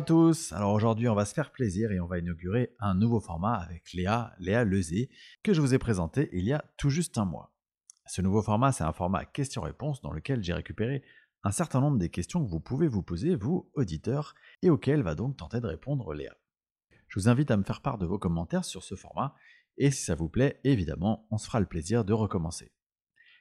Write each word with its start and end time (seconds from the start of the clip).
Tous. 0.00 0.52
Alors 0.52 0.72
aujourd'hui, 0.72 1.08
on 1.08 1.14
va 1.14 1.24
se 1.24 1.34
faire 1.34 1.50
plaisir 1.50 1.90
et 1.90 1.98
on 1.98 2.06
va 2.06 2.18
inaugurer 2.18 2.74
un 2.78 2.94
nouveau 2.94 3.20
format 3.20 3.54
avec 3.54 3.92
Léa, 3.92 4.34
Léa 4.38 4.64
Lezé, 4.64 5.10
que 5.42 5.52
je 5.52 5.60
vous 5.60 5.74
ai 5.74 5.78
présenté 5.78 6.28
il 6.32 6.44
y 6.44 6.52
a 6.52 6.64
tout 6.76 6.90
juste 6.90 7.18
un 7.18 7.24
mois. 7.24 7.52
Ce 8.06 8.22
nouveau 8.22 8.42
format, 8.42 8.70
c'est 8.70 8.84
un 8.84 8.92
format 8.92 9.24
questions-réponses 9.24 10.00
dans 10.00 10.12
lequel 10.12 10.42
j'ai 10.42 10.52
récupéré 10.52 11.02
un 11.42 11.50
certain 11.50 11.80
nombre 11.80 11.98
des 11.98 12.10
questions 12.10 12.44
que 12.44 12.50
vous 12.50 12.60
pouvez 12.60 12.86
vous 12.86 13.02
poser, 13.02 13.34
vous, 13.34 13.70
auditeurs, 13.74 14.34
et 14.62 14.70
auxquelles 14.70 15.02
va 15.02 15.14
donc 15.14 15.36
tenter 15.36 15.60
de 15.60 15.66
répondre 15.66 16.14
Léa. 16.14 16.36
Je 17.08 17.18
vous 17.18 17.28
invite 17.28 17.50
à 17.50 17.56
me 17.56 17.64
faire 17.64 17.80
part 17.80 17.98
de 17.98 18.06
vos 18.06 18.18
commentaires 18.18 18.64
sur 18.64 18.84
ce 18.84 18.94
format, 18.94 19.34
et 19.78 19.90
si 19.90 20.04
ça 20.04 20.14
vous 20.14 20.28
plaît, 20.28 20.60
évidemment, 20.64 21.26
on 21.30 21.38
se 21.38 21.46
fera 21.46 21.60
le 21.60 21.66
plaisir 21.66 22.04
de 22.04 22.12
recommencer. 22.12 22.72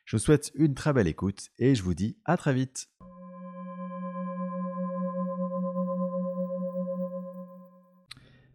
Je 0.06 0.16
vous 0.16 0.24
souhaite 0.24 0.52
une 0.56 0.74
très 0.74 0.94
belle 0.94 1.08
écoute, 1.08 1.50
et 1.60 1.76
je 1.76 1.84
vous 1.84 1.94
dis 1.94 2.18
à 2.26 2.38
très 2.38 2.54
vite. 2.54 2.90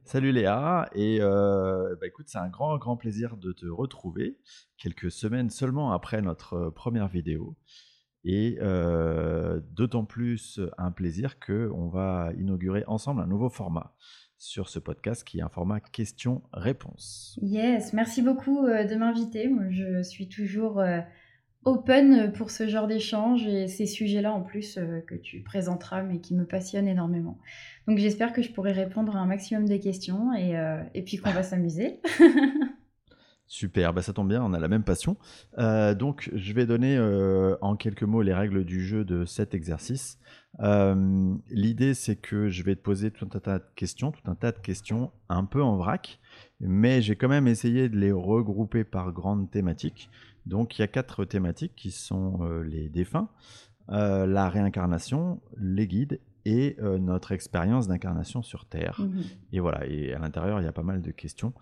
Salut 0.05 0.33
Léa, 0.33 0.91
et 0.95 1.19
euh, 1.21 1.95
bah 2.01 2.07
écoute, 2.07 2.27
c'est 2.29 2.39
un 2.39 2.49
grand, 2.49 2.77
grand 2.77 2.97
plaisir 2.97 3.37
de 3.37 3.53
te 3.53 3.67
retrouver 3.67 4.37
quelques 4.77 5.13
semaines 5.13 5.49
seulement 5.49 5.93
après 5.93 6.21
notre 6.21 6.55
euh, 6.55 6.71
première 6.71 7.09
vidéo. 7.09 7.57
Et 8.25 8.59
euh, 8.61 9.61
d'autant 9.71 10.05
plus 10.05 10.61
un 10.77 10.91
plaisir 10.91 11.39
qu'on 11.39 11.89
va 11.89 12.33
inaugurer 12.37 12.85
ensemble 12.89 13.23
un 13.23 13.27
nouveau 13.27 13.49
format 13.49 13.95
sur 14.39 14.69
ce 14.69 14.81
podcast 14.81 15.25
qui 15.25 15.39
est 15.39 15.43
un 15.43 15.49
format 15.49 15.81
questions-réponses. 15.81 17.39
Yes, 17.41 17.93
merci 17.93 18.23
beaucoup 18.23 18.67
de 18.67 18.95
m'inviter. 18.97 19.49
Moi, 19.49 19.71
je 19.71 20.03
suis 20.03 20.29
toujours 20.29 20.83
open 21.65 22.33
pour 22.33 22.51
ce 22.51 22.67
genre 22.67 22.87
d'échange 22.87 23.47
et 23.47 23.69
ces 23.69 23.87
sujets-là 23.87 24.33
en 24.33 24.43
plus 24.43 24.79
euh, 24.79 25.01
que 25.01 25.15
tu 25.15 25.41
présenteras 25.43 26.03
mais 26.03 26.21
qui 26.21 26.35
me 26.35 26.45
passionnent 26.45 26.89
énormément. 26.89 27.39
Donc 27.87 27.99
j'espère 27.99 28.33
que 28.33 28.43
je 28.43 28.51
pourrai 28.51 28.73
répondre 28.73 29.17
à 29.17 29.21
un 29.21 29.27
maximum 29.27 29.67
des 29.67 29.81
questions 29.81 30.33
et, 30.33 30.57
euh, 30.57 30.83
et 30.95 31.03
puis 31.03 31.19
qu'on 31.19 31.31
va 31.31 31.43
s'amuser. 31.43 32.01
Super, 33.47 33.93
bah 33.93 34.01
ça 34.01 34.15
tombe 34.15 34.29
bien, 34.29 34.43
on 34.43 34.55
a 34.55 34.59
la 34.59 34.69
même 34.69 34.83
passion. 34.83 35.19
Euh, 35.59 35.95
donc 35.95 36.31
je 36.35 36.53
vais 36.55 36.65
donner 36.65 36.99
en 37.61 37.77
quelques 37.77 38.03
mots 38.03 38.23
les 38.23 38.33
règles 38.33 38.65
du 38.65 38.83
jeu 38.83 39.05
de 39.05 39.27
cet 39.27 39.53
exercice. 39.53 40.19
L'idée 40.59 41.93
c'est 41.93 42.17
que 42.17 42.49
je 42.49 42.63
vais 42.63 42.77
te 42.77 42.81
poser 42.81 43.11
tout 43.11 43.29
un 43.35 43.39
tas 43.41 43.59
de 43.59 43.65
questions, 43.77 44.11
tout 44.11 44.31
un 44.31 44.37
tas 44.37 44.53
de 44.53 44.59
questions 44.59 45.11
un 45.29 45.45
peu 45.45 45.63
en 45.63 45.77
vrac, 45.77 46.19
mais 46.61 47.03
j'ai 47.03 47.15
quand 47.15 47.29
même 47.29 47.47
essayé 47.47 47.91
de 47.91 47.99
les 47.99 48.13
regrouper 48.13 48.85
par 48.85 49.13
grandes 49.13 49.51
thématiques. 49.51 50.09
Donc 50.47 50.79
il 50.79 50.83
y 50.83 50.85
a 50.85 50.89
quatre 50.89 51.25
thématiques 51.25 51.75
qui 51.77 51.91
sont 51.91 52.41
euh, 52.43 52.63
les 52.63 52.89
défunts, 52.89 53.29
euh, 53.91 54.27
la 54.27 54.49
réincarnation, 54.49 55.41
les 55.57 55.87
guides 55.87 56.21
et 56.45 56.77
euh, 56.81 56.99
notre 56.99 57.33
expérience 57.33 57.87
d'incarnation 57.87 58.43
sur 58.43 58.67
Terre. 58.67 59.01
Mhm. 59.01 59.23
Et 59.53 59.61
voilà, 59.61 59.87
et 59.87 60.13
à 60.13 60.19
l'intérieur, 60.19 60.61
il 60.61 60.65
y 60.65 60.69
a 60.69 60.73
pas 60.73 60.83
mal 60.83 61.01
de 61.03 61.11
questions. 61.11 61.53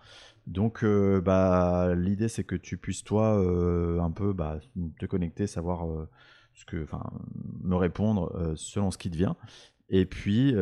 Donc 0.47 0.83
bah, 0.83 1.93
l'idée, 1.95 2.27
c'est 2.27 2.43
que 2.43 2.55
tu 2.55 2.77
puisses, 2.77 3.03
toi, 3.03 3.37
un 4.01 4.09
peu 4.09 4.33
bah, 4.33 4.59
te 4.99 5.05
connecter, 5.05 5.45
savoir 5.45 5.85
ce 6.55 6.65
que, 6.65 6.83
enfin, 6.83 7.11
me 7.61 7.75
répondre 7.75 8.53
selon 8.55 8.89
ce 8.89 8.97
qui 8.97 9.11
te 9.11 9.17
vient. 9.17 9.35
Et 9.89 10.07
puis, 10.07 10.55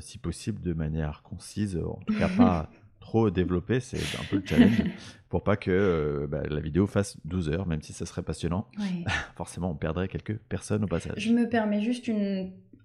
si 0.00 0.16
possible, 0.16 0.62
de 0.62 0.72
manière 0.72 1.22
concise, 1.22 1.76
en 1.76 2.00
tout 2.06 2.14
cas 2.14 2.30
pas 2.38 2.70
trop 3.02 3.30
développé, 3.30 3.80
c'est 3.80 3.98
un 4.18 4.24
peu 4.30 4.36
le 4.36 4.42
challenge, 4.46 4.82
pour 5.28 5.42
pas 5.42 5.56
que 5.56 5.70
euh, 5.70 6.26
bah, 6.28 6.42
la 6.48 6.60
vidéo 6.60 6.86
fasse 6.86 7.16
12 7.24 7.50
heures, 7.50 7.66
même 7.66 7.82
si 7.82 7.92
ça 7.92 8.06
serait 8.06 8.22
passionnant. 8.22 8.68
Forcément, 9.36 9.70
on 9.72 9.74
perdrait 9.74 10.08
quelques 10.08 10.36
personnes 10.36 10.84
au 10.84 10.86
passage. 10.86 11.14
Je 11.16 11.32
me 11.32 11.48
permets 11.48 11.82
juste 11.82 12.08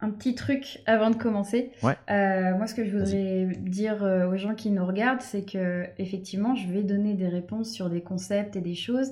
un 0.02 0.10
petit 0.10 0.36
truc 0.36 0.80
avant 0.88 1.12
de 1.12 1.16
commencer. 1.16 1.72
Euh, 1.84 2.56
moi, 2.58 2.66
ce 2.68 2.74
que 2.74 2.84
je 2.84 2.98
voudrais 2.98 3.46
dire 3.60 4.04
euh, 4.04 4.28
aux 4.28 4.38
gens 4.38 4.56
qui 4.56 4.72
nous 4.72 4.86
regardent, 4.86 5.22
c'est 5.22 5.44
que 5.44 5.86
effectivement, 6.00 6.56
je 6.56 6.68
vais 6.68 6.84
donner 6.84 7.14
des 7.14 7.28
réponses 7.28 7.72
sur 7.72 7.90
des 7.90 8.02
concepts 8.02 8.56
et 8.56 8.62
des 8.62 8.76
choses 8.76 9.12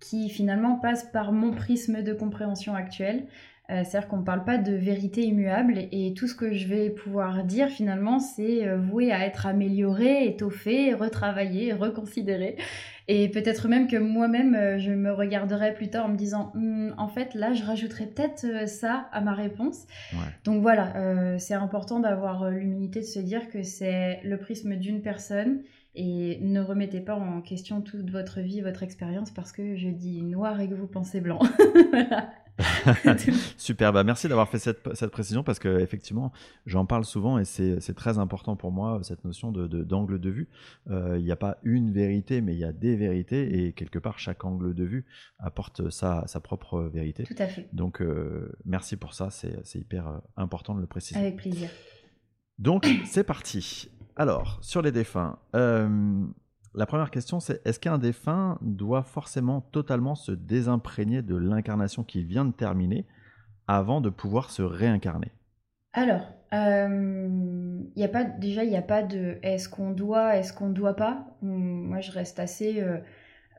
qui 0.00 0.28
finalement 0.30 0.76
passent 0.76 1.10
par 1.10 1.32
mon 1.32 1.52
prisme 1.52 2.02
de 2.02 2.12
compréhension 2.12 2.74
actuelle. 2.74 3.26
Euh, 3.70 3.82
c'est-à-dire 3.84 4.08
qu'on 4.08 4.18
ne 4.18 4.24
parle 4.24 4.44
pas 4.44 4.58
de 4.58 4.72
vérité 4.72 5.22
immuable 5.22 5.88
et 5.90 6.14
tout 6.14 6.28
ce 6.28 6.36
que 6.36 6.54
je 6.54 6.68
vais 6.68 6.90
pouvoir 6.90 7.42
dire 7.42 7.68
finalement, 7.68 8.20
c'est 8.20 8.66
euh, 8.66 8.78
voué 8.78 9.10
à 9.10 9.26
être 9.26 9.46
amélioré, 9.46 10.26
étoffé, 10.26 10.94
retravaillé, 10.94 11.72
reconsidéré. 11.72 12.56
Et 13.08 13.28
peut-être 13.28 13.66
même 13.66 13.88
que 13.88 13.96
moi-même, 13.96 14.54
euh, 14.54 14.78
je 14.78 14.92
me 14.92 15.12
regarderai 15.12 15.74
plus 15.74 15.90
tard 15.90 16.06
en 16.06 16.08
me 16.10 16.16
disant, 16.16 16.52
hum, 16.54 16.94
en 16.96 17.08
fait, 17.08 17.34
là, 17.34 17.54
je 17.54 17.64
rajouterai 17.64 18.06
peut-être 18.06 18.68
ça 18.68 19.08
à 19.12 19.20
ma 19.20 19.34
réponse. 19.34 19.86
Donc 20.44 20.62
voilà, 20.62 21.38
c'est 21.38 21.54
important 21.54 22.00
d'avoir 22.00 22.50
l'humilité 22.50 23.00
de 23.00 23.04
se 23.04 23.18
dire 23.18 23.48
que 23.48 23.62
c'est 23.62 24.20
le 24.24 24.36
prisme 24.38 24.76
d'une 24.76 25.02
personne 25.02 25.60
et 25.94 26.38
ne 26.42 26.60
remettez 26.60 27.00
pas 27.00 27.14
en 27.14 27.40
question 27.40 27.80
toute 27.80 28.10
votre 28.10 28.40
vie, 28.40 28.60
votre 28.60 28.82
expérience, 28.82 29.30
parce 29.30 29.52
que 29.52 29.76
je 29.76 29.88
dis 29.88 30.22
noir 30.22 30.60
et 30.60 30.68
que 30.68 30.74
vous 30.74 30.86
pensez 30.86 31.20
blanc. 31.20 31.40
voilà. 31.90 32.30
Super, 33.56 33.92
bah 33.92 34.04
merci 34.04 34.28
d'avoir 34.28 34.48
fait 34.48 34.58
cette, 34.58 34.94
cette, 34.94 35.10
précision 35.10 35.42
parce 35.42 35.58
que 35.58 35.80
effectivement, 35.80 36.32
j'en 36.64 36.86
parle 36.86 37.04
souvent 37.04 37.38
et 37.38 37.44
c'est 37.44 37.94
très 37.94 38.18
important 38.18 38.56
pour 38.56 38.72
moi 38.72 39.00
cette 39.02 39.24
notion 39.24 39.52
d'angle 39.52 40.18
de, 40.18 40.30
vue. 40.30 40.48
Euh, 40.90 41.16
il 41.18 41.24
n'y 41.24 41.30
a 41.30 41.36
pas 41.36 41.58
une 41.62 41.92
vérité, 41.92 42.40
mais 42.40 42.54
il 42.54 42.58
y 42.58 42.64
a 42.64 42.72
des 42.72 42.96
vérités 42.96 43.66
et 43.66 43.72
quelque 43.72 43.98
part 43.98 44.18
chaque 44.18 44.44
angle 44.44 44.74
de 44.74 44.84
vue 44.84 45.04
apporte 45.38 45.90
sa, 45.90 46.26
sa 46.26 46.40
propre 46.40 46.80
vérité. 46.82 47.24
Tout 47.24 47.34
à 47.38 47.46
fait. 47.46 47.68
Donc 47.72 48.00
euh, 48.00 48.52
merci 48.64 48.96
pour 48.96 49.14
ça, 49.14 49.30
c'est 49.30 49.78
hyper 49.78 50.08
euh, 50.08 50.18
important 50.36 50.74
de 50.74 50.80
le 50.80 50.86
préciser. 50.86 51.18
Avec 51.18 51.36
plaisir. 51.36 51.68
Donc 52.58 52.88
c'est 53.04 53.24
parti. 53.24 53.90
Alors 54.16 54.58
sur 54.62 54.80
les 54.80 54.92
défunts. 54.92 55.38
La 56.76 56.84
première 56.84 57.10
question, 57.10 57.40
c'est 57.40 57.66
est-ce 57.66 57.80
qu'un 57.80 57.96
défunt 57.96 58.58
doit 58.60 59.02
forcément 59.02 59.62
totalement 59.62 60.14
se 60.14 60.30
désimprégner 60.30 61.22
de 61.22 61.34
l'incarnation 61.34 62.04
qu'il 62.04 62.26
vient 62.26 62.44
de 62.44 62.52
terminer 62.52 63.06
avant 63.66 64.02
de 64.02 64.10
pouvoir 64.10 64.50
se 64.50 64.60
réincarner? 64.60 65.32
Alors, 65.94 66.30
euh, 66.52 67.80
déjà, 68.38 68.62
il 68.62 68.68
n'y 68.68 68.76
a 68.76 68.82
pas 68.82 69.02
de 69.02 69.38
est-ce 69.42 69.70
qu'on 69.70 69.92
doit, 69.92 70.36
est-ce 70.36 70.52
qu'on 70.52 70.68
ne 70.68 70.74
doit 70.74 70.94
pas. 70.94 71.26
Moi, 71.40 72.00
je 72.02 72.12
reste 72.12 72.38
assez, 72.38 72.82
euh, 72.82 72.98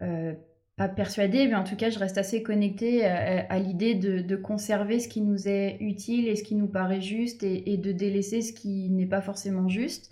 euh, 0.03 0.33
pas 0.75 0.87
persuadée, 0.87 1.47
mais 1.47 1.55
en 1.55 1.63
tout 1.63 1.75
cas, 1.75 1.89
je 1.89 1.97
reste 1.97 2.19
assez 2.19 2.43
connectée 2.43 3.03
à, 3.03 3.57
l'idée 3.57 3.95
de, 3.95 4.35
conserver 4.35 4.99
ce 4.99 5.07
qui 5.07 5.21
nous 5.21 5.47
est 5.47 5.77
utile 5.79 6.27
et 6.27 6.35
ce 6.35 6.43
qui 6.43 6.53
nous 6.53 6.67
paraît 6.67 7.01
juste 7.01 7.41
et 7.41 7.77
de 7.77 7.91
délaisser 7.91 8.43
ce 8.43 8.53
qui 8.53 8.91
n'est 8.91 9.07
pas 9.07 9.21
forcément 9.21 9.67
juste. 9.67 10.11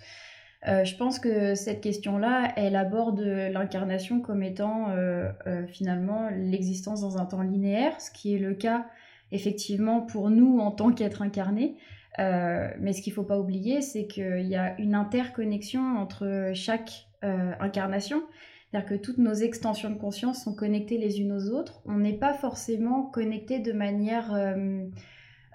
Euh, 0.67 0.83
je 0.83 0.95
pense 0.95 1.19
que 1.19 1.53
cette 1.53 1.81
question-là, 1.81 2.51
elle 2.55 2.75
aborde 2.75 3.21
l'incarnation 3.21 4.19
comme 4.19 4.41
étant 4.41 4.89
euh, 4.89 5.31
euh, 5.45 5.67
finalement 5.67 6.29
l'existence 6.31 7.01
dans 7.01 7.17
un 7.17 7.25
temps 7.25 7.43
linéaire, 7.43 7.99
ce 8.01 8.09
qui 8.09 8.33
est 8.33 8.39
le 8.39 8.55
cas 8.55 8.87
effectivement 9.31 10.01
pour 10.01 10.29
nous 10.29 10.59
en 10.59 10.71
tant 10.71 10.91
qu'être 10.91 11.21
incarné. 11.21 11.77
mais 12.17 12.93
ce 12.93 13.01
qu'il 13.01 13.11
ne 13.11 13.15
faut 13.15 13.23
pas 13.23 13.39
oublier, 13.39 13.81
c'est 13.81 14.07
qu'il 14.07 14.47
y 14.47 14.55
a 14.55 14.79
une 14.79 14.95
interconnexion 14.95 15.81
entre 15.97 16.51
chaque 16.53 17.07
incarnation. 17.21 18.23
C'est-à-dire 18.71 18.89
que 18.89 18.95
toutes 18.95 19.17
nos 19.17 19.33
extensions 19.33 19.89
de 19.89 19.97
conscience 19.97 20.43
sont 20.43 20.53
connectées 20.53 20.97
les 20.97 21.19
unes 21.19 21.33
aux 21.33 21.49
autres. 21.49 21.81
On 21.85 21.97
n'est 21.97 22.17
pas 22.17 22.33
forcément 22.33 23.03
connecté 23.03 23.59
de 23.59 23.73
manière 23.73 24.31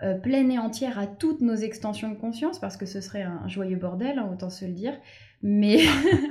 euh, 0.03 0.15
pleine 0.15 0.51
et 0.51 0.59
entière 0.59 0.99
à 0.99 1.07
toutes 1.07 1.43
nos 1.43 1.55
extensions 1.55 2.09
de 2.09 2.15
conscience, 2.15 2.59
parce 2.59 2.77
que 2.77 2.87
ce 2.87 3.01
serait 3.01 3.23
un 3.23 3.47
joyeux 3.49 3.77
bordel, 3.77 4.19
hein, 4.19 4.29
autant 4.33 4.49
se 4.49 4.65
le 4.65 4.73
dire. 4.73 4.99
Mais, 5.43 5.81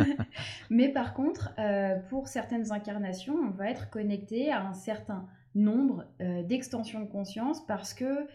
mais 0.72 0.90
par 0.90 1.14
contre, 1.14 1.54
euh, 1.60 1.96
pour 2.10 2.28
certaines 2.28 2.72
incarnations, 2.72 3.36
on 3.36 3.52
va 3.52 3.70
être 3.70 3.90
connecté 3.90 4.52
à 4.52 4.66
un 4.66 4.74
certain 4.74 5.28
nombre 5.54 6.06
euh, 6.22 6.42
d'extensions 6.44 7.02
de 7.02 7.10
conscience 7.10 7.66
parce 7.66 7.94
que 7.94 8.28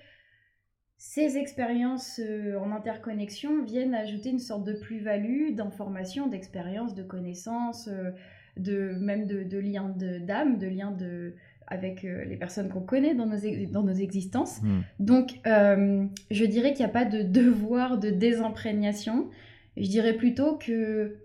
ces 0.96 1.36
expériences 1.36 2.20
en 2.58 2.70
interconnexion 2.70 3.62
viennent 3.64 3.94
ajouter 3.94 4.30
une 4.30 4.38
sorte 4.38 4.64
de 4.64 4.72
plus-value 4.72 5.52
d'information, 5.52 6.28
d'expérience, 6.28 6.94
de 6.94 7.02
connaissances, 7.02 7.90
même 8.56 9.26
de 9.26 9.58
liens 9.58 9.92
d'âme, 10.20 10.58
de 10.58 10.66
liens 10.66 10.92
de, 10.92 11.34
avec 11.66 12.04
euh, 12.04 12.24
les 12.24 12.36
personnes 12.36 12.68
qu'on 12.68 12.80
connaît 12.80 13.14
dans 13.14 13.26
nos, 13.26 13.38
dans 13.70 13.82
nos 13.82 13.94
existences. 13.94 14.62
Hmm. 14.62 14.80
Donc, 14.98 15.40
euh, 15.46 16.04
je 16.30 16.44
dirais 16.44 16.72
qu'il 16.72 16.84
n'y 16.84 16.90
a 16.90 16.92
pas 16.92 17.04
de 17.04 17.22
devoir 17.22 17.98
de 17.98 18.10
désimprégnation. 18.10 19.28
Je 19.76 19.88
dirais 19.88 20.14
plutôt 20.14 20.56
que 20.56 21.16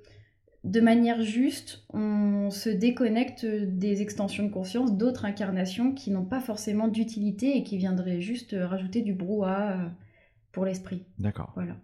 de 0.64 0.82
manière 0.82 1.22
juste, 1.22 1.86
on 1.94 2.50
se 2.52 2.70
déconnecte 2.70 3.46
des 3.46 4.02
extensions 4.02 4.44
de 4.44 4.52
conscience 4.52 4.98
d'autres 4.98 5.26
incarnations 5.26 5.94
qui 5.94 6.12
n'ont 6.12 6.26
pas 6.26 6.42
forcément 6.42 6.88
d'utilité 6.88 7.58
et 7.58 7.64
qui 7.64 7.78
viendraient 7.78 8.20
juste 8.20 8.56
rajouter 8.60 9.02
du 9.02 9.14
brouhaha 9.14 9.92
pour 10.52 10.66
l'esprit. 10.66 11.06
D'accord. 11.18 11.52
Voilà. 11.56 11.78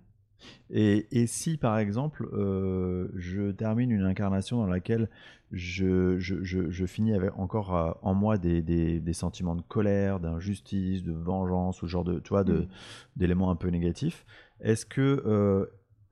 Et, 0.69 1.07
et, 1.11 1.27
si, 1.27 1.57
par 1.57 1.77
exemple, 1.77 2.27
euh, 2.33 3.09
je 3.15 3.51
termine 3.51 3.91
une 3.91 4.03
incarnation 4.03 4.57
dans 4.57 4.67
laquelle 4.67 5.09
je, 5.51 6.17
je, 6.17 6.43
je, 6.43 6.85
finis 6.85 7.13
avec 7.13 7.37
encore 7.37 7.75
euh, 7.75 7.91
en 8.01 8.13
moi 8.13 8.37
des, 8.37 8.61
des, 8.61 8.99
des 8.99 9.13
sentiments 9.13 9.55
de 9.55 9.61
colère, 9.61 10.19
d'injustice, 10.19 11.03
de 11.03 11.13
vengeance, 11.13 11.81
ou 11.81 11.87
genre 11.87 12.03
de, 12.03 12.19
tu 12.19 12.29
vois, 12.29 12.43
de, 12.43 12.53
mm. 12.53 12.67
d'éléments 13.15 13.51
un 13.51 13.55
peu 13.55 13.69
négatifs, 13.69 14.25
est-ce 14.59 14.85
que 14.85 15.23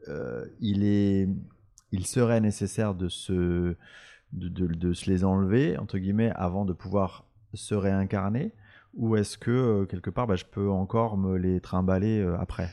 euh, 0.07 0.45
il, 0.59 0.83
est, 0.83 1.27
il 1.91 2.05
serait 2.05 2.41
nécessaire 2.41 2.93
de 2.93 3.09
se, 3.09 3.75
de, 4.33 4.49
de, 4.49 4.67
de, 4.67 4.93
se 4.93 5.09
les 5.09 5.23
enlever, 5.23 5.77
entre 5.77 5.97
guillemets, 5.97 6.31
avant 6.35 6.65
de 6.65 6.73
pouvoir 6.73 7.25
se 7.53 7.75
réincarner? 7.75 8.53
Ou 8.95 9.15
est-ce 9.15 9.39
que, 9.39 9.85
quelque 9.85 10.11
part, 10.11 10.27
bah, 10.27 10.35
je 10.35 10.45
peux 10.45 10.69
encore 10.69 11.17
me 11.17 11.35
les 11.37 11.59
trimballer 11.59 12.21
après? 12.39 12.69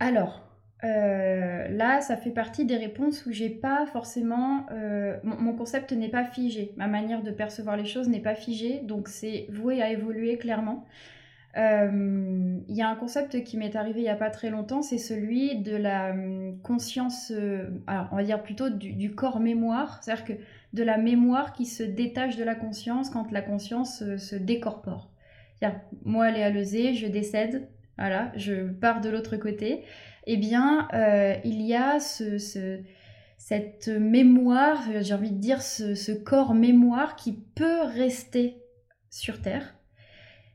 Alors, 0.00 0.47
euh, 0.84 1.68
là, 1.68 2.00
ça 2.00 2.16
fait 2.16 2.30
partie 2.30 2.64
des 2.64 2.76
réponses 2.76 3.26
où 3.26 3.32
j'ai 3.32 3.50
pas 3.50 3.86
forcément. 3.86 4.66
Euh, 4.70 5.16
mon, 5.24 5.52
concept 5.52 5.92
n'est 5.92 6.08
pas 6.08 6.24
figé. 6.24 6.72
Ma 6.76 6.86
manière 6.86 7.22
de 7.22 7.30
percevoir 7.30 7.76
les 7.76 7.84
choses 7.84 8.08
n'est 8.08 8.20
pas 8.20 8.34
figée, 8.34 8.80
donc 8.84 9.08
c'est 9.08 9.46
voué 9.50 9.82
à 9.82 9.90
évoluer 9.90 10.38
clairement. 10.38 10.86
Euh, 11.56 12.58
il 12.68 12.76
y 12.76 12.82
a 12.82 12.88
un 12.88 12.94
concept 12.94 13.42
qui 13.42 13.56
m'est 13.56 13.74
arrivé 13.74 14.00
il 14.00 14.04
y 14.04 14.10
a 14.10 14.14
pas 14.14 14.30
très 14.30 14.50
longtemps, 14.50 14.82
c'est 14.82 14.98
celui 14.98 15.56
de 15.56 15.74
la 15.74 16.10
hum, 16.10 16.58
conscience, 16.62 17.32
alors 17.88 18.08
on 18.12 18.16
va 18.16 18.22
dire 18.22 18.42
plutôt 18.42 18.68
du, 18.70 19.14
corps 19.14 19.40
mémoire, 19.40 20.00
c'est-à-dire 20.00 20.24
que 20.24 20.32
de 20.74 20.82
la 20.84 20.98
mémoire 20.98 21.54
qui 21.54 21.66
se 21.66 21.82
détache 21.82 22.36
de 22.36 22.44
la 22.44 22.54
conscience 22.54 23.10
quand 23.10 23.32
la 23.32 23.42
conscience 23.42 24.16
se 24.16 24.36
décorpore. 24.36 25.10
Moi, 26.04 26.30
Léa 26.30 26.50
Lezé, 26.50 26.94
je 26.94 27.08
décède, 27.08 27.66
voilà, 27.96 28.30
je 28.36 28.68
pars 28.68 29.00
de 29.00 29.08
l'autre 29.08 29.36
côté 29.38 29.84
eh 30.30 30.36
bien, 30.36 30.88
euh, 30.92 31.36
il 31.42 31.62
y 31.62 31.74
a 31.74 32.00
ce, 32.00 32.36
cette 33.38 33.88
mémoire, 33.88 34.78
j'ai 35.00 35.14
envie 35.14 35.30
de 35.30 35.38
dire 35.38 35.62
ce, 35.62 36.12
corps 36.12 36.54
mémoire 36.54 37.16
qui 37.16 37.32
peut 37.32 37.80
rester 37.80 38.62
sur 39.08 39.40
Terre, 39.40 39.74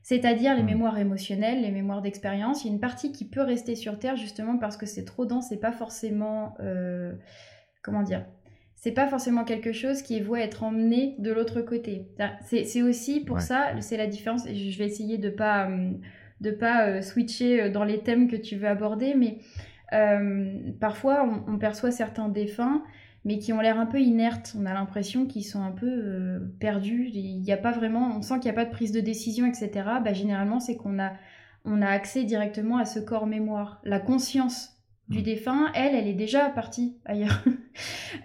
c'est-à-dire 0.04 0.54
les 0.54 0.62
hmm. 0.62 0.66
mémoires 0.66 0.98
émotionnelles, 0.98 1.60
les 1.60 1.72
mémoires 1.72 2.02
d'expérience. 2.02 2.62
Il 2.62 2.68
y 2.68 2.70
a 2.70 2.74
une 2.74 2.80
partie 2.80 3.10
qui 3.10 3.24
peut 3.24 3.42
rester 3.42 3.74
sur 3.74 3.98
Terre 3.98 4.16
justement 4.16 4.58
parce 4.58 4.76
que 4.76 4.86
c'est 4.86 5.04
trop 5.04 5.26
dense 5.26 5.50
et 5.50 5.58
pas 5.58 5.72
forcément, 5.72 6.54
euh, 6.60 7.12
comment 7.82 8.04
dire, 8.04 8.24
c'est 8.76 8.92
pas 8.92 9.08
forcément 9.08 9.42
quelque 9.42 9.72
chose 9.72 10.02
qui 10.02 10.18
est 10.18 10.20
voué 10.20 10.40
à 10.40 10.44
être 10.44 10.62
emmené 10.62 11.16
de 11.18 11.32
l'autre 11.32 11.62
côté. 11.62 12.06
C'est 12.44 12.82
aussi 12.82 13.24
pour 13.24 13.40
ça, 13.40 13.80
c'est 13.80 13.96
la 13.96 14.06
différence, 14.06 14.46
et 14.46 14.54
je 14.54 14.78
vais 14.78 14.86
essayer 14.86 15.18
de 15.18 15.30
pas... 15.30 15.68
De 16.44 16.50
pas 16.50 16.88
euh, 16.88 17.00
switcher 17.00 17.62
euh, 17.62 17.70
dans 17.70 17.84
les 17.84 18.00
thèmes 18.00 18.28
que 18.28 18.36
tu 18.36 18.56
veux 18.56 18.68
aborder, 18.68 19.14
mais 19.14 19.38
euh, 19.94 20.58
parfois 20.78 21.26
on, 21.48 21.56
perçoit 21.56 21.90
certains 21.90 22.28
défunts 22.28 22.82
mais 23.24 23.38
qui 23.38 23.54
ont 23.54 23.60
l'air 23.60 23.80
un 23.80 23.86
peu 23.86 23.98
inertes. 23.98 24.54
On 24.60 24.66
a 24.66 24.74
l'impression 24.74 25.24
qu'ils 25.24 25.46
sont 25.46 25.62
un 25.62 25.70
peu 25.70 26.42
perdus. 26.60 27.08
Il 27.14 27.40
n'y 27.40 27.52
a 27.52 27.56
pas 27.56 27.72
vraiment, 27.72 28.14
on 28.14 28.20
sent 28.20 28.34
qu'il 28.34 28.50
n'y 28.50 28.50
a 28.50 28.52
pas 28.52 28.66
de 28.66 28.70
prise 28.70 28.92
de 28.92 29.00
décision, 29.00 29.46
etc. 29.46 29.70
Bah, 30.04 30.12
généralement, 30.12 30.60
c'est 30.60 30.76
qu'on 30.76 30.98
a, 30.98 31.14
on 31.64 31.80
a 31.80 31.86
accès 31.86 32.24
directement 32.24 32.76
à 32.76 32.84
ce 32.84 32.98
corps 32.98 33.26
mémoire. 33.26 33.80
La 33.82 33.98
conscience 33.98 34.76
du 35.08 35.20
mm. 35.20 35.22
défunt, 35.22 35.72
elle, 35.74 35.94
elle 35.94 36.06
est 36.06 36.12
déjà 36.12 36.50
partie 36.50 36.98
ailleurs. 37.06 37.42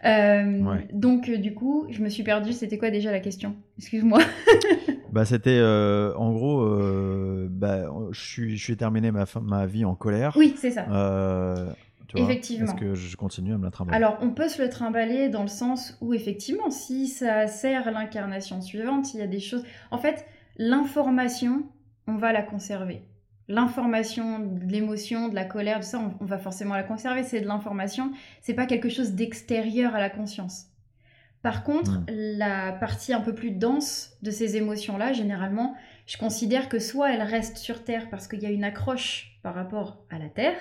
Donc, 0.92 1.32
du 1.32 1.54
coup, 1.54 1.88
je 1.90 2.04
me 2.04 2.10
suis 2.10 2.24
perdue. 2.24 2.52
C'était 2.52 2.78
quoi 2.78 2.90
déjà 2.90 3.10
la 3.14 3.22
question? 3.22 3.56
Excuse-moi. 3.78 4.20
Bah, 5.12 5.26
c'était 5.26 5.58
euh, 5.58 6.14
en 6.16 6.32
gros, 6.32 6.62
euh, 6.62 7.48
bah, 7.50 7.86
je 8.12 8.20
suis, 8.20 8.58
je 8.58 8.64
suis 8.64 8.78
terminé 8.78 9.12
ma, 9.12 9.26
ma 9.42 9.66
vie 9.66 9.86
en 9.86 9.96
colère. 9.96 10.34
Oui, 10.38 10.56
c'est 10.58 10.72
ça. 10.72 10.86
Euh, 10.90 11.72
effectivement. 12.16 12.66
Est-ce 12.66 12.76
que 12.76 12.96
je 12.96 13.16
continue 13.18 13.54
à 13.54 13.58
me 13.58 13.66
la 13.66 13.72
trimballer? 13.72 13.98
Alors, 13.98 14.18
on 14.22 14.32
peut 14.32 14.48
se 14.48 14.62
le 14.62 14.70
trimballer 14.70 15.30
dans 15.30 15.42
le 15.42 15.48
sens 15.48 15.98
où, 16.02 16.14
effectivement, 16.14 16.70
si 16.70 17.08
ça 17.08 17.48
sert 17.48 17.92
l'incarnation 17.92 18.62
suivante, 18.62 19.14
il 19.14 19.20
y 19.20 19.24
a 19.24 19.28
des 19.28 19.40
choses. 19.40 19.64
En 19.92 19.98
fait, 19.98 20.26
l'information, 20.58 21.64
on 22.08 22.16
va 22.18 22.32
la 22.34 22.42
conserver. 22.42 23.04
L'information, 23.48 24.40
de 24.40 24.72
l'émotion, 24.72 25.28
de 25.28 25.36
la 25.36 25.46
colère, 25.46 25.80
de 25.80 25.84
ça, 25.84 26.00
on, 26.00 26.24
on 26.24 26.26
va 26.26 26.38
forcément 26.38 26.76
la 26.76 26.84
conserver. 26.84 27.24
C'est 27.24 27.42
de 27.42 27.48
l'information. 27.48 28.12
C'est 28.42 28.54
pas 28.54 28.68
quelque 28.68 28.90
chose 28.90 29.14
d'extérieur 29.14 29.96
à 29.96 30.00
la 30.00 30.10
conscience. 30.10 30.68
Par 31.42 31.64
contre, 31.64 32.00
hmm. 32.00 32.06
la 32.10 32.74
partie 32.74 33.14
un 33.14 33.22
peu 33.22 33.34
plus 33.34 33.52
dense 33.52 34.18
de 34.22 34.32
ces 34.32 34.58
émotions-là, 34.58 35.14
généralement, 35.14 35.76
je 36.06 36.18
considère 36.18 36.68
que 36.68 36.80
soit 36.80 37.14
elles 37.14 37.22
restent 37.22 37.58
sur 37.58 37.84
Terre 37.84 38.10
parce 38.10 38.28
qu'il 38.28 38.42
y 38.42 38.46
a 38.46 38.50
une 38.50 38.66
accroche 38.66 39.40
par 39.42 39.56
rapport 39.56 40.04
à 40.10 40.20
la 40.20 40.28
Terre, 40.28 40.58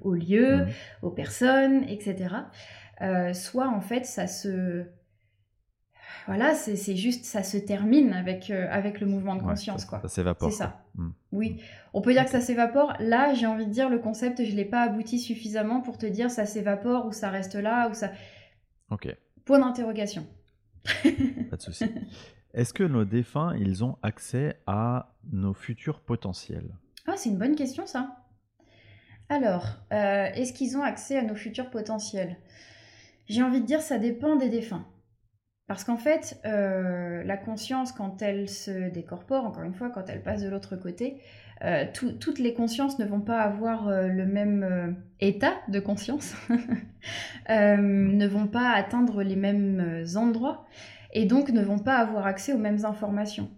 au 0.00 0.14
lieu, 0.14 0.64
hmm. 0.64 0.68
aux 1.02 1.10
personnes, 1.10 1.84
etc. 1.88 2.34
Euh, 3.02 3.32
soit 3.32 3.68
en 3.68 3.80
fait 3.80 4.06
ça 4.06 4.26
se... 4.26 4.84
Voilà, 6.26 6.54
c'est 6.54 6.96
juste, 6.96 7.24
ça 7.24 7.44
se 7.44 7.56
termine 7.56 8.12
avec, 8.12 8.50
euh, 8.50 8.66
avec 8.70 9.00
le 9.00 9.06
mouvement 9.06 9.36
de 9.36 9.42
conscience. 9.42 9.84
quoi. 9.84 10.00
ça 10.00 10.08
s'évapore. 10.08 10.50
C'est 10.50 10.58
ça. 10.58 10.82
Hmm. 10.96 11.10
Oui, 11.30 11.62
on 11.92 12.00
peut 12.00 12.12
dire 12.12 12.24
que 12.24 12.30
ça 12.30 12.40
s'évapore. 12.40 12.94
Là, 12.98 13.32
j'ai 13.34 13.46
envie 13.46 13.66
de 13.66 13.70
dire, 13.70 13.88
le 13.88 14.00
concept, 14.00 14.44
je 14.44 14.50
ne 14.50 14.56
l'ai 14.56 14.64
pas 14.64 14.82
abouti 14.82 15.20
suffisamment 15.20 15.82
pour 15.82 15.98
te 15.98 16.06
dire 16.06 16.28
ça 16.30 16.44
s'évapore 16.44 17.06
ou 17.06 17.12
ça 17.12 17.30
reste 17.30 17.54
là 17.54 17.88
ou 17.88 17.94
ça... 17.94 18.10
Ok. 18.90 19.14
Point 19.46 19.60
d'interrogation. 19.60 20.26
Pas 21.50 21.56
de 21.56 21.62
souci. 21.62 21.84
Est-ce 22.52 22.74
que 22.74 22.82
nos 22.82 23.04
défunts, 23.04 23.56
ils 23.56 23.84
ont 23.84 23.96
accès 24.02 24.60
à 24.66 25.14
nos 25.32 25.54
futurs 25.54 26.00
potentiels? 26.00 26.74
Ah, 27.06 27.14
c'est 27.16 27.30
une 27.30 27.38
bonne 27.38 27.54
question 27.54 27.86
ça. 27.86 28.24
Alors, 29.28 29.66
euh, 29.92 30.26
est-ce 30.34 30.52
qu'ils 30.52 30.76
ont 30.76 30.82
accès 30.82 31.18
à 31.18 31.22
nos 31.22 31.36
futurs 31.36 31.70
potentiels? 31.70 32.36
J'ai 33.28 33.42
envie 33.42 33.60
de 33.60 33.66
dire 33.66 33.82
ça 33.82 33.98
dépend 33.98 34.36
des 34.36 34.48
défunts. 34.48 34.84
Parce 35.66 35.82
qu'en 35.82 35.96
fait, 35.96 36.40
euh, 36.46 37.24
la 37.24 37.36
conscience, 37.36 37.90
quand 37.90 38.22
elle 38.22 38.48
se 38.48 38.88
décorpore, 38.88 39.44
encore 39.44 39.64
une 39.64 39.74
fois, 39.74 39.90
quand 39.90 40.08
elle 40.08 40.22
passe 40.22 40.42
de 40.42 40.48
l'autre 40.48 40.76
côté, 40.76 41.16
euh, 41.64 41.84
toutes 41.92 42.38
les 42.38 42.54
consciences 42.54 42.98
ne 42.98 43.06
vont 43.06 43.20
pas 43.20 43.40
avoir 43.40 43.88
euh, 43.88 44.06
le 44.06 44.26
même 44.26 44.96
état 45.20 45.54
de 45.68 45.80
conscience, 45.80 46.36
ne 47.48 48.26
vont 48.28 48.46
pas 48.46 48.70
atteindre 48.70 49.22
les 49.22 49.36
mêmes 49.36 50.04
endroits 50.14 50.66
et 51.12 51.24
donc 51.24 51.48
ne 51.48 51.62
vont 51.62 51.80
pas 51.80 51.96
avoir 51.96 52.26
accès 52.26 52.52
aux 52.52 52.58
mêmes 52.58 52.84
informations. 52.84 53.50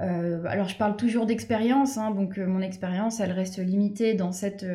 Alors 0.00 0.68
je 0.68 0.76
parle 0.76 0.96
toujours 0.96 1.26
d'expérience, 1.26 1.98
hein, 1.98 2.10
donc 2.10 2.38
mon 2.38 2.60
expérience 2.60 3.20
elle 3.20 3.32
reste 3.32 3.58
limitée 3.58 4.14
dans 4.14 4.32
cette, 4.32 4.66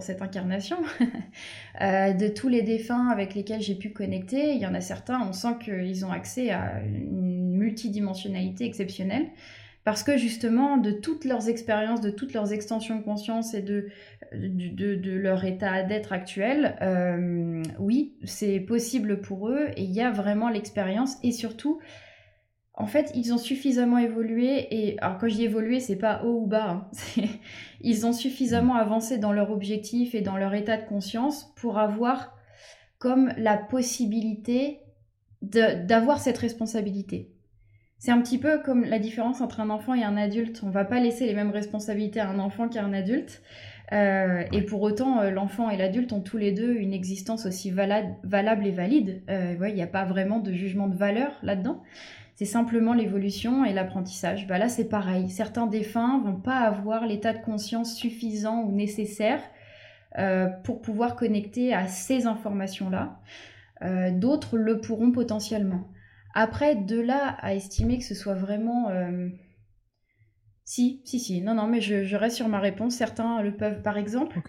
cette 0.00 0.22
incarnation. 0.22 0.78
de 1.80 2.28
tous 2.28 2.48
les 2.48 2.62
défunts 2.62 3.08
avec 3.08 3.34
lesquels 3.34 3.60
j'ai 3.60 3.74
pu 3.74 3.90
connecter, 3.90 4.54
il 4.54 4.60
y 4.60 4.66
en 4.66 4.74
a 4.74 4.80
certains, 4.80 5.20
on 5.28 5.32
sent 5.32 5.56
qu'ils 5.64 6.04
ont 6.04 6.12
accès 6.12 6.50
à 6.50 6.82
une 6.84 7.56
multidimensionnalité 7.56 8.64
exceptionnelle 8.64 9.28
parce 9.84 10.04
que 10.04 10.16
justement, 10.16 10.76
de 10.76 10.92
toutes 10.92 11.24
leurs 11.24 11.48
expériences, 11.48 12.00
de 12.00 12.10
toutes 12.10 12.34
leurs 12.34 12.52
extensions 12.52 12.98
de 12.98 13.02
conscience 13.02 13.52
et 13.52 13.62
de, 13.62 13.88
de, 14.32 15.10
leur 15.10 15.44
état 15.44 15.82
d'être 15.82 16.12
actuel, 16.12 16.76
euh, 16.82 17.62
oui, 17.80 18.14
c'est 18.24 18.60
possible 18.60 19.20
pour 19.20 19.48
eux 19.48 19.68
et 19.76 19.82
il 19.82 19.90
y 19.90 20.00
a 20.00 20.12
vraiment 20.12 20.48
l'expérience 20.48 21.16
et 21.24 21.32
surtout, 21.32 21.80
en 22.82 22.86
fait, 22.86 23.12
ils 23.14 23.32
ont 23.32 23.38
suffisamment 23.38 23.98
évolué 23.98 24.66
et 24.74 24.98
alors 24.98 25.16
quand 25.18 25.28
je 25.28 25.36
dis 25.36 25.44
évolué, 25.44 25.78
c'est 25.78 25.96
pas 25.96 26.24
haut 26.24 26.40
ou 26.42 26.46
bas, 26.46 26.68
hein, 26.68 26.90
ils 27.80 28.06
ont 28.06 28.12
suffisamment 28.12 28.74
avancé 28.74 29.18
dans 29.18 29.32
leur 29.32 29.52
objectif 29.52 30.16
et 30.16 30.20
dans 30.20 30.36
leur 30.36 30.52
état 30.52 30.76
de 30.76 30.84
conscience 30.84 31.54
pour 31.54 31.78
avoir 31.78 32.36
comme 32.98 33.32
la 33.36 33.56
possibilité 33.56 34.80
d'avoir 35.42 36.18
cette 36.18 36.38
responsabilité. 36.38 37.30
C'est 37.98 38.10
un 38.10 38.20
petit 38.20 38.38
peu 38.38 38.58
comme 38.58 38.84
la 38.84 38.98
différence 38.98 39.40
entre 39.40 39.60
un 39.60 39.70
enfant 39.70 39.94
et 39.94 40.02
un 40.02 40.16
adulte. 40.16 40.62
On 40.64 40.70
va 40.70 40.84
pas 40.84 40.98
laisser 40.98 41.26
les 41.26 41.34
mêmes 41.34 41.52
responsabilités 41.52 42.18
à 42.18 42.28
un 42.28 42.40
enfant 42.40 42.68
qu'à 42.68 42.82
un 42.82 42.92
adulte. 42.92 43.42
Euh, 43.92 44.42
et 44.50 44.62
pour 44.62 44.82
autant, 44.82 45.20
euh, 45.20 45.30
l'enfant 45.30 45.70
et 45.70 45.76
l'adulte 45.76 46.12
ont 46.12 46.20
tous 46.20 46.38
les 46.38 46.50
deux 46.50 46.74
une 46.74 46.92
existence 46.94 47.46
aussi 47.46 47.70
valable 47.70 48.66
et 48.66 48.70
valide. 48.72 49.22
Euh, 49.28 49.54
il 49.68 49.74
n'y 49.74 49.82
a 49.82 49.86
pas 49.86 50.04
vraiment 50.04 50.40
de 50.40 50.52
jugement 50.52 50.88
de 50.88 50.96
valeur 50.96 51.38
là-dedans. 51.42 51.82
C'est 52.34 52.44
simplement 52.44 52.94
l'évolution 52.94 53.64
et 53.64 53.72
l'apprentissage. 53.72 54.46
Bah 54.46 54.58
là, 54.58 54.68
c'est 54.68 54.88
pareil. 54.88 55.28
Certains 55.28 55.66
défunts 55.66 56.20
vont 56.24 56.40
pas 56.40 56.60
avoir 56.60 57.06
l'état 57.06 57.32
de 57.32 57.42
conscience 57.42 57.94
suffisant 57.94 58.62
ou 58.62 58.72
nécessaire 58.72 59.40
pour 60.64 60.82
pouvoir 60.82 61.16
connecter 61.16 61.72
à 61.72 61.86
ces 61.86 62.26
informations-là. 62.26 63.20
D'autres 64.12 64.58
le 64.58 64.80
pourront 64.80 65.12
potentiellement. 65.12 65.88
Après, 66.34 66.76
de 66.76 66.98
là 66.98 67.36
à 67.40 67.54
estimer 67.54 67.98
que 67.98 68.04
ce 68.04 68.14
soit 68.14 68.34
vraiment... 68.34 68.88
Euh, 68.90 69.28
si, 70.64 71.02
si, 71.04 71.18
si. 71.18 71.42
Non, 71.42 71.54
non, 71.54 71.66
mais 71.66 71.80
je, 71.80 72.16
reste 72.16 72.36
sur 72.36 72.48
ma 72.48 72.60
réponse. 72.60 72.94
Certains 72.94 73.42
le 73.42 73.56
peuvent, 73.56 73.82
par 73.82 73.98
exemple. 73.98 74.40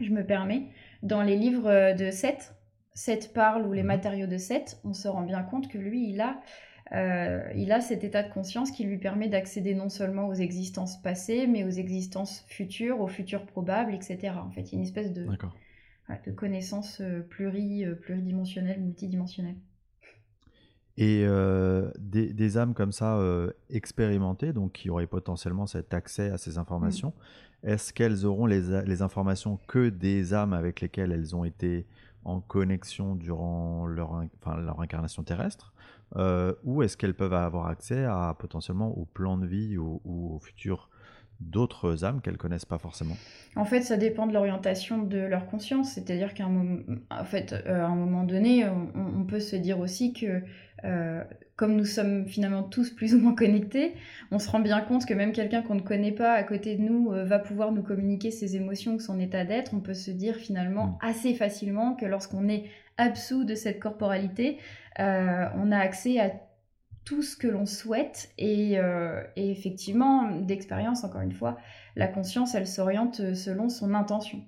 Je 0.00 0.10
me 0.10 0.24
permets. 0.24 0.68
Dans 1.02 1.22
les 1.22 1.36
livres 1.36 1.94
de 1.96 2.10
Seth, 2.10 2.54
Seth 2.94 3.32
parle 3.32 3.66
ou 3.66 3.72
les 3.72 3.82
mhm. 3.82 3.88
matériaux 3.88 4.26
de 4.26 4.36
Seth, 4.36 4.80
on 4.84 4.92
se 4.92 5.08
rend 5.08 5.22
bien 5.22 5.42
compte 5.42 5.68
que 5.68 5.78
lui, 5.78 6.10
il 6.10 6.20
a 6.20 6.40
il 6.92 7.72
a 7.72 7.80
cet 7.80 8.04
état 8.04 8.22
de 8.22 8.32
conscience 8.32 8.70
qui 8.70 8.84
lui 8.84 8.98
permet 8.98 9.28
d'accéder 9.28 9.74
non 9.74 9.88
seulement 9.88 10.28
aux 10.28 10.34
existences 10.34 11.00
passées, 11.00 11.46
mais 11.46 11.64
aux 11.64 11.70
existences 11.70 12.44
futures, 12.48 13.00
aux 13.00 13.08
futurs 13.08 13.46
probables, 13.46 13.94
etc. 13.94 14.34
En 14.44 14.50
fait, 14.50 14.62
il 14.62 14.72
y 14.72 14.74
a 14.74 14.78
une 14.78 14.84
espèce 14.84 15.12
de, 15.12 15.26
de 15.26 16.30
connaissance 16.32 17.00
pluri, 17.28 17.84
pluridimensionnelle, 18.02 18.80
multidimensionnelle. 18.80 19.56
Et 20.96 21.24
des, 21.98 22.58
âmes 22.58 22.74
comme 22.74 22.92
ça 22.92 23.18
expérimentées, 23.70 24.52
donc 24.52 24.72
qui 24.72 24.90
auraient 24.90 25.06
potentiellement 25.06 25.66
cet 25.66 25.94
accès 25.94 26.30
à 26.30 26.38
ces 26.38 26.58
informations, 26.58 27.14
mmh. 27.62 27.68
est-ce 27.68 27.92
qu'elles 27.92 28.26
auront 28.26 28.46
les, 28.46 28.82
les, 28.84 29.00
informations 29.00 29.58
que 29.68 29.88
des 29.88 30.34
âmes 30.34 30.52
avec 30.52 30.80
lesquelles 30.80 31.12
elles 31.12 31.36
ont 31.36 31.44
été 31.44 31.86
en 32.24 32.40
connexion 32.40 33.14
durant 33.14 33.86
leur, 33.86 34.22
enfin, 34.42 34.56
leur 34.60 34.80
incarnation 34.80 35.22
terrestre 35.22 35.72
Ou 36.16 36.82
est-ce 36.82 36.96
qu'elles 36.96 37.14
peuvent 37.14 37.32
avoir 37.32 37.66
accès 37.66 38.04
à 38.04 38.34
potentiellement 38.38 38.96
au 38.98 39.04
plan 39.04 39.38
de 39.38 39.46
vie 39.46 39.78
ou, 39.78 40.00
au 40.04 40.38
futur 40.40 40.90
d'autres 41.40 42.04
âmes 42.04 42.20
qu'elles 42.20 42.36
connaissent 42.36 42.64
pas 42.64 42.78
forcément 42.78 43.16
En 43.56 43.64
fait, 43.64 43.82
ça 43.82 43.96
dépend 43.96 44.26
de 44.26 44.32
l'orientation 44.32 44.98
de 44.98 45.18
leur 45.18 45.46
conscience. 45.46 45.92
C'est-à-dire 45.92 46.34
qu'à 46.34 46.44
un, 46.44 46.50
moment, 46.50 46.80
en 47.10 47.24
fait, 47.24 47.54
à 47.66 47.86
un 47.86 47.94
moment 47.94 48.24
donné, 48.24 48.66
on, 48.68 48.90
on, 48.94 49.24
peut 49.24 49.40
se 49.40 49.56
dire 49.56 49.80
aussi 49.80 50.12
que 50.12 50.42
euh, 50.84 51.22
comme 51.56 51.76
nous 51.76 51.84
sommes 51.84 52.26
finalement 52.26 52.62
tous 52.62 52.90
plus 52.94 53.14
ou 53.14 53.20
moins 53.20 53.34
connectés, 53.34 53.94
on 54.30 54.38
se 54.38 54.48
rend 54.48 54.60
bien 54.60 54.80
compte 54.80 55.04
que 55.06 55.14
même 55.14 55.32
quelqu'un 55.32 55.62
qu'on 55.62 55.74
ne 55.74 55.80
connaît 55.80 56.12
pas 56.12 56.32
à 56.32 56.42
côté 56.42 56.76
de 56.76 56.82
nous 56.82 57.12
euh, 57.12 57.24
va 57.24 57.38
pouvoir 57.38 57.72
nous 57.72 57.82
communiquer 57.82 58.30
ses 58.30 58.56
émotions 58.56 58.94
ou 58.94 59.00
son 59.00 59.18
état 59.18 59.44
d'être. 59.44 59.74
On 59.74 59.80
peut 59.80 59.94
se 59.94 60.10
dire 60.10 60.36
finalement 60.36 60.86
mm. 60.86 60.98
assez 61.02 61.34
facilement 61.34 61.94
que 61.94 62.06
lorsqu'on 62.06 62.48
est 62.48 62.64
absous 62.96 63.44
de 63.44 63.54
cette 63.54 63.80
corporalité, 63.80 64.58
euh, 64.98 65.46
on 65.56 65.72
a 65.72 65.78
accès 65.78 66.18
à 66.18 66.30
tout 67.04 67.22
ce 67.22 67.36
que 67.36 67.48
l'on 67.48 67.66
souhaite 67.66 68.30
et, 68.38 68.74
et 68.74 69.50
effectivement, 69.50 70.30
d'expérience, 70.30 71.02
encore 71.02 71.22
une 71.22 71.32
fois, 71.32 71.56
la 71.96 72.06
conscience, 72.08 72.54
elle 72.54 72.66
s'oriente 72.66 73.34
selon 73.34 73.68
son 73.68 73.94
intention. 73.94 74.44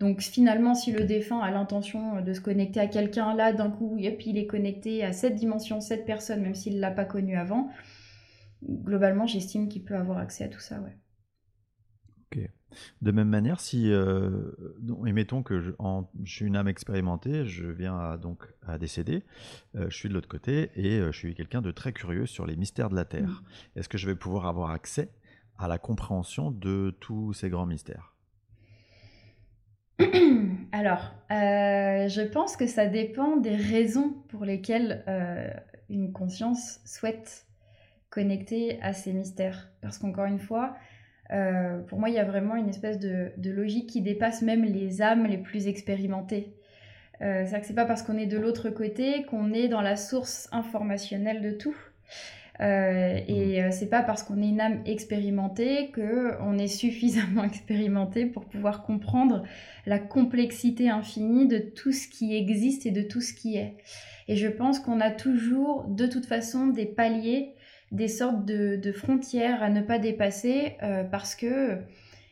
Donc 0.00 0.20
finalement, 0.20 0.74
si 0.74 0.92
le 0.92 1.04
défunt 1.04 1.40
a 1.40 1.50
l'intention 1.50 2.20
de 2.20 2.32
se 2.32 2.40
connecter 2.40 2.78
à 2.78 2.86
quelqu'un 2.86 3.34
là 3.34 3.52
d'un 3.52 3.70
coup, 3.70 3.96
et 3.98 4.12
puis 4.12 4.30
il 4.30 4.38
est 4.38 4.46
connecté 4.46 5.04
à 5.04 5.12
cette 5.12 5.34
dimension, 5.34 5.80
cette 5.80 6.06
personne, 6.06 6.40
même 6.42 6.54
s'il 6.54 6.76
ne 6.76 6.80
l'a 6.80 6.92
pas 6.92 7.04
connu 7.04 7.36
avant, 7.36 7.68
globalement, 8.62 9.26
j'estime 9.26 9.68
qu'il 9.68 9.84
peut 9.84 9.96
avoir 9.96 10.18
accès 10.18 10.44
à 10.44 10.48
tout 10.48 10.60
ça. 10.60 10.80
Ouais. 10.80 10.96
Ok. 12.30 12.48
De 13.00 13.10
même 13.10 13.28
manière, 13.28 13.60
si, 13.60 13.90
euh, 13.90 14.52
mettons 15.02 15.42
que 15.42 15.60
je, 15.60 15.70
suis 16.26 16.44
une 16.44 16.56
âme 16.56 16.68
expérimentée, 16.68 17.46
je 17.46 17.66
viens 17.66 17.98
à, 17.98 18.18
donc 18.18 18.44
à 18.66 18.78
décéder, 18.78 19.22
euh, 19.74 19.86
je 19.88 19.96
suis 19.96 20.08
de 20.10 20.14
l'autre 20.14 20.28
côté 20.28 20.70
et 20.74 20.98
euh, 20.98 21.10
je 21.10 21.18
suis 21.18 21.34
quelqu'un 21.34 21.62
de 21.62 21.70
très 21.70 21.92
curieux 21.92 22.26
sur 22.26 22.46
les 22.46 22.56
mystères 22.56 22.90
de 22.90 22.96
la 22.96 23.06
Terre. 23.06 23.42
Mmh. 23.74 23.78
Est-ce 23.78 23.88
que 23.88 23.96
je 23.96 24.06
vais 24.06 24.14
pouvoir 24.14 24.46
avoir 24.46 24.70
accès 24.70 25.10
à 25.58 25.66
la 25.66 25.78
compréhension 25.78 26.50
de 26.50 26.94
tous 27.00 27.32
ces 27.32 27.48
grands 27.48 27.66
mystères? 27.66 28.14
Alors, 30.72 31.12
euh, 31.30 32.08
je 32.08 32.22
pense 32.22 32.56
que 32.56 32.66
ça 32.66 32.86
dépend 32.86 33.36
des 33.36 33.56
raisons 33.56 34.14
pour 34.28 34.44
lesquelles 34.44 35.02
euh, 35.08 35.50
une 35.88 36.12
conscience 36.12 36.80
souhaite 36.84 37.46
connecter 38.10 38.80
à 38.80 38.92
ces 38.92 39.12
mystères. 39.12 39.70
Parce 39.80 39.98
qu'encore 39.98 40.26
une 40.26 40.38
fois, 40.38 40.76
euh, 41.32 41.78
pour 41.80 41.98
moi, 41.98 42.08
il 42.08 42.14
y 42.14 42.18
a 42.18 42.24
vraiment 42.24 42.56
une 42.56 42.68
espèce 42.68 42.98
de, 42.98 43.32
logique 43.44 43.88
qui 43.90 44.00
dépasse 44.00 44.42
même 44.42 44.64
les 44.64 45.02
âmes 45.02 45.26
les 45.26 45.38
plus 45.38 45.66
expérimentées. 45.68 46.54
C'est-à-dire 47.20 47.60
que 47.60 47.66
c'est 47.66 47.74
pas 47.74 47.84
parce 47.84 48.02
qu'on 48.02 48.16
est 48.16 48.26
de 48.26 48.38
l'autre 48.38 48.70
côté 48.70 49.24
qu'on 49.24 49.52
est 49.52 49.66
dans 49.66 49.80
la 49.80 49.96
source 49.96 50.48
informationnelle 50.52 51.42
de 51.42 51.50
tout. 51.50 51.76
Euh, 52.60 53.20
et 53.28 53.62
euh, 53.62 53.68
c'est 53.70 53.88
pas 53.88 54.02
parce 54.02 54.24
qu'on 54.24 54.42
est 54.42 54.48
une 54.48 54.60
âme 54.60 54.82
expérimentée 54.84 55.90
que 55.92 56.34
on 56.42 56.58
est 56.58 56.66
suffisamment 56.66 57.44
expérimenté 57.44 58.26
pour 58.26 58.46
pouvoir 58.46 58.82
comprendre 58.82 59.44
la 59.86 60.00
complexité 60.00 60.90
infinie 60.90 61.46
de 61.46 61.58
tout 61.58 61.92
ce 61.92 62.08
qui 62.08 62.36
existe 62.36 62.84
et 62.84 62.90
de 62.90 63.02
tout 63.02 63.20
ce 63.20 63.32
qui 63.32 63.56
est. 63.56 63.76
Et 64.26 64.36
je 64.36 64.48
pense 64.48 64.80
qu'on 64.80 65.00
a 65.00 65.10
toujours, 65.10 65.84
de 65.84 66.06
toute 66.06 66.26
façon, 66.26 66.66
des 66.66 66.84
paliers, 66.84 67.54
des 67.92 68.08
sortes 68.08 68.44
de, 68.44 68.92
frontières 68.92 69.62
à 69.62 69.70
ne 69.70 69.80
pas 69.80 69.98
dépasser, 69.98 70.76
euh, 70.82 71.04
parce 71.04 71.34
que 71.34 71.78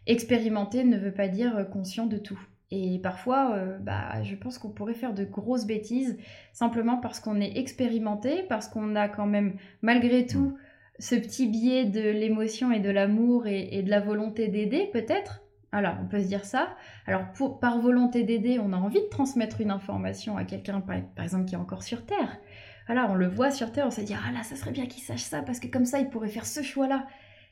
expérimenter 0.06 0.84
ne 0.84 0.98
veut 0.98 1.12
pas 1.12 1.28
dire 1.28 1.66
conscient 1.70 2.06
de 2.06 2.18
tout. 2.18 2.40
Et 2.70 2.98
parfois, 2.98 3.54
euh, 3.54 3.78
bah, 3.78 4.22
je 4.25 4.34
pense 4.34 4.58
qu'on 4.58 4.70
pourrait 4.70 4.94
faire 4.94 5.14
de 5.14 5.25
grosses 5.25 5.66
bêtises 5.66 6.18
simplement 6.52 6.96
parce 6.96 7.20
qu'on 7.20 7.40
est 7.40 7.56
expérimenté, 7.58 8.42
parce 8.48 8.68
qu'on 8.68 8.96
a 8.96 9.08
quand 9.08 9.26
même, 9.26 9.56
malgré 9.82 10.26
tout, 10.26 10.56
ce 10.98 11.14
petit 11.14 11.46
biais 11.46 11.84
de 11.84 12.00
l'émotion 12.00 12.72
et 12.72 12.80
de 12.80 12.90
l'amour 12.90 13.46
et, 13.46 13.82
de 13.82 13.90
la 13.90 14.00
volonté 14.00 14.48
d'aider, 14.48 14.88
peut-être. 14.92 15.42
Alors, 15.70 15.94
on 16.02 16.06
peut 16.06 16.20
se 16.20 16.26
dire 16.26 16.44
ça. 16.44 16.75
Alors, 17.06 17.30
pour, 17.34 17.60
par 17.60 17.80
volonté 17.80 18.25
d'aider, 18.25 18.58
on 18.58 18.72
a 18.72 18.76
envie 18.76 19.00
de 19.00 19.08
transmettre 19.08 19.60
une 19.60 19.70
information 19.70 20.36
à 20.36 20.44
quelqu'un, 20.44 20.80
par, 20.80 20.96
exemple, 21.22 21.44
qui 21.44 21.54
est 21.54 21.58
encore 21.58 21.82
sur 21.82 22.04
Terre. 22.04 22.38
Voilà, 22.87 23.11
on 23.11 23.14
le 23.14 23.28
voit 23.28 23.50
sur 23.50 23.73
Terre, 23.73 23.87
on 23.87 23.90
se 23.90 24.00
dit, 24.00 24.14
ah 24.14 24.33
là, 24.33 24.43
ça 24.43 24.57
serait 24.57 24.71
bien 24.71 24.87
qu'il 24.87 25.02
sache 25.02 25.23
ça, 25.23 25.43
parce 25.43 25.61
que 25.61 25.66
comme 25.66 25.85
ça, 25.85 25.99
il 25.99 26.09
pourrait 26.09 26.28
faire 26.28 26.47
ce 26.47 26.62
choix-là. 26.62 27.07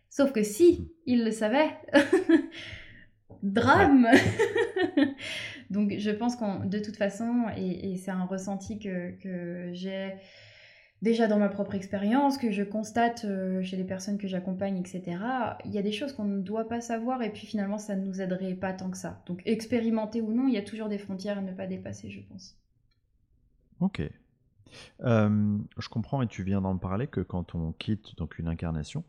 Sauf 0.09 0.33
que 0.33 0.45
si 0.45 0.93
il 1.07 1.25
le 1.25 1.33
savait, 1.33 1.71
drame 3.43 4.07
Donc 5.71 5.93
je 5.99 6.11
pense 6.11 6.37
qu'on, 6.37 6.65
de 6.65 6.79
toute 6.79 6.97
façon, 6.97 7.47
et, 7.57 7.97
c'est 7.97 8.11
un 8.11 8.25
ressenti 8.25 8.79
que, 8.79 9.71
j'ai 9.73 10.15
déjà 11.03 11.27
dans 11.27 11.39
ma 11.39 11.49
propre 11.49 11.75
expérience, 11.75 12.39
que 12.39 12.51
je 12.51 12.63
constate 12.63 13.25
euh, 13.25 13.63
chez 13.63 13.77
les 13.77 13.85
personnes 13.85 14.19
que 14.19 14.29
j'accompagne, 14.29 14.79
etc., 14.79 15.03
il 15.65 15.73
y 15.73 15.79
a 15.79 15.83
des 15.83 15.93
choses 15.93 16.13
qu'on 16.13 16.25
ne 16.25 16.41
doit 16.41 16.69
pas 16.69 16.81
savoir 16.81 17.23
et 17.23 17.31
puis 17.31 17.47
finalement 17.47 17.77
ça 17.77 17.95
ne 17.95 18.07
nous 18.07 18.23
aiderait 18.23 18.55
pas 18.55 18.73
tant 18.73 18.89
que 18.89 18.97
ça. 18.97 19.23
Donc 19.27 19.43
expérimenter 19.45 20.23
ou 20.23 20.33
non, 20.33 20.49
il 20.49 20.55
y 20.55 20.59
a 20.59 20.63
toujours 20.63 20.89
des 20.89 20.99
frontières 20.99 21.39
à 21.39 21.43
ne 21.43 21.53
pas 21.53 21.67
dépasser, 21.67 22.09
je 22.11 22.21
pense. 22.21 22.57
Ok. 23.81 24.01
Euh, 25.05 25.59
je 25.79 25.89
comprends 25.89 26.23
et 26.23 26.27
tu 26.27 26.43
viens 26.43 26.61
d'en 26.61 26.77
parler 26.77 27.07
que 27.07 27.21
quand 27.21 27.55
on 27.55 27.73
quitte 27.73 28.17
donc 28.17 28.39
une 28.39 28.49
incarnation, 28.49 29.05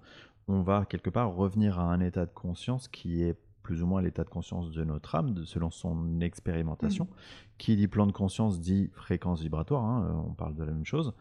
on 0.48 0.62
va 0.62 0.86
quelque 0.86 1.10
part 1.10 1.34
revenir 1.34 1.80
à 1.80 1.92
un 1.92 2.00
état 2.00 2.26
de 2.26 2.34
conscience 2.34 2.88
qui 2.88 3.24
est 3.24 3.36
plus 3.66 3.82
ou 3.82 3.88
moins 3.88 4.00
l'état 4.04 4.24
de 4.24 4.30
conscience 4.30 4.72
de 4.72 4.84
notre 4.84 5.16
âme, 5.16 5.44
selon 5.46 5.72
son 5.72 6.22
expérimentation. 6.22 7.06
Mm. 7.06 7.16
Qui 7.58 7.76
dit 7.76 7.88
plan 7.88 8.06
de 8.06 8.12
conscience 8.12 8.60
dit 8.60 8.92
fréquence 8.94 9.42
vibratoire, 9.42 9.84
hein, 9.84 10.08
euh, 10.08 10.30
on 10.30 10.34
parle 10.34 10.54
de 10.54 10.64
la 10.64 10.72
même 10.72 10.86
chose. 10.86 11.14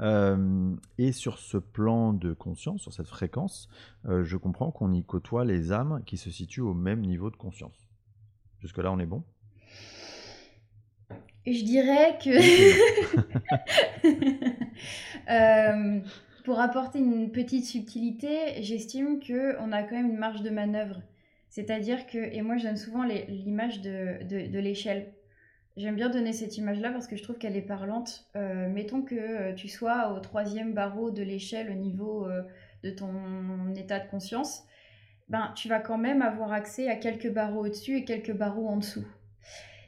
Euh, 0.00 0.74
et 0.98 1.12
sur 1.12 1.38
ce 1.38 1.56
plan 1.56 2.12
de 2.12 2.32
conscience, 2.32 2.80
sur 2.80 2.92
cette 2.92 3.06
fréquence, 3.06 3.68
euh, 4.06 4.24
je 4.24 4.36
comprends 4.36 4.72
qu'on 4.72 4.92
y 4.92 5.04
côtoie 5.04 5.44
les 5.44 5.70
âmes 5.70 6.02
qui 6.04 6.16
se 6.16 6.30
situent 6.30 6.62
au 6.62 6.74
même 6.74 7.00
niveau 7.00 7.30
de 7.30 7.36
conscience. 7.36 7.88
Jusque-là, 8.58 8.90
on 8.90 8.98
est 8.98 9.06
bon? 9.06 9.22
Je 11.46 11.62
dirais 11.62 12.18
que... 12.22 12.30
pour 16.44 16.60
apporter 16.60 16.98
une 16.98 17.32
petite 17.32 17.64
subtilité, 17.64 18.62
j'estime 18.62 19.18
qu'on 19.18 19.72
a 19.72 19.82
quand 19.82 19.96
même 19.96 20.10
une 20.10 20.18
marge 20.18 20.42
de 20.42 20.50
manœuvre. 20.50 21.00
C'est-à-dire 21.48 22.06
que, 22.06 22.18
et 22.18 22.42
moi 22.42 22.56
je 22.56 22.64
donne 22.64 22.76
souvent 22.76 23.04
l'image 23.04 23.80
de, 23.80 24.24
de, 24.24 24.58
l'échelle. 24.58 25.12
J'aime 25.76 25.94
bien 25.94 26.10
donner 26.10 26.32
cette 26.32 26.58
image-là 26.58 26.90
parce 26.90 27.06
que 27.06 27.16
je 27.16 27.22
trouve 27.22 27.38
qu'elle 27.38 27.56
est 27.56 27.62
parlante. 27.62 28.26
Euh, 28.36 28.68
mettons 28.68 29.02
que 29.02 29.14
euh, 29.14 29.54
tu 29.54 29.68
sois 29.68 30.12
au 30.12 30.20
troisième 30.20 30.74
barreau 30.74 31.10
de 31.10 31.22
l'échelle 31.22 31.70
au 31.70 31.74
niveau 31.74 32.26
euh, 32.26 32.42
de 32.82 32.90
ton 32.90 33.72
état 33.74 34.00
de 34.00 34.08
conscience, 34.10 34.64
ben, 35.28 35.52
tu 35.56 35.68
vas 35.68 35.78
quand 35.80 35.96
même 35.96 36.22
avoir 36.22 36.52
accès 36.52 36.88
à 36.88 36.96
quelques 36.96 37.32
barreaux 37.32 37.64
au-dessus 37.64 37.98
et 37.98 38.04
quelques 38.04 38.34
barreaux 38.34 38.68
en 38.68 38.78
dessous. 38.78 39.06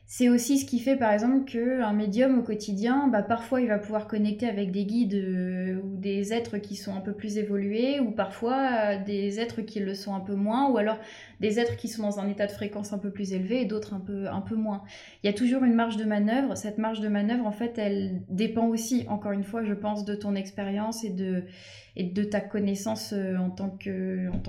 C'est 0.09 0.29
aussi 0.29 0.57
ce 0.59 0.65
qui 0.65 0.79
fait 0.79 0.95
par 0.95 1.11
exemple 1.11 1.45
qu'un 1.51 1.93
médium 1.93 2.39
au 2.39 2.43
quotidien, 2.43 3.09
bah, 3.09 3.23
parfois 3.23 3.61
il 3.61 3.67
va 3.67 3.77
pouvoir 3.77 4.07
connecter 4.07 4.49
avec 4.49 4.71
des 4.71 4.85
guides 4.85 5.15
euh, 5.15 5.81
ou 5.83 5.97
des 5.97 6.33
êtres 6.33 6.59
qui 6.59 6.77
sont 6.77 6.95
un 6.95 7.01
peu 7.01 7.13
plus 7.13 7.39
évolués, 7.39 7.99
ou 7.99 8.13
parfois 8.13 8.57
euh, 8.57 9.05
des 9.05 9.41
êtres 9.41 9.63
qui 9.63 9.81
le 9.81 9.95
sont 9.95 10.15
un 10.15 10.21
peu 10.21 10.37
moins, 10.37 10.71
ou 10.71 10.79
alors 10.79 11.01
des 11.41 11.59
êtres 11.59 11.77
qui 11.77 11.89
sont 11.89 12.05
dans 12.05 12.21
un 12.21 12.29
état 12.29 12.47
de 12.47 12.53
fréquence 12.53 12.93
un 12.93 12.99
peu 12.99 13.11
plus 13.11 13.33
élevé 13.33 13.63
et 13.63 13.65
d'autres 13.65 13.95
un 13.95 14.01
peu, 14.01 14.29
un 14.29 14.41
peu 14.43 14.55
moins. 14.55 14.85
Il 15.25 15.27
y 15.27 15.29
a 15.31 15.33
toujours 15.33 15.65
une 15.65 15.75
marge 15.75 15.97
de 15.97 16.05
manœuvre. 16.05 16.57
Cette 16.57 16.79
marge 16.79 17.01
de 17.01 17.09
manœuvre, 17.09 17.45
en 17.45 17.53
fait, 17.53 17.77
elle 17.77 18.23
dépend 18.29 18.69
aussi, 18.69 19.07
encore 19.09 19.33
une 19.33 19.45
fois, 19.45 19.65
je 19.65 19.75
pense, 19.75 20.05
de 20.05 20.15
ton 20.15 20.37
expérience 20.37 21.03
et 21.03 21.11
de, 21.11 22.23
ta 22.23 22.41
connaissance 22.41 23.13
euh, 23.13 23.37
en 23.39 23.51
tant 23.51 23.77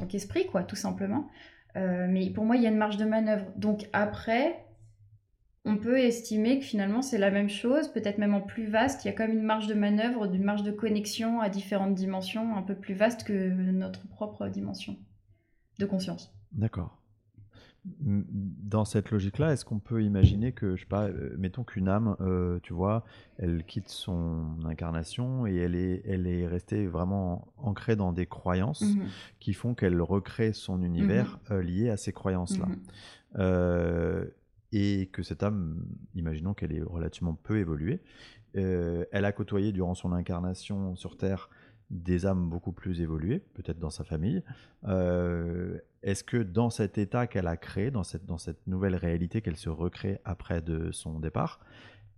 qu'esprit, 0.08 0.46
quoi, 0.46 0.62
tout 0.62 0.76
simplement. 0.76 1.28
mais 1.76 2.30
pour 2.30 2.46
moi, 2.46 2.58
il 2.58 2.62
y 2.62 2.68
a 2.68 2.70
une 2.70 2.78
marge 2.78 2.98
de 2.98 3.06
manœuvre. 3.06 3.46
Donc 3.56 3.88
après, 3.92 4.67
on 5.68 5.78
peut 5.78 6.00
estimer 6.00 6.60
que 6.60 6.66
finalement 6.66 7.02
c'est 7.02 7.18
la 7.18 7.30
même 7.30 7.50
chose, 7.50 7.90
peut-être 7.90 8.18
même 8.18 8.34
en 8.34 8.42
plus 8.42 8.68
vaste. 8.68 9.04
Il 9.04 9.10
y 9.10 9.12
a 9.12 9.14
quand 9.14 9.28
même 9.28 9.38
une 9.38 9.44
marge 9.44 9.68
de 9.68 9.74
manœuvre, 9.74 10.26
une 10.34 10.44
marge 10.44 10.64
de 10.64 10.72
connexion 10.72 11.42
à 11.42 11.50
différentes 11.50 11.94
dimensions 11.94 12.56
un 12.56 12.62
peu 12.62 12.76
plus 12.76 12.94
vaste 12.94 13.26
que 13.26 13.50
notre 13.50 14.08
propre 14.08 14.48
dimension 14.48 14.98
de 15.78 15.86
conscience. 15.86 16.34
D'accord. 16.54 17.02
Dans 18.02 18.84
cette 18.84 19.12
logique-là, 19.12 19.54
est-ce 19.54 19.64
qu'on 19.64 19.80
peut 19.80 20.04
imaginer 20.04 20.52
que, 20.52 20.76
je 20.76 20.82
sais 20.82 20.88
pas, 20.88 21.08
euh, 21.08 21.34
mettons 21.38 21.64
qu'une 21.64 21.88
âme, 21.88 22.18
euh, 22.20 22.60
tu 22.64 22.74
vois, 22.74 23.06
elle 23.38 23.64
quitte 23.64 23.88
son 23.88 24.58
incarnation 24.66 25.48
et 25.48 25.56
elle 25.56 25.76
est, 25.76 26.02
elle 26.06 26.28
est 26.28 26.48
restée 26.48 26.86
vraiment 26.86 27.48
ancrée 27.58 27.96
dans 27.96 28.12
des 28.12 28.26
croyances 28.26 28.82
mmh 28.82 29.04
qui 29.40 29.54
font 29.54 29.74
qu'elle 29.74 30.02
recrée 30.02 30.52
son 30.52 30.82
univers 30.82 31.40
mmh 31.50 31.60
lié 31.60 31.90
à 31.90 31.96
ces 31.96 32.12
croyances-là. 32.12 32.68
Mmh 33.38 34.32
et 34.72 35.10
que 35.12 35.24
cette 35.24 35.44
âme, 35.44 35.86
imaginons 36.16 36.54
qu'elle 36.54 36.74
est 36.74 36.82
relativement 36.82 37.34
peu 37.34 37.58
évoluée, 37.58 38.02
elle 38.54 39.26
a 39.26 39.32
côtoyé 39.32 39.72
durant 39.72 39.94
son 39.94 40.12
incarnation 40.14 40.96
sur 40.96 41.16
Terre 41.16 41.50
des 41.90 42.26
âmes 42.26 42.50
beaucoup 42.50 42.72
plus 42.72 43.02
évoluées, 43.02 43.40
peut-être 43.54 43.80
dans 43.80 43.90
sa 43.90 44.04
famille. 44.04 44.44
Euh, 44.88 45.78
est-ce 46.04 46.24
que 46.24 46.38
dans 46.38 46.70
cet 46.70 46.98
état 46.98 47.28
qu'elle 47.28 47.48
a 47.48 47.58
créé, 47.58 47.92
dans 47.92 48.04
cette, 48.04 48.26
dans 48.26 48.38
cette 48.38 48.66
nouvelle 48.68 48.96
réalité 48.96 49.42
qu'elle 49.42 49.56
se 49.56 49.70
recrée 49.70 50.20
après 50.26 50.62
de 50.62 50.92
son 50.92 51.20
départ, 51.20 51.60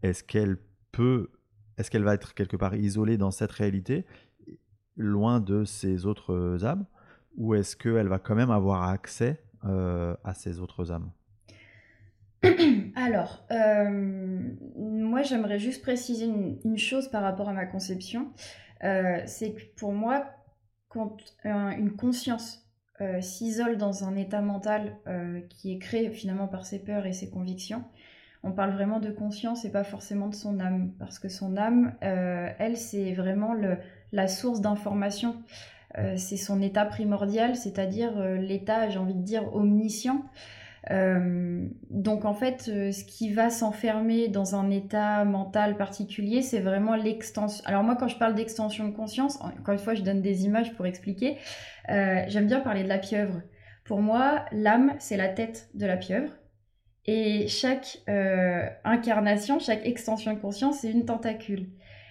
est-ce 0.02 0.24
qu'elle 0.24 0.58
peut, 0.92 1.30
est-ce 1.78 1.92
qu'elle 1.92 2.04
va 2.04 2.16
être 2.16 2.34
quelque 2.34 2.58
part 2.58 2.76
isolée 2.76 3.18
dans 3.18 3.32
cette 3.32 3.52
réalité, 3.52 4.06
loin 4.98 5.40
de 5.40 5.64
ses 5.66 6.06
autres 6.06 6.66
âmes, 6.66 6.86
ou 7.38 7.54
est-ce 7.54 7.76
qu'elle 7.76 8.08
va 8.08 8.20
quand 8.20 8.36
même 8.36 8.52
avoir 8.52 8.84
accès 8.84 9.42
euh, 9.66 10.16
à 10.24 10.34
ses 10.34 10.60
autres 10.60 10.92
âmes? 10.92 11.12
alors, 12.96 13.46
euh, 13.52 14.40
moi 14.78 15.24
j'aimerais 15.24 15.60
juste 15.60 15.82
préciser 15.82 16.26
une, 16.26 16.78
chose 16.78 17.10
par 17.10 17.22
rapport 17.22 17.50
à 17.50 17.54
ma 17.54 17.66
conception. 17.66 18.32
Euh, 18.84 19.22
c'est 19.26 19.54
que 19.54 19.62
pour 19.76 19.92
moi, 19.92 20.26
quand 20.88 21.18
une 21.44 21.96
conscience 21.96 22.66
euh, 23.02 23.22
s'isole 23.22 23.78
dans 23.78 24.04
un 24.04 24.16
état 24.16 24.42
mental 24.42 24.96
qui 25.50 25.74
est 25.74 25.80
créé 25.80 26.10
finalement 26.10 26.48
par 26.48 26.66
ses 26.66 26.80
peurs 26.80 27.06
et 27.06 27.14
ses 27.14 27.30
convictions, 27.30 27.84
on 28.42 28.54
parle 28.54 28.72
vraiment 28.72 29.02
de 29.02 29.12
conscience 29.12 29.66
et 29.66 29.72
pas 29.72 29.84
forcément 29.84 30.30
de 30.30 30.36
son 30.36 30.62
âme. 30.62 30.94
Parce 30.98 31.20
que 31.20 31.28
son 31.28 31.58
âme, 31.58 31.94
elle, 32.02 32.78
c'est 32.78 33.12
vraiment 33.14 33.54
la 34.14 34.28
source 34.30 34.62
d'information. 34.62 35.44
c'est 36.16 36.38
son 36.38 36.62
état 36.62 36.86
primordial, 36.86 37.58
c'est-à-dire 37.58 38.18
l'état, 38.38 38.88
j'ai 38.88 38.98
envie 38.98 39.16
de 39.16 39.24
dire, 39.24 39.54
omniscient. 39.54 40.24
Euh, 40.92 41.68
donc 41.92 42.26
en 42.26 42.34
fait, 42.34 42.68
euh, 42.68 42.92
ce 42.92 43.04
qui 43.04 43.32
va 43.32 43.50
s'enfermer 43.50 44.28
dans 44.28 44.56
un 44.56 44.72
état 44.72 45.24
mental 45.24 45.78
particulier, 45.78 46.42
c'est 46.42 46.60
vraiment 46.60 46.96
l'extension. 46.96 47.64
Alors 47.68 47.84
moi, 47.84 47.96
quand 47.96 48.08
je 48.08 48.18
parle 48.18 48.36
d'extension 48.36 48.88
de 48.88 48.96
conscience, 48.96 49.40
encore 49.42 49.74
une 49.74 49.80
fois, 49.80 49.94
je 49.94 50.02
donne 50.02 50.22
des 50.22 50.46
images 50.46 50.74
pour 50.74 50.86
expliquer. 50.88 51.38
Euh, 51.90 52.24
j'aime 52.28 52.48
bien 52.48 52.60
parler 52.60 52.84
de 52.84 52.90
la 52.90 52.98
pieuvre. 52.98 53.42
Pour 53.86 54.02
moi, 54.02 54.46
l'âme, 54.52 54.94
c'est 55.00 55.18
la 55.18 55.30
tête 55.30 55.70
de 55.74 55.86
la 55.86 55.98
pieuvre. 55.98 56.32
Et 57.06 57.48
chaque 57.48 58.04
incarnation, 58.84 59.58
chaque 59.58 59.84
extension 59.84 60.34
de 60.34 60.40
conscience, 60.40 60.82
c'est 60.82 60.92
une 60.92 61.06
tentacule. 61.06 61.70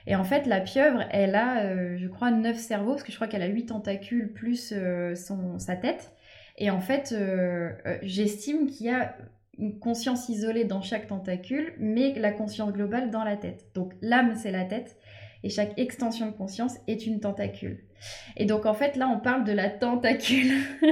Et 0.08 0.16
en 0.16 0.24
fait, 0.24 0.46
la 0.46 0.60
pieuvre, 0.60 1.04
elle 1.10 1.36
a, 1.36 1.96
je 1.96 2.08
crois, 2.08 2.32
neuf 2.32 2.56
cerveaux, 2.56 2.92
parce 2.92 3.04
que 3.04 3.12
je 3.12 3.16
crois 3.16 3.28
qu'elle 3.28 3.42
a 3.42 3.46
huit 3.46 3.66
tentacules 3.66 4.32
plus 4.32 4.74
son, 5.14 5.58
sa 5.60 5.76
tête. 5.76 6.12
Et 6.58 6.70
en 6.70 6.80
fait, 6.80 7.12
euh, 7.12 7.70
euh, 7.86 7.98
j'estime 8.02 8.66
qu'il 8.66 8.86
y 8.86 8.90
a 8.90 9.16
une 9.58 9.78
conscience 9.78 10.28
isolée 10.28 10.64
dans 10.64 10.82
chaque 10.82 11.06
tentacule, 11.06 11.72
mais 11.78 12.14
la 12.18 12.32
conscience 12.32 12.72
globale 12.72 13.10
dans 13.10 13.24
la 13.24 13.36
tête. 13.36 13.66
Donc 13.74 13.94
l'âme, 14.02 14.34
c'est 14.36 14.50
la 14.50 14.64
tête, 14.64 14.96
et 15.44 15.50
chaque 15.50 15.78
extension 15.78 16.26
de 16.26 16.32
conscience 16.32 16.76
est 16.86 17.06
une 17.06 17.20
tentacule. 17.20 17.78
Et 18.36 18.46
donc 18.46 18.66
en 18.66 18.74
fait 18.74 18.96
là 18.96 19.08
on 19.08 19.18
parle 19.18 19.44
de 19.44 19.52
la 19.52 19.68
tentacule. 19.68 20.52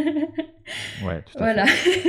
ouais, 1.04 1.22
tout 1.22 1.38
à 1.38 1.38
voilà. 1.38 1.64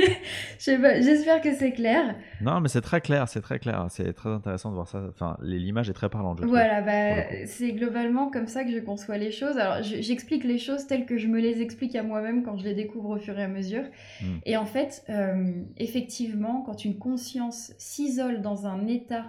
J'espère 0.58 1.40
que 1.40 1.54
c'est 1.54 1.72
clair. 1.72 2.16
Non 2.40 2.60
mais 2.60 2.68
c'est 2.68 2.80
très 2.80 3.00
clair, 3.00 3.28
c'est 3.28 3.40
très 3.40 3.58
clair, 3.58 3.86
c'est 3.90 4.12
très 4.12 4.30
intéressant 4.30 4.70
de 4.70 4.74
voir 4.74 4.88
ça. 4.88 5.02
Enfin 5.08 5.36
l'image 5.40 5.88
est 5.88 5.94
très 5.94 6.08
parlante. 6.08 6.40
voilà, 6.42 6.80
bah, 6.82 7.46
c'est 7.46 7.72
globalement 7.72 8.30
comme 8.30 8.48
ça 8.48 8.64
que 8.64 8.72
je 8.72 8.80
conçois 8.80 9.18
les 9.18 9.30
choses. 9.30 9.56
Alors 9.56 9.82
j'explique 9.82 10.44
les 10.44 10.58
choses 10.58 10.86
telles 10.86 11.06
que 11.06 11.16
je 11.16 11.28
me 11.28 11.40
les 11.40 11.62
explique 11.62 11.94
à 11.94 12.02
moi-même 12.02 12.42
quand 12.42 12.56
je 12.56 12.64
les 12.64 12.74
découvre 12.74 13.10
au 13.10 13.18
fur 13.18 13.38
et 13.38 13.44
à 13.44 13.48
mesure. 13.48 13.84
Hmm. 14.20 14.38
Et 14.46 14.56
en 14.56 14.66
fait, 14.66 15.04
euh, 15.10 15.62
effectivement, 15.76 16.62
quand 16.66 16.84
une 16.84 16.98
conscience 16.98 17.72
s'isole 17.78 18.42
dans 18.42 18.66
un 18.66 18.86
état 18.88 19.26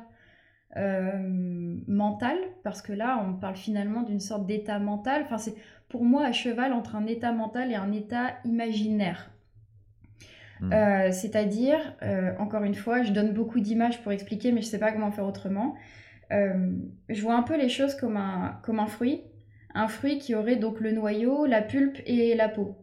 euh, 0.78 1.78
mental, 1.88 2.38
parce 2.64 2.84
que 2.84 2.94
là, 2.94 3.26
on 3.28 3.34
parle 3.34 3.56
finalement 3.56 4.04
d'une 4.04 4.20
sorte 4.20 4.46
d'état 4.46 4.78
mental. 4.78 5.24
Enfin, 5.24 5.40
c'est 5.40 5.56
pour 5.88 6.04
moi 6.04 6.26
à 6.26 6.32
cheval 6.32 6.74
entre 6.74 6.96
un 6.96 7.08
état 7.08 7.32
mental 7.32 7.72
et 7.72 7.76
un 7.76 7.92
état 7.92 8.36
imaginaire. 8.46 9.32
Hmm. 10.60 10.72
Euh, 10.72 11.12
c'est-à-dire, 11.12 11.80
euh, 12.04 12.34
encore 12.38 12.64
une 12.64 12.76
fois, 12.76 13.02
je 13.02 13.12
donne 13.12 13.34
beaucoup 13.34 13.60
d'images 13.60 14.02
pour 14.04 14.12
expliquer, 14.12 14.52
mais 14.52 14.62
je 14.62 14.68
ne 14.68 14.72
sais 14.72 14.80
pas 14.80 14.92
comment 14.92 15.12
faire 15.12 15.26
autrement. 15.26 15.76
je 16.30 17.22
vois 17.22 17.34
un 17.34 17.44
peu 17.44 17.58
les 17.58 17.70
choses 17.70 17.96
comme 17.96 18.18
un, 18.18 18.60
comme 18.64 18.80
un 18.80 18.88
fruit. 18.88 19.24
Un 19.74 19.88
fruit 19.88 20.20
qui 20.20 20.36
aurait 20.36 20.58
donc 20.58 20.80
le 20.80 20.92
noyau, 20.92 21.46
la 21.46 21.62
pulpe 21.62 21.98
et 22.06 22.36
la 22.36 22.50
peau. 22.50 22.76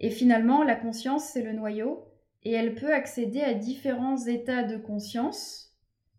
Et 0.00 0.10
finalement, 0.10 0.64
la 0.64 0.74
conscience, 0.74 1.24
c'est 1.26 1.42
le 1.42 1.52
noyau. 1.52 2.04
Et 2.42 2.52
elle 2.52 2.74
peut 2.74 2.92
accéder 2.92 3.42
à 3.42 3.54
différents 3.54 4.16
états 4.26 4.64
de 4.64 4.76
conscience 4.76 5.71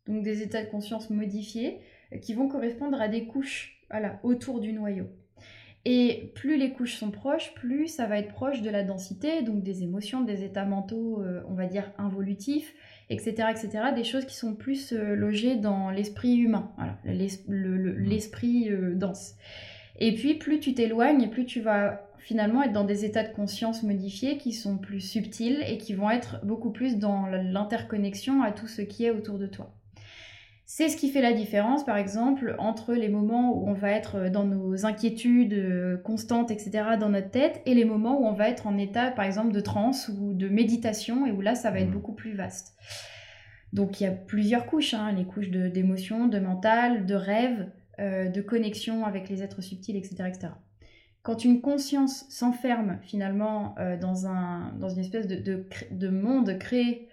donc 0.07 0.23
des 0.23 0.41
états 0.41 0.63
de 0.63 0.69
conscience 0.69 1.09
modifiés, 1.09 1.79
euh, 2.13 2.17
qui 2.17 2.33
vont 2.33 2.47
correspondre 2.47 2.99
à 3.01 3.07
des 3.07 3.25
couches 3.25 3.81
voilà, 3.89 4.19
autour 4.23 4.59
du 4.59 4.73
noyau. 4.73 5.05
Et 5.85 6.31
plus 6.35 6.55
les 6.57 6.71
couches 6.71 6.95
sont 6.95 7.11
proches, 7.11 7.53
plus 7.55 7.87
ça 7.87 8.05
va 8.05 8.17
être 8.17 8.29
proche 8.29 8.61
de 8.61 8.69
la 8.69 8.83
densité, 8.83 9.41
donc 9.41 9.63
des 9.63 9.83
émotions, 9.83 10.21
des 10.21 10.43
états 10.43 10.65
mentaux, 10.65 11.21
euh, 11.21 11.41
on 11.49 11.53
va 11.53 11.65
dire 11.65 11.91
involutifs, 11.97 12.73
etc., 13.09 13.49
etc., 13.51 13.69
des 13.93 14.05
choses 14.05 14.25
qui 14.25 14.35
sont 14.35 14.55
plus 14.55 14.93
euh, 14.93 15.13
logées 15.15 15.55
dans 15.55 15.89
l'esprit 15.89 16.37
humain, 16.37 16.71
voilà, 16.77 16.97
l'esprit 17.05 18.69
dense. 18.95 19.35
Et 19.99 20.15
puis 20.15 20.35
plus 20.35 20.59
tu 20.59 20.73
t'éloignes, 20.73 21.29
plus 21.29 21.45
tu 21.45 21.59
vas 21.59 22.07
finalement 22.17 22.63
être 22.63 22.71
dans 22.71 22.85
des 22.85 23.03
états 23.03 23.23
de 23.23 23.33
conscience 23.33 23.83
modifiés 23.83 24.37
qui 24.37 24.53
sont 24.53 24.77
plus 24.77 25.01
subtils 25.01 25.61
et 25.67 25.77
qui 25.77 25.93
vont 25.93 26.09
être 26.09 26.43
beaucoup 26.45 26.71
plus 26.71 26.97
dans 26.97 27.27
l'interconnexion 27.27 28.41
à 28.41 28.51
tout 28.51 28.67
ce 28.67 28.81
qui 28.81 29.03
est 29.03 29.11
autour 29.11 29.37
de 29.37 29.47
toi. 29.47 29.73
C'est 30.75 30.89
ce 30.89 30.97
qui 30.97 31.11
fait 31.11 31.21
la 31.21 31.33
différence, 31.33 31.85
par 31.85 31.97
exemple, 31.97 32.55
entre 32.57 32.95
les 32.95 33.07
moments 33.07 33.55
où 33.55 33.69
on 33.69 33.73
va 33.73 33.91
être 33.91 34.29
dans 34.29 34.43
nos 34.43 34.87
inquiétudes 34.87 35.53
euh, 35.53 35.97
constantes, 35.97 36.49
etc., 36.49 36.95
dans 36.99 37.09
notre 37.09 37.29
tête, 37.29 37.61
et 37.67 37.75
les 37.75 37.85
moments 37.85 38.19
où 38.19 38.25
on 38.25 38.33
va 38.33 38.49
être 38.49 38.65
en 38.65 38.79
état, 38.79 39.11
par 39.11 39.23
exemple, 39.23 39.53
de 39.53 39.59
transe 39.59 40.09
ou 40.09 40.33
de 40.33 40.49
méditation, 40.49 41.27
et 41.27 41.31
où 41.31 41.41
là, 41.41 41.53
ça 41.53 41.69
va 41.69 41.79
être 41.79 41.89
mmh. 41.89 41.93
beaucoup 41.93 42.13
plus 42.13 42.33
vaste. 42.33 42.73
Donc, 43.71 44.01
il 44.01 44.05
y 44.05 44.07
a 44.07 44.11
plusieurs 44.11 44.65
couches, 44.65 44.95
hein, 44.95 45.11
les 45.11 45.25
couches 45.25 45.51
d'émotion, 45.51 46.25
de, 46.27 46.39
mental, 46.39 47.05
de 47.05 47.13
rêve, 47.13 47.69
euh, 47.99 48.29
de 48.29 48.41
connexion 48.41 49.05
avec 49.05 49.29
les 49.29 49.43
êtres 49.43 49.61
subtils, 49.61 49.95
etc. 49.95 50.23
etc. 50.27 50.47
Quand 51.21 51.45
une 51.45 51.61
conscience 51.61 52.25
s'enferme 52.29 52.97
finalement 53.03 53.75
euh, 53.77 53.95
dans, 53.95 54.25
un, 54.25 54.73
dans 54.79 54.89
une 54.89 55.01
espèce 55.01 55.27
de, 55.27 55.67
de, 55.91 56.09
monde 56.09 56.57
créé 56.57 57.09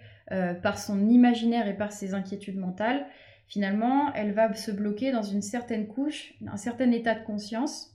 par 0.63 0.79
son 0.79 1.09
imaginaire 1.09 1.67
et 1.67 1.75
par 1.75 1.91
ses 1.91 2.13
inquiétudes 2.13 2.57
mentales, 2.57 3.05
finalement, 3.51 4.13
elle 4.13 4.31
va 4.31 4.53
se 4.53 4.71
bloquer 4.71 5.11
dans 5.11 5.23
une 5.23 5.41
certaine 5.41 5.85
couche, 5.85 6.33
un 6.47 6.55
certain 6.55 6.89
état 6.91 7.13
de 7.13 7.23
conscience 7.25 7.89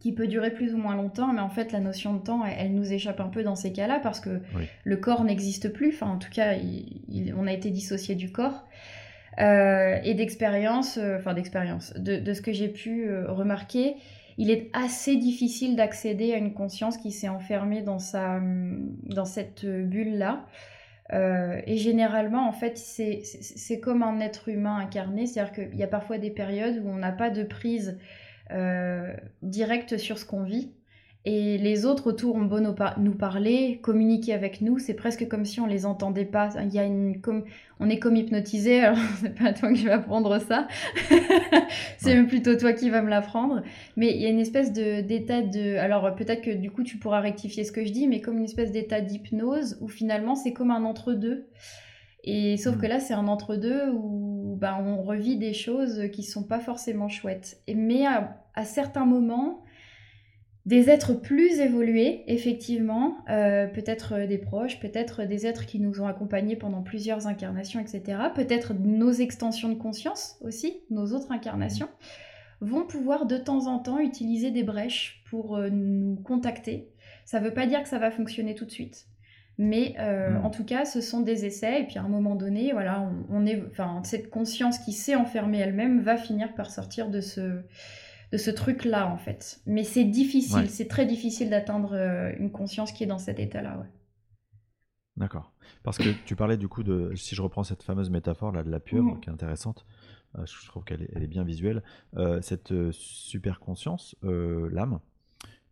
qui 0.00 0.12
peut 0.12 0.26
durer 0.26 0.50
plus 0.50 0.74
ou 0.74 0.78
moins 0.78 0.96
longtemps, 0.96 1.32
mais 1.32 1.40
en 1.40 1.48
fait 1.48 1.70
la 1.70 1.78
notion 1.78 2.12
de 2.12 2.18
temps, 2.18 2.44
elle, 2.44 2.74
nous 2.74 2.92
échappe 2.92 3.20
un 3.20 3.28
peu 3.28 3.44
dans 3.44 3.54
ces 3.54 3.72
cas-là 3.72 4.00
parce 4.02 4.18
que 4.18 4.42
le 4.82 4.96
corps 4.96 5.22
n'existe 5.22 5.72
plus, 5.72 5.94
enfin 5.94 6.08
en 6.08 6.18
tout 6.18 6.28
cas 6.28 6.54
on 7.36 7.46
a 7.46 7.52
été 7.52 7.70
dissocié 7.70 8.16
du 8.16 8.32
corps. 8.32 8.66
Euh, 9.40 9.98
et 10.04 10.14
d'expérience, 10.14 10.96
euh, 10.96 11.18
enfin 11.18 11.34
d'expérience, 11.34 11.92
de, 11.96 12.32
ce 12.32 12.40
que 12.40 12.52
j'ai 12.52 12.68
pu 12.68 13.08
euh, 13.08 13.32
remarquer, 13.32 13.96
il 14.38 14.48
est 14.50 14.70
assez 14.72 15.16
difficile 15.16 15.74
d'accéder 15.74 16.32
à 16.32 16.36
une 16.36 16.52
conscience 16.52 16.96
qui 16.98 17.10
s'est 17.10 17.28
enfermée 17.28 17.82
dans, 17.82 17.98
sa, 17.98 18.40
dans 19.04 19.24
cette 19.24 19.64
bulle-là. 19.66 20.44
Euh, 21.12 21.60
et 21.66 21.76
généralement, 21.76 22.48
en 22.48 22.52
fait, 22.52 22.78
c'est 22.78 23.80
comme 23.80 24.02
un 24.02 24.20
être 24.20 24.48
humain 24.48 24.76
incarné, 24.76 25.26
c'est-à-dire 25.26 25.52
qu'il 25.52 25.76
y 25.76 25.82
a 25.82 25.88
parfois 25.88 26.18
des 26.18 26.30
périodes 26.30 26.82
où 26.84 26.88
on 26.88 26.96
n'a 26.96 27.12
pas 27.12 27.30
de 27.30 27.42
prise 27.42 27.98
euh, 28.50 29.14
directe 29.42 29.98
sur 29.98 30.18
ce 30.18 30.24
qu'on 30.24 30.44
vit. 30.44 30.72
Et 31.26 31.56
les 31.56 31.86
autres 31.86 32.08
autour 32.08 32.36
ont 32.36 32.44
beau 32.44 32.58
nous, 32.60 33.14
parler, 33.14 33.78
communiquer 33.82 34.34
avec 34.34 34.60
nous, 34.60 34.78
c'est 34.78 34.92
presque 34.92 35.26
comme 35.26 35.46
si 35.46 35.58
on 35.58 35.64
les 35.64 35.86
entendait 35.86 36.26
pas. 36.26 36.50
Il 36.62 36.74
y 36.74 36.78
a 36.78 36.84
une, 36.84 37.22
comme, 37.22 37.44
on 37.80 37.88
est 37.88 37.98
comme 37.98 38.14
hypnotisé, 38.14 38.80
alors 38.84 38.98
c'est 39.22 39.34
pas 39.34 39.54
toi 39.54 39.72
qui 39.72 39.86
vas 39.86 39.94
apprendre 39.94 40.38
ça, 40.38 40.68
c'est 41.96 42.14
même 42.14 42.26
plutôt 42.26 42.56
toi 42.56 42.74
qui 42.74 42.90
vas 42.90 43.00
me 43.00 43.08
l'apprendre. 43.08 43.62
Mais 43.96 44.14
il 44.14 44.20
y 44.20 44.26
a 44.26 44.28
une 44.28 44.38
espèce 44.38 44.70
d'état 44.72 45.40
de, 45.40 45.78
alors 45.78 46.14
peut-être 46.14 46.42
que 46.42 46.50
du 46.50 46.70
coup 46.70 46.82
tu 46.82 46.98
pourras 46.98 47.20
rectifier 47.20 47.64
ce 47.64 47.72
que 47.72 47.86
je 47.86 47.90
dis, 47.90 48.06
mais 48.06 48.20
comme 48.20 48.36
une 48.36 48.44
espèce 48.44 48.70
d'état 48.70 49.00
d'hypnose 49.00 49.78
où 49.80 49.88
finalement 49.88 50.34
c'est 50.34 50.52
comme 50.52 50.70
un 50.70 50.84
entre-deux. 50.84 51.48
Et 52.22 52.58
sauf 52.58 52.76
que 52.76 52.86
mm. 52.86 52.88
là, 52.88 53.00
c'est 53.00 53.14
un 53.14 53.28
entre-deux 53.28 53.90
où 53.90 54.56
bah, 54.58 54.78
on 54.82 55.02
revit 55.02 55.36
des 55.36 55.52
choses 55.52 56.10
qui 56.12 56.22
sont 56.22 56.42
pas 56.42 56.58
forcément 56.58 57.08
chouettes. 57.08 57.58
Et, 57.66 57.74
mais 57.74 58.04
à 58.06 58.64
certains 58.64 59.04
moments, 59.04 59.63
des 60.66 60.88
êtres 60.88 61.12
plus 61.12 61.60
évolués, 61.60 62.24
effectivement, 62.26 63.18
euh, 63.28 63.66
peut-être 63.66 64.26
des 64.26 64.38
proches, 64.38 64.80
peut-être 64.80 65.24
des 65.24 65.46
êtres 65.46 65.66
qui 65.66 65.78
nous 65.78 66.00
ont 66.00 66.06
accompagnés 66.06 66.56
pendant 66.56 66.82
plusieurs 66.82 67.26
incarnations, 67.26 67.80
etc. 67.80 68.18
Peut-être 68.34 68.72
nos 68.72 69.12
extensions 69.12 69.68
de 69.68 69.74
conscience 69.74 70.38
aussi, 70.40 70.80
nos 70.90 71.12
autres 71.12 71.32
incarnations, 71.32 71.88
vont 72.60 72.86
pouvoir 72.86 73.26
de 73.26 73.36
temps 73.36 73.66
en 73.66 73.78
temps 73.78 73.98
utiliser 73.98 74.50
des 74.50 74.62
brèches 74.62 75.22
pour 75.28 75.56
euh, 75.56 75.68
nous 75.68 76.16
contacter. 76.24 76.88
Ça 77.26 77.40
ne 77.40 77.44
veut 77.44 77.54
pas 77.54 77.66
dire 77.66 77.82
que 77.82 77.88
ça 77.88 77.98
va 77.98 78.10
fonctionner 78.10 78.54
tout 78.54 78.64
de 78.64 78.70
suite. 78.70 79.06
Mais 79.58 79.94
euh, 79.98 80.36
en 80.42 80.50
tout 80.50 80.64
cas, 80.64 80.84
ce 80.84 81.00
sont 81.00 81.20
des 81.20 81.44
essais, 81.44 81.82
et 81.82 81.84
puis 81.84 81.98
à 81.98 82.02
un 82.02 82.08
moment 82.08 82.34
donné, 82.34 82.72
voilà, 82.72 83.08
on, 83.30 83.46
est, 83.46 83.62
enfin, 83.70 84.00
cette 84.02 84.28
conscience 84.28 84.78
qui 84.78 84.92
s'est 84.92 85.14
enfermée 85.14 85.58
elle-même 85.58 86.00
va 86.00 86.16
finir 86.16 86.54
par 86.54 86.70
sortir 86.72 87.08
de 87.08 87.20
ce, 87.20 87.60
de 88.32 88.38
ce 88.38 88.50
truc-là, 88.50 89.06
en 89.08 89.16
fait. 89.16 89.60
Mais 89.66 89.84
c'est 89.84 90.04
difficile, 90.04 90.68
c'est 90.68 90.88
très 90.88 91.06
difficile 91.06 91.50
d'atteindre 91.50 91.94
euh, 91.94 92.32
une 92.38 92.50
conscience 92.50 92.92
qui 92.92 93.04
est 93.04 93.06
dans 93.06 93.18
cet 93.18 93.38
état-là, 93.38 93.78
ouais. 93.78 93.86
D'accord. 95.16 95.52
Parce 95.84 95.98
que 95.98 96.08
tu 96.24 96.34
parlais 96.34 96.56
du 96.56 96.66
coup 96.66 96.82
de, 96.82 97.14
si 97.14 97.36
je 97.36 97.42
reprends 97.42 97.62
cette 97.62 97.84
fameuse 97.84 98.10
métaphore 98.10 98.50
là 98.50 98.64
de 98.64 98.70
la 98.70 98.80
pieuvre, 98.80 99.20
qui 99.20 99.30
est 99.30 99.32
intéressante, 99.32 99.86
euh, 100.36 100.44
je 100.44 100.66
trouve 100.66 100.82
qu'elle 100.82 101.02
est, 101.02 101.26
bien 101.28 101.44
visuelle, 101.44 101.82
cette 102.40 102.74
super 102.90 103.60
conscience, 103.60 104.16
l'âme, 104.22 104.98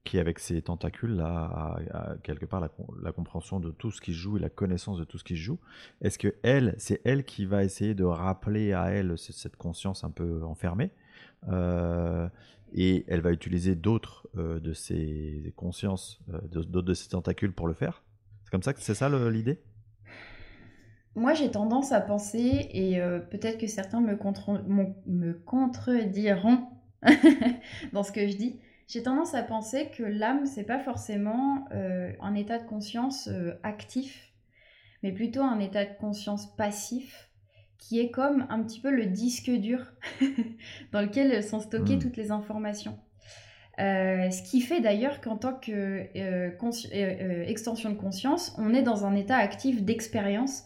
qui 0.04 0.20
avec 0.20 0.38
ses 0.38 0.62
tentacules 0.62 1.16
là, 1.16 1.76
a, 1.92 2.16
quelque 2.22 2.46
part 2.46 2.60
la, 2.60 3.12
compréhension 3.12 3.58
de 3.58 3.72
tout 3.72 3.90
ce 3.90 4.00
qui 4.00 4.12
se 4.12 4.18
joue 4.18 4.36
et 4.36 4.40
la 4.40 4.48
connaissance 4.48 4.98
de 4.98 5.04
tout 5.04 5.18
ce 5.18 5.24
qui 5.24 5.36
se 5.36 5.42
joue. 5.42 5.58
Est-ce 6.00 6.18
que 6.18 6.36
elle, 6.44 6.76
c'est 6.78 7.00
elle 7.04 7.24
qui 7.24 7.44
va 7.44 7.64
essayer 7.64 7.94
de 7.94 8.04
rappeler 8.04 8.72
à 8.72 8.90
elle 8.90 9.18
cette 9.18 9.56
conscience 9.56 10.04
un 10.04 10.10
peu 10.10 10.44
enfermée? 10.44 10.90
euh, 10.90 11.01
et 12.74 13.04
elle 13.08 13.20
va 13.20 13.32
utiliser 13.32 13.74
d'autres 13.74 14.28
euh, 14.36 14.60
de 14.60 14.72
ses 14.72 15.52
consciences, 15.56 16.20
euh, 16.32 16.40
d'autres 16.48 16.82
de 16.82 16.94
ses 16.94 17.10
tentacules 17.10 17.52
pour 17.52 17.66
le 17.66 17.74
faire. 17.74 18.02
C'est 18.44 18.50
comme 18.50 18.62
ça 18.62 18.72
que 18.72 18.80
c'est 18.80 18.94
ça 18.94 19.08
l'idée? 19.30 19.60
Moi, 21.14 21.34
j'ai 21.34 21.50
tendance 21.50 21.92
à 21.92 22.00
penser, 22.00 22.70
et 22.72 22.98
peut-être 23.30 23.58
que 23.58 23.66
certains 23.66 24.00
me, 24.00 24.16
contrediront 25.44 26.68
dans 27.92 28.02
ce 28.02 28.12
que 28.12 28.26
je 28.26 28.34
dis, 28.34 28.58
j'ai 28.92 29.02
tendance 29.02 29.34
à 29.34 29.42
penser 29.42 29.88
que 29.88 30.02
l'âme, 30.02 30.44
c'est 30.44 30.64
pas 30.64 30.78
forcément 30.78 31.66
euh, 31.72 32.12
un 32.20 32.34
état 32.34 32.58
de 32.58 32.66
conscience 32.66 33.28
euh, 33.28 33.54
actif, 33.62 34.32
mais 35.02 35.12
plutôt 35.12 35.40
un 35.40 35.60
état 35.60 35.86
de 35.86 35.94
conscience 35.98 36.54
passif, 36.56 37.30
qui 37.82 38.00
est 38.00 38.10
comme 38.10 38.46
un 38.48 38.62
petit 38.62 38.80
peu 38.80 38.90
le 38.90 39.06
disque 39.06 39.50
dur 39.50 39.80
dans 40.92 41.00
lequel 41.02 41.42
sont 41.42 41.60
stockées 41.60 41.96
hmm. 41.96 42.00
toutes 42.00 42.16
les 42.16 42.30
informations. 42.30 42.98
Euh, 43.80 44.30
ce 44.30 44.42
qui 44.42 44.60
fait 44.60 44.80
d'ailleurs 44.80 45.20
qu'en 45.20 45.36
tant 45.36 45.54
qu'extension 45.54 46.60
de 47.90 47.96
conscience, 47.96 48.54
on 48.58 48.74
est 48.74 48.82
dans 48.82 49.06
un 49.06 49.16
état 49.16 49.36
actif 49.36 49.82
d'expérience, 49.82 50.64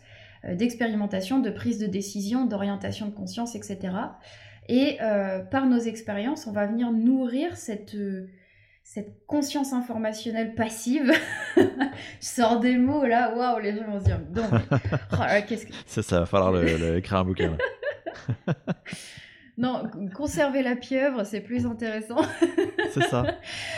d'expérimentation, 0.48 1.38
de 1.38 1.50
prise 1.50 1.78
de 1.78 1.86
décision, 1.86 2.46
d'orientation 2.46 3.06
de 3.06 3.12
conscience, 3.12 3.54
etc. 3.54 3.92
Et 4.68 4.98
euh, 5.00 5.40
par 5.40 5.66
nos 5.66 5.78
expériences, 5.78 6.46
on 6.46 6.52
va 6.52 6.66
venir 6.66 6.90
nourrir 6.90 7.56
cette, 7.56 7.94
euh, 7.94 8.28
cette 8.86 9.26
conscience 9.26 9.72
informationnelle 9.72 10.54
passive. 10.54 11.12
Je 11.56 11.64
sors 12.20 12.60
des 12.60 12.76
mots 12.76 13.04
là, 13.04 13.34
waouh, 13.34 13.58
les 13.58 13.74
gens 13.74 13.84
vont 13.84 13.98
se 13.98 14.04
dire, 14.04 14.20
donc, 14.20 14.46
oh 15.12 15.16
qu'est-ce 15.48 15.66
que... 15.66 15.72
C'est 15.86 16.02
ça, 16.02 16.20
va 16.20 16.26
falloir 16.26 16.52
le, 16.52 16.96
écrire 16.96 17.18
un 17.18 17.24
bouquin. 17.24 17.56
non, 19.58 19.90
conserver 20.14 20.62
la 20.62 20.76
pieuvre, 20.76 21.24
c'est 21.24 21.40
plus 21.40 21.66
intéressant. 21.66 22.22
c'est 22.92 23.02
ça, 23.08 23.26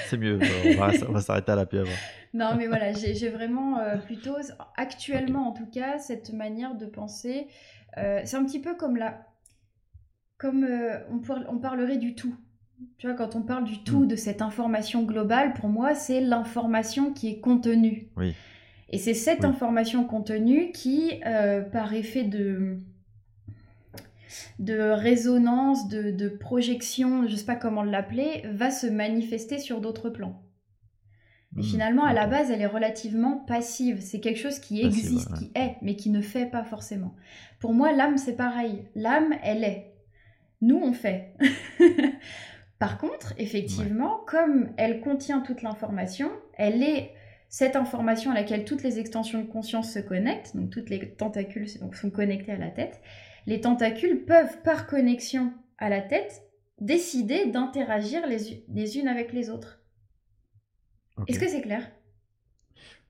c'est 0.09 0.19
mieux, 0.19 0.39
on 0.77 1.13
va, 1.13 1.21
s'arrêter 1.23 1.53
à 1.53 1.57
la 1.57 1.65
pieuvre. 1.65 1.91
non, 2.35 2.55
mais 2.55 2.67
voilà, 2.67 2.93
j'ai 2.93 3.31
vraiment 3.31 3.79
euh, 3.79 3.97
plutôt, 3.97 4.37
actuellement 4.77 5.49
en 5.49 5.53
tout 5.53 5.71
cas, 5.71 5.99
cette 5.99 6.35
manière 6.35 6.75
de 6.75 6.85
penser. 6.85 7.47
c'est 7.97 8.37
un 8.37 8.45
petit 8.45 8.61
peu 8.61 8.77
comme 8.77 8.97
la, 8.97 9.27
comme 10.37 10.65
euh, 10.65 10.99
on, 11.11 11.59
parlerait 11.59 11.97
du 11.97 12.15
tout. 12.15 12.35
Tu 12.99 13.07
vois, 13.07 13.17
quand 13.17 13.37
on 13.37 13.43
parle 13.43 13.65
du 13.65 13.83
tout, 13.83 14.05
mm. 14.05 14.09
de 14.09 14.17
cette 14.17 14.43
information 14.43 15.03
globale, 15.03 15.55
pour 15.55 15.69
moi, 15.69 15.95
c'est 15.95 16.21
l'information 16.21 17.13
qui 17.13 17.29
est 17.29 17.41
contenue. 17.41 18.09
Oui. 18.17 18.35
Et 18.91 18.99
c'est 18.99 19.15
cette 19.15 19.45
information 19.45 20.05
contenue 20.05 20.73
qui, 20.73 21.21
euh, 21.27 21.61
par 21.61 21.93
effet 21.93 22.25
de, 22.25 22.79
de 24.59 24.79
résonance, 24.79 25.89
de, 25.89 26.29
projection, 26.29 27.27
je 27.27 27.33
ne 27.33 27.37
sais 27.37 27.45
pas 27.45 27.57
comment 27.57 27.83
l'appeler, 27.83 28.43
va 28.51 28.71
se 28.71 28.87
manifester 28.87 29.59
sur 29.59 29.81
d'autres 29.81 30.09
plans. 30.09 30.43
Mais 31.53 31.63
mm. 31.63 31.67
finalement, 31.67 32.05
à 32.05 32.13
la 32.13 32.27
base, 32.27 32.51
elle 32.51 32.63
est 32.63 32.67
relativement 32.67 33.45
passive. 33.47 34.01
C'est 34.01 34.21
quelque 34.21 34.41
chose 34.41 34.59
qui 34.59 34.81
existe, 34.83 35.35
qui 35.35 35.51
est, 35.55 35.77
mais 35.83 35.97
qui 35.97 36.11
ne 36.11 36.23
fait 36.23 36.47
pas 36.47 36.65
forcément. 36.65 37.15
Pour 37.61 37.75
moi, 37.75 37.93
l'âme, 37.93 38.17
c'est 38.17 38.37
pareil. 38.37 38.85
L'âme, 38.95 39.35
elle 39.43 39.65
est. 39.65 39.93
Nous, 40.61 40.77
on 40.77 40.93
fait. 40.93 41.35
Par 42.79 42.99
contre, 42.99 43.35
effectivement, 43.39 44.21
comme 44.27 44.71
elle 44.77 45.01
contient 45.01 45.41
toute 45.41 45.63
l'information, 45.63 46.31
elle 46.55 46.83
est 46.83 47.13
cette 47.49 47.77
information 47.77 48.31
à 48.31 48.35
laquelle 48.35 48.65
toutes 48.65 48.83
les 48.83 48.99
extensions 48.99 49.41
de 49.41 49.47
conscience 49.47 49.93
se 49.93 49.99
connectent, 49.99 50.55
donc 50.55 50.71
toutes 50.71 50.91
les 50.91 51.15
tentacules 51.15 51.69
sont 51.69 52.11
connectés 52.11 52.53
à 52.53 52.59
la 52.59 52.71
tête, 52.71 53.01
les 53.47 53.61
tentacules 53.61 54.25
peuvent, 54.27 54.61
par 54.63 54.87
connexion 54.87 55.53
à 55.79 55.89
la 55.89 56.03
tête, 56.03 56.43
décider 56.81 57.47
d'interagir 57.47 58.23
les, 58.27 58.99
unes 58.99 59.09
avec 59.09 59.33
les 59.33 59.51
autres. 59.51 59.81
Est-ce 61.27 61.41
que 61.41 61.49
c'est 61.49 61.63
clair? 61.63 61.91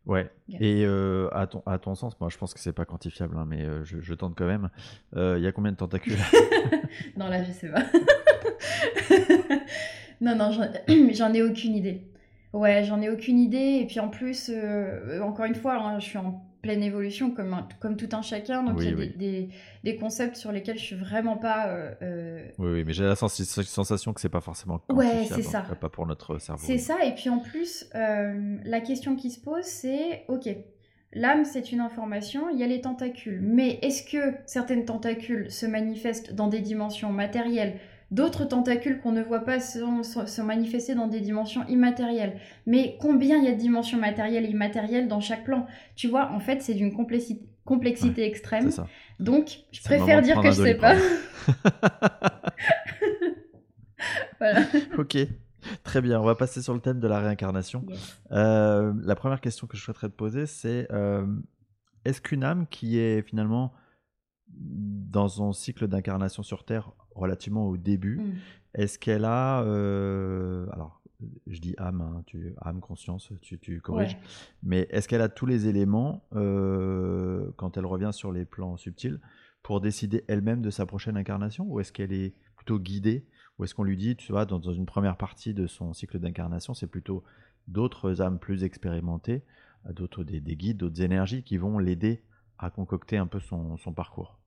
Ouais. 0.07 0.31
Et 0.61 0.85
euh, 0.87 1.29
à, 1.33 1.47
ton, 1.47 1.63
à 1.67 1.79
ton 1.79 1.95
sens, 1.95 2.19
moi 2.21 2.31
je 2.31 2.39
pense 2.39 2.55
que 2.55 2.61
c'est 2.61 2.73
pas 2.73 2.87
quantifiable, 2.87 3.37
hein, 3.37 3.45
mais 3.47 3.63
euh, 3.63 3.85
je, 3.85 4.15
tente 4.15 4.35
quand 4.35 4.47
même. 4.47 4.71
Euh, 5.15 5.37
il 5.37 5.45
y 5.45 5.47
a 5.47 5.53
combien 5.53 5.73
de 5.73 5.77
tentacules? 5.77 6.17
Non, 7.17 7.29
là 7.29 7.43
je 7.45 7.53
sais 7.53 7.69
pas. 7.69 7.83
non, 10.21 10.37
non, 10.37 10.51
j'en 11.13 11.33
ai 11.33 11.43
aucune 11.43 11.75
idée. 11.75 12.03
Ouais, 12.53 12.85
j'en 12.85 13.01
ai 13.01 13.11
aucune 13.11 13.39
idée. 13.39 13.81
Et 13.83 13.87
puis 13.87 14.01
en 14.01 14.09
plus, 14.09 14.51
encore 15.23 15.45
une 15.45 15.55
fois, 15.55 15.75
hein, 15.75 15.99
je 15.99 16.05
suis 16.07 16.19
en 16.19 16.49
pleine 16.63 16.83
évolution 16.83 17.31
comme, 17.31 17.57
comme 17.81 17.97
tout 17.97 18.09
un 18.13 18.23
chacun. 18.23 18.63
Donc 18.63 18.79
il 18.81 18.89
y 18.89 18.93
a 18.93 19.07
des, 19.07 19.49
des, 19.85 19.97
concepts 19.97 20.37
sur 20.37 20.53
lesquels 20.53 20.79
je 20.79 20.85
suis 20.85 20.97
vraiment 20.97 21.37
pas. 21.37 21.69
Euh, 21.69 21.95
euh, 22.03 22.49
oui, 22.59 22.71
oui, 22.73 22.85
mais 22.85 22.93
j'ai 22.93 23.05
la 23.05 23.17
sensation 23.17 24.13
que 24.13 24.21
c'est 24.21 24.29
pas 24.29 24.41
forcément. 24.41 24.81
Ouais, 24.89 25.27
c'est 25.29 25.43
ça. 25.43 25.65
Pas 25.81 25.89
pour 25.89 26.07
notre 26.07 26.39
cerveau. 26.39 26.63
C'est 26.65 26.79
ça. 26.79 27.05
Et 27.05 27.15
puis 27.15 27.31
en 27.31 27.39
plus, 27.39 27.87
euh, 27.95 28.57
la 28.65 28.81
question 28.81 29.17
qui 29.17 29.31
se 29.31 29.41
pose, 29.41 29.65
c'est 29.65 30.25
ok. 30.29 30.49
L'âme, 31.15 31.47
c'est 31.47 31.73
une 31.73 31.81
information, 31.81 32.51
il 32.51 32.59
y 32.59 32.63
a 32.63 32.67
les 32.67 32.83
tentacules. 32.83 33.41
Mais 33.41 33.79
est-ce 33.81 34.03
que 34.03 34.35
certaines 34.45 34.85
tentacules 34.85 35.51
se 35.51 35.65
manifestent 35.65 36.35
dans 36.35 36.49
des 36.49 36.61
dimensions 36.61 37.11
matérielles 37.11 37.79
D'autres 38.11 38.47
tentacules 38.47 39.01
qu'on 39.01 39.13
ne 39.13 39.23
voit 39.23 39.45
pas 39.45 39.61
sont, 39.61 40.03
sont, 40.03 40.45
manifestés 40.45 40.95
dans 40.95 41.09
des 41.09 41.21
dimensions 41.21 41.67
immatérielles. 41.69 42.41
Mais 42.67 42.97
combien 43.01 43.37
il 43.37 43.45
y 43.45 43.49
a 43.49 43.53
de 43.53 43.59
dimensions 43.61 43.99
matérielles 43.99 44.47
et 44.47 44.51
immatérielles 44.51 45.09
dans 45.09 45.21
chaque 45.21 45.45
plan? 45.45 45.67
Tu 45.95 46.09
vois, 46.09 46.31
en 46.33 46.41
fait, 46.41 46.63
c'est 46.63 46.73
d'une 46.73 46.95
complexité, 46.95 47.47
complexité 47.67 48.25
extrême. 48.25 48.71
Donc, 49.21 49.59
je 49.73 49.83
préfère 49.83 50.23
dire 50.23 50.41
que 50.41 50.51
je 50.51 50.63
sais 50.63 50.75
pas. 50.75 50.97
voilà. 54.39 54.61
Ok. 54.99 55.19
Très 55.83 56.01
bien, 56.01 56.21
on 56.21 56.25
va 56.25 56.35
passer 56.35 56.63
sur 56.63 56.73
le 56.73 56.81
thème 56.81 57.01
de 57.01 57.09
la 57.09 57.21
réincarnation. 57.21 57.85
Euh, 58.31 58.95
la 59.03 59.15
première 59.17 59.41
question 59.41 59.67
que 59.67 59.77
je 59.77 59.83
souhaiterais 59.83 60.09
te 60.09 60.15
poser, 60.15 60.47
c'est 60.47 60.87
euh, 60.93 61.27
est-ce 62.05 62.23
qu'une 62.23 62.45
âme 62.45 62.67
qui 62.69 62.99
est 62.99 63.23
finalement 63.23 63.73
dans 64.49 65.29
son 65.29 65.53
cycle 65.53 65.89
d'incarnation 65.89 66.43
sur 66.43 66.65
Terre 66.65 66.93
relativement 67.19 67.67
au 67.67 67.77
début. 67.77 68.19
Mm. 68.19 68.35
Est-ce 68.75 68.99
qu'elle 68.99 69.25
a, 69.25 69.63
euh, 69.63 70.67
alors 70.73 71.03
je 71.47 71.59
dis 71.59 71.75
âme, 71.79 72.01
hein, 72.01 72.23
tu, 72.27 72.55
âme, 72.61 72.81
conscience, 72.81 73.33
tu, 73.43 73.59
tu 73.59 73.81
corriges, 73.81 74.17
mais 74.63 74.87
est-ce 74.91 75.09
qu'elle 75.09 75.21
a 75.21 75.29
tous 75.29 75.47
les 75.47 75.67
éléments 75.67 76.25
euh, 76.35 77.51
quand 77.57 77.77
elle 77.77 77.87
revient 77.87 78.11
sur 78.13 78.31
les 78.31 78.45
plans 78.45 78.77
subtils 78.77 79.21
pour 79.63 79.81
décider 79.81 80.25
elle-même 80.29 80.63
de 80.63 80.71
sa 80.71 80.87
prochaine 80.87 81.17
incarnation? 81.17 81.67
Ou 81.69 81.81
est-ce 81.81 81.93
qu'elle 81.93 82.13
est 82.13 82.35
plutôt 82.57 82.79
guidée? 82.79 83.27
Ou 83.59 83.65
est-ce 83.65 83.75
qu'on 83.75 83.83
lui 83.83 83.97
dit, 83.97 84.15
tu 84.15 84.31
vois, 84.31 84.47
dans, 84.47 84.61
une 84.61 84.87
première 84.87 85.17
partie 85.17 85.55
de 85.55 85.67
son 85.67 85.93
cycle 85.93 86.21
d'incarnation, 86.21 86.75
c'est 86.75 86.87
plutôt 86.87 87.25
d'autres 87.67 88.23
âmes 88.23 88.39
plus 88.39 88.63
expérimentées, 88.63 89.43
d'autres 89.91 90.23
des, 90.23 90.41
guides, 90.41 90.77
d'autres 90.77 91.03
énergies 91.03 91.43
qui 91.43 91.57
vont 91.57 91.79
l'aider 91.79 92.23
à 92.59 92.71
concocter 92.71 93.17
un 93.17 93.27
peu 93.27 93.41
son 93.41 93.93
parcours? 93.93 94.39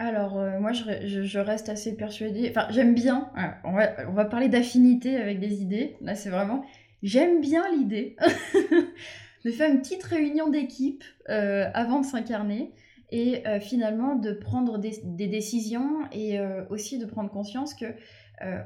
Alors, 0.00 0.38
euh, 0.38 0.58
moi, 0.58 0.72
je, 0.72 1.38
reste 1.38 1.68
assez 1.68 1.94
persuadée. 1.94 2.48
Enfin, 2.48 2.66
j'aime 2.70 2.94
bien. 2.94 3.30
on, 3.64 3.72
va, 3.72 4.24
parler 4.24 4.48
d'affinité 4.48 5.16
avec 5.16 5.40
des 5.40 5.60
idées. 5.60 5.98
Là, 6.00 6.14
c'est 6.14 6.30
vraiment. 6.30 6.64
J'aime 7.02 7.42
bien 7.42 7.70
l'idée 7.70 8.16
de 9.44 9.50
faire 9.50 9.70
une 9.70 9.82
petite 9.82 10.02
réunion 10.02 10.48
d'équipe 10.48 11.04
euh, 11.28 11.68
avant 11.74 12.00
de 12.00 12.06
s'incarner 12.06 12.72
et 13.10 13.46
euh, 13.46 13.60
finalement 13.60 14.14
de 14.14 14.32
prendre 14.32 14.78
des, 14.78 15.26
décisions 15.26 15.98
et 16.12 16.38
aussi 16.70 16.98
de 16.98 17.04
prendre 17.04 17.30
conscience 17.30 17.74
que 17.74 17.86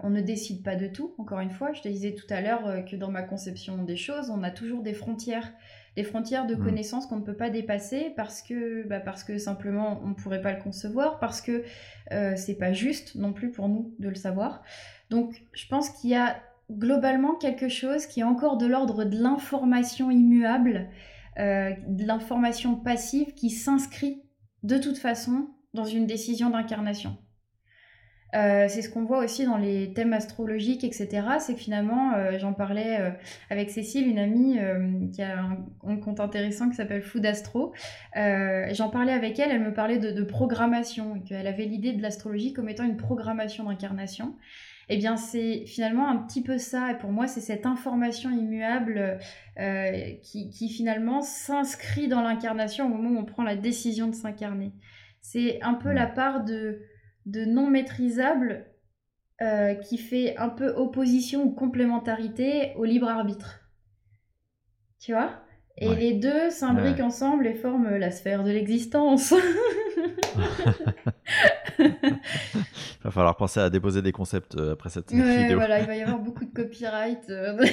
on 0.03 0.11
ne 0.11 0.21
décide 0.21 0.63
pas 0.63 0.77
de 0.77 0.87
tout, 0.87 1.15
encore 1.19 1.41
une 1.41 1.51
fois. 1.51 1.73
Je 1.73 1.83
te 1.83 1.89
disais 1.89 2.15
tout 2.15 2.27
à 2.31 2.41
l'heure 2.41 2.85
que 2.85 2.95
dans 2.95 3.11
ma 3.11 3.23
conception 3.23 3.83
des 3.83 3.97
choses, 3.97 4.31
on 4.31 4.43
a 4.43 4.51
toujours 4.51 4.83
des 4.83 4.95
frontières 4.95 5.53
des 5.97 6.03
frontières 6.03 6.47
de 6.47 6.55
mm. 6.55 6.65
connaissances 6.65 7.07
qu'on 7.07 7.17
ne 7.17 7.25
peut 7.25 7.37
pas 7.37 7.51
dépasser 7.51 8.13
parce 8.17 8.43
que, 8.43 8.87
bah 8.87 9.01
parce 9.01 9.25
que 9.25 9.39
simplement 9.39 10.01
on 10.03 10.09
ne 10.09 10.15
pourrait 10.15 10.41
pas 10.41 10.53
le 10.53 10.63
concevoir, 10.63 11.19
parce 11.19 11.41
que 11.41 11.65
euh, 12.13 12.35
c'est 12.37 12.57
pas 12.57 12.73
juste 12.73 13.15
non 13.15 13.33
plus 13.33 13.51
pour 13.51 13.69
nous 13.69 13.95
de 13.99 14.09
le 14.09 14.15
savoir. 14.15 14.63
Donc 15.11 15.43
je 15.53 15.67
pense 15.69 15.91
qu'il 15.91 16.11
y 16.11 16.17
a 16.17 16.37
globalement 16.71 17.35
quelque 17.35 17.69
chose 17.69 18.07
qui 18.07 18.21
est 18.21 18.25
encore 18.25 18.57
de 18.57 18.67
l'ordre 18.67 19.05
de 19.05 19.17
l'information 19.17 20.11
immuable, 20.11 20.89
euh, 21.39 21.73
de 21.87 22.05
l'information 22.05 22.77
passive 22.77 23.35
qui 23.35 23.51
s'inscrit 23.51 24.23
de 24.63 24.79
toute 24.79 24.99
façon 24.99 25.51
dans 25.75 25.85
une 25.85 26.07
décision 26.07 26.51
d'incarnation. 26.51 27.17
Euh, 28.35 28.66
c'est 28.68 28.83
ce 28.83 28.90
qu'on 28.90 29.05
voit 29.05 29.18
aussi 29.18 29.44
dans 29.44 29.57
les 29.57 29.92
thèmes 29.92 30.12
astrologiques, 30.12 30.83
etc. 30.83 31.23
C'est 31.38 31.55
que 31.55 31.61
finalement, 31.61 32.14
euh, 32.14 32.38
j'en 32.38 32.53
parlais 32.53 33.01
euh, 33.01 33.11
avec 33.49 33.70
Cécile, 33.70 34.09
une 34.09 34.18
amie 34.18 34.59
qui 35.12 35.23
a 35.23 35.38
un, 35.87 35.97
compte 35.97 36.20
intéressant 36.20 36.68
qui 36.68 36.77
s'appelle 36.77 37.03
Food 37.03 37.25
Astro. 37.27 37.73
j'en 38.14 38.88
parlais 38.90 39.12
avec 39.12 39.38
elle, 39.38 39.51
elle 39.51 39.62
me 39.62 39.73
parlait 39.73 39.99
de, 39.99 40.25
programmation, 40.25 41.20
qu'elle 41.20 41.47
avait 41.47 41.64
l'idée 41.64 41.92
de 41.92 42.03
l'astrologie 42.03 42.53
comme 42.53 42.68
étant 42.68 42.85
une 42.85 42.97
programmation 42.97 43.64
d'incarnation. 43.64 44.35
Eh 44.88 44.99
bien, 44.99 45.16
c'est 45.16 45.64
finalement 45.66 46.09
un 46.09 46.16
petit 46.16 46.42
peu 46.42 46.59
ça, 46.59 46.90
et 46.90 46.99
pour 46.99 47.11
moi, 47.11 47.27
c'est 47.27 47.40
cette 47.40 47.66
information 47.66 48.31
immuable 48.31 49.18
qui, 50.23 50.51
qui, 50.51 50.68
finalement 50.68 51.23
s'inscrit 51.23 52.09
dans 52.09 52.23
l'incarnation 52.23 52.87
au 52.87 52.88
moment 52.88 53.11
où 53.11 53.23
on 53.23 53.25
prend 53.25 53.42
la 53.42 53.57
décision 53.57 54.09
de 54.09 54.14
s'incarner. 54.14 54.73
C'est 55.20 55.62
un 55.62 55.75
peu 55.75 55.92
la 55.92 56.07
part 56.07 56.44
de 56.44 56.81
de 57.27 57.45
non 57.45 57.69
maîtrisable 57.69 58.67
euh, 59.43 59.75
qui 59.75 59.99
fait 59.99 60.37
un 60.37 60.49
peu 60.49 60.69
opposition 60.69 61.45
ou 61.45 61.51
complémentarité 61.51 62.73
au 62.77 62.85
libre 62.85 63.09
arbitre. 63.09 63.61
Tu 65.01 65.13
vois? 65.13 65.45
Et 65.77 65.93
les 65.97 66.15
deux 66.15 66.51
s'imbriquent 66.51 67.01
ensemble 67.01 67.49
et 67.49 67.55
forment 67.55 67.97
la 67.97 68.13
sphère 68.13 68.45
de 68.45 68.51
l'existence. 68.51 69.35
il 71.79 71.95
va 73.05 73.11
falloir 73.11 73.37
penser 73.37 73.59
à 73.59 73.71
déposer 73.71 74.01
des 74.01 74.13
concepts 74.13 74.57
euh, 74.57 74.75
après 74.75 74.89
cette 74.89 75.11
vidéo. 75.11 75.57
Voilà, 75.57 75.81
il 75.81 75.87
va 75.87 75.97
y 75.97 76.03
avoir 76.03 76.19
beaucoup 76.23 76.45
de 76.45 76.55
copyright. 76.55 77.29
Euh. 77.29 77.55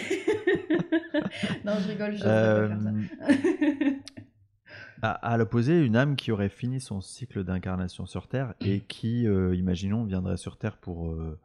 non, 1.64 1.74
je 1.80 1.90
rigole, 1.90 2.18
je 2.18 2.24
pas 2.24 2.68
faire 2.70 2.80
ça. 2.82 2.90
À, 5.02 5.38
l'opposé, 5.38 5.84
une 5.84 5.96
âme 5.96 6.16
qui 6.16 6.32
aurait 6.32 6.50
fini 6.50 6.80
son 6.80 7.02
cycle 7.02 7.44
d'incarnation 7.44 8.06
sur 8.06 8.28
Terre 8.28 8.54
et 8.62 8.82
qui, 8.82 9.28
euh, 9.28 9.56
imaginons, 9.56 10.04
viendrait 10.04 10.38
sur 10.38 10.58
Terre 10.58 10.78
pour, 10.78 11.10
euh, 11.10 11.40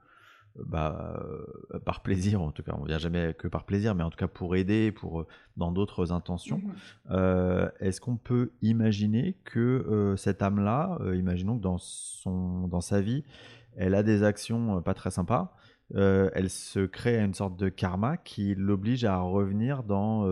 bah, 0.67 1.23
euh, 1.73 1.79
par 1.79 2.03
plaisir, 2.03 2.43
en 2.43 2.51
tout 2.51 2.63
cas, 2.63 2.75
on 2.77 2.83
ne 2.83 2.89
vient 2.89 2.99
jamais 2.99 3.33
que 3.33 3.49
par 3.49 3.65
plaisir, 3.65 3.95
mais 3.95 4.03
en 4.03 4.11
tout 4.11 4.19
cas 4.19 4.29
pour 4.29 4.57
aider, 4.57 4.93
pour 4.93 5.27
dans 5.57 5.73
d'autres 5.73 6.13
intentions. 6.13 6.61
Mhm. 7.09 7.71
Est-ce 7.81 8.01
qu'on 8.01 8.17
peut 8.17 8.53
imaginer 8.61 9.39
que 9.45 10.15
cette 10.19 10.43
âme-là, 10.43 10.99
imaginons 11.15 11.57
que 11.57 11.63
dans 11.63 11.79
son, 11.79 12.69
dans 12.69 12.83
sa 12.83 13.01
vie, 13.01 13.25
elle 13.77 13.95
a 13.95 14.03
des 14.03 14.23
actions 14.23 14.83
pas 14.83 14.95
très 14.95 15.11
sympas. 15.11 15.57
elle 15.95 16.51
se 16.51 16.85
crée 16.85 17.19
une 17.19 17.35
sorte 17.35 17.57
de 17.57 17.71
karma 17.71 18.19
qui 18.19 18.55
l'oblige 18.55 19.05
à 19.05 19.19
revenir 19.19 19.83
dans 19.83 20.27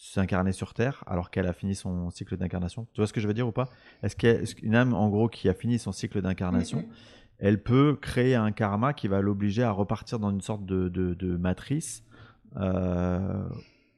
s'incarner 0.00 0.52
sur 0.52 0.72
Terre 0.72 1.04
alors 1.06 1.30
qu'elle 1.30 1.46
a 1.46 1.52
fini 1.52 1.74
son 1.74 2.08
cycle 2.08 2.38
d'incarnation. 2.38 2.86
Tu 2.94 3.00
vois 3.00 3.06
ce 3.06 3.12
que 3.12 3.20
je 3.20 3.28
veux 3.28 3.34
dire 3.34 3.46
ou 3.46 3.52
pas? 3.52 3.68
Est-ce 4.02 4.16
qu'une 4.16 4.74
âme, 4.74 4.94
en 4.94 5.10
gros, 5.10 5.28
qui 5.28 5.48
a 5.48 5.54
fini 5.54 5.78
son 5.78 5.92
cycle 5.92 6.22
d'incarnation, 6.22 6.86
elle 7.38 7.62
peut 7.62 7.98
créer 8.00 8.34
un 8.34 8.50
karma 8.50 8.94
qui 8.94 9.08
va 9.08 9.20
l'obliger 9.20 9.62
à 9.62 9.70
repartir 9.70 10.18
dans 10.18 10.30
une 10.30 10.40
sorte 10.40 10.64
de, 10.64 11.36
matrice 11.36 12.02
euh, 12.56 13.46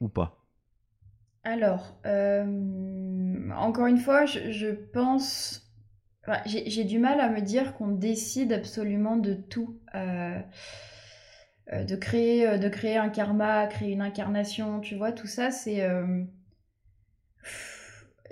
ou 0.00 0.08
pas? 0.08 0.44
Alors, 1.44 1.96
euh, 2.04 3.50
encore 3.56 3.86
une 3.86 3.98
fois, 3.98 4.26
je, 4.26 4.72
pense... 4.72 5.72
J'ai 6.46 6.84
du 6.84 6.98
mal 6.98 7.20
à 7.20 7.28
me 7.28 7.40
dire 7.40 7.74
qu'on 7.74 7.88
décide 7.88 8.52
absolument 8.52 9.16
de 9.16 9.34
tout. 9.34 9.78
Euh, 9.94 10.38
euh, 10.38 10.40
de, 11.72 11.96
créer, 11.96 12.46
euh, 12.46 12.58
de 12.58 12.68
créer 12.68 12.96
un 12.96 13.08
karma, 13.08 13.66
créer 13.66 13.92
une 13.92 14.02
incarnation, 14.02 14.80
tu 14.80 14.94
vois, 14.94 15.12
tout 15.12 15.26
ça, 15.26 15.50
c'est... 15.50 15.82
Euh, 15.82 16.22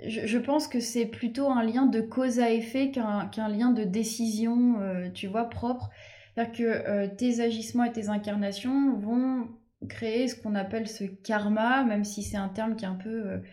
je, 0.05 0.37
pense 0.37 0.67
que 0.67 0.79
c'est 0.79 1.05
plutôt 1.05 1.49
un 1.49 1.63
lien 1.63 1.85
de 1.85 2.01
cause 2.01 2.39
à 2.39 2.51
effet 2.51 2.91
qu'un 2.91 3.49
lien 3.49 3.71
de 3.71 3.83
décision, 3.83 4.77
tu 5.13 5.27
vois, 5.27 5.47
propre. 5.47 5.91
C'est-à-dire 6.33 6.53
que 6.53 7.05
tes 7.15 7.39
agissements 7.39 7.83
et 7.83 7.91
tes 7.91 8.09
incarnations 8.09 8.97
vont 8.97 9.47
créer 9.89 10.27
ce 10.27 10.35
qu'on 10.35 10.55
appelle 10.55 10.87
ce 10.87 11.03
karma, 11.03 11.83
même 11.83 12.03
si 12.03 12.23
c'est 12.23 12.37
un 12.37 12.49
terme 12.49 12.75
qui 12.75 12.85
est 12.85 12.87
un 12.87 12.95
peu 12.95 13.43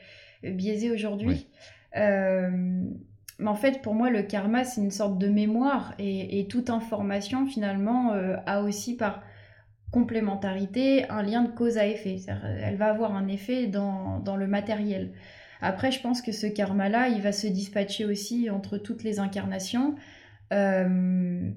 biaisé 0.42 0.90
aujourd'hui. 0.90 1.48
mais 1.94 2.88
en 3.44 3.54
fait, 3.54 3.82
pour 3.82 3.94
moi, 3.94 4.08
le 4.08 4.22
karma, 4.22 4.64
c'est 4.64 4.80
une 4.80 4.90
sorte 4.90 5.18
de 5.18 5.28
mémoire 5.28 5.94
et, 5.98 6.40
et 6.40 6.48
toute 6.48 6.70
information, 6.70 7.44
finalement, 7.44 8.12
a 8.46 8.62
aussi 8.62 8.96
par 8.96 9.22
complémentarité, 9.90 11.08
un 11.08 11.22
lien 11.22 11.42
de 11.42 11.50
cause 11.50 11.78
à 11.78 11.86
effet. 11.86 12.16
Elle 12.62 12.76
va 12.76 12.90
avoir 12.90 13.14
un 13.14 13.28
effet 13.28 13.66
dans, 13.66 14.36
le 14.36 14.46
matériel. 14.46 15.12
Après, 15.60 15.90
je 15.90 16.00
pense 16.00 16.22
que 16.22 16.32
ce 16.32 16.46
karma-là, 16.46 17.08
il 17.08 17.20
va 17.22 17.32
se 17.32 17.46
dispatcher 17.46 18.04
aussi 18.04 18.50
entre 18.50 18.78
toutes 18.78 19.02
les 19.02 19.18
incarnations. 19.18 19.94
Euh, 20.52 21.50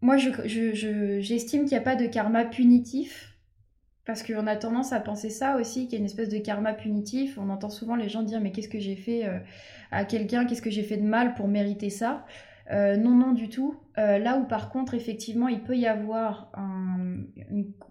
moi, 0.00 0.16
j'estime 0.16 0.44
je, 0.44 1.20
qu'il 1.46 1.64
n'y 1.64 1.76
a 1.76 1.80
pas 1.80 1.96
de 1.96 2.06
karma 2.06 2.44
punitif. 2.44 3.34
Parce 4.04 4.22
qu'on 4.22 4.46
a 4.46 4.56
tendance 4.56 4.94
à 4.94 5.00
penser 5.00 5.28
ça 5.28 5.58
aussi, 5.58 5.84
qu'il 5.84 5.92
y 5.92 5.96
a 5.96 5.98
une 5.98 6.06
espèce 6.06 6.30
de 6.30 6.38
karma 6.38 6.72
punitif. 6.72 7.36
On 7.36 7.50
entend 7.50 7.68
souvent 7.68 7.94
les 7.94 8.08
gens 8.08 8.22
dire 8.22 8.40
Mais 8.40 8.52
qu'est-ce 8.52 8.70
que 8.70 8.78
j'ai 8.78 8.96
fait 8.96 9.26
euh, 9.26 9.38
à 9.90 10.06
quelqu'un? 10.06 10.46
Qu'est-ce 10.46 10.62
que 10.62 10.70
j'ai 10.70 10.82
fait 10.82 10.96
de 10.96 11.06
mal 11.06 11.34
pour 11.34 11.46
mériter 11.46 11.90
ça? 11.90 12.24
Euh, 12.70 12.96
non, 12.96 13.14
non, 13.14 13.32
du 13.32 13.48
tout. 13.48 13.76
Euh, 13.96 14.18
là 14.18 14.36
où 14.36 14.44
par 14.44 14.70
contre, 14.70 14.94
effectivement, 14.94 15.48
il 15.48 15.60
peut 15.60 15.76
y 15.76 15.86
avoir 15.86 16.50
un, 16.54 17.24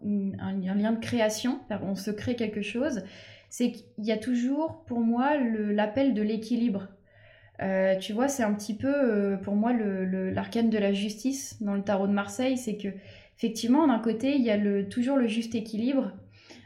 lien 0.04 0.92
de 0.92 1.00
création, 1.00 1.60
on 1.82 1.96
se 1.96 2.12
crée 2.12 2.36
quelque 2.36 2.62
chose, 2.62 3.04
c'est 3.50 3.72
qu'il 3.72 4.06
y 4.06 4.12
a 4.12 4.18
toujours 4.18 4.84
pour 4.86 5.00
moi 5.00 5.38
l'appel 5.38 6.14
de 6.14 6.22
l'équilibre. 6.22 6.90
Euh, 7.62 7.98
tu 7.98 8.14
vois, 8.14 8.28
c'est 8.28 8.44
un 8.44 8.54
petit 8.54 8.76
peu 8.76 9.38
pour 9.42 9.56
moi 9.56 9.74
l'arcane 9.74 10.70
de 10.70 10.78
la 10.78 10.94
justice 10.94 11.62
dans 11.62 11.74
le 11.74 11.82
tarot 11.82 12.08
de 12.08 12.14
Marseille, 12.14 12.58
c'est 12.58 12.78
que 12.78 12.90
effectivement, 13.38 13.88
d'un 13.88 14.00
côté, 14.00 14.36
il 14.36 14.44
y 14.44 14.52
a 14.52 14.84
toujours 14.84 15.18
le 15.18 15.28
juste 15.28 15.56
équilibre, 15.56 16.12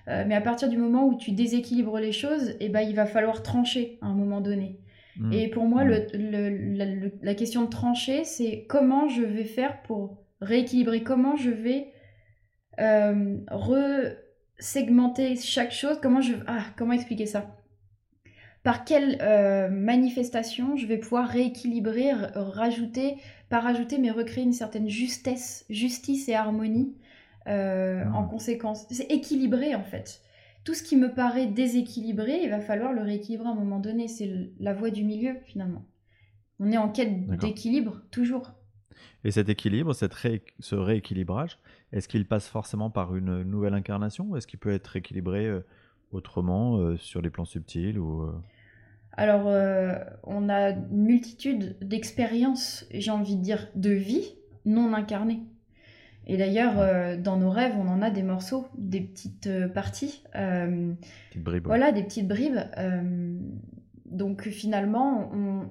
mais 0.07 0.35
à 0.35 0.41
partir 0.41 0.67
du 0.67 0.77
moment 0.77 1.07
où 1.07 1.15
tu 1.15 1.31
déséquilibres 1.31 1.99
les 1.99 2.11
choses, 2.11 2.55
eh 2.59 2.67
ben, 2.67 2.81
il 2.81 2.95
va 2.95 3.05
falloir 3.05 3.41
trancher 3.41 3.97
à 4.01 4.07
un 4.07 4.13
moment 4.13 4.41
donné. 4.41 4.80
Mm. 5.21 5.33
Et 5.33 5.47
pour 5.49 5.65
moi, 5.65 5.85
mm. 5.85 7.19
la, 7.21 7.35
question 7.35 7.63
de 7.63 7.69
trancher, 7.69 8.23
c'est 8.23 8.65
comment 8.67 9.07
je 9.07 9.21
vais 9.21 9.43
faire 9.43 9.83
pour 9.83 10.17
rééquilibrer, 10.41 11.03
comment 11.03 11.35
je 11.35 11.51
vais 11.51 11.93
euh, 12.79 13.37
re-segmenter 13.49 15.35
chaque 15.35 15.71
chose, 15.71 15.99
comment 16.01 16.21
je... 16.21 16.33
Ah, 16.47 16.63
comment 16.75 16.93
expliquer 16.93 17.27
ça? 17.27 17.55
Par 18.63 18.83
quelle 18.83 19.19
euh, 19.21 19.69
manifestation 19.69 20.75
je 20.75 20.87
vais 20.87 20.97
pouvoir 20.97 21.27
rééquilibrer, 21.27 22.11
rajouter, 22.33 23.17
pas 23.49 23.59
rajouter, 23.59 23.99
mais 23.99 24.09
recréer 24.09 24.43
une 24.43 24.53
certaine 24.53 24.89
justesse, 24.89 25.65
justice 25.69 26.29
et 26.29 26.35
harmonie 26.35 26.95
euh, 27.47 28.03
en 28.05 28.23
mm. 28.23 28.29
conséquence? 28.29 28.87
C'est 28.89 29.11
équilibré 29.11 29.75
en 29.75 29.83
fait 29.83 30.21
tout 30.63 30.73
ce 30.73 30.83
qui 30.83 30.95
me 30.95 31.13
paraît 31.13 31.47
déséquilibré, 31.47 32.43
il 32.43 32.49
va 32.49 32.59
falloir 32.59 32.93
le 32.93 33.01
rééquilibrer 33.01 33.47
à 33.47 33.51
un 33.51 33.55
moment 33.55 33.79
donné. 33.79 34.07
C'est 34.07 34.51
la 34.59 34.73
voie 34.73 34.91
du 34.91 35.03
milieu 35.03 35.35
finalement. 35.45 35.85
On 36.59 36.71
est 36.71 36.77
en 36.77 36.89
quête 36.89 37.27
d'équilibre 37.39 38.01
toujours. 38.11 38.53
Et 39.23 39.31
cet 39.31 39.49
équilibre, 39.49 39.93
cette 39.93 40.13
ce 40.59 40.75
rééquilibrage, 40.75 41.59
est-ce 41.91 42.07
qu'il 42.07 42.27
passe 42.27 42.47
forcément 42.47 42.89
par 42.89 43.15
une 43.15 43.43
nouvelle 43.43 43.73
incarnation 43.73 44.27
ou 44.29 44.37
est-ce 44.37 44.47
qu'il 44.47 44.59
peut 44.59 44.71
être 44.71 44.87
rééquilibré 44.87 45.45
euh, 45.47 45.65
autrement 46.11 46.77
euh, 46.77 46.97
sur 46.97 47.21
les 47.21 47.29
plans 47.29 47.45
subtils 47.45 47.97
ou, 47.97 48.23
euh? 48.23 48.33
Alors, 49.13 49.47
on 50.23 50.47
a 50.47 50.69
une 50.69 51.03
multitude 51.03 51.75
d'expériences, 51.81 52.85
j'ai 52.91 53.11
envie 53.11 53.35
de 53.35 53.41
dire, 53.41 53.67
de 53.75 53.89
vie 53.89 54.35
non 54.63 54.93
incarnées. 54.93 55.41
Et 56.31 56.37
d'ailleurs, 56.37 56.79
euh, 56.79 57.17
dans 57.17 57.35
nos 57.35 57.49
rêves, 57.49 57.73
on 57.77 57.89
en 57.89 58.01
a 58.01 58.09
des 58.09 58.23
morceaux, 58.23 58.65
des 58.77 59.01
petites 59.01 59.47
euh, 59.47 59.67
parties. 59.67 60.23
Euh, 60.37 60.93
petites 61.27 61.43
bribes. 61.43 61.65
Voilà, 61.65 61.91
des 61.91 62.03
petites 62.03 62.25
bribes. 62.25 62.57
donc 64.05 64.43
finalement, 64.47 65.29
on, 65.33 65.69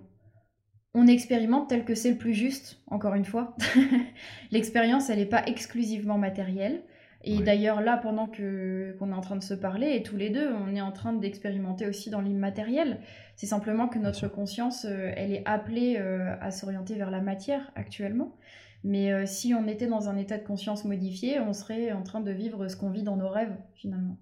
on, 0.93 1.07
expérimente 1.07 1.71
tel 1.71 1.87
que 1.87 1.95
c'est 1.95 2.11
le 2.11 2.19
plus 2.19 2.35
juste, 2.35 2.83
encore 2.89 3.15
une 3.15 3.25
fois. 3.25 3.57
L'expérience, 4.51 5.09
elle 5.09 5.21
n'est 5.21 5.25
pas 5.25 5.43
exclusivement 5.47 6.19
matérielle. 6.19 6.83
Et 7.25 7.39
d'ailleurs, 7.39 7.81
là, 7.81 7.97
pendant 7.97 8.27
que 8.27 8.95
qu'on 8.99 9.13
est 9.13 9.15
en 9.15 9.23
train 9.23 9.37
de 9.37 9.43
se 9.43 9.55
parler, 9.55 9.95
et 9.95 10.03
tous 10.03 10.19
les 10.19 10.29
deux, 10.29 10.53
on 10.53 10.75
est 10.75 10.83
en 10.83 10.93
train 10.93 11.15
d'expérimenter 11.15 11.87
aussi 11.87 12.11
dans 12.11 12.21
l'immatériel. 12.21 13.01
C'est 13.35 13.47
simplement 13.47 13.89
que 13.89 13.99
notre 13.99 14.29
conscience, 14.29 14.85
elle 14.85 15.33
est 15.33 15.43
appelée 15.47 15.97
à 15.97 16.51
s'orienter 16.51 16.97
vers 16.97 17.11
la 17.11 17.23
matière 17.23 17.73
actuellement. 17.77 18.37
Mais 18.83 19.27
si 19.27 19.53
on 19.55 19.67
était 19.67 19.87
dans 19.87 20.09
un 20.09 20.17
état 20.17 20.39
de 20.39 20.45
conscience 20.45 20.85
modifié, 20.85 21.39
on 21.39 21.53
serait 21.53 21.93
en 21.93 22.03
train 22.03 22.21
de 22.21 22.31
vivre 22.31 22.67
ce 22.69 22.77
qu'on 22.77 22.91
vit 22.91 23.03
dans 23.03 23.17
nos 23.17 23.29
rêves, 23.29 23.55
finalement. 23.75 24.19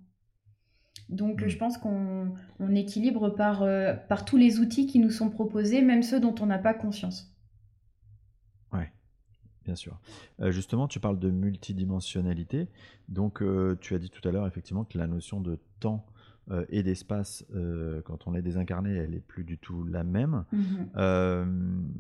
Donc 1.09 1.43
hmm. 1.43 1.49
je 1.49 1.57
pense 1.57 1.79
qu'on 1.79 2.35
équilibre 2.75 3.31
par, 3.31 3.65
par 4.09 4.25
tous 4.25 4.37
les 4.37 4.59
outils 4.59 4.87
qui 4.87 4.99
nous 4.99 5.11
sont 5.11 5.31
proposés, 5.31 5.81
même 5.81 6.03
ceux 6.03 6.19
dont 6.19 6.35
on 6.41 6.47
n'a 6.47 6.59
pas 6.59 6.75
conscience. 6.75 7.33
Ouais, 8.73 8.91
bien 9.65 9.77
sûr. 9.77 10.01
justement, 10.51 10.89
tu 10.89 10.99
parles 10.99 11.21
de 11.21 11.31
multidimensionnalité. 11.31 12.69
Donc 13.09 13.43
tu 13.81 13.95
as 13.95 13.99
dit 13.99 14.11
tout 14.11 14.27
à 14.29 14.33
l'heure 14.33 14.47
effectivement 14.47 14.85
que 14.85 14.99
la 14.99 15.07
notion 15.07 15.41
de 15.41 15.61
temps 15.79 16.05
euh, 16.51 16.65
et 16.71 16.83
d'espace, 16.83 17.45
euh, 17.55 18.01
quand 18.03 18.27
on 18.27 18.35
est 18.35 18.41
désincarné, 18.41 18.95
elle 18.95 19.11
n'est 19.11 19.21
plus 19.21 19.45
du 19.45 19.59
tout 19.59 19.85
la 19.85 20.03
même. 20.03 20.45
Mhm. 20.53 21.93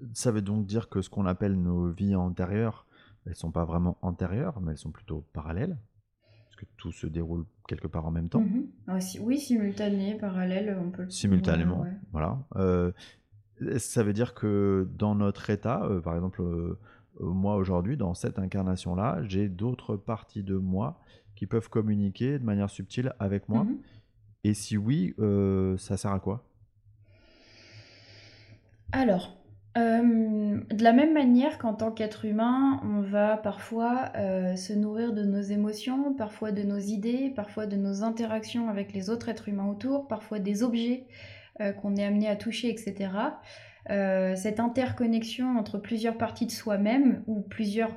Euh, 0.00 0.06
ça 0.12 0.30
veut 0.30 0.42
donc 0.42 0.66
dire 0.66 0.88
que 0.88 1.02
ce 1.02 1.10
qu'on 1.10 1.26
appelle 1.26 1.54
nos 1.54 1.90
vies 1.90 2.14
antérieures, 2.14 2.86
elles 3.24 3.32
ne 3.32 3.36
sont 3.36 3.50
pas 3.50 3.64
vraiment 3.64 3.98
antérieures, 4.02 4.60
mais 4.60 4.72
elles 4.72 4.78
sont 4.78 4.90
plutôt 4.90 5.24
parallèles, 5.32 5.76
parce 6.44 6.56
que 6.56 6.64
tout 6.76 6.92
se 6.92 7.06
déroule 7.06 7.44
quelque 7.68 7.86
part 7.86 8.06
en 8.06 8.10
même 8.10 8.28
temps. 8.28 8.40
Mhm. 8.40 8.66
Ah, 8.86 8.98
oui, 9.20 9.38
simultané, 9.38 10.16
parallèle, 10.16 10.76
on 10.80 10.90
peut 10.90 11.02
le 11.02 11.10
Simultanément, 11.10 11.84
voilà. 12.12 12.38
ça 13.78 14.02
veut 14.02 14.12
dire 14.12 14.34
que 14.34 14.88
dans 14.94 15.14
notre 15.14 15.50
état, 15.50 15.88
par 16.04 16.14
exemple, 16.14 16.42
moi 17.18 17.56
aujourd'hui, 17.56 17.96
dans 17.96 18.14
cette 18.14 18.38
incarnation-là, 18.38 19.22
j'ai 19.24 19.48
d'autres 19.48 19.96
parties 19.96 20.44
de 20.44 20.56
moi 20.56 21.00
qui 21.34 21.46
peuvent 21.46 21.68
communiquer 21.68 22.38
de 22.38 22.44
manière 22.44 22.70
subtile 22.70 23.12
avec 23.18 23.48
moi 23.48 23.64
mhm. 23.64 23.78
Et 24.46 24.54
si 24.54 24.76
oui, 24.76 25.12
euh, 25.18 25.76
ça 25.76 25.96
sert 25.96 26.12
à 26.12 26.20
quoi? 26.20 26.48
Alors, 28.92 29.36
euh, 29.76 30.60
de 30.70 30.82
la 30.82 30.92
même 30.92 31.12
manière 31.12 31.58
qu'en 31.58 31.74
tant 31.74 31.90
qu'être 31.90 32.24
humain, 32.24 32.80
on 32.84 33.00
va 33.00 33.36
parfois 33.36 34.10
euh, 34.16 34.56
se 34.56 34.72
nourrir 34.72 35.12
de 35.12 35.22
nos 35.22 35.40
émotions, 35.40 36.14
parfois 36.14 36.52
de 36.52 36.62
nos 36.62 36.78
idées, 36.78 37.32
parfois 37.34 37.66
de 37.66 37.76
nos 37.76 38.02
interactions 38.02 38.68
avec 38.68 38.92
les 38.92 39.10
autres 39.10 39.28
êtres 39.28 39.48
humains 39.48 39.68
autour, 39.68 40.08
parfois 40.08 40.38
des 40.38 40.62
objets 40.62 41.06
qu'on 41.80 41.96
est 41.96 42.04
amené 42.04 42.28
à 42.28 42.36
toucher, 42.36 42.68
etc. 42.68 43.08
cette 43.88 44.60
interconnexion 44.60 45.56
entre 45.56 45.78
plusieurs 45.78 46.18
parties 46.18 46.44
de 46.44 46.50
soi-même 46.50 47.22
ou 47.26 47.40
plusieurs 47.40 47.96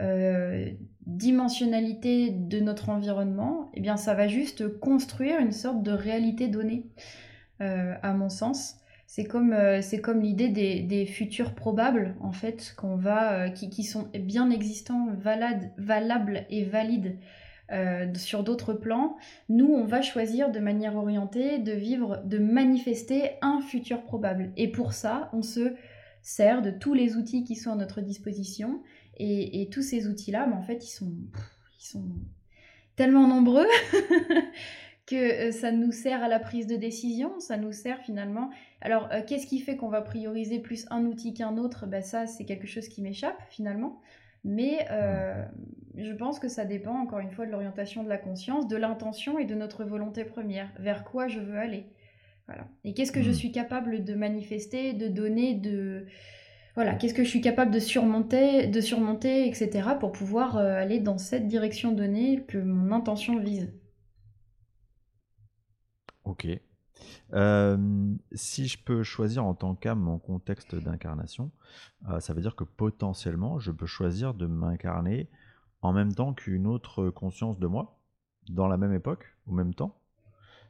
euh, 0.00 0.70
dimensionnalité 1.06 2.30
de 2.30 2.60
notre 2.60 2.88
environnement, 2.88 3.70
eh 3.74 3.80
bien 3.80 3.96
ça 3.96 4.14
va 4.14 4.28
juste 4.28 4.78
construire 4.78 5.38
une 5.40 5.52
sorte 5.52 5.82
de 5.82 5.90
réalité 5.90 6.46
donnée, 6.46 6.86
euh, 7.60 7.94
à 8.02 8.12
mon 8.14 8.28
sens. 8.28 8.76
C'est 9.14 9.24
comme, 9.24 9.52
euh, 9.52 9.82
comme 10.02 10.22
l'idée 10.22 10.48
des, 10.48 11.04
futurs 11.04 11.54
probables, 11.54 12.16
en 12.22 12.32
fait, 12.32 12.72
qu'on 12.78 12.96
va, 12.96 13.50
qui, 13.50 13.84
sont 13.84 14.08
bien 14.14 14.48
existants, 14.48 15.08
valables 15.18 16.46
et 16.48 16.64
valides 16.64 17.18
sur 18.14 18.42
d'autres 18.42 18.72
plans. 18.72 19.18
Nous, 19.50 19.66
on 19.66 19.84
va 19.84 20.00
choisir 20.00 20.50
de 20.50 20.60
manière 20.60 20.96
orientée 20.96 21.58
de 21.58 21.72
vivre, 21.72 22.22
de 22.24 22.38
manifester 22.38 23.32
un 23.42 23.60
futur 23.60 24.02
probable. 24.02 24.50
Et 24.56 24.72
pour 24.72 24.94
ça, 24.94 25.28
on 25.34 25.42
se 25.42 25.74
sert 26.22 26.62
de 26.62 26.70
tous 26.70 26.94
les 26.94 27.14
outils 27.18 27.44
qui 27.44 27.54
sont 27.54 27.72
à 27.72 27.76
notre 27.76 28.00
disposition 28.00 28.80
et, 29.18 29.68
tous 29.70 29.82
ces 29.82 30.08
outils-là, 30.08 30.46
mais 30.46 30.54
en 30.54 30.62
fait, 30.62 30.86
ils 30.86 30.90
sont, 30.90 31.12
ils 31.78 31.84
sont 31.84 32.08
tellement 32.96 33.28
nombreux 33.28 33.66
que 35.06 35.48
euh, 35.48 35.52
ça 35.52 35.70
nous 35.70 35.92
sert 35.92 36.22
à 36.22 36.28
la 36.28 36.38
prise 36.38 36.66
de 36.66 36.76
décision, 36.76 37.38
ça 37.40 37.58
nous 37.58 37.72
sert 37.72 38.00
finalement. 38.00 38.50
Alors, 38.82 39.08
euh, 39.12 39.22
qu'est-ce 39.26 39.46
qui 39.46 39.60
fait 39.60 39.76
qu'on 39.76 39.88
va 39.88 40.02
prioriser 40.02 40.58
plus 40.58 40.86
un 40.90 41.06
outil 41.06 41.32
qu'un 41.32 41.56
autre? 41.56 41.86
Ben, 41.86 42.02
Ça, 42.02 42.26
c'est 42.26 42.44
quelque 42.44 42.66
chose 42.66 42.88
qui 42.88 43.00
m'échappe 43.00 43.40
finalement. 43.48 44.00
Mais 44.44 44.86
euh, 44.90 45.44
je 45.96 46.12
pense 46.12 46.40
que 46.40 46.48
ça 46.48 46.64
dépend, 46.64 46.98
encore 46.98 47.20
une 47.20 47.30
fois, 47.30 47.46
de 47.46 47.52
l'orientation 47.52 48.02
de 48.02 48.08
la 48.08 48.18
conscience, 48.18 48.66
de 48.66 48.76
l'intention 48.76 49.38
et 49.38 49.44
de 49.44 49.54
notre 49.54 49.84
volonté 49.84 50.24
première. 50.24 50.68
Vers 50.78 51.04
quoi 51.04 51.28
je 51.28 51.38
veux 51.38 51.58
aller? 51.58 51.86
Voilà. 52.48 52.66
Et 52.84 52.92
qu'est-ce 52.92 53.12
que 53.12 53.22
je 53.22 53.30
hmm. 53.30 53.34
suis 53.34 53.52
capable 53.52 54.02
de 54.02 54.14
manifester, 54.14 54.94
de 54.94 55.06
donner, 55.06 55.54
de, 55.54 56.06
voilà, 56.74 56.94
qu'est-ce 56.94 57.14
que 57.14 57.22
je 57.22 57.28
suis 57.28 57.42
capable 57.42 57.70
de 57.70 57.78
surmonter, 57.78 58.66
de 58.66 58.80
surmonter, 58.80 59.46
etc., 59.46 59.90
pour 60.00 60.10
pouvoir 60.10 60.56
euh, 60.56 60.74
aller 60.74 61.00
dans 61.00 61.18
cette 61.18 61.46
direction 61.46 61.92
donnée 61.92 62.44
que 62.48 62.58
mon 62.58 62.92
intention 62.92 63.38
vise? 63.38 63.72
Ok. 66.24 66.46
Euh, 67.32 67.76
si 68.32 68.66
je 68.66 68.82
peux 68.82 69.02
choisir 69.02 69.44
en 69.44 69.54
tant 69.54 69.74
qu'âme 69.74 70.00
mon 70.00 70.18
contexte 70.18 70.74
d'incarnation, 70.74 71.50
euh, 72.08 72.20
ça 72.20 72.34
veut 72.34 72.42
dire 72.42 72.56
que 72.56 72.64
potentiellement, 72.64 73.58
je 73.58 73.70
peux 73.70 73.86
choisir 73.86 74.34
de 74.34 74.46
m'incarner 74.46 75.28
en 75.80 75.92
même 75.92 76.14
temps 76.14 76.34
qu'une 76.34 76.66
autre 76.66 77.10
conscience 77.10 77.58
de 77.58 77.66
moi, 77.66 77.98
dans 78.48 78.68
la 78.68 78.76
même 78.76 78.92
époque, 78.92 79.36
au 79.46 79.52
même 79.52 79.74
temps. 79.74 79.98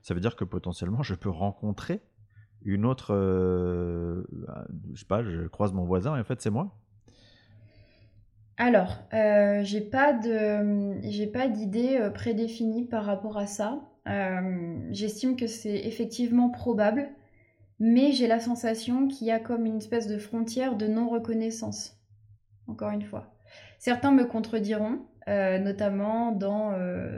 Ça 0.02 0.14
veut 0.14 0.20
dire 0.20 0.36
que 0.36 0.44
potentiellement, 0.44 1.02
je 1.02 1.14
peux 1.14 1.30
rencontrer 1.30 2.02
une 2.64 2.86
autre, 2.86 3.12
euh, 3.12 4.22
je 4.92 5.00
sais 5.00 5.06
pas, 5.06 5.24
je 5.24 5.48
croise 5.48 5.72
mon 5.72 5.84
voisin 5.84 6.16
et 6.16 6.20
en 6.20 6.24
fait 6.24 6.40
c'est 6.40 6.50
moi 6.50 6.78
Alors, 8.56 8.98
j'ai 9.10 9.80
pas 9.80 10.16
j'ai 11.02 11.26
pas 11.26 11.48
d'idée 11.48 12.08
prédéfinie 12.14 12.84
par 12.84 13.04
rapport 13.04 13.36
à 13.36 13.46
ça. 13.46 13.80
Euh, 14.08 14.78
j'estime 14.90 15.36
que 15.36 15.46
c'est 15.46 15.86
effectivement 15.86 16.50
probable, 16.50 17.08
mais 17.78 18.12
j'ai 18.12 18.26
la 18.26 18.40
sensation 18.40 19.08
qu'il 19.08 19.26
y 19.26 19.30
a 19.30 19.38
comme 19.38 19.66
une 19.66 19.78
espèce 19.78 20.06
de 20.06 20.18
frontière 20.18 20.76
de 20.76 20.86
non-reconnaissance. 20.86 21.98
Encore 22.66 22.90
une 22.90 23.02
fois. 23.02 23.34
Certains 23.78 24.12
me 24.12 24.24
contrediront, 24.24 25.00
notamment 25.26 26.30
dans 26.30 26.72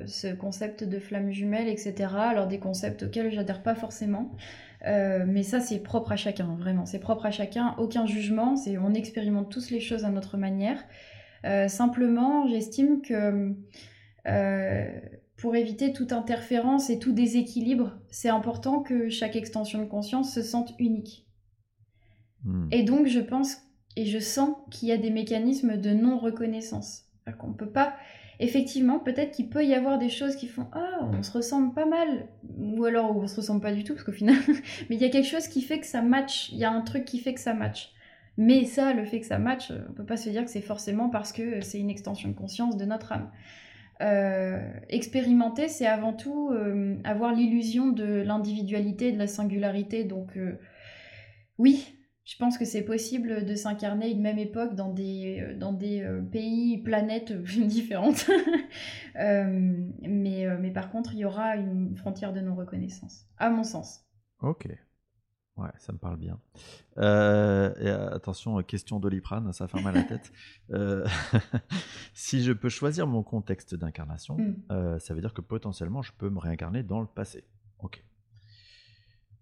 ce 0.07 0.35
concept 0.35 0.83
de 0.85 0.99
flamme 0.99 1.31
jumelle, 1.31 1.68
etc. 1.68 2.14
Alors 2.14 2.47
des 2.47 2.59
concepts 2.59 3.03
auxquels 3.03 3.31
j'adhère 3.31 3.62
pas 3.62 3.75
forcément. 3.75 4.35
Euh, 4.87 5.25
mais 5.27 5.42
ça, 5.42 5.61
c'est 5.61 5.79
propre 5.79 6.12
à 6.12 6.16
chacun, 6.16 6.57
vraiment. 6.59 6.87
C'est 6.87 6.99
propre 6.99 7.27
à 7.27 7.31
chacun, 7.31 7.75
aucun 7.79 8.07
jugement. 8.07 8.57
C'est 8.57 8.77
on 8.79 8.92
expérimente 8.94 9.51
tous 9.51 9.70
les 9.70 9.81
choses 9.81 10.05
à 10.05 10.11
notre 10.11 10.37
manière. 10.37 10.79
Euh, 11.44 11.68
simplement, 11.68 12.47
j'estime 12.49 13.03
que 13.03 13.55
euh, 14.27 15.01
pour 15.44 15.57
éviter 15.57 15.92
toute 15.92 16.14
interférence 16.14 16.88
et 16.88 16.98
tout 16.98 17.12
déséquilibre, 17.12 17.98
c'est 18.09 18.30
important 18.30 18.80
que 18.80 19.11
chaque 19.11 19.37
extension 19.37 19.78
de 19.78 19.85
conscience 19.85 20.33
se 20.33 20.40
sente 20.40 20.72
unique. 20.78 21.26
Hmm. 22.44 22.66
Et 22.70 22.83
donc, 22.83 23.09
je 23.09 23.20
pense 23.20 23.59
et 23.94 24.07
je 24.07 24.18
sens 24.18 24.57
qu'il 24.70 24.88
y 24.88 24.92
a 24.92 24.96
des 24.96 25.11
mécanismes 25.11 25.76
de 25.76 25.90
non-reconnaissance. 25.90 27.02
Qu'on 27.38 27.48
ne 27.48 27.52
peut 27.52 27.70
pas 27.70 27.94
effectivement, 28.40 28.98
peut-être 28.98 29.33
qu'il 29.33 29.50
peut 29.50 29.66
y 29.66 29.74
avoir 29.74 29.98
des 29.98 30.09
choses 30.09 30.35
qui 30.35 30.48
font 30.48 30.66
Ah, 30.72 31.00
on 31.12 31.22
se 31.22 31.33
ressemble 31.33 31.74
pas 31.74 31.85
mal. 31.85 32.26
Ou 32.59 32.87
alors 32.87 33.14
on 33.14 33.26
se 33.26 33.37
ressemble 33.37 33.61
pas 33.61 33.74
du 33.74 33.85
tout, 33.85 33.92
parce 33.92 34.04
qu'au 34.04 34.12
final, 34.12 34.37
mais 34.88 34.96
il 34.96 35.02
y 35.02 35.04
a 35.04 35.11
quelque 35.11 35.28
chose 35.28 35.48
qui 35.48 35.61
fait 35.61 35.78
que 35.78 35.87
ça 35.87 36.00
match. 36.00 36.48
Il 36.52 36.59
y 36.59 36.64
a 36.64 36.72
un 36.72 36.80
truc 36.80 37.04
qui 37.04 37.18
fait 37.18 37.35
que 37.35 37.40
ça 37.40 37.52
match. 37.52 37.92
Mais 38.38 38.64
ça, 38.64 38.94
le 38.94 39.04
fait 39.04 39.20
que 39.20 39.26
ça 39.26 39.38
match, 39.38 39.70
on 39.90 39.92
peut 39.92 40.07
pas 40.07 40.16
se 40.16 40.30
dire 40.30 40.42
que 40.42 40.50
c'est 40.50 40.62
forcément 40.62 41.11
parce 41.11 41.33
que 41.33 41.61
c'est 41.61 41.80
une 41.80 41.90
extension 41.90 42.30
de 42.30 42.35
conscience 42.35 42.78
de 42.78 42.87
notre 42.87 43.12
âme. 43.12 43.30
Euh, 44.00 44.61
expérimenter, 44.88 45.68
c'est 45.68 45.87
avant 45.87 46.12
tout 46.12 46.50
euh, 46.50 46.96
avoir 47.04 47.33
l'illusion 47.33 47.88
de 47.88 48.04
l'individualité, 48.04 49.12
de 49.12 49.18
la 49.18 49.26
singularité. 49.26 50.04
Donc, 50.04 50.37
euh, 50.37 50.59
oui, 51.59 51.96
je 52.24 52.37
pense 52.37 52.59
que 52.59 52.64
c'est 52.64 52.85
possible 52.85 53.44
de 53.44 53.54
s'incarner 53.54 54.11
une 54.11 54.20
même 54.20 54.38
époque 54.38 54.74
dans 54.74 54.90
des, 54.90 55.54
dans 55.59 55.72
des 55.72 56.07
pays, 56.33 56.78
planètes 56.78 57.33
différentes. 57.59 58.28
Mais, 59.16 60.46
mais 60.61 60.70
par 60.72 60.90
contre, 60.90 61.12
il 61.14 61.20
y 61.20 61.24
aura 61.24 61.57
une 61.57 61.96
frontière 61.96 62.33
de 62.33 62.40
non-reconnaissance, 62.40 63.26
à 63.38 63.48
mon 63.48 63.62
sens. 63.62 64.04
Ok. 64.42 64.66
Ouais, 65.56 65.70
ça 65.78 65.92
me 65.92 65.98
parle 65.98 66.16
bien. 66.16 66.38
et 66.96 67.88
attention, 67.88 68.60
question 68.62 68.98
d'Oliprane, 68.98 69.52
ça 69.52 69.68
fait 69.68 69.80
mal 69.80 69.96
à 69.96 70.00
la 70.00 70.04
tête. 70.04 70.32
si 72.14 72.42
je 72.42 72.52
peux 72.52 72.68
choisir 72.68 73.06
mon 73.06 73.22
contexte 73.22 73.74
d'incarnation, 73.74 74.36
hmm. 74.36 74.98
ça 74.98 75.14
veut 75.14 75.20
dire 75.20 75.32
que 75.32 75.42
potentiellement, 75.42 76.02
je 76.02 76.12
peux 76.12 76.28
me 76.28 76.40
réincarner 76.40 76.82
dans 76.82 77.00
le 77.00 77.06
passé. 77.06 77.44
Ok. 77.78 78.02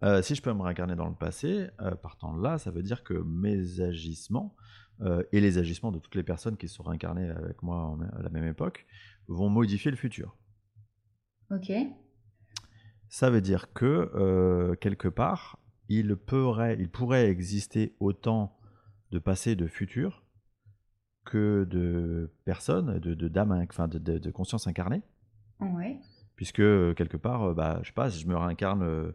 Euh, 0.02 0.20
si 0.20 0.34
je 0.34 0.42
peux 0.42 0.52
me 0.52 0.62
réincarner 0.62 0.96
dans 0.96 1.08
le 1.08 1.14
passé, 1.14 1.68
euh, 1.80 1.94
partant 1.94 2.36
de 2.36 2.42
là, 2.42 2.58
ça 2.58 2.70
veut 2.70 2.82
dire 2.82 3.04
que 3.04 3.14
mes 3.14 3.80
agissements 3.80 4.56
euh, 5.00 5.22
et 5.32 5.40
les 5.40 5.58
agissements 5.58 5.92
de 5.92 5.98
toutes 6.00 6.16
les 6.16 6.24
personnes 6.24 6.56
qui 6.56 6.68
sont 6.68 6.82
réincarnées 6.82 7.30
avec 7.30 7.62
moi 7.62 7.96
à 8.18 8.22
la 8.22 8.28
même 8.28 8.46
époque 8.46 8.86
vont 9.28 9.48
modifier 9.48 9.90
le 9.90 9.96
futur. 9.96 10.36
Ok. 11.52 11.70
Ça 13.08 13.30
veut 13.30 13.40
dire 13.40 13.72
que 13.72 14.74
quelque 14.80 15.08
part, 15.08 15.58
il, 15.88 16.16
pourrait, 16.16 16.76
il 16.78 16.90
pourrait 16.90 17.28
exister 17.28 17.94
autant 18.00 18.58
de 19.10 19.18
passé 19.18 19.52
et 19.52 19.56
de 19.56 19.66
futur 19.66 20.24
que 21.24 21.64
de 21.64 22.32
personnes, 22.44 22.98
de, 22.98 23.14
de 23.14 23.30
enfin 23.68 23.88
de, 23.88 23.98
de, 23.98 24.30
conscience 24.30 24.66
incarnée. 24.66 25.02
Ouais. 25.60 25.98
Puisque 26.34 26.56
quelque 26.94 27.16
part, 27.16 27.54
bah, 27.54 27.78
je 27.82 27.88
sais 27.88 27.94
pas, 27.94 28.10
si 28.10 28.20
je 28.20 28.26
me 28.26 28.36
réincarne 28.36 29.12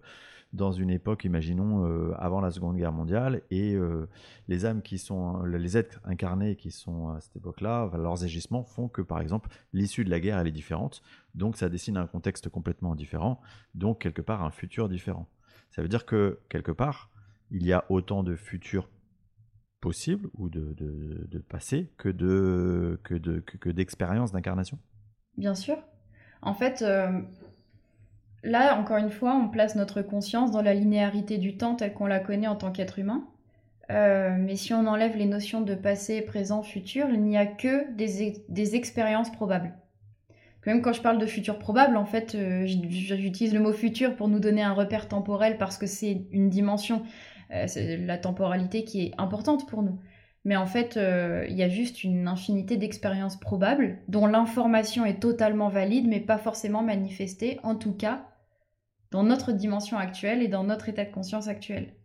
dans 0.53 0.71
une 0.71 0.89
époque, 0.89 1.25
imaginons, 1.25 1.85
euh, 1.85 2.13
avant 2.17 2.41
la 2.41 2.51
Seconde 2.51 2.77
Guerre 2.77 2.93
mondiale, 2.93 3.41
et 3.51 3.73
euh, 3.75 4.07
les 4.47 4.65
âmes 4.65 4.81
qui 4.81 4.97
sont, 4.97 5.43
les 5.43 5.77
êtres 5.77 5.99
incarnés 6.03 6.55
qui 6.55 6.71
sont 6.71 7.09
à 7.09 7.19
cette 7.19 7.35
époque-là, 7.35 7.91
leurs 7.97 8.23
agissements 8.23 8.63
font 8.63 8.87
que, 8.87 9.01
par 9.01 9.19
exemple, 9.19 9.49
l'issue 9.73 10.05
de 10.05 10.09
la 10.09 10.19
guerre, 10.19 10.39
elle 10.39 10.47
est 10.47 10.51
différente, 10.51 11.01
donc 11.35 11.57
ça 11.57 11.69
dessine 11.69 11.97
un 11.97 12.07
contexte 12.07 12.49
complètement 12.49 12.95
différent, 12.95 13.41
donc 13.75 13.99
quelque 13.99 14.21
part 14.21 14.43
un 14.43 14.51
futur 14.51 14.89
différent. 14.89 15.27
Ça 15.71 15.81
veut 15.81 15.87
dire 15.87 16.05
que, 16.05 16.39
quelque 16.49 16.71
part, 16.71 17.09
il 17.51 17.65
y 17.65 17.73
a 17.73 17.85
autant 17.89 18.23
de 18.23 18.35
futurs 18.35 18.89
possibles 19.79 20.29
ou 20.33 20.49
de, 20.49 20.75
de, 20.77 21.39
passé 21.39 21.91
que 21.97 22.09
de 22.09 22.99
que 23.03 23.13
de 23.13 23.39
que, 23.39 23.69
d'expériences 23.69 24.31
d'incarnation 24.31 24.79
Bien 25.37 25.55
sûr. 25.55 25.77
En 26.41 26.53
fait, 26.53 26.81
euh, 26.81 27.21
là, 28.43 28.75
encore 28.77 28.97
une 28.97 29.11
fois, 29.11 29.35
on 29.35 29.49
place 29.49 29.75
notre 29.75 30.01
conscience 30.01 30.51
dans 30.51 30.61
la 30.61 30.73
linéarité 30.73 31.37
du 31.37 31.57
temps 31.57 31.75
telle 31.75 31.93
qu'on 31.93 32.07
la 32.07 32.19
connaît 32.19 32.47
en 32.47 32.55
tant 32.55 32.71
qu'être 32.71 32.99
humain. 32.99 33.27
Euh, 33.89 34.35
mais 34.37 34.55
si 34.55 34.73
on 34.73 34.85
enlève 34.85 35.15
les 35.15 35.25
notions 35.25 35.61
de 35.61 35.73
passé, 35.73 36.21
présent, 36.21 36.61
futur, 36.63 37.07
il 37.09 37.23
n'y 37.23 37.37
a 37.37 37.45
que 37.45 37.89
des, 37.93 38.43
des, 38.49 38.75
expériences 38.75 39.31
probables. 39.31 39.73
Même 40.67 40.83
quand 40.83 40.93
je 40.93 41.01
parle 41.01 41.17
de 41.17 41.25
futur 41.25 41.57
probable, 41.57 41.97
en 41.97 42.05
fait, 42.05 42.35
euh, 42.35 42.67
j'utilise 42.67 43.53
le 43.53 43.59
mot 43.59 43.73
futur 43.73 44.15
pour 44.15 44.27
nous 44.27 44.39
donner 44.39 44.61
un 44.61 44.73
repère 44.73 45.07
temporel 45.07 45.57
parce 45.57 45.79
que 45.79 45.87
c'est 45.87 46.27
une 46.31 46.49
dimension, 46.49 47.01
c'est 47.65 47.97
la 47.97 48.17
temporalité 48.17 48.83
qui 48.83 49.05
est 49.05 49.11
importante 49.17 49.67
pour 49.67 49.81
nous. 49.81 49.97
Mais 50.47 50.55
en 50.55 50.65
fait, 50.65 50.95
euh, 50.95 51.45
il 51.49 51.57
y 51.57 51.63
a 51.63 51.67
juste 51.67 52.05
une 52.05 52.25
infinité 52.29 52.77
d'expériences 52.77 53.37
probables 53.37 53.97
dont 54.07 54.27
l'information 54.27 55.05
est 55.05 55.19
totalement 55.19 55.67
valide, 55.67 56.07
mais 56.07 56.21
pas 56.21 56.37
forcément 56.37 56.81
manifestée, 56.83 57.59
en 57.63 57.75
tout 57.75 57.93
cas 57.93 58.25
dans 59.11 59.23
notre 59.23 59.51
dimension 59.51 59.97
actuelle 59.97 60.41
et 60.41 60.47
dans 60.47 60.63
notre 60.63 60.87
état 60.87 61.03
de 61.03 61.11
conscience 61.11 61.49
actuel. 61.49 61.95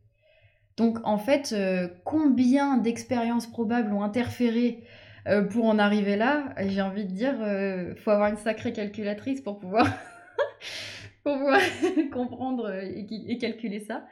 Donc 0.77 0.99
en 1.05 1.19
fait, 1.19 1.53
euh, 1.53 1.89
combien 2.05 2.79
d'expériences 2.79 3.47
probables 3.47 3.93
ont 3.93 4.03
interféré 4.03 4.83
euh, 5.27 5.43
pour 5.43 5.67
en 5.67 5.79
arriver 5.79 6.17
là 6.17 6.55
J'ai 6.59 6.83
envie 6.83 7.05
de 7.05 7.13
dire, 7.13 7.35
il 7.41 7.97
faut 7.97 8.11
avoir 8.11 8.31
une 8.31 8.37
sacrée 8.37 8.73
calculatrice 8.73 9.41
pour 9.41 9.59
pouvoir, 9.59 9.87
pour 11.25 11.37
pouvoir 11.37 11.61
comprendre 12.13 12.73
et, 12.73 13.07
et, 13.29 13.39
calculer 13.39 13.81
ça. 13.81 14.07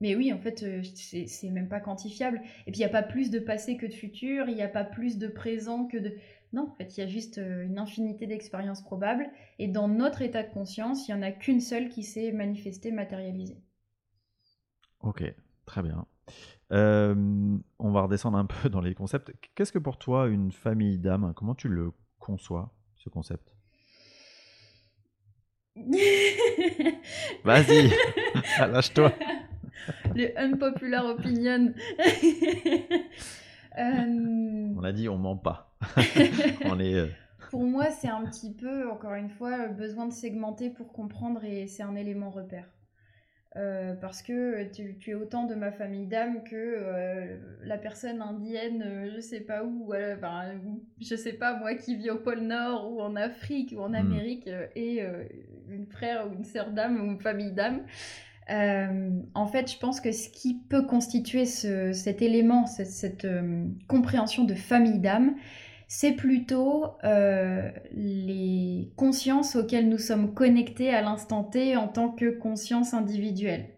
Mais 0.00 0.14
oui, 0.14 0.32
en 0.32 0.38
fait, 0.38 0.62
euh, 0.62 0.82
c'est 0.84 1.48
même 1.48 1.68
pas 1.68 1.80
quantifiable. 1.80 2.42
Et 2.66 2.72
puis, 2.72 2.80
il 2.80 2.84
n'y 2.84 2.84
a 2.84 2.90
pas 2.90 3.02
plus 3.02 3.30
de 3.30 3.38
passé 3.38 3.76
que 3.76 3.86
de 3.86 3.94
futur, 3.94 4.48
il 4.48 4.54
n'y 4.54 4.62
a 4.62 4.68
pas 4.68 4.84
plus 4.84 5.16
de 5.18 5.26
présent 5.26 5.86
que 5.86 5.96
de... 5.96 6.14
Non, 6.52 6.68
en 6.70 6.74
fait, 6.74 6.96
il 6.96 7.00
y 7.00 7.02
a 7.02 7.06
juste 7.06 7.38
euh, 7.38 7.64
une 7.64 7.78
infinité 7.78 8.26
d'expériences 8.26 8.82
probables. 8.82 9.28
Et 9.58 9.68
dans 9.68 9.88
notre 9.88 10.20
état 10.22 10.42
de 10.42 10.52
conscience, 10.52 11.08
il 11.08 11.14
n'y 11.14 11.18
en 11.18 11.22
a 11.22 11.32
qu'une 11.32 11.60
seule 11.60 11.88
qui 11.88 12.02
s'est 12.02 12.30
manifestée, 12.32 12.92
matérialisée. 12.92 13.58
Ok, 15.00 15.22
très 15.64 15.82
bien. 15.82 16.06
Euh, 16.72 17.14
on 17.78 17.92
va 17.92 18.02
redescendre 18.02 18.38
un 18.38 18.46
peu 18.62 18.68
dans 18.68 18.80
les 18.80 18.94
concepts. 18.94 19.32
Qu'est-ce 19.54 19.72
que 19.72 19.78
pour 19.78 19.98
toi 19.98 20.26
une 20.28 20.52
famille 20.52 20.98
d'âmes 20.98 21.32
Comment 21.36 21.54
tu 21.54 21.68
le 21.68 21.92
conçois, 22.18 22.72
ce 22.96 23.08
concept? 23.08 23.54
Vas-y, 27.44 27.92
lâche-toi 28.58 29.12
les 30.14 30.34
unpopular 30.36 31.04
opinion. 31.06 31.72
Euh, 33.78 34.72
on 34.74 34.82
a 34.84 34.92
dit 34.92 35.06
on 35.08 35.18
ment 35.18 35.36
pas. 35.36 35.76
on 36.64 36.80
est, 36.80 36.94
euh, 36.94 37.08
Pour 37.50 37.64
moi, 37.64 37.90
c'est 37.90 38.08
un 38.08 38.24
petit 38.24 38.54
peu, 38.54 38.90
encore 38.90 39.12
une 39.12 39.28
fois, 39.28 39.68
besoin 39.68 40.06
de 40.06 40.12
segmenter 40.12 40.70
pour 40.70 40.94
comprendre 40.94 41.44
et 41.44 41.66
c'est 41.66 41.82
un 41.82 41.94
élément 41.94 42.30
repère. 42.30 42.64
Euh, 43.56 43.94
parce 43.94 44.22
que 44.22 44.64
tu, 44.72 45.10
es 45.10 45.14
autant 45.14 45.44
de 45.44 45.54
ma 45.54 45.72
famille 45.72 46.06
d'âme 46.06 46.44
que 46.44 47.38
la 47.64 47.78
personne 47.78 48.20
indienne, 48.20 49.10
je 49.14 49.20
sais 49.20 49.40
pas 49.40 49.64
où, 49.64 49.92
je 51.00 51.16
sais 51.16 51.32
pas 51.32 51.56
moi 51.58 51.74
qui 51.74 51.96
vit 51.96 52.10
au 52.10 52.18
pôle 52.18 52.40
Nord 52.40 52.92
ou 52.92 53.00
en 53.00 53.16
Afrique 53.16 53.72
ou 53.74 53.80
en 53.80 53.90
hmm. 53.90 53.94
Amérique, 53.94 54.50
et 54.74 55.02
une 55.70 55.86
frère 55.86 56.28
ou 56.28 56.34
une 56.34 56.44
sœur 56.44 56.70
d'âme 56.70 57.00
ou 57.00 57.04
une 57.12 57.20
famille 57.20 57.52
d'âme. 57.52 57.82
Euh, 58.50 59.10
en 59.34 59.46
fait, 59.46 59.70
je 59.70 59.78
pense 59.78 60.00
que 60.00 60.12
ce 60.12 60.28
qui 60.28 60.54
peut 60.54 60.86
constituer 60.86 61.44
cet 61.44 62.22
élément, 62.22 62.66
cette, 62.66 63.24
euh, 63.24 63.66
compréhension 63.88 64.44
de 64.44 64.54
famille 64.54 65.00
d'âme, 65.00 65.34
c'est 65.88 66.12
plutôt 66.12 66.86
euh, 67.04 67.70
les 67.92 68.92
consciences 68.96 69.56
auxquelles 69.56 69.88
nous 69.88 69.98
sommes 69.98 70.34
connectés 70.34 70.90
à 70.90 71.02
l'instant 71.02 71.44
T 71.44 71.76
en 71.76 71.88
tant 71.88 72.10
que 72.10 72.30
conscience 72.30 72.92
individuelle. 72.92 73.70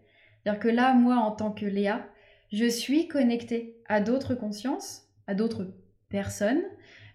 C'est-à-dire 0.43 0.59
que 0.59 0.69
là, 0.69 0.93
moi, 0.93 1.17
en 1.17 1.31
tant 1.31 1.51
que 1.51 1.65
Léa, 1.65 2.05
je 2.51 2.65
suis 2.65 3.07
connectée 3.07 3.77
à 3.87 4.01
d'autres 4.01 4.33
consciences, 4.33 5.03
à 5.27 5.35
d'autres 5.35 5.67
personnes, 6.09 6.63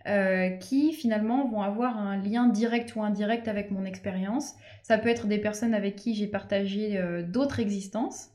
euh, 0.07 0.51
qui 0.51 0.93
finalement 0.93 1.49
vont 1.49 1.63
avoir 1.63 1.99
un 1.99 2.19
lien 2.19 2.47
direct 2.47 2.95
ou 2.95 3.03
indirect 3.03 3.49
avec 3.49 3.71
mon 3.71 3.85
expérience. 3.85 4.53
Ça 4.83 4.99
peut 4.99 5.09
être 5.09 5.27
des 5.27 5.39
personnes 5.39 5.75
avec 5.75 5.97
qui 5.97 6.15
j'ai 6.15 6.27
partagé 6.27 6.99
euh, 6.99 7.23
d'autres 7.23 7.59
existences. 7.59 8.29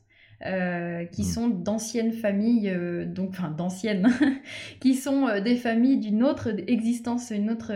Euh, 0.46 1.04
qui 1.04 1.20
hmm. 1.20 1.26
sont 1.26 1.48
d'anciennes 1.48 2.12
familles, 2.12 2.74
donc 3.06 3.30
enfin 3.30 3.50
d'anciennes, 3.50 4.08
qui 4.80 4.94
sont 4.94 5.28
des 5.44 5.56
familles 5.56 5.98
d'une 5.98 6.22
autre 6.22 6.48
existence, 6.66 7.30
une 7.30 7.50
autre 7.50 7.72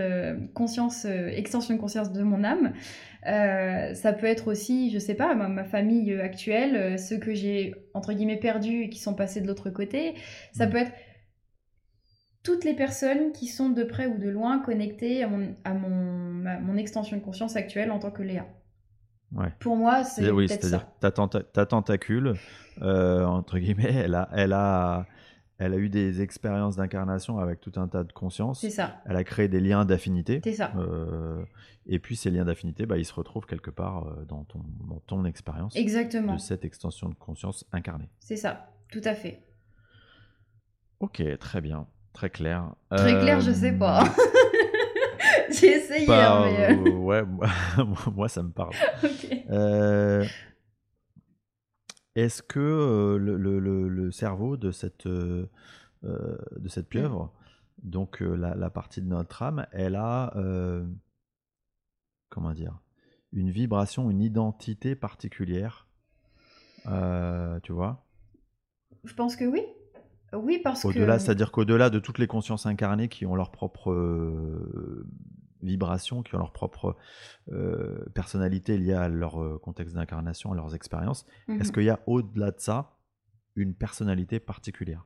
conscience, 0.55 1.05
extension 1.05 1.75
de 1.75 1.81
conscience 1.81 2.11
de 2.11 2.23
mon 2.23 2.43
âme. 2.43 2.73
ça 3.23 4.13
peut 4.15 4.27
être 4.27 4.49
aussi, 4.49 4.91
je 4.91 4.99
sais 4.99 5.15
pas, 5.15 5.35
ma, 5.35 5.49
ma 5.49 5.65
famille 5.65 6.15
actuelle, 6.15 6.99
ceux 6.99 7.19
que 7.19 7.35
j'ai 7.35 7.75
entre 7.93 8.15
guillemets 8.15 8.41
perdus 8.41 8.85
et 8.85 8.89
qui 8.89 8.99
sont 8.99 9.15
passés 9.15 9.43
de 9.43 9.47
l'autre 9.47 9.69
côté. 9.69 10.15
Ça 10.53 10.67
hmm. 10.67 10.71
peut 10.71 10.79
être 10.79 10.93
toutes 12.45 12.65
les 12.65 12.75
personnes 12.75 13.33
qui 13.33 13.49
sont 13.49 13.71
de 13.71 13.83
près 13.83 14.07
ou 14.07 14.19
de 14.19 14.29
loin 14.29 14.61
connectées 14.61 15.25
à 15.25 15.29
mon, 15.29 15.57
à 15.65 15.73
mon, 15.73 16.77
extension 16.77 17.17
de 17.17 17.23
conscience 17.23 17.57
actuelle 17.57 17.91
en 17.91 17.99
tant 17.99 18.11
que 18.11 18.23
Léa. 18.23 18.47
Ouais. 19.35 19.53
Pour 19.59 19.77
moi, 19.77 20.05
c'est 20.05 20.31
oui, 20.31 20.49
c'est-à-dire 20.49 20.87
ta, 21.01 21.11
ta, 21.11 21.67
tentacule, 21.67 22.35
euh, 22.83 23.25
entre 23.25 23.59
guillemets, 23.59 23.93
elle 23.93 24.15
a, 24.15 24.29
elle, 24.33 24.53
a, 24.53 25.07
elle 25.59 25.75
a 25.75 25.77
eu 25.77 25.89
des 25.89 26.23
expériences 26.23 26.77
d'incarnation 26.77 27.39
avec 27.39 27.61
tout 27.61 27.73
un 27.77 27.89
tas 27.89 28.05
de 28.05 28.13
consciences. 28.13 28.61
C'est 28.61 28.71
ça. 28.71 29.01
Elle 29.07 29.17
a 29.17 29.25
créé 29.25 29.49
des 29.49 29.61
liens 29.61 29.85
d'affinité. 29.85 30.41
C'est 30.45 30.53
ça. 30.53 30.73
Euh, 30.77 31.43
et 31.87 31.99
puis 31.99 32.17
ces 32.17 32.31
liens 32.31 32.45
d'affinité, 32.45 32.87
bah, 32.87 32.97
ils 32.97 33.05
se 33.05 33.13
retrouvent 33.13 33.47
quelque 33.47 33.71
part 33.71 34.07
euh, 34.07 34.25
dans 34.25 34.45
ton, 34.45 34.61
dans 34.89 35.01
ton 35.01 35.25
expérience. 35.25 35.75
Exactement. 35.75 36.35
De 36.35 36.41
cette 36.41 36.65
extension 36.65 37.09
de 37.09 37.15
conscience 37.15 37.65
incarnée. 37.73 38.09
C'est 38.21 38.37
ça, 38.37 38.69
tout 38.91 39.03
à 39.05 39.15
fait. 39.15 39.43
Ok, 41.01 41.23
très 41.39 41.61
bien. 41.61 41.87
Très 42.13 42.31
clair. 42.31 42.73
Très 42.91 43.19
clair, 43.19 43.41
je 43.41 43.51
sais 43.51 43.73
pas. 43.73 44.05
J'ai 45.51 45.77
essayé, 45.77 46.11
hein, 46.11 46.45
mais... 46.45 46.71
Euh, 46.71 46.91
ouais, 46.91 47.23
moi, 48.15 48.29
ça 48.29 48.43
me 48.43 48.51
parle. 48.51 48.73
Euh, 49.51 50.25
est-ce 52.15 52.43
que 52.43 53.17
le, 53.21 53.37
le, 53.37 53.59
le, 53.59 54.11
cerveau 54.11 54.57
de 54.57 54.71
cette, 54.71 55.07
de 55.07 55.49
cette 56.69 56.89
pieuvre, 56.89 57.33
donc 57.83 58.21
la, 58.21 58.55
la, 58.55 58.71
partie 58.71 59.03
de 59.03 59.07
notre 59.07 59.43
âme, 59.43 59.67
elle 59.73 59.97
a, 59.97 60.33
comment 62.31 62.53
dire, 62.53 62.79
une 63.33 63.51
vibration, 63.51 64.11
une 64.11 64.21
identité 64.21 64.95
particulière 64.95 65.89
Tu 66.85 67.73
vois? 67.73 68.07
Je 69.05 69.15
pense 69.15 69.37
que 69.37 69.45
oui. 69.45 69.63
Oui, 70.33 70.61
parce 70.63 70.85
Au-delà, 70.85 71.19
c'est-à-dire 71.19 71.53
qu'au-delà 71.53 71.91
de 71.91 71.99
toutes 71.99 72.19
les 72.19 72.27
consciences 72.27 72.67
incarnées 72.67 73.09
qui 73.09 73.27
ont 73.27 73.35
leur 73.35 73.51
propre 73.51 73.93
euh, 75.65 75.67
vibration, 75.67 76.23
qui 76.23 76.35
ont 76.35 76.39
leur 76.39 76.53
propre 76.53 76.97
euh, 77.53 78.05
personnalité 78.15 78.79
liée 78.79 78.95
à 78.95 79.09
leur 79.09 79.43
euh, 79.43 79.59
contexte 79.59 79.95
d'incarnation, 79.95 80.53
à 80.53 80.55
leurs 80.55 80.75
expériences, 80.75 81.27
est-ce 81.49 81.69
mhm. 81.69 81.73
qu'il 81.73 81.85
y 81.85 81.91
a 81.91 82.01
au-delà 82.07 82.51
de 82.51 82.61
ça 82.61 82.97
une 83.57 83.75
personnalité 83.75 84.41
particulière? 84.41 85.05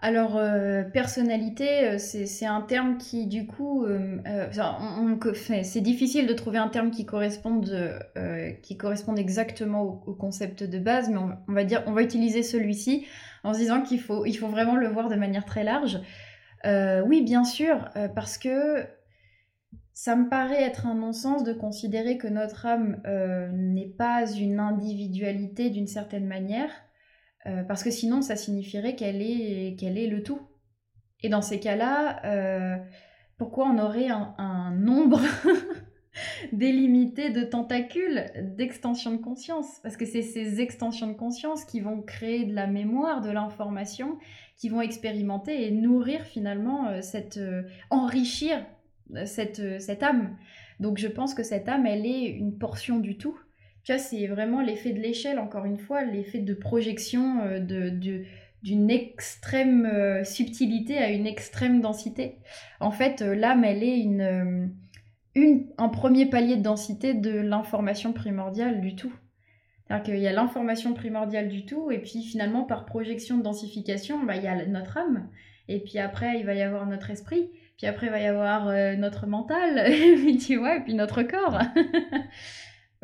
Alors, 0.00 0.36
euh, 0.36 0.84
personnalité, 0.84 1.98
c'est 1.98 2.46
un 2.46 2.60
terme 2.60 2.98
qui, 2.98 3.26
du 3.26 3.48
coup, 3.48 3.84
euh, 3.84 4.18
c'est 5.64 5.80
difficile 5.80 6.28
de 6.28 6.34
trouver 6.34 6.58
un 6.58 6.68
terme 6.68 6.92
qui 6.92 7.04
corresponde, 7.04 7.98
qui 8.62 8.76
corresponde 8.76 9.18
exactement 9.18 9.82
au, 9.82 10.14
concept 10.14 10.62
de 10.62 10.78
base, 10.78 11.08
mais 11.08 11.18
on, 11.48 11.52
va 11.52 11.64
dire, 11.64 11.82
on 11.86 11.92
va 11.92 12.02
utiliser 12.02 12.44
celui-ci 12.44 13.06
en 13.42 13.54
se 13.54 13.58
disant 13.58 13.82
qu'il 13.82 14.00
faut, 14.00 14.24
il 14.24 14.34
faut 14.34 14.46
vraiment 14.46 14.76
le 14.76 14.86
voir 14.86 15.08
de 15.08 15.16
manière 15.16 15.44
très 15.44 15.64
large. 15.64 15.98
oui, 16.64 17.22
bien 17.22 17.42
sûr, 17.42 17.90
parce 18.14 18.38
que 18.38 18.86
ça 19.98 20.14
me 20.14 20.28
paraît 20.28 20.62
être 20.62 20.86
un 20.86 20.94
non-sens 20.94 21.42
de 21.42 21.52
considérer 21.52 22.18
que 22.18 22.28
notre 22.28 22.66
âme 22.66 23.02
n'est 23.52 23.88
pas 23.88 24.30
une 24.30 24.60
individualité 24.60 25.70
d'une 25.70 25.88
certaine 25.88 26.28
manière. 26.28 26.70
Euh, 27.46 27.64
parce 27.64 27.82
que 27.82 27.90
sinon, 27.90 28.22
ça 28.22 28.36
signifierait 28.36 28.94
qu'elle 28.94 29.20
est, 29.20 29.76
qu'elle 29.76 29.98
est 29.98 30.06
le 30.06 30.22
tout. 30.22 30.40
Et 31.22 31.28
dans 31.28 31.42
ces 31.42 31.58
cas-là, 31.58 32.24
euh, 32.26 32.76
pourquoi 33.38 33.66
on 33.66 33.78
aurait 33.78 34.08
un, 34.08 34.70
nombre 34.72 35.20
délimité 36.52 37.30
de 37.30 37.42
tentacules 37.42 38.26
d'extension 38.56 39.12
de 39.12 39.16
conscience? 39.16 39.80
Parce 39.82 39.96
que 39.96 40.06
c'est 40.06 40.22
ces 40.22 40.60
extensions 40.60 41.08
de 41.08 41.14
conscience 41.14 41.64
qui 41.64 41.80
vont 41.80 42.02
créer 42.02 42.44
de 42.44 42.54
la 42.54 42.68
mémoire, 42.68 43.20
de 43.20 43.30
l'information, 43.30 44.16
qui 44.56 44.68
vont 44.68 44.80
expérimenter 44.80 45.66
et 45.66 45.70
nourrir 45.70 46.22
finalement 46.22 46.88
euh, 46.88 47.00
cette... 47.00 47.38
Euh, 47.38 47.62
enrichir 47.90 48.58
euh, 48.58 48.77
cette, 49.24 49.80
cette 49.80 50.02
âme. 50.02 50.36
Donc 50.80 50.98
je 50.98 51.08
pense 51.08 51.34
que 51.34 51.42
cette 51.42 51.68
âme, 51.68 51.86
elle 51.86 52.06
est 52.06 52.24
une 52.24 52.56
portion 52.58 52.98
du 52.98 53.16
tout. 53.16 53.38
Tu 53.84 53.92
vois, 53.92 53.98
c'est 53.98 54.26
vraiment 54.26 54.60
l'effet 54.60 54.92
de 54.92 55.00
l'échelle, 55.00 55.38
encore 55.38 55.64
une 55.64 55.78
fois, 55.78 56.04
l'effet 56.04 56.40
de 56.40 56.54
projection 56.54 57.44
de, 57.60 57.90
de 57.90 58.24
d'une 58.64 58.90
extrême 58.90 59.88
subtilité 60.24 60.98
à 60.98 61.10
une 61.10 61.28
extrême 61.28 61.80
densité. 61.80 62.38
En 62.80 62.90
fait, 62.90 63.20
l'âme, 63.20 63.62
elle 63.62 63.84
est 63.84 64.00
une, 64.00 64.74
un 65.78 65.88
premier 65.88 66.26
palier 66.26 66.56
de 66.56 66.62
densité 66.62 67.14
de 67.14 67.30
l'information 67.30 68.12
primordiale 68.12 68.80
du 68.80 68.96
tout. 68.96 69.12
C'est-à-dire 69.86 70.04
qu'il 70.04 70.18
y 70.18 70.26
a 70.26 70.32
l'information 70.32 70.92
primordiale 70.92 71.48
du 71.48 71.64
tout, 71.64 71.90
et 71.90 71.98
puis 71.98 72.22
finalement, 72.22 72.64
par 72.64 72.84
projection 72.84 73.38
de 73.38 73.42
densification, 73.42 74.24
bah, 74.24 74.36
il 74.36 74.42
y 74.42 74.48
a 74.48 74.66
notre 74.66 74.98
âme, 74.98 75.28
et 75.68 75.80
puis 75.80 75.98
après, 75.98 76.38
il 76.40 76.44
va 76.44 76.54
y 76.54 76.62
avoir 76.62 76.86
notre 76.86 77.10
esprit, 77.10 77.50
puis 77.78 77.86
après, 77.86 78.08
il 78.08 78.10
va 78.10 78.20
y 78.20 78.26
avoir 78.26 78.68
euh, 78.68 78.96
notre 78.96 79.26
mental, 79.26 79.78
et 79.90 80.16
puis 80.16 80.36
tu 80.36 80.56
vois, 80.56 80.76
et 80.76 80.80
puis 80.82 80.94
notre 80.94 81.22
corps. 81.22 81.60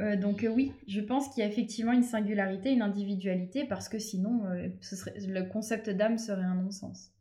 Euh, 0.01 0.17
donc 0.17 0.43
euh, 0.43 0.49
oui, 0.49 0.73
je 0.89 1.01
pense 1.01 1.29
qu'il 1.29 1.45
y 1.45 1.47
a 1.47 1.49
effectivement 1.49 1.93
une 1.93 2.03
singularité, 2.03 2.73
une 2.73 2.83
individualité, 2.83 3.65
parce 3.65 3.89
que 3.89 4.01
sinon, 4.01 4.43
ce 4.81 4.97
serait, 4.97 5.15
le 5.21 5.45
concept 5.45 5.89
d'âme 5.89 6.19
serait 6.19 6.43
un 6.43 6.57
non-sens. 6.57 7.13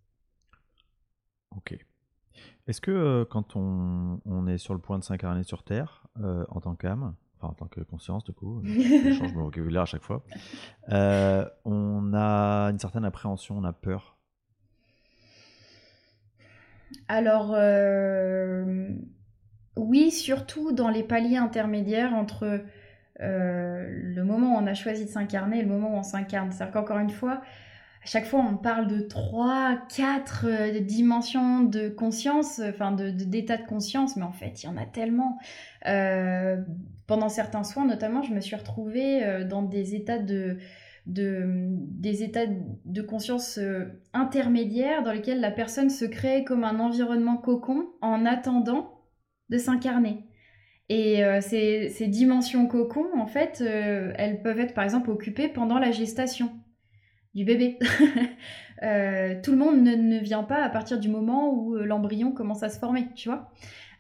Ok. 1.56 1.78
Est-ce 2.66 2.82
que 2.82 3.28
quand 3.30 3.56
on, 3.56 4.48
est 4.48 4.58
sur 4.58 4.74
le 4.74 4.80
point 4.80 4.98
de 4.98 5.04
s'incarner 5.04 5.44
sur 5.44 5.62
Terre, 5.62 6.08
en 6.16 6.62
tant 6.62 6.74
qu'âme, 6.74 7.14
enfin 7.38 7.52
en 7.52 7.54
tant 7.54 7.68
que 7.68 7.82
conscience, 7.82 8.24
du 8.24 8.34
coup, 8.34 8.62
je 8.64 9.14
change 9.14 9.34
mon 9.34 9.44
vocabulaire 9.44 9.84
à 9.84 9.86
chaque 9.86 10.02
fois, 10.02 10.24
euh, 10.90 11.48
on 11.66 12.14
a 12.16 12.72
une 12.72 12.80
certaine 12.80 13.06
appréhension, 13.06 13.58
on 13.58 13.64
a 13.64 13.74
peur 13.74 14.18
Alors, 17.08 17.56
oui, 19.76 20.12
surtout 20.12 20.72
dans 20.72 20.90
les 20.90 21.04
paliers 21.04 21.38
intermédiaires 21.38 22.14
entre 22.14 22.62
le 23.20 24.22
moment 24.24 24.56
où 24.56 24.58
on 24.58 24.68
a 24.68 24.74
choisi 24.74 25.06
de 25.06 25.10
s'incarner 25.10 25.60
et 25.60 25.62
le 25.62 25.70
moment 25.70 25.96
où 25.96 25.98
on 25.98 26.04
s'incarne. 26.04 26.52
C'est-à-dire 26.52 26.74
qu'encore 26.74 27.00
une 27.00 27.10
fois, 27.10 27.42
à 28.04 28.06
chaque 28.06 28.26
fois 28.26 28.42
on 28.42 28.58
parle 28.58 28.88
de 28.88 29.00
trois, 29.00 29.78
quatre 29.96 30.46
euh, 30.48 30.80
dimensions 30.82 31.62
de 31.62 31.88
conscience, 31.88 32.60
enfin 32.60 32.92
d'état 32.92 33.56
de, 33.56 33.66
conscience, 33.66 34.18
mais 34.18 34.24
en 34.24 34.34
fait 34.34 34.64
il 34.64 34.66
y 34.66 34.70
en 34.70 34.78
a 34.78 34.86
tellement. 34.86 35.40
Euh, 35.88 36.58
pendant 37.08 37.30
certains 37.30 37.64
soins 37.64 37.86
notamment, 37.86 38.22
je 38.22 38.34
me 38.34 38.42
suis 38.42 38.56
retrouvée 38.56 39.24
euh, 39.24 39.46
dans 39.46 39.62
des 39.62 39.96
états 39.96 40.20
de, 40.20 40.58
des 41.06 42.24
états 42.24 42.46
de 42.46 43.02
conscience 43.02 43.60
intermédiaires 44.14 45.04
dans 45.04 45.12
lesquels 45.12 45.42
la 45.42 45.52
personne 45.52 45.90
se 45.90 46.06
crée 46.06 46.44
comme 46.46 46.64
un 46.64 46.80
environnement 46.80 47.38
cocon 47.38 47.90
en 48.02 48.26
attendant 48.26 49.02
de 49.50 49.58
s'incarner. 49.58 50.20
Et 50.88 51.22
ces, 51.42 51.90
ces, 51.90 52.08
dimensions 52.08 52.68
cocon, 52.68 53.06
en 53.18 53.28
fait, 53.28 53.62
elles 53.62 54.42
peuvent 54.42 54.60
être 54.60 54.74
par 54.74 54.86
exemple 54.86 55.12
occupées 55.12 55.50
pendant 55.50 55.78
la 55.78 55.92
gestation 55.92 56.52
du 57.34 57.46
bébé. 57.46 57.80
Euh, 58.82 59.40
tout 59.42 59.52
le 59.52 59.58
monde 59.58 59.82
ne, 59.82 60.20
vient 60.20 60.44
pas 60.44 60.62
à 60.62 60.68
partir 60.68 61.00
du 61.00 61.08
moment 61.08 61.54
où 61.54 61.76
euh, 61.76 61.86
l'embryon 61.86 62.34
commence 62.34 62.64
à 62.64 62.70
se 62.70 62.78
former, 62.78 63.08
tu 63.16 63.30
vois. 63.30 63.50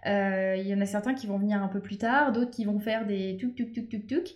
Euh, 0.05 0.55
il 0.57 0.67
y 0.67 0.73
en 0.73 0.81
a 0.81 0.85
certains 0.85 1.13
qui 1.13 1.27
vont 1.27 1.37
venir 1.37 1.61
un 1.61 1.67
peu 1.67 1.79
plus 1.79 1.97
tard, 1.97 2.31
d'autres 2.31 2.51
qui 2.51 2.65
vont 2.65 2.79
faire 2.79 3.05
des 3.05 3.37
tuk 3.37 3.55
tuk 3.55 3.73
tuk 3.73 3.89
tuk 3.89 4.07
tuk, 4.07 4.29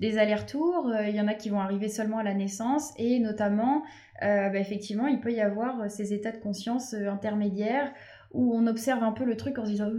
des 0.00 0.18
allers-retours. 0.18 0.92
Il 1.06 1.14
y 1.14 1.20
en 1.20 1.28
a 1.28 1.34
qui 1.34 1.48
vont 1.48 1.60
arriver 1.60 1.88
seulement 1.88 2.18
à 2.18 2.22
la 2.22 2.34
naissance 2.34 2.92
et 2.98 3.18
notamment, 3.20 3.82
bah, 4.20 4.54
effectivement, 4.54 5.06
il 5.06 5.20
peut 5.20 5.32
y 5.32 5.40
avoir 5.40 5.90
ces 5.90 6.12
états 6.12 6.32
de 6.32 6.38
conscience 6.38 6.94
intermédiaires 6.94 7.92
où 8.32 8.54
on 8.54 8.66
observe 8.66 9.02
un 9.02 9.12
peu 9.12 9.24
le 9.24 9.36
truc 9.36 9.58
en 9.58 9.64
se 9.64 9.70
disant 9.70 9.90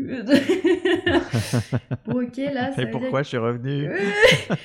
bon, 2.06 2.22
ok, 2.22 2.36
là. 2.52 2.70
Et 2.78 2.86
pourquoi 2.86 3.22
je 3.22 3.28
suis 3.28 3.38
revenu 3.38 3.84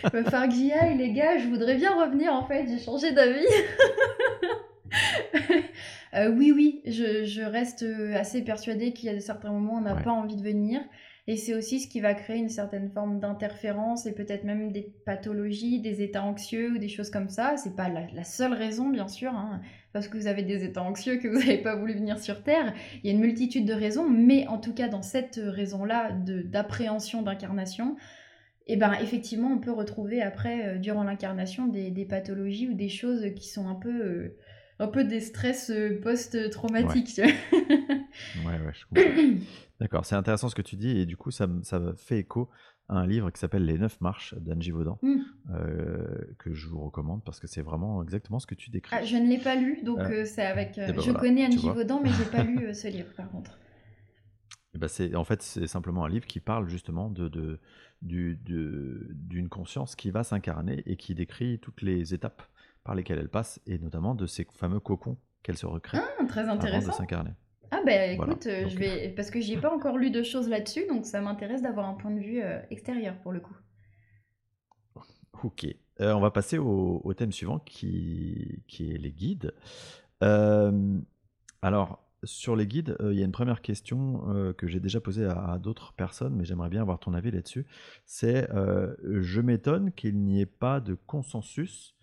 Il 0.03 0.09
va 0.09 0.23
falloir 0.23 0.47
que 0.47 0.55
j'y 0.55 0.71
aille, 0.71 0.97
les 0.97 1.13
gars. 1.13 1.37
Je 1.37 1.47
voudrais 1.47 1.75
bien 1.75 1.91
revenir, 1.91 2.33
en 2.33 2.45
fait. 2.45 2.65
J'ai 2.67 2.79
changé 2.79 3.11
d'avis. 3.11 3.45
Euh, 6.13 6.31
oui, 6.31 6.53
oui, 6.55 6.81
je, 6.85 7.25
je, 7.25 7.41
reste 7.41 7.83
assez 8.13 8.41
persuadée 8.41 8.93
qu'il 8.93 9.11
y 9.11 9.13
a 9.13 9.19
certains 9.19 9.51
moments 9.51 9.73
où 9.73 9.77
on 9.79 9.81
n'a 9.81 9.95
pas 9.95 10.11
envie 10.11 10.37
de 10.37 10.41
venir. 10.41 10.79
Et 11.27 11.37
c'est 11.37 11.55
aussi 11.55 11.79
ce 11.79 11.87
qui 11.87 12.01
va 12.01 12.13
créer 12.13 12.37
une 12.37 12.49
certaine 12.49 12.91
forme 12.91 13.19
d'interférence 13.19 14.05
et 14.05 14.13
peut-être 14.13 14.43
même 14.43 14.71
des 14.71 14.93
pathologies, 15.05 15.81
des 15.81 16.03
états 16.03 16.23
anxieux 16.23 16.73
ou 16.73 16.77
des 16.77 16.87
choses 16.87 17.09
comme 17.09 17.29
ça. 17.29 17.57
C'est 17.57 17.75
pas 17.75 17.89
la, 17.89 18.23
seule 18.23 18.53
raison, 18.53 18.89
bien 18.89 19.07
sûr, 19.07 19.31
hein, 19.31 19.59
parce 19.91 20.07
que 20.07 20.17
vous 20.17 20.27
avez 20.27 20.43
des 20.43 20.63
états 20.63 20.83
anxieux 20.83 21.17
que 21.17 21.27
vous 21.27 21.39
n'avez 21.39 21.57
pas 21.57 21.75
voulu 21.75 21.93
venir 21.93 22.19
sur 22.19 22.43
Terre. 22.43 22.75
Il 23.03 23.07
y 23.07 23.09
a 23.09 23.13
une 23.13 23.21
multitude 23.21 23.65
de 23.65 23.73
raisons, 23.73 24.07
mais 24.07 24.45
en 24.47 24.59
tout 24.59 24.73
cas, 24.73 24.87
dans 24.87 25.01
cette 25.01 25.41
raison-là 25.43 26.11
d'appréhension 26.11 27.23
d'incarnation, 27.23 27.95
eh 28.67 28.77
ben, 28.77 28.93
effectivement, 29.01 29.51
on 29.51 29.59
peut 29.59 29.71
retrouver 29.71 30.21
après, 30.21 30.75
euh, 30.75 30.77
durant 30.77 31.03
l'incarnation, 31.03 31.67
des, 31.67 31.89
des, 31.89 32.05
pathologies 32.05 32.67
ou 32.67 32.73
des 32.73 32.89
choses 32.89 33.25
qui 33.35 33.47
sont 33.47 33.67
un 33.67 33.75
peu. 33.75 33.89
Euh, 33.89 34.37
un 34.79 34.87
peu 34.87 35.03
des 35.03 35.21
stress 35.21 35.69
euh, 35.69 35.99
post-traumatiques. 36.01 37.17
Ouais. 37.17 37.33
ouais, 38.45 38.59
ouais, 38.59 38.73
je 38.73 38.85
comprends. 38.85 39.45
D'accord, 39.79 40.05
c'est 40.05 40.15
intéressant 40.15 40.49
ce 40.49 40.55
que 40.55 40.61
tu 40.61 40.75
dis, 40.75 40.97
et 40.97 41.05
du 41.05 41.17
coup, 41.17 41.31
ça, 41.31 41.47
ça 41.63 41.81
fait 41.97 42.19
écho 42.19 42.49
à 42.87 42.97
un 42.97 43.07
livre 43.07 43.31
qui 43.31 43.39
s'appelle 43.39 43.65
Les 43.65 43.77
Neuf 43.77 43.99
Marches 43.99 44.35
d'Angie 44.35 44.71
Vaudan, 44.71 44.99
mmh. 45.01 45.15
euh, 45.51 46.35
que 46.37 46.53
je 46.53 46.67
vous 46.67 46.79
recommande 46.79 47.23
parce 47.23 47.39
que 47.39 47.47
c'est 47.47 47.63
vraiment 47.63 48.03
exactement 48.03 48.39
ce 48.39 48.45
que 48.45 48.55
tu 48.55 48.69
décris. 48.69 48.95
Ah, 48.95 49.03
je 49.03 49.17
ne 49.17 49.27
l'ai 49.27 49.39
pas 49.39 49.55
lu, 49.55 49.81
donc 49.83 49.99
euh, 49.99 50.23
c'est 50.25 50.45
avec. 50.45 50.77
Eh 50.77 50.91
ben 50.91 51.01
je 51.01 51.11
connais 51.11 51.45
Angie 51.47 51.69
Vaudan, 51.69 51.99
mais 52.03 52.09
je 52.09 52.23
n'ai 52.23 52.29
pas 52.29 52.43
lu 52.43 52.73
ce 52.73 52.87
livre 52.87 53.11
par 53.15 53.29
contre. 53.31 53.57
Eh 54.75 54.77
ben 54.77 54.87
c'est, 54.87 55.15
en 55.15 55.23
fait, 55.23 55.41
c'est 55.41 55.67
simplement 55.67 56.05
un 56.05 56.09
livre 56.09 56.27
qui 56.27 56.39
parle 56.39 56.67
justement 56.67 57.09
de, 57.09 57.27
de, 57.29 57.59
d'une 58.01 59.49
conscience 59.49 59.95
qui 59.95 60.11
va 60.11 60.23
s'incarner 60.23 60.83
et 60.85 60.95
qui 60.97 61.15
décrit 61.15 61.59
toutes 61.59 61.81
les 61.81 62.13
étapes 62.13 62.43
par 62.85 62.95
lesquelles 62.95 63.19
elle 63.19 63.29
passe, 63.29 63.59
et 63.65 63.77
notamment 63.79 64.15
de 64.15 64.25
ces 64.27 64.47
fameux 64.53 64.79
cocons 64.79 65.17
qu'elle 65.43 65.57
se 65.57 65.65
recrée 65.65 65.97
ah, 65.97 66.23
très 66.25 66.47
intéressant. 66.47 66.77
avant 66.77 66.87
de 66.87 66.93
s'incarner. 66.93 67.31
Ah 67.71 67.81
ben 67.85 68.11
écoute, 68.11 68.45
euh, 68.45 68.69
je 68.69 68.77
vais 68.77 69.09
parce 69.09 69.31
que 69.31 69.41
j'ai 69.41 69.57
pas 69.57 69.73
encore 69.73 69.97
lu 69.97 70.11
de 70.11 70.23
choses 70.23 70.47
là-dessus, 70.47 70.85
donc 70.87 71.05
ça 71.05 71.19
m'intéresse 71.19 71.61
d'avoir 71.61 71.89
un 71.89 71.95
point 71.95 72.11
de 72.11 72.19
vue 72.19 72.41
euh, 72.41 72.61
extérieur 72.69 73.17
pour 73.21 73.31
le 73.31 73.39
coup. 73.39 73.55
Ok, 75.43 75.65
euh, 75.99 76.13
on 76.13 76.19
va 76.19 76.31
passer 76.31 76.57
au, 76.57 77.13
thème 77.15 77.31
suivant 77.31 77.59
qui, 77.59 78.63
qui 78.67 78.91
est 78.91 78.97
les 78.97 79.11
guides. 79.11 79.53
alors 80.21 82.01
sur 82.23 82.55
les 82.55 82.65
guides, 82.65 82.97
il 83.01 83.13
y 83.13 83.21
a 83.21 83.25
une 83.25 83.31
première 83.31 83.61
question 83.61 84.53
que 84.57 84.67
j'ai 84.67 84.79
déjà 84.79 84.99
posée 84.99 85.25
à 85.25 85.59
d'autres 85.61 85.93
personnes, 85.93 86.35
mais 86.35 86.43
j'aimerais 86.43 86.69
bien 86.69 86.81
avoir 86.81 86.97
ton 86.99 87.13
avis 87.13 87.29
là-dessus. 87.29 87.67
C'est, 88.05 88.47
je 89.03 89.41
m'étonne 89.41 89.91
qu'il 89.91 90.17
n'y 90.17 90.41
ait 90.41 90.47
pas 90.47 90.79
de 90.79 90.95
consensus 90.95 91.94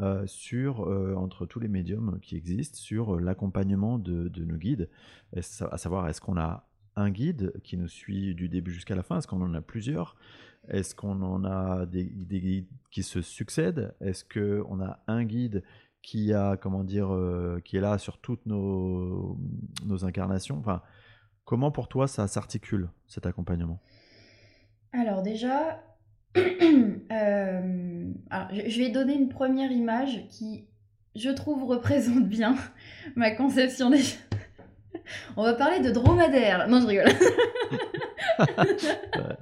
euh, 0.00 0.26
sur, 0.26 0.88
euh, 0.88 1.14
entre 1.14 1.46
tous 1.46 1.60
les 1.60 1.68
médiums 1.68 2.18
qui 2.20 2.36
existent 2.36 2.76
sur 2.76 3.20
l'accompagnement 3.20 3.98
de, 3.98 4.44
nos 4.44 4.56
guides, 4.56 4.88
à 5.36 5.78
savoir 5.78 6.08
est-ce 6.08 6.20
qu'on 6.20 6.36
a 6.36 6.68
un 6.96 7.10
guide 7.10 7.52
qui 7.62 7.76
nous 7.76 7.86
suit 7.86 8.34
du 8.34 8.48
début 8.48 8.72
jusqu'à 8.72 8.96
la 8.96 9.04
fin, 9.04 9.18
est-ce 9.18 9.28
qu'on 9.28 9.40
en 9.42 9.54
a 9.54 9.60
plusieurs, 9.60 10.16
est-ce 10.68 10.96
qu'on 10.96 11.22
en 11.22 11.44
a 11.44 11.86
des, 11.86 12.06
guides 12.06 12.66
qui 12.90 13.02
se 13.04 13.22
succèdent, 13.22 13.94
est-ce 14.00 14.24
qu'on 14.24 14.80
a 14.80 14.98
un 15.06 15.24
guide 15.24 15.62
qui 16.02 16.32
a 16.32 16.56
comment 16.56 16.84
dire 16.84 17.12
euh, 17.12 17.60
qui 17.64 17.76
est 17.76 17.80
là 17.80 17.98
sur 17.98 18.18
toutes 18.18 18.46
nos, 18.46 19.38
nos 19.84 20.04
incarnations? 20.04 20.58
Enfin 20.58 20.82
comment 21.44 21.70
pour 21.70 21.88
toi 21.88 22.08
ça 22.08 22.26
s'articule 22.26 22.90
cet 23.06 23.26
accompagnement? 23.26 23.80
Alors 24.92 25.22
déjà 25.22 25.82
Euh, 27.12 28.10
je 28.52 28.78
vais 28.78 28.88
donner 28.88 29.14
une 29.14 29.28
première 29.28 29.70
image 29.70 30.26
qui, 30.28 30.66
je 31.14 31.30
trouve, 31.30 31.64
représente 31.68 32.24
bien 32.24 32.56
ma 33.14 33.30
conception 33.30 33.90
des... 33.90 34.02
On 35.36 35.42
va 35.42 35.54
parler 35.54 35.80
de 35.80 35.90
dromadaire. 35.90 36.66
Non, 36.68 36.80
je 36.80 36.86
rigole. 36.86 37.12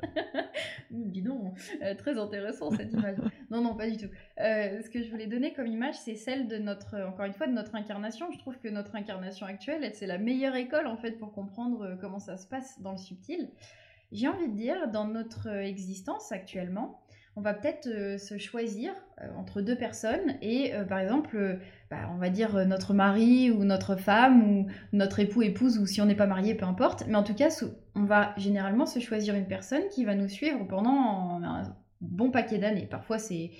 Dis 0.90 1.22
donc, 1.22 1.56
euh, 1.82 1.94
très 1.94 2.18
intéressant 2.18 2.70
cette 2.72 2.92
image. 2.92 3.16
Non, 3.50 3.62
non, 3.62 3.74
pas 3.76 3.88
du 3.88 3.96
tout. 3.96 4.12
Euh, 4.40 4.82
ce 4.82 4.90
que 4.90 5.02
je 5.02 5.10
voulais 5.10 5.26
donner 5.26 5.52
comme 5.52 5.66
image, 5.66 5.94
c'est 5.94 6.16
celle 6.16 6.48
de 6.48 6.58
notre, 6.58 6.96
encore 7.00 7.26
une 7.26 7.32
fois, 7.32 7.46
de 7.46 7.52
notre 7.52 7.74
incarnation. 7.74 8.30
Je 8.32 8.38
trouve 8.38 8.58
que 8.58 8.68
notre 8.68 8.96
incarnation 8.96 9.46
actuelle, 9.46 9.88
c'est 9.94 10.06
la 10.06 10.18
meilleure 10.18 10.56
école 10.56 10.86
en 10.86 10.96
fait 10.96 11.12
pour 11.12 11.32
comprendre 11.32 11.96
comment 12.00 12.18
ça 12.18 12.36
se 12.36 12.46
passe 12.46 12.80
dans 12.80 12.92
le 12.92 12.98
subtil. 12.98 13.48
J'ai 14.12 14.28
envie 14.28 14.48
de 14.48 14.54
dire, 14.54 14.88
dans 14.92 15.06
notre 15.06 15.48
existence 15.48 16.32
actuellement, 16.32 17.02
on 17.34 17.40
va 17.40 17.54
peut-être 17.54 17.86
euh, 17.86 18.18
se 18.18 18.36
choisir 18.36 18.92
euh, 19.20 19.26
entre 19.38 19.62
deux 19.62 19.76
personnes 19.76 20.34
et 20.42 20.74
euh, 20.74 20.84
par 20.84 20.98
exemple, 20.98 21.58
bah, 21.90 22.10
on 22.14 22.18
va 22.18 22.28
dire 22.28 22.66
notre 22.66 22.92
mari 22.92 23.50
ou 23.50 23.64
notre 23.64 23.96
femme 23.96 24.42
ou 24.42 24.66
notre 24.92 25.20
époux, 25.20 25.42
épouse 25.42 25.78
ou 25.78 25.86
si 25.86 26.02
on 26.02 26.06
n'est 26.06 26.14
pas 26.14 26.26
marié, 26.26 26.54
peu 26.54 26.66
importe. 26.66 27.04
Mais 27.08 27.16
en 27.16 27.22
tout 27.22 27.34
cas, 27.34 27.48
on 27.94 28.04
va 28.04 28.34
généralement 28.36 28.86
se 28.86 28.98
choisir 28.98 29.34
une 29.34 29.46
personne 29.46 29.82
qui 29.90 30.04
va 30.04 30.14
nous 30.14 30.28
suivre 30.28 30.66
pendant 30.68 31.40
un 31.42 31.62
bon 32.00 32.30
paquet 32.30 32.58
d'années. 32.58 32.86
Parfois 32.86 33.18
c'est 33.18 33.50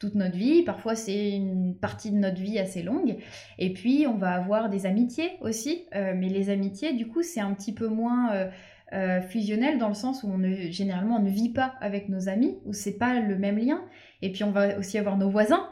toute 0.00 0.14
notre 0.14 0.36
vie, 0.36 0.62
parfois 0.62 0.96
c'est 0.96 1.30
une 1.32 1.76
partie 1.76 2.10
de 2.10 2.16
notre 2.16 2.40
vie 2.40 2.58
assez 2.58 2.82
longue. 2.82 3.18
Et 3.58 3.72
puis 3.72 4.06
on 4.08 4.16
va 4.16 4.30
avoir 4.30 4.70
des 4.70 4.86
amitiés 4.86 5.32
aussi, 5.40 5.84
mais 5.92 6.28
les 6.28 6.48
amitiés 6.48 6.94
du 6.94 7.06
coup 7.06 7.22
c'est 7.22 7.40
un 7.40 7.52
petit 7.52 7.74
peu 7.74 7.86
moins 7.86 8.48
euh, 8.92 9.20
fusionnel 9.20 9.78
dans 9.78 9.86
le 9.86 9.94
sens 9.94 10.24
où 10.24 10.28
on 10.28 10.38
ne, 10.38 10.52
généralement 10.52 11.18
on 11.18 11.22
ne 11.22 11.30
vit 11.30 11.50
pas 11.50 11.74
avec 11.80 12.08
nos 12.08 12.28
amis, 12.28 12.58
où 12.64 12.72
c'est 12.72 12.98
pas 12.98 13.20
le 13.20 13.36
même 13.36 13.56
lien. 13.56 13.84
Et 14.20 14.32
puis 14.32 14.42
on 14.42 14.50
va 14.50 14.76
aussi 14.78 14.98
avoir 14.98 15.16
nos 15.16 15.30
voisins. 15.30 15.68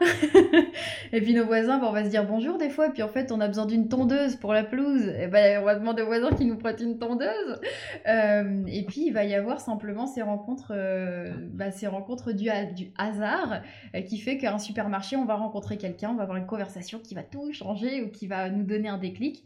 et 1.11 1.19
puis 1.19 1.33
nos 1.33 1.45
voisins, 1.45 1.81
on 1.83 1.91
va 1.91 2.05
se 2.05 2.09
dire 2.09 2.25
bonjour 2.25 2.57
des 2.57 2.69
fois. 2.69 2.87
Et 2.87 2.91
puis 2.91 3.03
en 3.03 3.09
fait, 3.09 3.33
on 3.33 3.41
a 3.41 3.47
besoin 3.47 3.65
d'une 3.65 3.89
tondeuse 3.89 4.37
pour 4.37 4.53
la 4.53 4.63
pelouse. 4.63 5.05
Et 5.19 5.27
ben, 5.27 5.61
on 5.61 5.65
va 5.65 5.75
demander 5.75 6.01
aux 6.01 6.05
voisins 6.05 6.31
qui 6.31 6.45
nous 6.45 6.57
prêtent 6.57 6.79
une 6.79 6.97
tondeuse. 6.97 7.59
Euh, 8.07 8.63
et 8.67 8.85
puis 8.85 9.07
il 9.07 9.11
va 9.11 9.25
y 9.25 9.35
avoir 9.35 9.59
simplement 9.59 10.07
ces 10.07 10.21
rencontres, 10.21 10.71
euh, 10.73 11.29
bah, 11.51 11.71
ces 11.71 11.87
rencontres 11.87 12.31
du, 12.31 12.49
du 12.73 12.93
hasard 12.97 13.61
qui 14.07 14.17
fait 14.17 14.37
qu'à 14.37 14.53
un 14.53 14.59
supermarché, 14.59 15.17
on 15.17 15.25
va 15.25 15.35
rencontrer 15.35 15.77
quelqu'un, 15.77 16.11
on 16.11 16.15
va 16.15 16.23
avoir 16.23 16.37
une 16.37 16.47
conversation 16.47 16.99
qui 16.99 17.15
va 17.15 17.23
tout 17.23 17.51
changer 17.51 18.01
ou 18.01 18.09
qui 18.09 18.27
va 18.27 18.49
nous 18.49 18.63
donner 18.63 18.87
un 18.87 18.97
déclic. 18.97 19.43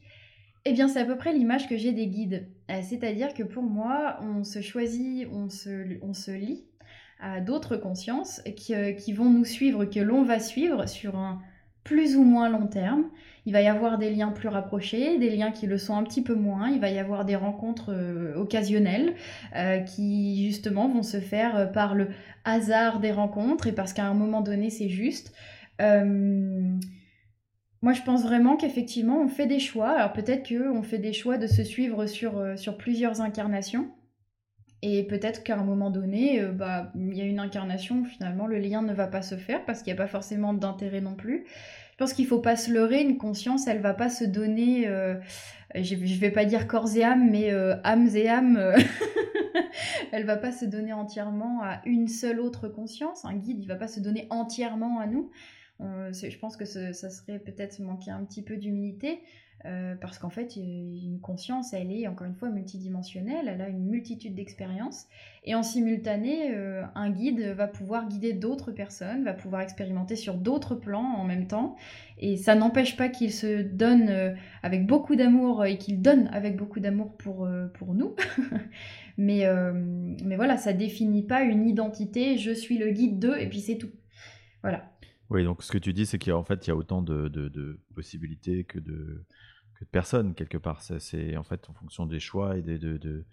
Eh 0.65 0.71
bien, 0.71 0.87
c'est 0.87 0.99
à 0.99 1.05
peu 1.05 1.17
près 1.17 1.33
l'image 1.33 1.67
que 1.67 1.77
j'ai 1.77 1.91
des 1.91 2.07
guides. 2.07 2.47
Euh, 2.71 2.79
c'est-à-dire 2.81 3.33
que 3.33 3.43
pour 3.43 3.63
moi, 3.63 4.17
on 4.21 4.43
se 4.43 4.61
choisit, 4.61 5.27
on 5.31 5.49
se, 5.49 6.01
on 6.01 6.13
se 6.13 6.31
lie 6.31 6.63
à 7.19 7.41
d'autres 7.41 7.75
consciences 7.75 8.41
qui, 8.55 8.73
euh, 8.73 8.93
qui, 8.93 9.11
vont 9.11 9.29
nous 9.29 9.45
suivre, 9.45 9.85
que 9.85 9.99
l'on 9.99 10.23
va 10.23 10.39
suivre 10.39 10.87
sur 10.87 11.17
un 11.17 11.41
plus 11.83 12.15
ou 12.15 12.23
moins 12.23 12.47
long 12.49 12.67
terme. 12.67 13.09
Il 13.45 13.51
va 13.51 13.61
y 13.61 13.67
avoir 13.67 13.97
des 13.97 14.09
liens 14.09 14.31
plus 14.31 14.47
rapprochés, 14.47 15.17
des 15.17 15.35
liens 15.35 15.51
qui 15.51 15.67
le 15.67 15.77
sont 15.77 15.97
un 15.97 16.03
petit 16.03 16.23
peu 16.23 16.33
moins. 16.33 16.69
Il 16.69 16.79
va 16.79 16.89
y 16.89 16.97
avoir 16.97 17.25
des 17.25 17.35
rencontres 17.35 17.91
euh, 17.91 18.33
occasionnelles 18.35 19.15
qui 19.85 20.45
justement 20.45 20.87
vont 20.87 21.03
se 21.03 21.19
faire 21.19 21.73
par 21.73 21.93
le 21.93 22.07
hasard 22.45 23.01
des 23.01 23.11
rencontres 23.11 23.67
et 23.67 23.73
parce 23.73 23.91
qu'à 23.91 24.05
un 24.05 24.13
moment 24.13 24.39
donné 24.39 24.69
c'est 24.69 24.87
juste. 24.87 25.33
Moi, 27.83 27.91
je 27.91 28.01
pense 28.01 28.23
vraiment 28.23 28.55
qu'effectivement, 28.55 29.21
on 29.21 29.27
fait 29.27 29.45
des 29.45 29.59
choix. 29.59 29.89
Alors 29.89 30.13
peut-être 30.13 30.47
qu'on 30.47 30.83
fait 30.83 30.99
des 30.99 31.11
choix 31.11 31.37
de 31.37 31.47
se 31.47 31.65
suivre 31.65 32.05
sur, 32.05 32.37
euh, 32.37 32.55
sur 32.55 32.77
plusieurs 32.77 33.19
incarnations. 33.19 33.91
Et 34.81 35.03
peut-être 35.03 35.43
qu'à 35.43 35.57
un 35.57 35.65
moment 35.65 35.89
donné, 35.89 36.39
euh, 36.39 36.53
bah, 36.53 36.93
il 36.95 37.13
y 37.13 37.19
a 37.19 37.25
une 37.25 37.41
incarnation 37.41 37.99
où 37.99 38.05
finalement 38.05 38.47
le 38.47 38.57
lien 38.57 38.81
ne 38.81 38.93
va 38.93 39.07
pas 39.07 39.21
se 39.21 39.35
faire 39.35 39.65
parce 39.65 39.83
qu'il 39.83 39.93
n'y 39.93 39.99
a 39.99 40.01
pas 40.01 40.07
forcément 40.07 40.53
d'intérêt 40.53 41.01
non 41.01 41.15
plus. 41.15 41.45
Je 41.91 41.97
pense 41.97 42.13
qu'il 42.13 42.23
ne 42.23 42.29
faut 42.29 42.39
pas 42.39 42.55
se 42.55 42.71
leurrer, 42.71 43.01
une 43.01 43.17
conscience, 43.17 43.67
elle 43.67 43.81
va 43.81 43.93
pas 43.93 44.09
se 44.09 44.23
donner, 44.23 44.87
euh, 44.87 45.15
je 45.75 45.95
ne 45.95 46.19
vais 46.19 46.31
pas 46.31 46.45
dire 46.45 46.67
corps 46.67 46.95
et 46.95 47.03
âme, 47.03 47.29
mais 47.29 47.51
âmes 47.83 48.09
et 48.15 48.29
âmes, 48.29 48.73
elle 50.13 50.25
va 50.25 50.37
pas 50.37 50.53
se 50.53 50.63
donner 50.65 50.93
entièrement 50.93 51.61
à 51.63 51.81
une 51.85 52.07
seule 52.07 52.39
autre 52.39 52.69
conscience. 52.69 53.25
Un 53.25 53.35
guide, 53.35 53.59
il 53.59 53.67
va 53.67 53.75
pas 53.75 53.89
se 53.89 53.99
donner 53.99 54.25
entièrement 54.29 54.99
à 54.99 55.05
nous 55.05 55.29
je 55.79 56.37
pense 56.39 56.57
que 56.57 56.65
ça 56.65 56.93
serait 56.93 57.39
peut-être 57.39 57.79
manquer 57.79 58.11
un 58.11 58.23
petit 58.23 58.41
peu 58.41 58.57
d'humilité, 58.57 59.21
euh, 59.65 59.95
parce 59.95 60.19
qu'en 60.19 60.29
fait, 60.29 60.57
une 60.57 61.19
conscience, 61.21 61.71
elle 61.73 61.89
est 61.91 62.05
encore 62.07 62.27
une 62.27 62.35
fois 62.35 62.49
multidimensionnelle, 62.49 63.47
elle 63.47 63.61
a 63.61 63.69
une 63.69 63.85
multitude 63.85 64.35
d'expériences, 64.35 65.07
et 65.45 65.55
en 65.55 65.63
simultané, 65.63 66.53
euh, 66.53 66.83
un 66.95 67.09
guide 67.09 67.39
va 67.55 67.67
pouvoir 67.67 68.09
guider 68.09 68.33
d'autres 68.33 68.73
personnes, 68.73 69.23
va 69.23 69.33
pouvoir 69.33 69.61
expérimenter 69.61 70.17
sur 70.17 70.33
d'autres 70.33 70.75
plans 70.75 71.15
en 71.15 71.23
même 71.23 71.47
temps, 71.47 71.77
et 72.17 72.35
ça 72.35 72.55
n'empêche 72.55 72.97
pas 72.97 73.07
qu'il 73.07 73.31
se 73.31 73.61
donne 73.61 74.09
euh, 74.09 74.33
avec 74.63 74.85
beaucoup 74.85 75.15
d'amour 75.15 75.63
et 75.63 75.77
qu'il 75.77 76.01
donne 76.01 76.27
avec 76.33 76.57
beaucoup 76.57 76.81
d'amour 76.81 77.15
pour, 77.15 77.47
pour 77.75 77.93
nous. 77.93 78.15
mais, 79.17 79.45
mais 80.25 80.35
voilà, 80.35 80.57
ça 80.57 80.73
définit 80.73 81.23
pas 81.23 81.43
une 81.43 81.65
identité, 81.67 82.37
je 82.37 82.51
suis 82.51 82.77
le 82.77 82.91
guide 82.91 83.17
d'eux, 83.17 83.37
et 83.39 83.47
puis 83.47 83.61
c'est 83.61 83.77
tout. 83.77 83.91
Voilà. 84.61 84.92
Oui, 85.29 85.43
donc 85.43 85.63
ce 85.63 85.71
que 85.71 85.77
tu 85.77 85.93
dis, 85.93 86.05
c'est 86.05 86.19
qu'en 86.19 86.43
fait, 86.43 86.67
il 86.67 86.69
y 86.69 86.71
a 86.71 86.75
autant 86.75 87.01
de, 87.01 87.79
possibilités 87.95 88.63
que 88.63 88.79
de, 88.79 89.25
que 89.79 89.85
de 89.85 89.89
personnes, 89.89 90.35
quelque 90.35 90.57
part. 90.57 90.81
C'est 90.81 91.37
en 91.37 91.43
fait 91.43 91.69
en 91.69 91.73
fonction 91.73 92.05
des 92.05 92.19
choix 92.19 92.57
et 92.57 92.61
des. 92.61 92.77
De, 92.77 93.25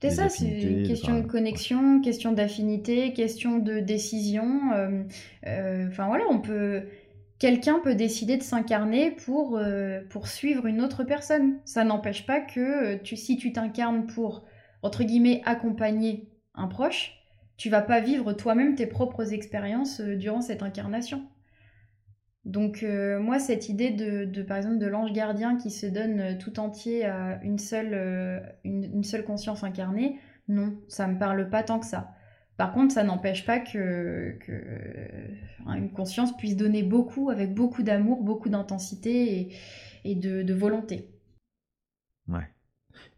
c'est 0.00 0.10
ça, 0.10 0.28
c'est 0.28 0.46
une 0.46 0.86
question 0.86 1.20
de 1.20 1.26
connexion, 1.26 2.00
question 2.00 2.32
d'affinité, 2.32 3.12
question 3.14 3.58
de 3.58 3.80
décision. 3.80 4.72
Euh, 4.74 5.02
euh, 5.46 5.88
enfin 5.88 6.06
voilà, 6.06 6.24
on 6.30 6.40
peut. 6.40 6.82
Quelqu'un 7.38 7.80
peut 7.82 7.94
décider 7.94 8.38
de 8.38 8.42
s'incarner 8.42 9.10
pour, 9.10 9.58
euh, 9.58 10.00
pour 10.08 10.26
suivre 10.28 10.66
une 10.66 10.80
autre 10.80 11.04
personne. 11.04 11.58
Ça 11.66 11.84
n'empêche 11.84 12.24
pas 12.24 12.40
que 12.40 12.96
tu, 12.96 13.16
si 13.16 13.36
tu 13.36 13.52
t'incarnes 13.52 14.06
pour, 14.06 14.46
entre 14.82 15.04
guillemets, 15.04 15.42
accompagner 15.44 16.30
un 16.54 16.66
proche, 16.66 17.12
tu 17.56 17.70
vas 17.70 17.82
pas 17.82 18.00
vivre 18.00 18.32
toi-même 18.32 18.74
tes 18.74 18.86
propres 18.86 19.32
expériences 19.32 20.00
euh, 20.00 20.16
durant 20.16 20.40
cette 20.40 20.62
incarnation. 20.62 21.26
Donc 22.44 22.82
euh, 22.82 23.18
moi, 23.18 23.38
cette 23.38 23.68
idée 23.68 23.90
de, 23.90 24.42
par 24.42 24.56
exemple, 24.56 24.78
de 24.78 24.86
l'ange 24.86 25.12
gardien 25.12 25.56
qui 25.56 25.70
se 25.70 25.86
donne 25.86 26.20
euh, 26.20 26.38
tout 26.38 26.60
entier 26.60 27.04
à 27.04 27.40
une 27.42 27.58
seule, 27.58 28.54
conscience 29.26 29.64
incarnée, 29.64 30.20
non, 30.48 30.78
ça 30.86 31.08
me 31.08 31.18
parle 31.18 31.50
pas 31.50 31.62
tant 31.62 31.80
que 31.80 31.86
ça. 31.86 32.12
Par 32.56 32.72
contre, 32.72 32.94
ça 32.94 33.02
n'empêche 33.02 33.44
pas 33.44 33.58
que, 33.58 34.38
une 35.66 35.90
conscience 35.92 36.34
puisse 36.36 36.56
donner 36.56 36.82
beaucoup, 36.82 37.30
avec 37.30 37.52
beaucoup 37.52 37.82
d'amour, 37.82 38.22
beaucoup 38.22 38.48
d'intensité 38.48 39.52
et, 40.04 40.14
de, 40.14 40.54
volonté. 40.54 41.10
Ouais. 42.28 42.48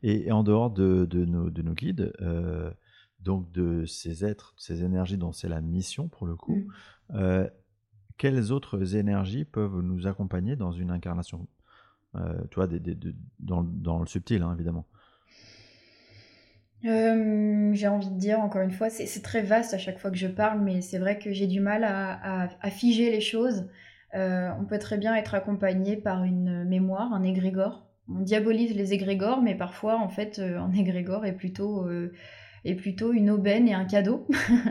Et, 0.02 0.32
en 0.32 0.42
dehors 0.42 0.70
de, 0.70 1.06
nos, 1.24 1.74
guides, 1.74 2.12
donc 3.28 3.52
de 3.52 3.84
ces 3.84 4.24
êtres, 4.24 4.54
ces 4.56 4.84
énergies 4.84 5.18
dont 5.18 5.32
c'est 5.32 5.50
la 5.50 5.60
mission 5.60 6.08
pour 6.08 6.26
le 6.26 6.34
coup, 6.34 6.54
mmh. 6.54 7.16
euh, 7.16 7.46
quelles 8.16 8.52
autres 8.52 8.96
énergies 8.96 9.44
peuvent 9.44 9.82
nous 9.82 10.06
accompagner 10.06 10.56
dans 10.56 10.72
une 10.72 10.90
incarnation 10.90 11.46
euh, 12.16 12.40
Tu 12.50 12.54
vois, 12.54 12.66
dans, 13.38 13.98
le 14.00 14.06
subtil, 14.06 14.42
hein, 14.42 14.54
évidemment? 14.54 14.86
j'ai 16.82 17.88
envie 17.88 18.08
de 18.08 18.18
dire, 18.18 18.40
encore 18.40 18.62
une 18.62 18.70
fois, 18.70 18.88
c'est 18.88 19.22
très 19.22 19.42
vaste 19.42 19.74
à 19.74 19.78
chaque 19.78 19.98
fois 19.98 20.10
que 20.10 20.16
je 20.16 20.28
parle, 20.28 20.60
mais 20.60 20.80
c'est 20.80 20.98
vrai 20.98 21.18
que 21.18 21.30
j'ai 21.32 21.46
du 21.46 21.60
mal 21.60 21.84
à, 21.84 22.70
figer 22.70 23.10
les 23.10 23.20
choses. 23.20 23.68
Euh, 24.14 24.48
on 24.58 24.64
peut 24.64 24.78
très 24.78 24.96
bien 24.96 25.14
être 25.14 25.34
accompagné 25.34 25.96
par 25.96 26.24
une 26.24 26.64
mémoire, 26.64 27.12
un 27.12 27.24
égrégore. 27.24 27.84
On 28.08 28.20
diabolise 28.20 28.74
les 28.74 28.94
égrégores, 28.94 29.42
mais 29.42 29.54
parfois, 29.54 29.98
en 29.98 30.08
fait, 30.08 30.38
un 30.38 30.72
égrégore 30.72 31.26
est 31.26 31.34
plutôt 31.34 31.86
est 32.64 32.74
plutôt 32.74 33.12
une 33.12 33.30
aubaine 33.30 33.68
et 33.68 33.74
un 33.74 33.84
cadeau 33.84 34.26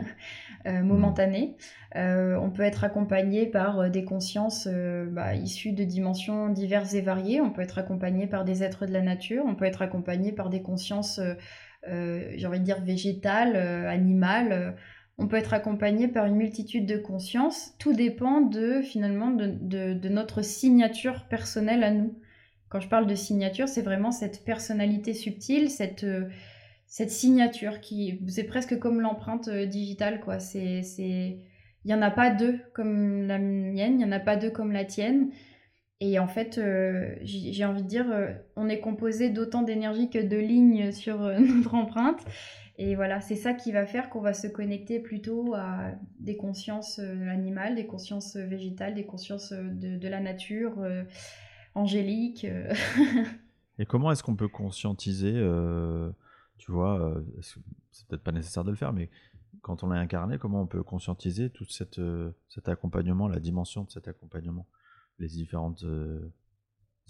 euh, 0.66 0.82
momentané. 0.82 1.56
Euh, 1.96 2.36
on 2.36 2.50
peut 2.50 2.62
être 2.62 2.84
accompagné 2.84 3.46
par 3.46 3.80
euh, 3.80 3.88
des 3.88 4.04
consciences 4.04 4.68
bah, 5.10 5.34
issues 5.34 5.72
de 5.72 5.84
dimensions 5.84 6.48
diverses 6.48 6.94
et 6.94 7.00
variées. 7.00 7.40
On 7.40 7.50
peut 7.50 7.62
être 7.62 7.78
accompagné 7.78 8.26
par 8.26 8.44
des 8.44 8.62
êtres 8.62 8.86
de 8.86 8.92
la 8.92 9.02
nature. 9.02 9.44
On 9.46 9.54
peut 9.54 9.64
être 9.64 9.82
accompagné 9.82 10.32
par 10.32 10.50
des 10.50 10.62
consciences, 10.62 11.20
j'ai 11.86 12.46
envie 12.46 12.60
de 12.60 12.64
dire, 12.64 12.82
végétales, 12.82 13.56
animales. 13.56 14.76
on 15.16 15.26
peut 15.26 15.36
être 15.36 15.54
accompagné 15.54 16.08
par 16.08 16.26
une 16.26 16.36
multitude 16.36 16.86
de 16.86 16.98
consciences. 16.98 17.74
Tout 17.78 17.94
dépend 17.94 18.40
de 18.40 18.82
finalement 18.82 19.30
de 19.30 20.08
notre 20.08 20.42
signature 20.42 21.24
personnelle 21.28 21.82
à 21.82 21.90
nous. 21.90 22.18
Quand 22.68 22.80
je 22.80 22.88
parle 22.88 23.06
de 23.06 23.14
signature, 23.14 23.66
c'est 23.66 23.80
vraiment 23.80 24.12
cette 24.12 24.44
personnalité 24.44 25.14
subtile, 25.14 25.70
cette 25.70 26.04
cette 26.88 27.10
signature 27.10 27.80
qui 27.80 28.18
c'est 28.28 28.44
presque 28.44 28.78
comme 28.78 29.00
l'empreinte 29.00 29.48
euh, 29.48 29.66
digitale 29.66 30.20
quoi. 30.20 30.40
C'est 30.40 30.82
c'est 30.82 31.38
il 31.84 31.90
y 31.90 31.94
en 31.94 32.02
a 32.02 32.10
pas 32.10 32.30
deux 32.30 32.58
comme 32.74 33.26
la 33.26 33.38
mienne 33.38 34.00
il 34.00 34.00
y 34.00 34.04
en 34.04 34.12
a 34.12 34.18
pas 34.18 34.36
deux 34.36 34.50
comme 34.50 34.72
la 34.72 34.84
tienne. 34.84 35.30
Et 36.00 36.18
en 36.18 36.28
fait 36.28 36.58
euh, 36.58 37.14
j'ai 37.22 37.64
envie 37.64 37.82
de 37.82 37.88
dire 37.88 38.10
euh, 38.10 38.32
on 38.56 38.68
est 38.68 38.80
composé 38.80 39.28
d'autant 39.28 39.62
d'énergie 39.62 40.08
que 40.08 40.18
de 40.18 40.36
lignes 40.38 40.90
sur 41.04 41.18
notre 41.18 41.74
empreinte. 41.74 42.24
Et 42.78 42.94
voilà 42.94 43.20
c'est 43.20 43.36
ça 43.36 43.52
qui 43.52 43.70
va 43.70 43.84
faire 43.84 44.08
qu'on 44.08 44.22
va 44.22 44.32
se 44.32 44.46
connecter 44.46 44.98
plutôt 44.98 45.54
à 45.54 45.90
des 46.20 46.36
consciences 46.36 47.00
animales 47.00 47.74
des 47.74 47.86
consciences 47.86 48.36
végétales 48.36 48.94
des 48.94 49.04
consciences 49.04 49.52
de, 49.52 49.96
de 49.98 50.08
la 50.08 50.20
nature 50.20 50.86
angélique 51.74 52.46
et 53.80 53.84
comment 53.84 54.12
est-ce 54.12 54.22
qu'on 54.22 54.36
peut 54.36 54.46
conscientiser 54.46 55.32
tu 56.58 56.72
vois, 56.72 57.00
euh, 57.00 57.22
c'est 57.92 58.06
peut-être 58.08 58.22
pas 58.22 58.32
nécessaire 58.32 58.64
de 58.64 58.70
le 58.70 58.76
faire, 58.76 58.92
mais 58.92 59.08
quand 59.62 59.82
on 59.82 59.88
l'a 59.88 59.96
incarné, 59.96 60.38
comment 60.38 60.60
on 60.60 60.66
peut 60.66 60.82
conscientiser 60.82 61.50
tout 61.50 61.66
euh, 61.98 62.30
cet 62.48 62.68
accompagnement, 62.68 63.28
la 63.28 63.40
dimension 63.40 63.84
de 63.84 63.90
cet 63.90 64.08
accompagnement, 64.08 64.66
les 65.18 65.28
différentes 65.28 65.84
euh, 65.84 66.32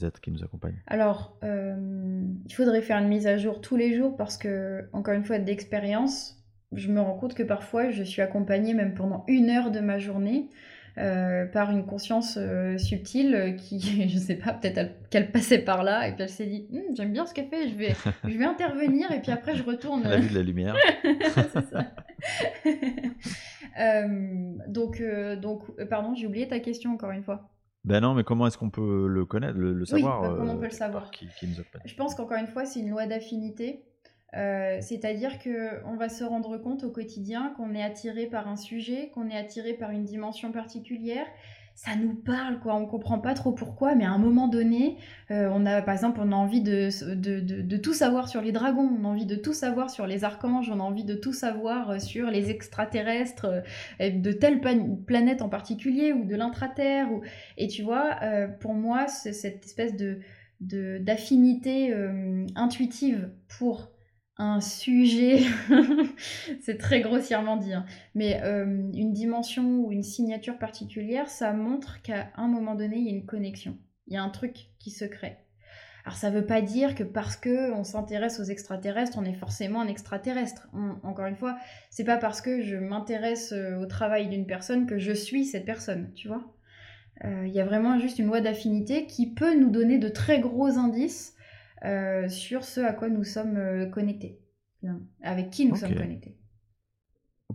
êtres 0.00 0.20
qui 0.20 0.30
nous 0.30 0.44
accompagnent? 0.44 0.82
Alors, 0.86 1.38
il 1.42 2.52
faudrait 2.54 2.82
faire 2.82 2.98
une 2.98 3.08
mise 3.08 3.26
à 3.26 3.36
jour 3.36 3.60
tous 3.60 3.76
les 3.76 3.96
jours 3.96 4.16
parce 4.16 4.36
que, 4.36 4.88
encore 4.92 5.14
une 5.14 5.24
fois, 5.24 5.38
d'expérience, 5.38 6.38
je 6.72 6.92
me 6.92 7.00
rends 7.00 7.16
compte 7.16 7.34
que 7.34 7.42
parfois 7.42 7.90
je 7.90 8.02
suis 8.02 8.22
accompagnée 8.22 8.74
même 8.74 8.94
pendant 8.94 9.24
une 9.26 9.50
heure 9.50 9.70
de 9.70 9.80
ma 9.80 9.98
journée 9.98 10.50
euh, 10.98 11.46
par 11.46 11.70
une 11.70 11.86
conscience 11.86 12.36
euh, 12.40 12.76
subtile 12.76 13.56
qui, 13.56 14.08
je 14.08 14.18
sais 14.18 14.34
pas, 14.34 14.52
peut-être 14.52 15.08
qu'elle 15.10 15.30
passait 15.30 15.60
par 15.60 15.82
là 15.82 16.08
et 16.08 16.12
puis 16.12 16.22
elle 16.22 16.28
s'est 16.28 16.46
dit 16.46 16.66
hum, 16.72 16.96
j'aime 16.96 17.12
bien 17.12 17.24
ce 17.24 17.34
qu'elle 17.34 17.48
fait, 17.48 17.68
je 17.68 17.74
vais, 17.74 17.94
je 18.24 18.36
vais 18.36 18.44
intervenir 18.44 19.10
et 19.12 19.20
puis 19.20 19.30
après 19.30 19.54
je 19.54 19.62
retourne. 19.62 20.02
Elle 20.04 20.12
a 20.12 20.16
vu 20.18 20.30
de 20.30 20.34
la 20.34 20.42
lumière. 20.42 20.76
C'est 21.52 21.70
ça. 21.70 21.84
Euh, 23.78 24.56
donc, 24.66 25.00
donc, 25.40 25.70
pardon, 25.88 26.12
j'ai 26.16 26.26
oublié 26.26 26.48
ta 26.48 26.58
question 26.58 26.94
encore 26.94 27.12
une 27.12 27.22
fois. 27.22 27.48
Ben 27.84 28.00
non, 28.00 28.14
mais 28.14 28.24
comment 28.24 28.48
est-ce 28.48 28.58
qu'on 28.58 28.70
peut 28.70 29.06
le 29.06 29.24
connaître, 29.24 29.56
le, 29.56 29.84
savoir 29.84 30.20
oui, 30.20 30.28
bah, 30.28 30.34
comment 30.36 30.54
on 30.54 30.58
peut 30.58 30.64
le 30.64 30.70
savoir 30.70 31.12
qui, 31.12 31.28
qui 31.38 31.46
nous 31.46 31.62
Je 31.84 31.94
pense 31.94 32.16
qu'encore 32.16 32.38
une 32.38 32.48
fois, 32.48 32.64
c'est 32.64 32.80
une 32.80 32.90
loi 32.90 33.06
d'affinité. 33.06 33.84
Euh, 34.36 34.78
c'est-à-dire 34.82 35.38
qu'on 35.38 35.96
va 35.96 36.08
se 36.08 36.22
rendre 36.22 36.58
compte 36.58 36.84
au 36.84 36.90
quotidien 36.90 37.54
qu'on 37.56 37.74
est 37.74 37.82
attiré 37.82 38.26
par 38.26 38.48
un 38.48 38.56
sujet, 38.56 39.10
qu'on 39.14 39.28
est 39.30 39.36
attiré 39.36 39.72
par 39.72 39.90
une 39.90 40.04
dimension 40.04 40.52
particulière. 40.52 41.26
Ça 41.74 41.94
nous 41.94 42.12
parle, 42.12 42.58
quoi. 42.58 42.74
On 42.74 42.86
comprend 42.86 43.20
pas 43.20 43.34
trop 43.34 43.52
pourquoi, 43.52 43.94
mais 43.94 44.04
à 44.04 44.10
un 44.10 44.18
moment 44.18 44.48
donné, 44.48 44.96
euh, 45.30 45.48
on 45.54 45.64
a, 45.64 45.80
par 45.80 45.94
exemple, 45.94 46.18
on 46.20 46.32
a 46.32 46.34
envie 46.34 46.60
de, 46.60 46.88
de, 47.14 47.76
tout 47.76 47.94
savoir 47.94 48.28
sur 48.28 48.42
les 48.42 48.50
dragons, 48.50 48.90
on 49.00 49.04
a 49.04 49.08
envie 49.08 49.26
de 49.26 49.36
tout 49.36 49.52
savoir 49.52 49.88
sur 49.88 50.04
les 50.04 50.24
archanges, 50.24 50.68
on 50.70 50.80
a 50.80 50.82
envie 50.82 51.04
de 51.04 51.14
tout 51.14 51.32
savoir 51.32 51.90
euh, 51.90 51.98
sur 52.00 52.32
les 52.32 52.50
extraterrestres, 52.50 53.62
de 54.00 54.32
telle 54.32 54.60
planète 55.06 55.40
en 55.40 55.48
particulier 55.48 56.12
ou 56.12 56.24
de 56.24 56.34
l'intraterre. 56.34 57.12
Ou... 57.12 57.22
Et 57.56 57.68
tu 57.68 57.82
vois, 57.82 58.16
pour 58.58 58.74
moi, 58.74 59.06
cette 59.06 59.64
espèce 59.64 59.96
de 59.96 60.18
d'affinité 60.60 61.94
intuitive 62.56 63.30
pour 63.46 63.92
un 64.38 64.60
sujet, 64.60 65.40
c'est 66.60 66.78
très 66.78 67.00
grossièrement 67.00 67.56
dit, 67.56 67.72
hein. 67.72 67.84
mais 68.14 68.40
euh, 68.44 68.64
une 68.94 69.12
dimension 69.12 69.80
ou 69.80 69.90
une 69.90 70.04
signature 70.04 70.58
particulière, 70.58 71.28
ça 71.28 71.52
montre 71.52 72.00
qu'à 72.02 72.30
un 72.36 72.46
moment 72.46 72.76
donné, 72.76 72.98
il 72.98 73.04
y 73.04 73.08
a 73.08 73.12
une 73.12 73.26
connexion, 73.26 73.76
il 74.06 74.14
y 74.14 74.16
a 74.16 74.22
un 74.22 74.30
truc 74.30 74.68
qui 74.78 74.90
se 74.90 75.04
crée. 75.04 75.38
Alors 76.04 76.16
ça 76.16 76.30
ne 76.30 76.36
veut 76.36 76.46
pas 76.46 76.62
dire 76.62 76.94
que 76.94 77.02
parce 77.02 77.36
que 77.36 77.72
on 77.72 77.84
s'intéresse 77.84 78.40
aux 78.40 78.44
extraterrestres, 78.44 79.18
on 79.18 79.24
est 79.24 79.34
forcément 79.34 79.82
un 79.82 79.88
extraterrestre. 79.88 80.68
encore 81.02 81.26
une 81.26 81.36
fois, 81.36 81.58
c'est 81.90 82.04
pas 82.04 82.16
parce 82.16 82.40
que 82.40 82.62
je 82.62 82.76
m'intéresse 82.76 83.52
euh, 83.52 83.76
au 83.76 83.86
travail 83.86 84.28
d'une 84.28 84.46
personne 84.46 84.86
que 84.86 84.98
je 84.98 85.12
suis 85.12 85.44
cette 85.44 85.66
personne, 85.66 86.12
tu 86.14 86.28
vois. 86.28 86.54
Euh, 87.24 87.44
il 87.46 87.52
y 87.52 87.60
a 87.60 87.64
vraiment 87.64 87.98
juste 87.98 88.18
une 88.18 88.26
loi 88.26 88.40
d'affinité 88.40 89.06
qui 89.06 89.34
peut 89.34 89.54
nous 89.58 89.70
donner 89.70 89.98
de 89.98 90.08
très 90.08 90.38
gros 90.38 90.78
indices 90.78 91.34
euh, 91.84 92.28
sur 92.28 92.64
ce 92.64 92.80
à 92.80 92.92
quoi 92.92 93.08
nous 93.08 93.24
sommes 93.24 93.56
euh, 93.56 93.86
connectés, 93.86 94.40
avec 95.22 95.50
qui 95.50 95.66
nous 95.66 95.76
sommes 95.76 95.94
connectés. 95.94 96.36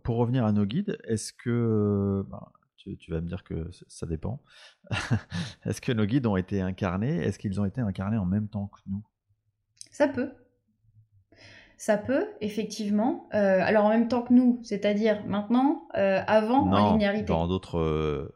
Pour 0.03 0.17
revenir 0.17 0.45
à 0.45 0.51
nos 0.51 0.65
guides, 0.65 0.97
est-ce 1.05 1.33
que, 1.33 2.25
ben, 2.29 2.47
tu, 2.77 3.11
vas 3.11 3.21
me 3.21 3.27
dire 3.27 3.43
que 3.43 3.69
ça 3.87 4.05
dépend, 4.05 4.41
est-ce 5.65 5.81
que 5.81 5.91
nos 5.91 6.05
guides 6.05 6.25
ont 6.25 6.35
été 6.35 6.61
incarnés? 6.61 7.17
Est-ce 7.17 7.39
qu'ils 7.39 7.61
ont 7.61 7.65
été 7.65 7.81
incarnés 7.81 8.17
en 8.17 8.25
même 8.25 8.47
temps 8.47 8.67
que 8.67 8.79
nous? 8.87 9.03
Ça 9.91 10.07
peut. 10.07 10.31
Ça 11.77 11.97
peut, 11.97 12.27
effectivement. 12.41 13.29
Euh, 13.33 13.59
alors 13.61 13.85
en 13.85 13.89
même 13.89 14.07
temps 14.07 14.23
que 14.23 14.33
nous, 14.33 14.59
c'est-à-dire 14.63 15.25
maintenant, 15.25 15.87
avant, 15.93 16.71
en 16.71 16.93
linéarité. 16.93 17.25
Dans 17.25 17.47
d'autres 17.47 18.33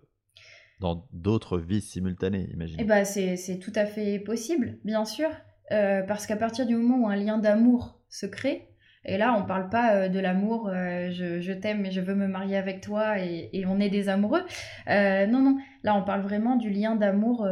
dans 0.79 1.07
d'autres 1.11 1.57
vies 1.57 1.81
simultanées, 1.81 2.49
imagine. 2.53 2.77
Eh 2.79 2.83
ben, 2.83 3.03
c'est 3.03 3.59
tout 3.59 3.71
à 3.75 3.85
fait 3.85 4.19
possible, 4.19 4.77
bien 4.83 5.05
sûr. 5.05 5.29
Euh, 5.71 6.01
parce 6.03 6.25
qu'à 6.25 6.37
partir 6.37 6.65
du 6.65 6.75
moment 6.75 7.07
où 7.07 7.09
un 7.09 7.15
lien 7.15 7.37
d'amour 7.37 7.99
se 8.09 8.25
crée, 8.25 8.69
et 9.03 9.17
là 9.17 9.35
on 9.37 9.45
parle 9.45 9.69
pas 9.69 9.93
euh, 9.93 10.09
de 10.09 10.19
l'amour, 10.19 10.69
euh, 10.69 11.09
je, 11.11 11.51
t'aime 11.51 11.85
et 11.85 11.91
je 11.91 12.01
veux 12.01 12.15
me 12.15 12.27
marier 12.27 12.57
avec 12.57 12.81
toi 12.81 13.19
et, 13.19 13.65
on 13.67 13.79
est 13.79 13.89
des 13.89 14.09
amoureux. 14.09 14.43
non, 14.87 15.41
non, 15.41 15.57
là 15.83 15.95
on 15.95 16.03
parle 16.03 16.21
vraiment 16.21 16.55
du 16.55 16.69
lien 16.69 16.95
d'amour 16.95 17.47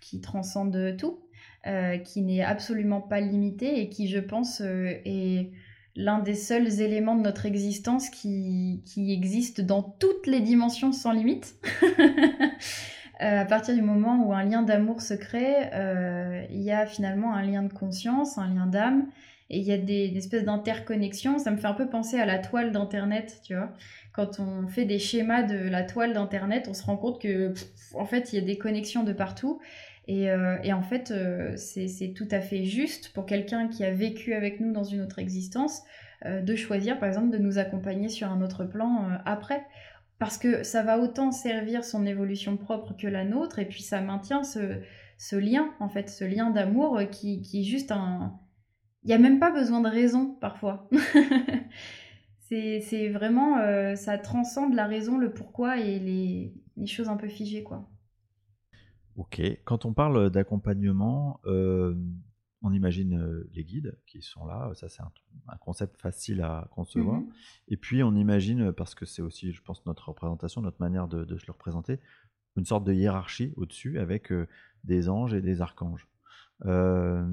qui 0.00 0.20
transcende 0.20 0.96
tout, 0.98 1.20
qui 2.04 2.22
n'est 2.22 2.42
absolument 2.42 3.00
pas 3.00 3.20
limité 3.20 3.80
et 3.80 3.88
qui 3.88 4.08
je 4.08 4.18
pense 4.18 4.60
est 4.60 5.50
l'un 5.94 6.20
des 6.20 6.34
seuls 6.34 6.80
éléments 6.80 7.16
de 7.16 7.20
notre 7.20 7.44
existence 7.44 8.08
qui, 8.08 8.82
qui 8.86 9.12
existe 9.12 9.60
dans 9.60 9.82
toutes 9.82 10.26
les 10.26 10.40
dimensions 10.40 10.92
sans 10.92 11.12
limite. 11.12 11.56
Euh, 13.22 13.42
à 13.42 13.44
partir 13.44 13.74
du 13.74 13.82
moment 13.82 14.26
où 14.26 14.32
un 14.32 14.42
lien 14.42 14.62
d'amour 14.62 15.00
se 15.00 15.14
crée, 15.14 15.70
euh, 15.74 16.44
il 16.50 16.60
y 16.60 16.72
a 16.72 16.86
finalement 16.86 17.34
un 17.34 17.42
lien 17.42 17.62
de 17.62 17.72
conscience, 17.72 18.36
un 18.36 18.52
lien 18.52 18.66
d'âme, 18.66 19.06
et 19.48 19.58
il 19.58 19.64
y 19.64 19.72
a 19.72 19.78
des, 19.78 20.12
espèces 20.16 20.44
d'interconnexions. 20.44 21.38
Ça 21.38 21.52
me 21.52 21.56
fait 21.56 21.68
un 21.68 21.74
peu 21.74 21.88
penser 21.88 22.18
à 22.18 22.26
la 22.26 22.38
toile 22.38 22.72
d'Internet, 22.72 23.40
tu 23.44 23.54
vois. 23.54 23.72
Quand 24.12 24.40
on 24.40 24.66
fait 24.66 24.86
des 24.86 24.98
schémas 24.98 25.42
de 25.44 25.56
la 25.56 25.84
toile 25.84 26.14
d'Internet, 26.14 26.66
on 26.68 26.74
se 26.74 26.82
rend 26.82 26.96
compte 26.96 27.20
que, 27.20 27.54
en 27.94 28.06
fait, 28.06 28.32
il 28.32 28.40
y 28.40 28.42
a 28.42 28.44
des 28.44 28.58
connexions 28.58 29.04
de 29.04 29.12
partout. 29.12 29.60
Et, 30.08 30.28
euh, 30.30 30.56
en 30.72 30.82
fait, 30.82 31.14
c'est 31.56 32.12
tout 32.16 32.28
à 32.30 32.40
fait 32.40 32.64
juste 32.64 33.12
pour 33.12 33.24
quelqu'un 33.24 33.68
qui 33.68 33.84
a 33.84 33.92
vécu 33.92 34.34
avec 34.34 34.58
nous 34.58 34.72
dans 34.72 34.84
une 34.84 35.00
autre 35.00 35.20
existence 35.20 35.82
de 36.24 36.54
choisir, 36.56 36.98
par 36.98 37.08
exemple, 37.08 37.30
de 37.30 37.38
nous 37.38 37.58
accompagner 37.58 38.08
sur 38.08 38.30
un 38.30 38.42
autre 38.42 38.64
plan 38.64 39.08
après 39.26 39.64
parce 40.22 40.38
que 40.38 40.62
ça 40.62 40.84
va 40.84 41.00
autant 41.00 41.32
servir 41.32 41.84
son 41.84 42.06
évolution 42.06 42.56
propre 42.56 42.94
que 42.96 43.08
la 43.08 43.24
nôtre, 43.24 43.58
et 43.58 43.64
puis 43.64 43.82
ça 43.82 44.00
maintient 44.00 44.44
ce, 44.44 45.34
lien, 45.34 45.74
en 45.80 45.88
fait, 45.88 46.08
ce 46.08 46.22
lien 46.22 46.50
d'amour 46.50 47.00
qui, 47.10 47.42
est 47.52 47.64
juste 47.64 47.90
un... 47.90 48.38
Il 49.02 49.08
n'y 49.08 49.14
a 49.14 49.18
même 49.18 49.40
pas 49.40 49.50
besoin 49.50 49.80
de 49.80 49.88
raison, 49.88 50.36
parfois. 50.40 50.88
c'est 52.38 53.08
vraiment... 53.08 53.58
Euh, 53.58 53.96
ça 53.96 54.16
transcende 54.16 54.74
la 54.74 54.86
raison, 54.86 55.18
le 55.18 55.32
pourquoi 55.32 55.80
et 55.80 55.98
les, 55.98 56.54
les, 56.76 56.86
choses 56.86 57.08
un 57.08 57.16
peu 57.16 57.26
figées, 57.26 57.64
quoi. 57.64 57.90
Ok. 59.16 59.42
Quand 59.64 59.86
on 59.86 59.92
parle 59.92 60.30
d'accompagnement, 60.30 61.40
euh, 61.46 61.96
on 62.62 62.72
imagine 62.72 63.18
euh, 63.18 63.48
les 63.52 63.64
guides 63.64 63.98
qui 64.06 64.22
sont 64.22 64.46
là, 64.46 64.70
ça 64.74 64.88
c'est 64.88 65.02
un, 65.02 65.10
concept 65.60 66.00
facile 66.00 66.40
à 66.40 66.68
concevoir. 66.70 67.20
Mhm. 67.20 67.32
Et 67.68 67.76
puis 67.76 68.02
on 68.02 68.14
imagine, 68.14 68.72
parce 68.72 68.94
que 68.94 69.04
c'est 69.04 69.22
aussi, 69.22 69.52
je 69.52 69.62
pense, 69.62 69.84
notre 69.86 70.08
représentation, 70.08 70.62
notre 70.62 70.80
manière 70.80 71.08
de, 71.08 71.36
se 71.36 71.46
le 71.46 71.52
représenter, 71.52 72.00
une 72.56 72.64
sorte 72.64 72.84
de 72.84 72.92
hiérarchie 72.92 73.52
au-dessus 73.56 73.98
avec 73.98 74.30
euh, 74.32 74.46
des 74.84 75.08
anges 75.08 75.34
et 75.34 75.40
des 75.40 75.60
archanges. 75.60 76.08
Euh, 76.64 77.26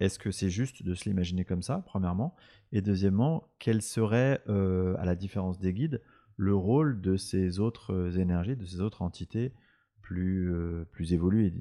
est-ce 0.00 0.18
que 0.18 0.30
c'est 0.30 0.50
juste 0.50 0.82
de 0.82 0.94
se 0.94 1.08
l'imaginer 1.08 1.44
comme 1.44 1.62
ça, 1.62 1.82
premièrement? 1.86 2.34
Et 2.72 2.82
deuxièmement, 2.82 3.48
quel 3.58 3.80
serait, 3.80 4.42
à 4.48 5.04
la 5.04 5.14
différence 5.14 5.60
des 5.60 5.72
guides, 5.72 6.02
le 6.36 6.54
rôle 6.54 7.00
de 7.00 7.16
ces 7.16 7.60
autres 7.60 8.18
énergies, 8.18 8.56
de 8.56 8.64
ces 8.64 8.80
autres 8.80 9.02
entités 9.02 9.54
plus, 10.02 10.52
plus 10.90 11.12
évoluées 11.12 11.54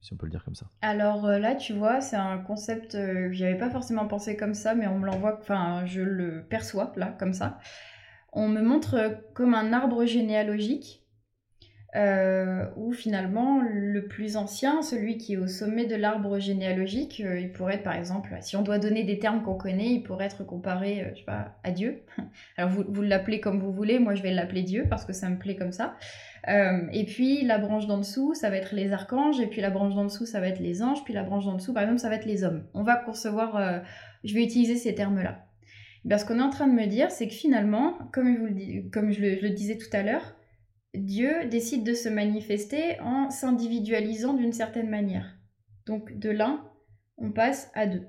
si 0.00 0.12
on 0.12 0.16
peut 0.16 0.26
le 0.26 0.30
dire 0.30 0.44
comme 0.44 0.54
ça. 0.54 0.66
Alors 0.80 1.26
euh, 1.26 1.38
là, 1.38 1.54
tu 1.54 1.72
vois, 1.72 2.00
c'est 2.00 2.16
un 2.16 2.38
concept 2.38 2.94
euh, 2.94 3.28
que 3.28 3.32
j'avais 3.32 3.56
pas 3.56 3.70
forcément 3.70 4.06
pensé 4.06 4.36
comme 4.36 4.54
ça, 4.54 4.74
mais 4.74 4.86
on 4.86 4.98
me 4.98 5.06
l'envoie, 5.06 5.38
enfin, 5.40 5.84
je 5.86 6.02
le 6.02 6.44
perçois 6.44 6.92
là, 6.96 7.14
comme 7.18 7.34
ça. 7.34 7.58
On 8.32 8.48
me 8.48 8.62
montre 8.62 8.94
euh, 8.94 9.10
comme 9.34 9.54
un 9.54 9.72
arbre 9.72 10.04
généalogique 10.04 11.04
où 12.76 12.92
finalement 12.92 13.60
le 13.60 14.06
plus 14.06 14.36
ancien, 14.36 14.82
celui 14.82 15.18
qui 15.18 15.32
est 15.32 15.36
au 15.36 15.48
sommet 15.48 15.84
de 15.84 15.96
l'arbre 15.96 16.38
généalogique, 16.38 17.18
il 17.18 17.50
pourrait 17.50 17.76
être 17.76 17.82
par 17.82 17.94
exemple, 17.94 18.36
si 18.40 18.54
on 18.54 18.62
doit 18.62 18.78
donner 18.78 19.02
des 19.02 19.18
termes 19.18 19.42
qu'on 19.42 19.56
connaît, 19.56 19.94
il 19.94 20.04
pourrait 20.04 20.26
être 20.26 20.44
comparé, 20.44 21.10
je 21.10 21.18
sais 21.18 21.24
pas, 21.24 21.58
à 21.64 21.72
Dieu. 21.72 22.04
Alors 22.56 22.70
vous, 22.70 22.84
vous 22.86 23.02
l'appelez 23.02 23.40
comme 23.40 23.58
vous 23.58 23.72
voulez, 23.72 23.98
moi 23.98 24.14
je 24.14 24.22
vais 24.22 24.30
l'appeler 24.30 24.62
Dieu 24.62 24.84
parce 24.88 25.04
que 25.04 25.12
ça 25.12 25.28
me 25.28 25.38
plaît 25.38 25.56
comme 25.56 25.72
ça. 25.72 25.96
Euh, 26.46 26.86
et 26.92 27.04
puis 27.04 27.42
la 27.42 27.58
branche 27.58 27.86
d'en 27.86 27.98
dessous, 27.98 28.34
ça 28.34 28.50
va 28.50 28.56
être 28.56 28.74
les 28.74 28.92
archanges, 28.92 29.40
et 29.40 29.46
puis 29.46 29.60
la 29.60 29.70
branche 29.70 29.94
d'en 29.94 30.04
dessous, 30.04 30.26
ça 30.26 30.40
va 30.40 30.48
être 30.48 30.60
les 30.60 30.82
anges, 30.82 31.02
puis 31.04 31.14
la 31.14 31.22
branche 31.22 31.44
d'en 31.44 31.54
dessous, 31.54 31.72
par 31.72 31.82
exemple, 31.82 32.00
ça 32.00 32.08
va 32.08 32.14
être 32.14 32.26
les 32.26 32.44
hommes. 32.44 32.66
On 32.74 32.82
va 32.82 32.96
concevoir, 32.96 33.56
euh, 33.56 33.80
je 34.24 34.34
vais 34.34 34.44
utiliser 34.44 34.76
ces 34.76 34.94
termes-là. 34.94 35.46
ce 36.16 36.24
qu'on 36.24 36.38
est 36.38 36.42
en 36.42 36.50
train 36.50 36.68
de 36.68 36.72
me 36.72 36.86
dire, 36.86 37.10
c'est 37.10 37.26
que 37.26 37.34
finalement, 37.34 37.98
comme, 38.12 38.28
le, 38.28 38.88
comme 38.90 39.10
je, 39.10 39.20
le, 39.20 39.50
disais 39.50 39.78
tout 39.78 39.94
à 39.94 40.02
l'heure, 40.02 40.36
Dieu 40.94 41.46
décide 41.46 41.84
de 41.84 41.94
se 41.94 42.08
manifester 42.08 42.98
en 43.00 43.30
s'individualisant 43.30 44.34
d'une 44.34 44.52
certaine 44.52 44.88
manière. 44.88 45.36
Donc 45.86 46.18
de 46.18 46.30
l'un, 46.30 46.64
on 47.18 47.30
passe 47.30 47.70
à 47.74 47.86
deux. 47.86 48.06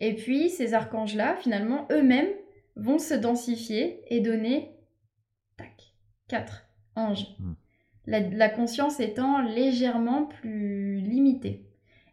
Et 0.00 0.14
puis 0.14 0.50
ces 0.50 0.74
archanges-là, 0.74 1.36
finalement, 1.40 1.88
eux-mêmes 1.90 2.30
vont 2.76 2.98
se 2.98 3.14
densifier 3.14 4.02
et 4.08 4.20
donner, 4.20 4.76
tac, 5.56 5.94
quatre 6.28 6.64
anges. 6.96 7.36
Hmm 7.38 7.54
la, 8.06 8.48
conscience 8.48 9.00
étant 9.00 9.40
légèrement 9.40 10.26
plus 10.26 10.98
limitée. 10.98 11.66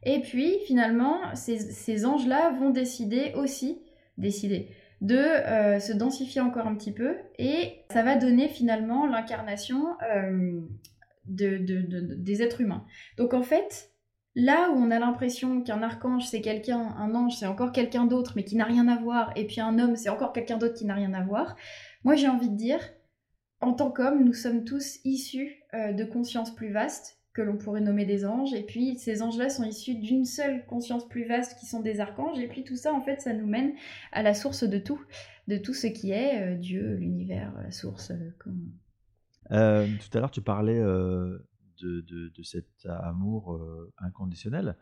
Et 0.03 0.19
puis 0.19 0.57
finalement, 0.65 1.19
ces, 1.35 2.05
anges-là 2.05 2.51
vont 2.59 2.71
décider 2.71 3.33
aussi, 3.35 3.81
décider, 4.17 4.69
de 5.01 5.15
euh, 5.17 5.79
se 5.79 5.93
densifier 5.93 6.41
encore 6.41 6.67
un 6.67 6.75
petit 6.75 6.91
peu 6.91 7.15
et 7.39 7.83
ça 7.91 8.03
va 8.03 8.15
donner 8.15 8.47
finalement 8.47 9.07
l'incarnation 9.07 9.95
euh, 10.15 10.61
de, 11.25 11.57
des 11.57 12.43
êtres 12.43 12.61
humains. 12.61 12.85
Donc 13.17 13.33
en 13.33 13.43
fait, 13.43 13.87
Là 14.33 14.69
où 14.71 14.77
on 14.77 14.91
a 14.91 14.99
l'impression 14.99 15.61
qu'un 15.61 15.83
archange 15.83 16.25
c'est 16.25 16.39
quelqu'un, 16.39 16.79
un 16.79 17.13
ange 17.15 17.35
c'est 17.35 17.47
encore 17.47 17.73
quelqu'un 17.73 18.05
d'autre 18.05 18.31
mais 18.37 18.45
qui 18.45 18.55
n'a 18.55 18.63
rien 18.63 18.87
à 18.87 18.95
voir, 18.95 19.33
et 19.35 19.45
puis 19.45 19.59
un 19.59 19.77
homme 19.77 19.97
c'est 19.97 20.07
encore 20.07 20.31
quelqu'un 20.31 20.55
d'autre 20.55 20.75
qui 20.75 20.85
n'a 20.85 20.93
rien 20.93 21.13
à 21.13 21.21
voir, 21.21 21.57
moi 22.05 22.15
j'ai 22.15 22.29
envie 22.29 22.49
de 22.49 22.55
dire, 22.55 22.79
en 23.61 23.73
tant 23.73 23.91
qu'homme, 23.91 24.23
nous 24.25 24.33
sommes 24.33 24.63
tous 24.63 24.99
issus 25.05 25.63
euh, 25.73 25.93
de 25.93 26.03
consciences 26.03 26.53
plus 26.53 26.71
vastes 26.71 27.17
que 27.33 27.41
l'on 27.41 27.57
pourrait 27.57 27.79
nommer 27.79 28.05
des 28.05 28.25
anges, 28.25 28.53
et 28.53 28.63
puis 28.63 28.97
ces 28.97 29.21
anges-là 29.21 29.49
sont 29.49 29.63
issus 29.63 29.95
d'une 29.95 30.25
seule 30.25 30.65
conscience 30.65 31.07
plus 31.07 31.25
vaste 31.25 31.57
qui 31.59 31.65
sont 31.65 31.79
des 31.79 32.01
archanges, 32.01 32.37
et 32.39 32.47
puis 32.47 32.65
tout 32.65 32.75
ça 32.75 32.93
en 32.93 32.99
fait 32.99 33.21
ça 33.21 33.31
nous 33.31 33.47
mène 33.47 33.73
à 34.11 34.21
la 34.21 34.33
source 34.33 34.65
de 34.65 34.77
tout, 34.77 34.99
de 35.47 35.57
tout 35.57 35.73
ce 35.73 35.87
qui 35.87 36.11
est 36.11 36.41
euh, 36.41 36.57
Dieu, 36.57 36.95
l'univers, 36.95 37.53
la 37.63 37.71
source. 37.71 38.11
Euh, 39.51 39.87
tout 39.87 40.17
à 40.17 40.19
l'heure 40.19 40.31
tu 40.31 40.41
parlais 40.41 40.81
de, 40.81 42.43
cet 42.43 42.85
amour 42.85 43.61
inconditionnel. 43.97 44.75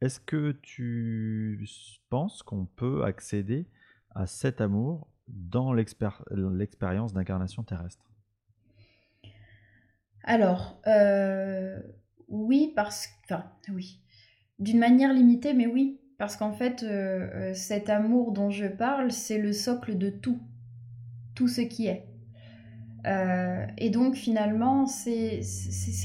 Est-ce 0.00 0.18
que 0.18 0.52
tu 0.62 1.64
penses 2.10 2.42
qu'on 2.42 2.66
peut 2.66 3.04
accéder 3.04 3.68
à 4.10 4.26
cet 4.26 4.60
amour 4.60 5.08
dans 5.28 5.72
l'expérience 5.72 7.12
d'incarnation 7.12 7.62
terrestre 7.62 8.04
Alors, 10.22 10.80
euh, 10.86 11.78
oui, 12.28 12.72
parce 12.74 13.06
que... 13.06 13.12
Enfin, 13.34 13.44
oui. 13.72 14.00
D'une 14.58 14.78
manière 14.78 15.12
limitée, 15.12 15.54
mais 15.54 15.66
oui. 15.66 16.00
Parce 16.18 16.36
qu'en 16.36 16.52
fait, 16.52 16.86
cet 17.54 17.90
amour 17.90 18.32
dont 18.32 18.50
je 18.50 18.66
parle, 18.66 19.10
c'est 19.10 19.38
le 19.38 19.52
socle 19.52 19.98
de 19.98 20.10
tout. 20.10 20.38
Tout 21.34 21.48
ce 21.48 21.60
qui 21.60 21.88
est. 21.88 22.06
Euh, 23.06 23.66
et 23.76 23.90
donc 23.90 24.14
finalement, 24.14 24.86
c'est 24.86 25.40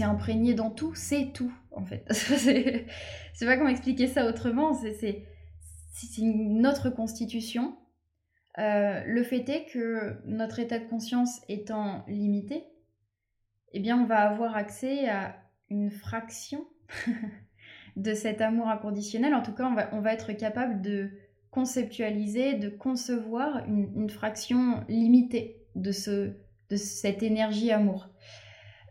imprégné 0.02 0.54
dans 0.54 0.70
tout, 0.70 0.94
c'est 0.96 1.32
tout 1.34 1.54
en 1.72 1.84
fait. 1.84 2.06
Je 2.10 3.46
sais 3.46 3.46
pas 3.46 3.58
comment 3.58 3.70
expliquer 3.70 4.08
ça 4.08 4.28
autrement, 4.28 4.74
c'est 4.74 5.24
notre 6.22 6.90
constitution. 6.90 7.78
Euh, 8.60 9.04
le 9.06 9.24
fait 9.24 9.48
est 9.50 9.66
que 9.66 10.18
notre 10.26 10.60
état 10.60 10.80
de 10.80 10.86
conscience 10.86 11.42
étant 11.48 12.04
limité, 12.08 12.66
eh 13.72 13.80
bien 13.80 13.98
on 14.02 14.06
va 14.06 14.30
avoir 14.30 14.56
accès 14.58 15.08
à 15.08 15.36
une 15.70 15.92
fraction 15.92 16.68
de 17.96 18.14
cet 18.14 18.42
amour 18.42 18.68
inconditionnel. 18.68 19.34
En 19.34 19.42
tout 19.42 19.54
cas, 19.54 19.66
on 19.66 19.76
va, 19.76 19.90
on 19.94 20.02
va 20.02 20.14
être 20.14 20.34
capable 20.34 20.82
de 20.82 21.10
conceptualiser, 21.52 22.56
de 22.56 22.70
concevoir 22.70 23.64
une, 23.66 24.10
fraction 24.10 24.84
limitée 24.88 25.64
de 25.76 25.92
ce 25.92 26.34
de 26.70 26.76
cette 26.76 27.24
énergie 27.24 27.72
amour. 27.72 28.10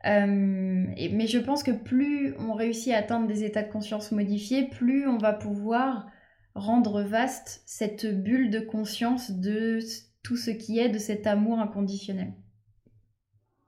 Euh, 0.06 0.26
mais 0.26 1.26
je 1.28 1.38
pense 1.38 1.62
que 1.62 1.70
plus 1.70 2.34
on 2.38 2.54
réussit 2.54 2.92
à 2.92 2.98
atteindre 2.98 3.28
des 3.28 3.44
états 3.44 3.62
de 3.62 3.70
conscience 3.70 4.10
modifiés, 4.10 4.68
plus 4.68 5.06
on 5.06 5.18
va 5.18 5.32
pouvoir 5.32 6.06
rendre 6.54 7.02
vaste 7.02 7.62
cette 7.66 8.06
bulle 8.06 8.50
de 8.50 8.60
conscience 8.60 9.30
de 9.30 9.80
tout 10.22 10.36
ce 10.36 10.50
qui 10.50 10.78
est 10.78 10.88
de 10.88 10.98
cet 10.98 11.26
amour 11.26 11.58
inconditionnel. 11.58 12.34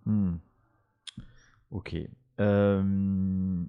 Hmm. 0.05 0.37
Ok. 1.71 1.97
Euh, 2.41 3.65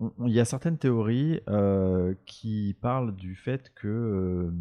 il 0.00 0.32
y 0.32 0.40
a 0.40 0.44
certaines 0.44 0.78
théories 0.78 1.40
euh, 1.48 2.14
qui 2.24 2.76
parlent 2.80 3.16
du 3.16 3.34
fait 3.34 3.72
que 3.74 4.52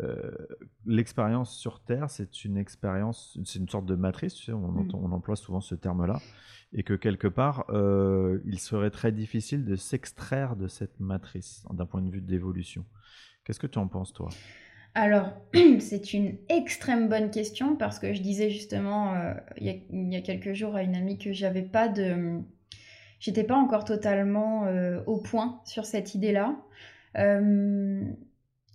euh, 0.00 0.46
l'expérience 0.86 1.56
sur 1.56 1.80
Terre, 1.80 2.10
c'est 2.10 2.44
une 2.44 2.56
expérience, 2.56 3.38
c'est 3.44 3.58
une 3.58 3.68
sorte 3.68 3.86
de 3.86 3.94
matrice, 3.94 4.48
mm. 4.48 4.94
on, 4.94 5.12
emploie 5.12 5.36
souvent 5.36 5.60
ce 5.60 5.74
terme-là, 5.74 6.20
et 6.72 6.82
que 6.82 6.94
quelque 6.94 7.26
part, 7.26 7.64
euh, 7.70 8.40
il 8.44 8.58
serait 8.58 8.90
très 8.90 9.12
difficile 9.12 9.64
de 9.64 9.76
s'extraire 9.76 10.56
de 10.56 10.68
cette 10.68 11.00
matrice 11.00 11.64
d'un 11.70 11.86
point 11.86 12.02
de 12.02 12.10
vue 12.10 12.20
d'évolution. 12.20 12.84
Qu'est-ce 13.44 13.60
que 13.60 13.66
tu 13.66 13.78
en 13.78 13.88
penses, 13.88 14.12
toi? 14.12 14.28
Alors, 14.94 15.32
c'est 15.80 16.12
une 16.12 16.36
extrême 16.48 17.08
bonne 17.08 17.30
question 17.30 17.76
parce 17.76 17.98
que 17.98 18.12
je 18.12 18.22
disais 18.22 18.50
justement 18.50 19.14
euh, 19.14 19.34
il, 19.58 20.12
y 20.12 20.16
a, 20.16 20.20
quelques 20.20 20.52
jours 20.52 20.76
à 20.76 20.82
une 20.82 20.94
amie 20.94 21.18
que 21.18 21.32
j'avais 21.32 21.62
pas 21.62 21.88
de. 21.88 22.40
J'étais 23.18 23.44
pas 23.44 23.56
encore 23.56 23.84
totalement 23.84 24.66
au 25.06 25.18
point 25.18 25.60
sur 25.66 25.84
cette 25.84 26.14
idée-là 26.14 26.56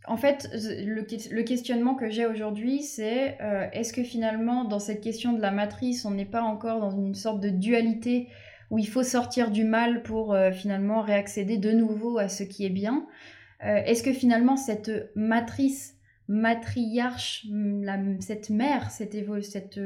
en 0.08 0.18
fait, 0.18 0.50
le, 0.54 1.42
questionnement 1.42 1.96
que 1.96 2.10
j'ai 2.10 2.26
aujourd'hui, 2.26 2.84
c'est 2.84 3.38
euh, 3.42 3.68
est-ce 3.74 3.92
que 3.92 4.04
finalement, 4.04 4.64
dans 4.64 4.80
cette 4.80 5.02
question 5.02 5.34
de 5.34 5.42
la 5.42 5.52
matrice, 5.52 6.06
on 6.06 6.12
n'est 6.12 6.26
pas 6.26 6.42
encore 6.42 6.80
dans 6.80 6.92
une 6.92 7.16
sorte 7.16 7.42
de 7.42 7.50
dualité 7.50 8.28
où 8.70 8.78
il 8.78 8.88
faut 8.88 9.04
sortir 9.04 9.52
du 9.52 9.64
mal 9.64 10.04
pour 10.04 10.34
euh, 10.34 10.52
finalement 10.52 11.02
réaccéder 11.02 11.58
de 11.58 11.72
nouveau 11.72 12.18
à 12.18 12.30
ce 12.30 12.44
qui 12.44 12.66
est 12.66 12.70
bien? 12.70 13.08
Euh, 13.64 13.78
Est-ce 13.86 14.04
que 14.04 14.14
finalement, 14.14 14.58
cette 14.58 14.92
matrice, 15.16 15.96
matriarche, 16.28 17.48
cette 18.20 18.50
mère, 18.52 18.92
cette, 18.92 19.16
cette, 19.42 19.80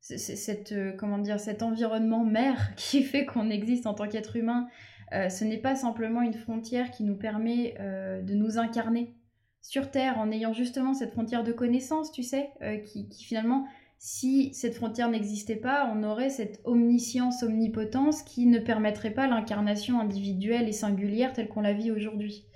cette, 0.00 0.74
comment 0.96 1.18
dire, 1.18 1.38
cet 1.38 1.62
environnement 1.62 2.24
mère 2.24 2.72
qui 2.76 3.04
fait 3.04 3.26
qu'on 3.26 3.48
existe 3.48 3.86
en 3.86 3.94
tant 3.94 4.08
qu'être 4.08 4.34
humain, 4.36 4.68
ce 5.12 5.44
n'est 5.44 5.58
pas 5.58 5.74
simplement 5.74 6.22
une 6.22 6.34
frontière 6.34 6.92
qui 6.92 7.02
nous 7.02 7.16
permet 7.16 7.74
de 8.22 8.34
nous 8.34 8.58
incarner? 8.58 9.16
Sur 9.62 9.90
Terre 9.90 10.18
en 10.18 10.30
ayant 10.30 10.52
justement 10.52 10.94
cette 10.94 11.12
frontière 11.12 11.44
de 11.44 11.52
connaissance, 11.52 12.12
tu 12.12 12.22
sais, 12.22 12.50
euh, 12.62 12.78
qui, 12.78 13.06
finalement, 13.22 13.66
si 13.98 14.54
cette 14.54 14.74
frontière 14.74 15.10
n'existait 15.10 15.56
pas, 15.56 15.92
on 15.94 16.02
aurait 16.02 16.30
cette 16.30 16.60
omniscience, 16.64 17.42
omnipotence 17.42 18.22
qui 18.22 18.46
ne 18.46 18.58
permettrait 18.58 19.10
pas 19.10 19.26
l'incarnation 19.28 20.00
individuelle 20.00 20.68
et 20.68 20.72
singulière 20.72 21.32
telle 21.32 21.48
qu'on 21.48 21.60
la 21.60 21.74
vit 21.74 21.90
aujourd'hui. 21.90 22.46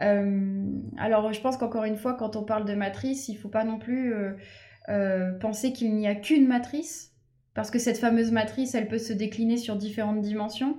Euh, 0.00 0.64
alors 0.98 1.32
je 1.32 1.40
pense 1.40 1.56
qu'encore 1.56 1.84
une 1.84 1.96
fois, 1.96 2.14
quand 2.14 2.34
on 2.34 2.42
parle 2.42 2.64
de 2.64 2.74
matrice, 2.74 3.28
il 3.28 3.34
ne 3.34 3.38
faut 3.38 3.48
pas 3.48 3.64
non 3.64 3.78
plus 3.78 4.12
euh, 4.88 5.32
penser 5.38 5.72
qu'il 5.72 5.94
n'y 5.94 6.08
a 6.08 6.16
qu'une 6.16 6.48
matrice, 6.48 7.12
parce 7.54 7.70
que 7.70 7.78
cette 7.78 7.98
fameuse 7.98 8.32
matrice, 8.32 8.74
elle 8.74 8.88
peut 8.88 8.98
se 8.98 9.12
décliner 9.12 9.58
sur 9.58 9.76
différentes 9.76 10.22
dimensions. 10.22 10.78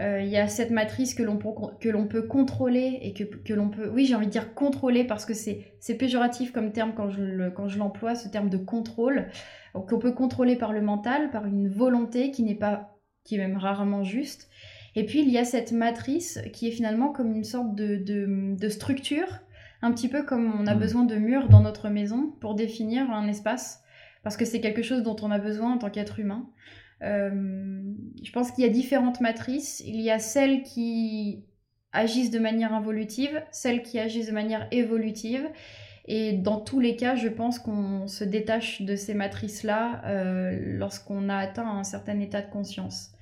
Euh, 0.00 0.20
il 0.22 0.28
y 0.28 0.36
a 0.36 0.46
cette 0.46 0.70
matrice 0.70 1.14
que 1.14 1.24
l'on 1.24 1.38
peut, 1.38 2.22
contrôler 2.22 3.00
et 3.02 3.12
que, 3.12 3.52
l'on 3.52 3.68
peut, 3.68 3.90
oui 3.92 4.06
j'ai 4.06 4.14
envie 4.14 4.26
de 4.26 4.30
dire 4.30 4.54
contrôler 4.54 5.02
parce 5.02 5.26
que 5.26 5.34
c'est 5.34 5.94
péjoratif 5.98 6.52
comme 6.52 6.70
terme 6.70 6.92
quand 6.94 7.08
je 7.10 7.78
l'emploie, 7.78 8.14
ce 8.14 8.28
terme 8.28 8.48
de 8.48 8.58
contrôle, 8.58 9.26
qu'on 9.72 9.98
peut 9.98 10.12
contrôler 10.12 10.54
par 10.54 10.72
le 10.72 10.82
mental, 10.82 11.30
par 11.30 11.46
une 11.46 11.68
volonté 11.68 12.30
qui 12.30 12.44
n'est 12.44 12.54
pas, 12.54 12.96
qui 13.24 13.34
est 13.34 13.38
même 13.38 13.56
rarement 13.56 14.04
juste. 14.04 14.48
Et 14.94 15.04
puis 15.04 15.20
il 15.20 15.30
y 15.30 15.38
a 15.38 15.44
cette 15.44 15.72
matrice 15.72 16.40
qui 16.52 16.68
est 16.68 16.72
finalement 16.72 17.12
comme 17.12 17.32
une 17.32 17.44
sorte 17.44 17.74
de, 17.74 18.68
structure, 18.68 19.40
un 19.82 19.92
petit 19.92 20.08
peu 20.08 20.22
comme 20.22 20.52
on 20.60 20.66
a 20.66 20.74
mmh. 20.74 20.78
besoin 20.78 21.04
de 21.04 21.16
murs 21.16 21.48
dans 21.48 21.60
notre 21.60 21.88
maison 21.88 22.32
pour 22.40 22.54
définir 22.54 23.10
un 23.10 23.26
espace, 23.26 23.82
parce 24.22 24.36
que 24.36 24.44
c'est 24.44 24.60
quelque 24.60 24.82
chose 24.82 25.02
dont 25.02 25.16
on 25.22 25.30
a 25.30 25.38
besoin 25.38 25.74
en 25.74 25.78
tant 25.78 25.90
qu'être 25.90 26.20
humain. 26.20 26.48
Euh, 27.02 27.94
je 28.22 28.32
pense 28.32 28.50
qu'il 28.50 28.64
y 28.64 28.66
a 28.66 28.70
différentes 28.70 29.20
matrices. 29.20 29.82
Il 29.86 30.00
y 30.00 30.10
a 30.10 30.18
celles 30.18 30.62
qui 30.62 31.44
agissent 31.92 32.30
de 32.30 32.38
manière 32.38 32.74
involutive, 32.74 33.42
celles 33.50 33.82
qui 33.82 33.98
agissent 33.98 34.28
de 34.28 34.32
manière 34.32 34.68
évolutive. 34.70 35.48
Et 36.06 36.32
dans 36.32 36.58
tous 36.58 36.80
les 36.80 36.96
cas, 36.96 37.16
je 37.16 37.28
pense 37.28 37.58
qu'on 37.58 38.06
se 38.08 38.24
détache 38.24 38.82
de 38.82 38.96
ces 38.96 39.14
matrices-là 39.14 40.02
euh, 40.06 40.58
lorsqu'on 40.78 41.28
a 41.28 41.36
atteint 41.36 41.68
un 41.68 41.84
certain 41.84 42.18
état 42.20 42.40
de 42.40 42.50
conscience 42.50 43.12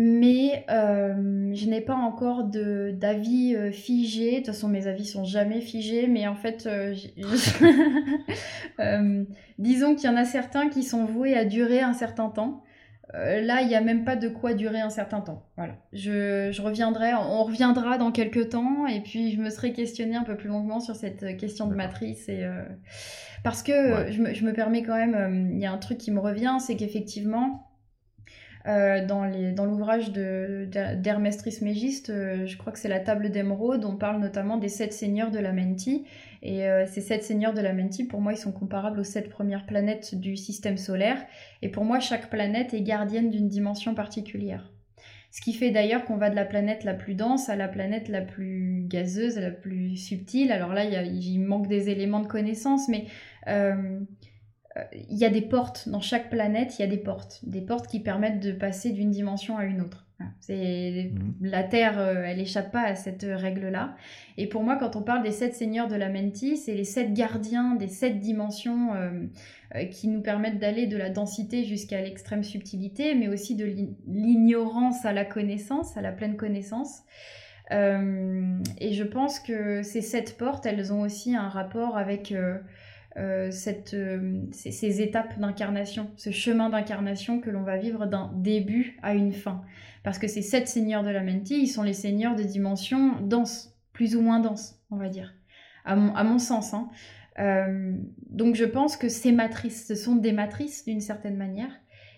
mais 0.00 0.64
euh, 0.70 1.52
je 1.54 1.68
n'ai 1.68 1.80
pas 1.80 1.96
encore 1.96 2.44
d'avis 2.44 3.56
euh, 3.56 3.72
figé. 3.72 4.30
De 4.30 4.36
toute 4.36 4.46
façon, 4.46 4.68
mes 4.68 4.86
avis 4.86 5.04
sont 5.04 5.24
jamais 5.24 5.60
figés, 5.60 6.06
mais 6.06 6.28
en 6.28 6.36
fait, 6.36 6.68
euh, 6.68 6.94
disons 9.58 9.96
qu'il 9.96 10.08
y 10.08 10.12
en 10.12 10.16
a 10.16 10.24
certains 10.24 10.68
qui 10.68 10.84
sont 10.84 11.04
voués 11.04 11.36
à 11.36 11.44
durer 11.44 11.80
un 11.80 11.94
certain 11.94 12.28
temps. 12.28 12.62
là, 13.12 13.60
il 13.62 13.66
n'y 13.66 13.74
a 13.74 13.80
même 13.80 14.04
pas 14.04 14.14
de 14.14 14.28
quoi 14.28 14.54
durer 14.54 14.78
un 14.78 14.90
certain 14.90 15.20
temps. 15.20 15.48
Voilà. 15.56 15.74
Je, 15.92 16.62
reviendrai, 16.62 17.14
on 17.14 17.42
reviendra 17.42 17.98
dans 17.98 18.12
quelques 18.12 18.50
temps, 18.50 18.86
et 18.86 19.00
puis 19.00 19.32
je 19.32 19.40
me 19.40 19.50
serai 19.50 19.72
questionné 19.72 20.14
un 20.14 20.22
peu 20.22 20.36
plus 20.36 20.48
longuement 20.48 20.78
sur 20.78 20.94
cette 20.94 21.36
question 21.38 21.66
de 21.66 21.74
matrice. 21.74 22.28
Et, 22.28 22.48
parce 23.42 23.64
que 23.64 24.12
je, 24.12 24.22
me, 24.22 24.32
je, 24.32 24.44
me, 24.44 24.52
permets 24.52 24.84
quand 24.84 24.94
même, 24.94 25.50
il 25.50 25.58
y 25.58 25.66
a 25.66 25.72
un 25.72 25.78
truc 25.78 25.98
qui 25.98 26.12
me 26.12 26.20
revient, 26.20 26.58
c'est 26.60 26.76
qu'effectivement, 26.76 27.67
euh, 28.66 29.06
dans 29.06 29.64
l'ouvrage 29.64 30.10
d'Hermès 30.10 31.36
Trismégiste, 31.36 32.10
euh, 32.10 32.46
je 32.46 32.56
crois 32.56 32.72
que 32.72 32.78
c'est 32.78 32.88
la 32.88 33.00
table 33.00 33.30
d'émeraude, 33.30 33.84
on 33.84 33.96
parle 33.96 34.20
notamment 34.20 34.56
des 34.56 34.68
sept 34.68 34.92
seigneurs 34.92 35.30
de 35.30 35.38
la 35.38 35.52
Menti. 35.52 36.04
Et 36.42 36.68
euh, 36.68 36.86
ces 36.86 37.00
sept 37.00 37.24
seigneurs 37.24 37.54
de 37.54 37.60
la 37.60 37.72
Menti, 37.72 38.04
pour 38.04 38.20
moi, 38.20 38.32
ils 38.32 38.38
sont 38.38 38.52
comparables 38.52 39.00
aux 39.00 39.04
sept 39.04 39.28
premières 39.28 39.66
planètes 39.66 40.14
du 40.14 40.36
système 40.36 40.76
solaire. 40.76 41.24
Et 41.62 41.68
pour 41.68 41.84
moi, 41.84 42.00
chaque 42.00 42.30
planète 42.30 42.74
est 42.74 42.82
gardienne 42.82 43.30
d'une 43.30 43.48
dimension 43.48 43.94
particulière. 43.94 44.70
Ce 45.30 45.42
qui 45.42 45.52
fait 45.52 45.70
d'ailleurs 45.70 46.04
qu'on 46.04 46.16
va 46.16 46.30
de 46.30 46.36
la 46.36 46.46
planète 46.46 46.84
la 46.84 46.94
plus 46.94 47.14
dense 47.14 47.50
à 47.50 47.56
la 47.56 47.68
planète 47.68 48.08
la 48.08 48.22
plus 48.22 48.84
gazeuse, 48.86 49.38
la 49.38 49.50
plus 49.50 49.96
subtile. 49.96 50.52
Alors 50.52 50.72
là, 50.72 50.84
il, 50.84 51.40
manque 51.40 51.68
des 51.68 51.90
éléments 51.90 52.20
de 52.20 52.26
connaissance, 52.26 52.88
mais 52.88 53.04
il 55.08 55.16
y 55.16 55.24
a 55.24 55.30
des 55.30 55.42
portes 55.42 55.88
dans 55.88 56.00
chaque 56.00 56.30
planète, 56.30 56.78
il 56.78 56.82
y 56.82 56.84
a 56.84 56.88
des 56.88 56.98
portes, 56.98 57.40
des 57.44 57.60
portes 57.60 57.86
qui 57.86 58.00
permettent 58.00 58.40
de 58.40 58.52
passer 58.52 58.90
d'une 58.90 59.10
dimension 59.10 59.56
à 59.56 59.64
une 59.64 59.80
autre. 59.80 60.08
C'est 60.40 61.12
mhm. 61.12 61.34
la 61.42 61.62
Terre, 61.62 61.98
euh, 61.98 62.24
elle 62.24 62.40
échappe 62.40 62.72
pas 62.72 62.82
à 62.82 62.94
cette 62.94 63.24
règle-là. 63.28 63.96
Et 64.36 64.48
pour 64.48 64.62
moi, 64.62 64.76
quand 64.76 64.96
on 64.96 65.02
parle 65.02 65.22
des 65.22 65.30
sept 65.30 65.54
seigneurs 65.54 65.88
de 65.88 65.94
la 65.94 66.08
Menti, 66.08 66.56
c'est 66.56 66.74
les 66.74 66.84
sept 66.84 67.12
gardiens 67.12 67.76
des 67.76 67.88
sept 67.88 68.18
dimensions 68.18 68.94
euh, 68.94 69.10
euh, 69.76 69.84
qui 69.84 70.08
nous 70.08 70.20
permettent 70.20 70.58
d'aller 70.58 70.86
de 70.86 70.96
la 70.96 71.10
densité 71.10 71.64
jusqu'à 71.64 72.00
l'extrême 72.00 72.42
subtilité, 72.42 73.14
mais 73.14 73.28
aussi 73.28 73.54
de 73.54 73.66
l'ignorance 74.06 75.04
à 75.04 75.12
la 75.12 75.24
connaissance, 75.24 75.96
à 75.96 76.02
la 76.02 76.12
pleine 76.12 76.36
connaissance. 76.36 77.02
et 77.70 78.92
je 78.92 79.04
pense 79.04 79.40
que 79.40 79.82
ces 79.82 80.00
sept 80.00 80.38
portes, 80.38 80.64
elles 80.66 80.92
ont 80.92 81.02
aussi 81.02 81.36
un 81.36 81.48
rapport 81.48 81.98
avec 81.98 82.34
cette, 83.50 83.96
ces, 84.52 84.70
ces 84.70 85.02
étapes 85.02 85.38
d'incarnation, 85.38 86.10
ce 86.16 86.30
chemin 86.30 86.70
d'incarnation 86.70 87.40
que 87.40 87.50
l'on 87.50 87.62
va 87.62 87.76
vivre 87.76 88.06
d'un 88.06 88.30
début 88.34 88.98
à 89.02 89.14
une 89.14 89.32
fin. 89.32 89.62
Parce 90.02 90.18
que 90.18 90.28
ces 90.28 90.42
sept 90.42 90.68
seigneurs 90.68 91.02
de 91.02 91.10
la 91.10 91.22
Menti, 91.22 91.60
ils 91.60 91.68
sont 91.68 91.82
les 91.82 91.92
seigneurs 91.92 92.36
de 92.36 92.42
dimension 92.42 93.20
dense, 93.20 93.76
plus 93.92 94.16
ou 94.16 94.22
moins 94.22 94.40
dense, 94.40 94.80
on 94.90 94.96
va 94.96 95.08
dire, 95.08 95.34
à 95.84 95.96
mon, 95.96 96.38
sens. 96.38 96.74
Hein. 96.74 96.88
Euh, 97.38 97.92
donc 98.30 98.54
je 98.54 98.64
pense 98.64 98.96
que 98.96 99.08
ces 99.08 99.32
matrices, 99.32 99.86
ce 99.86 99.94
sont 99.94 100.16
des 100.16 100.32
matrices 100.32 100.84
d'une 100.84 101.00
certaine 101.00 101.36
manière. 101.36 101.70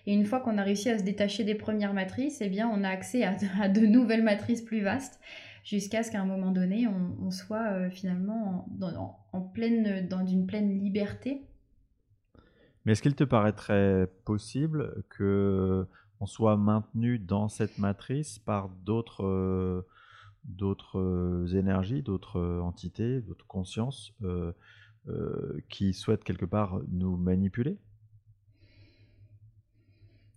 Et 0.07 0.13
une 0.13 0.25
fois 0.25 0.39
qu'on 0.39 0.57
a 0.57 0.63
réussi 0.63 0.89
à 0.89 0.97
se 0.97 1.03
détacher 1.03 1.43
des 1.43 1.55
premières 1.55 1.93
matrices, 1.93 2.41
eh 2.41 2.49
bien 2.49 2.69
on 2.73 2.83
a 2.83 2.89
accès 2.89 3.23
à, 3.23 3.35
de 3.67 3.81
nouvelles 3.81 4.23
matrices 4.23 4.61
plus 4.61 4.81
vastes, 4.81 5.19
jusqu'à 5.63 6.03
ce 6.03 6.11
qu'à 6.11 6.21
un 6.21 6.25
moment 6.25 6.51
donné, 6.51 6.87
on, 6.87 7.31
soit 7.31 7.71
euh, 7.71 7.89
finalement 7.89 8.67
en, 9.33 9.41
pleine, 9.41 10.07
dans 10.07 10.25
une 10.25 10.45
pleine 10.45 10.79
liberté. 10.79 11.45
Mais 12.85 12.93
est-ce 12.93 13.01
qu'il 13.01 13.15
te 13.15 13.23
paraîtrait 13.23 14.09
possible 14.25 15.03
que 15.09 15.85
on 16.19 16.25
soit 16.25 16.57
maintenu 16.57 17.19
dans 17.19 17.47
cette 17.47 17.77
matrice 17.79 18.39
par 18.39 18.69
d'autres 18.69 19.25
euh, 19.25 19.87
d'autres 20.43 20.99
euh, 20.99 21.45
énergies, 21.55 22.01
d'autres 22.01 22.59
entités, 22.61 23.21
d'autres 23.21 23.47
consciences 23.47 24.13
qui 25.69 25.93
souhaitent 25.93 26.23
quelque 26.23 26.45
part 26.45 26.79
nous 26.89 27.17
manipuler? 27.17 27.77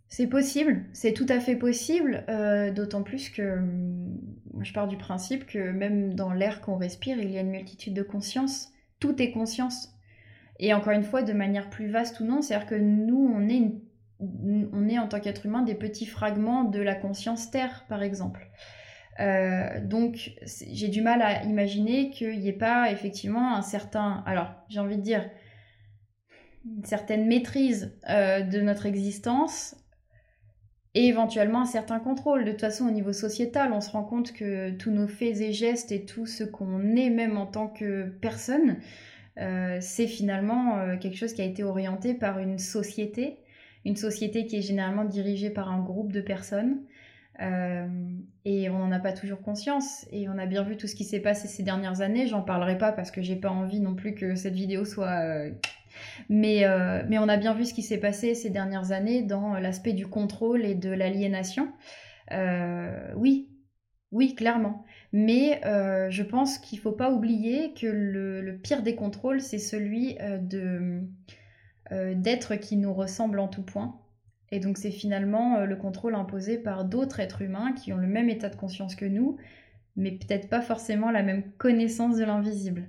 C'est 0.08 0.26
possible, 0.26 0.84
c'est 0.92 1.12
tout 1.12 1.26
à 1.28 1.40
fait 1.40 1.56
possible, 1.56 2.24
d'autant 2.74 3.02
plus 3.02 3.30
que 3.30 3.58
moi 4.52 4.62
je 4.62 4.72
pars 4.72 4.86
du 4.86 4.96
principe 4.96 5.46
que 5.46 5.72
même 5.72 6.14
dans 6.14 6.32
l'air 6.32 6.60
qu'on 6.60 6.76
respire, 6.76 7.18
il 7.18 7.30
y 7.30 7.38
a 7.38 7.40
une 7.40 7.50
multitude 7.50 7.94
de 7.94 8.02
consciences. 8.02 8.70
Tout 9.00 9.20
est 9.20 9.32
conscience. 9.32 9.88
Et 10.60 10.72
encore 10.72 10.92
une 10.92 11.02
fois, 11.02 11.22
de 11.22 11.32
manière 11.32 11.68
plus 11.68 11.88
vaste 11.88 12.20
ou 12.20 12.24
non, 12.24 12.42
c'est-à-dire 12.42 12.68
que 12.68 12.76
nous, 12.76 13.32
on 13.34 13.48
est 13.48 13.72
on 14.20 14.88
est 14.88 14.98
en 14.98 15.08
tant 15.08 15.20
qu'être 15.20 15.44
humain 15.46 15.62
des 15.62 15.74
petits 15.74 16.06
fragments 16.06 16.64
de 16.64 16.80
la 16.80 16.94
conscience 16.94 17.50
Terre, 17.50 17.84
par 17.88 18.02
exemple. 18.02 18.48
Euh, 19.20 19.80
donc 19.80 20.32
j'ai 20.42 20.88
du 20.88 21.02
mal 21.02 21.22
à 21.22 21.44
imaginer 21.44 22.10
qu'il 22.10 22.40
n'y 22.40 22.48
ait 22.48 22.52
pas 22.52 22.90
effectivement 22.90 23.54
un 23.54 23.62
certain, 23.62 24.22
alors 24.26 24.52
j'ai 24.68 24.80
envie 24.80 24.96
de 24.96 25.02
dire, 25.02 25.28
une 26.64 26.84
certaine 26.84 27.26
maîtrise 27.26 27.96
euh, 28.08 28.40
de 28.40 28.60
notre 28.60 28.86
existence 28.86 29.76
et 30.94 31.06
éventuellement 31.06 31.62
un 31.62 31.66
certain 31.66 31.98
contrôle. 31.98 32.44
De 32.44 32.50
toute 32.52 32.60
façon, 32.60 32.86
au 32.86 32.90
niveau 32.90 33.12
sociétal, 33.12 33.72
on 33.72 33.80
se 33.80 33.90
rend 33.90 34.04
compte 34.04 34.32
que 34.32 34.70
tous 34.70 34.90
nos 34.90 35.08
faits 35.08 35.40
et 35.40 35.52
gestes 35.52 35.92
et 35.92 36.04
tout 36.04 36.26
ce 36.26 36.44
qu'on 36.44 36.94
est 36.96 37.10
même 37.10 37.36
en 37.36 37.46
tant 37.46 37.68
que 37.68 38.08
personne, 38.20 38.76
euh, 39.38 39.78
c'est 39.80 40.06
finalement 40.06 40.96
quelque 40.98 41.16
chose 41.16 41.32
qui 41.32 41.42
a 41.42 41.44
été 41.44 41.64
orienté 41.64 42.14
par 42.14 42.38
une 42.38 42.58
société 42.58 43.38
une 43.84 43.96
société 43.96 44.46
qui 44.46 44.56
est 44.56 44.62
généralement 44.62 45.04
dirigée 45.04 45.50
par 45.50 45.70
un 45.70 45.80
groupe 45.80 46.12
de 46.12 46.20
personnes. 46.20 46.82
Euh, 47.40 47.86
et 48.44 48.70
on 48.70 48.78
n'en 48.78 48.92
a 48.92 48.98
pas 48.98 49.12
toujours 49.12 49.42
conscience. 49.42 50.06
Et 50.12 50.28
on 50.28 50.38
a 50.38 50.46
bien 50.46 50.62
vu 50.62 50.76
tout 50.76 50.86
ce 50.86 50.94
qui 50.94 51.04
s'est 51.04 51.20
passé 51.20 51.48
ces 51.48 51.62
dernières 51.62 52.00
années. 52.00 52.26
J'en 52.26 52.42
parlerai 52.42 52.78
pas 52.78 52.92
parce 52.92 53.10
que 53.10 53.22
j'ai 53.22 53.36
pas 53.36 53.50
envie 53.50 53.80
non 53.80 53.94
plus 53.94 54.14
que 54.14 54.34
cette 54.36 54.54
vidéo 54.54 54.84
soit. 54.84 55.50
Euh, 55.94 56.24
mais, 56.28 56.64
euh, 56.64 57.02
on 57.10 57.28
a 57.28 57.36
bien 57.36 57.54
vu 57.54 57.64
ce 57.64 57.74
qui 57.74 57.82
s'est 57.82 57.98
passé 57.98 58.34
ces 58.34 58.50
dernières 58.50 58.92
années 58.92 59.22
dans 59.22 59.54
l'aspect 59.54 59.92
du 59.92 60.06
contrôle 60.06 60.64
et 60.64 60.74
de 60.74 60.90
l'aliénation. 60.90 61.72
oui, 63.16 63.48
oui, 64.12 64.34
clairement. 64.34 64.84
Mais 65.12 65.60
je 66.10 66.22
pense 66.22 66.58
qu'il 66.58 66.78
faut 66.78 66.92
pas 66.92 67.10
oublier 67.10 67.74
que 67.74 67.86
le, 67.86 68.58
pire 68.62 68.82
des 68.82 68.94
contrôles, 68.94 69.40
c'est 69.40 69.58
celui 69.58 70.16
euh, 71.92 72.14
d'êtres 72.14 72.54
qui 72.56 72.76
nous 72.76 72.94
ressemblent 72.94 73.38
en 73.38 73.48
tout 73.48 73.62
point. 73.62 74.00
Et 74.50 74.58
donc 74.58 74.78
c'est 74.78 74.90
finalement 74.90 75.56
euh, 75.56 75.64
le 75.66 75.76
contrôle 75.76 76.14
imposé 76.14 76.56
par 76.56 76.84
d'autres 76.84 77.20
êtres 77.20 77.42
humains 77.42 77.72
qui 77.72 77.92
ont 77.92 77.98
le 77.98 78.06
même 78.06 78.30
état 78.30 78.48
de 78.48 78.56
conscience 78.56 78.94
que 78.94 79.04
nous, 79.04 79.36
mais 79.94 80.12
peut-être 80.12 80.48
pas 80.48 80.62
forcément 80.62 81.10
la 81.10 81.22
même 81.22 81.52
connaissance 81.58 82.16
de 82.16 82.24
l'invisible. 82.24 82.88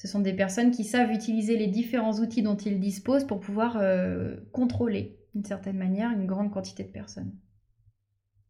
Ce 0.00 0.08
sont 0.08 0.20
des 0.20 0.32
personnes 0.32 0.70
qui 0.70 0.84
savent 0.84 1.10
utiliser 1.10 1.58
les 1.58 1.66
différents 1.66 2.20
outils 2.20 2.42
dont 2.42 2.56
ils 2.56 2.80
disposent 2.80 3.26
pour 3.26 3.38
pouvoir 3.38 3.76
euh, 3.76 4.34
contrôler, 4.50 5.18
d'une 5.34 5.44
certaine 5.44 5.76
manière, 5.76 6.10
une 6.10 6.24
grande 6.24 6.50
quantité 6.50 6.84
de 6.84 6.88
personnes. 6.88 7.34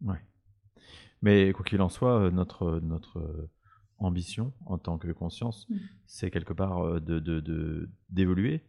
Ouais. 0.01 0.21
Mais 1.23 1.51
quoi 1.53 1.65
qu'il 1.65 1.83
en 1.83 1.89
soit, 1.89 2.31
notre, 2.31 2.79
notre 2.85 3.51
ambition 3.99 4.53
en 4.65 4.79
tant 4.79 4.97
que 4.97 5.11
conscience, 5.11 5.69
mmh. 5.69 5.77
c'est 6.07 6.31
quelque 6.31 6.53
part 6.53 7.01
de 7.01 7.89
d'évoluer, 8.11 8.63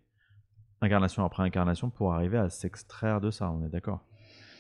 incarnation 0.81 1.23
après 1.23 1.43
incarnation 1.43 1.91
pour 1.91 2.15
arriver 2.15 2.39
à 2.39 2.49
s'extraire 2.49 3.21
de 3.21 3.29
ça, 3.29 3.51
on 3.51 3.63
est 3.63 3.69
d'accord? 3.69 4.03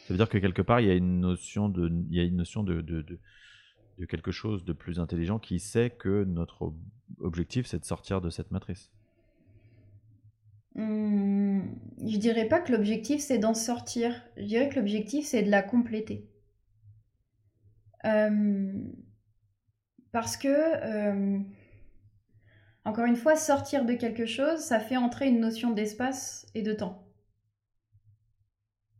Ça 0.05 0.13
veut 0.13 0.17
dire 0.17 0.29
que 0.29 0.37
quelque 0.37 0.61
part, 0.61 0.79
il 0.79 0.85
y 0.85 0.91
a 0.91 0.95
une 0.95 1.21
notion 1.21 1.69
de, 1.69 1.89
il 2.11 2.15
y 2.15 2.19
a 2.19 2.23
une 2.23 2.35
notion 2.35 2.61
de, 2.61 2.81
de, 2.81 3.01
de, 3.01 3.19
quelque 4.05 4.31
chose 4.31 4.65
de 4.65 4.73
plus 4.73 4.99
intelligent 4.99 5.39
qui 5.39 5.59
sait 5.59 5.89
que 5.89 6.23
notre 6.23 6.73
objectif, 7.19 7.65
c'est 7.67 7.79
de 7.79 7.85
sortir 7.85 8.21
de 8.21 8.29
cette 8.29 8.51
matrice. 8.51 8.91
Mmh, 10.75 11.61
je 12.05 12.17
dirais 12.17 12.47
pas 12.47 12.59
que 12.59 12.71
l'objectif, 12.71 13.21
c'est 13.21 13.37
d'en 13.37 13.53
sortir. 13.53 14.21
Je 14.37 14.45
dirais 14.45 14.69
que 14.69 14.75
l'objectif, 14.75 15.25
c'est 15.25 15.43
de 15.43 15.51
la 15.51 15.61
compléter. 15.61 16.29
Euh, 18.05 18.73
parce 20.11 20.37
que... 20.37 20.47
Euh, 20.47 21.39
encore 22.83 23.05
une 23.05 23.15
fois, 23.15 23.35
sortir 23.35 23.85
de 23.85 23.93
quelque 23.93 24.25
chose, 24.25 24.59
ça 24.59 24.79
fait 24.79 24.97
entrer 24.97 25.27
une 25.27 25.39
notion 25.39 25.71
d'espace 25.71 26.47
et 26.55 26.63
de 26.63 26.73
temps. 26.73 27.10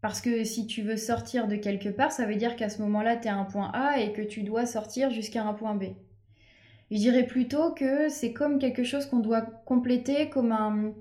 Parce 0.02 0.20
que 0.20 0.44
si 0.44 0.66
tu 0.66 0.82
veux 0.82 0.98
sortir 0.98 1.48
de 1.48 1.56
quelque 1.56 1.90
part, 1.90 2.12
ça 2.12 2.26
veut 2.26 2.36
dire 2.36 2.56
qu'à 2.56 2.70
ce 2.70 2.82
moment-là, 2.82 3.18
tu 3.18 3.28
es 3.28 3.30
à 3.30 3.36
un 3.36 3.46
point 3.46 3.72
A 3.74 4.00
et 4.00 4.14
que 4.14 4.22
tu 4.22 4.42
dois 4.42 4.66
sortir 4.66 5.12
jusqu'à 5.12 5.44
un 5.44 5.54
point 5.54 5.76
B. 5.76 5.84
Je 6.90 6.98
dirais 6.98 7.26
plutôt 7.26 7.72
que 7.72 8.10
c'est 8.10 8.34
comme 8.34 8.60
quelque 8.60 8.84
chose 8.84 9.06
qu'on 9.06 9.20
doit 9.20 9.42
compléter, 9.42 10.30
comme 10.30 10.52
un... 10.52 10.94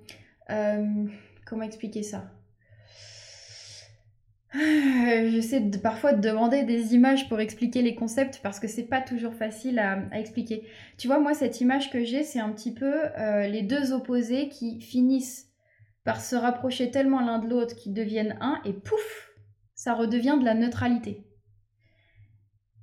Euh, 0.50 1.06
comment 1.46 1.62
expliquer 1.62 2.02
ça? 2.02 2.30
J'essaie 4.54 5.60
parfois 5.82 6.12
de 6.12 6.20
demander 6.20 6.64
des 6.64 6.94
images 6.94 7.28
pour 7.28 7.40
expliquer 7.40 7.82
les 7.82 7.94
concepts 7.94 8.40
parce 8.42 8.60
que 8.60 8.68
c'est 8.68 8.84
pas 8.84 9.00
toujours 9.00 9.34
facile 9.34 9.78
à, 9.78 9.98
expliquer. 10.12 10.66
Tu 10.98 11.06
vois, 11.06 11.18
moi, 11.18 11.34
cette 11.34 11.60
image 11.60 11.90
que 11.90 12.04
j'ai, 12.04 12.22
c'est 12.22 12.40
un 12.40 12.50
petit 12.50 12.74
peu 12.74 12.92
euh, 13.18 13.46
les 13.46 13.62
deux 13.62 13.92
opposés 13.92 14.48
qui 14.48 14.80
finissent 14.80 15.49
par 16.10 16.20
se 16.20 16.34
rapprocher 16.34 16.90
tellement 16.90 17.20
l'un 17.20 17.38
de 17.38 17.48
l'autre 17.48 17.76
qu'ils 17.76 17.94
deviennent 17.94 18.36
un 18.40 18.60
et 18.64 18.72
pouf, 18.72 19.30
ça 19.76 19.94
redevient 19.94 20.36
de 20.40 20.44
la 20.44 20.54
neutralité. 20.54 21.24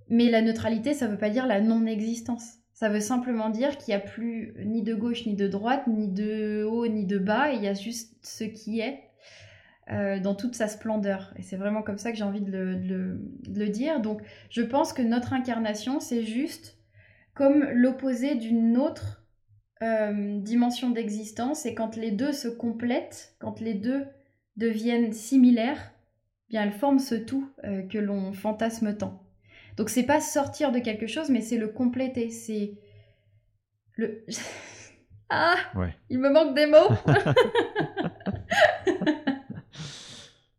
Mais 0.08 0.30
la 0.30 0.42
neutralité, 0.42 0.94
ça 0.94 1.08
veut 1.08 1.18
pas 1.18 1.30
dire 1.30 1.46
la 1.46 1.60
non-existence. 1.60 2.60
Ça 2.72 2.88
veut 2.88 3.02
simplement 3.02 3.50
dire 3.50 3.78
qu'il 3.78 3.94
n'y 3.94 4.02
a 4.02 4.06
plus 4.06 4.54
ni 4.64 4.82
de 4.82 4.96
gauche 4.96 5.26
ni 5.26 5.36
de 5.36 5.46
droite, 5.46 5.88
ni 5.88 6.08
de 6.08 6.64
haut 6.64 6.88
ni 6.88 7.06
de 7.06 7.18
bas, 7.18 7.52
il 7.52 7.62
y 7.62 7.68
a 7.68 7.74
juste 7.74 8.16
ce 8.22 8.46
qui 8.46 8.80
est 8.80 9.02
euh, 9.92 10.22
dans 10.22 10.34
toute 10.34 10.56
sa 10.56 10.70
splendeur. 10.70 11.34
Et 11.36 11.42
c'est 11.42 11.58
vraiment 11.58 11.82
comme 11.82 11.98
ça 11.98 12.14
que 12.14 12.18
j'ai 12.18 12.24
envie 12.24 12.40
de 12.40 12.50
le, 12.54 13.68
dire. 13.68 14.00
Donc 14.00 14.22
je 14.50 14.62
pense 14.62 14.94
que 14.94 15.02
notre 15.02 15.34
incarnation, 15.34 16.00
c'est 16.00 16.24
juste 16.24 16.78
comme 17.34 17.66
l'opposé 17.74 18.36
d'une 18.36 18.78
autre 18.78 19.27
euh, 19.82 20.40
dimension 20.40 20.90
d'existence. 20.90 21.66
Et 21.66 21.76
quand 21.76 21.96
les 21.96 22.12
deux 22.12 22.34
se 22.34 22.48
complètent, 22.48 23.36
quand 23.40 23.60
les 23.60 23.74
deux 23.74 24.06
deviennent 24.56 25.14
similaires, 25.14 25.92
eh 26.48 26.50
bien 26.50 26.64
elles 26.64 26.72
forment 26.72 27.00
ce 27.00 27.16
tout 27.16 27.50
euh, 27.64 27.82
que 27.84 27.98
l'on 27.98 28.34
fantasme 28.34 28.96
tant. 28.96 29.24
Donc 29.78 29.90
c'est 29.90 30.06
pas 30.06 30.20
sortir 30.20 30.72
de 30.72 30.80
quelque 30.80 31.08
chose, 31.08 31.30
mais 31.30 31.42
c'est 31.42 31.58
le 31.58 31.68
compléter. 31.68 32.30
C'est 32.30 32.78
le... 33.96 34.26
ah 35.30 35.56
Il 36.10 36.20
me 36.20 36.30
manque 36.30 36.56
des 36.56 36.66
mots 36.66 36.90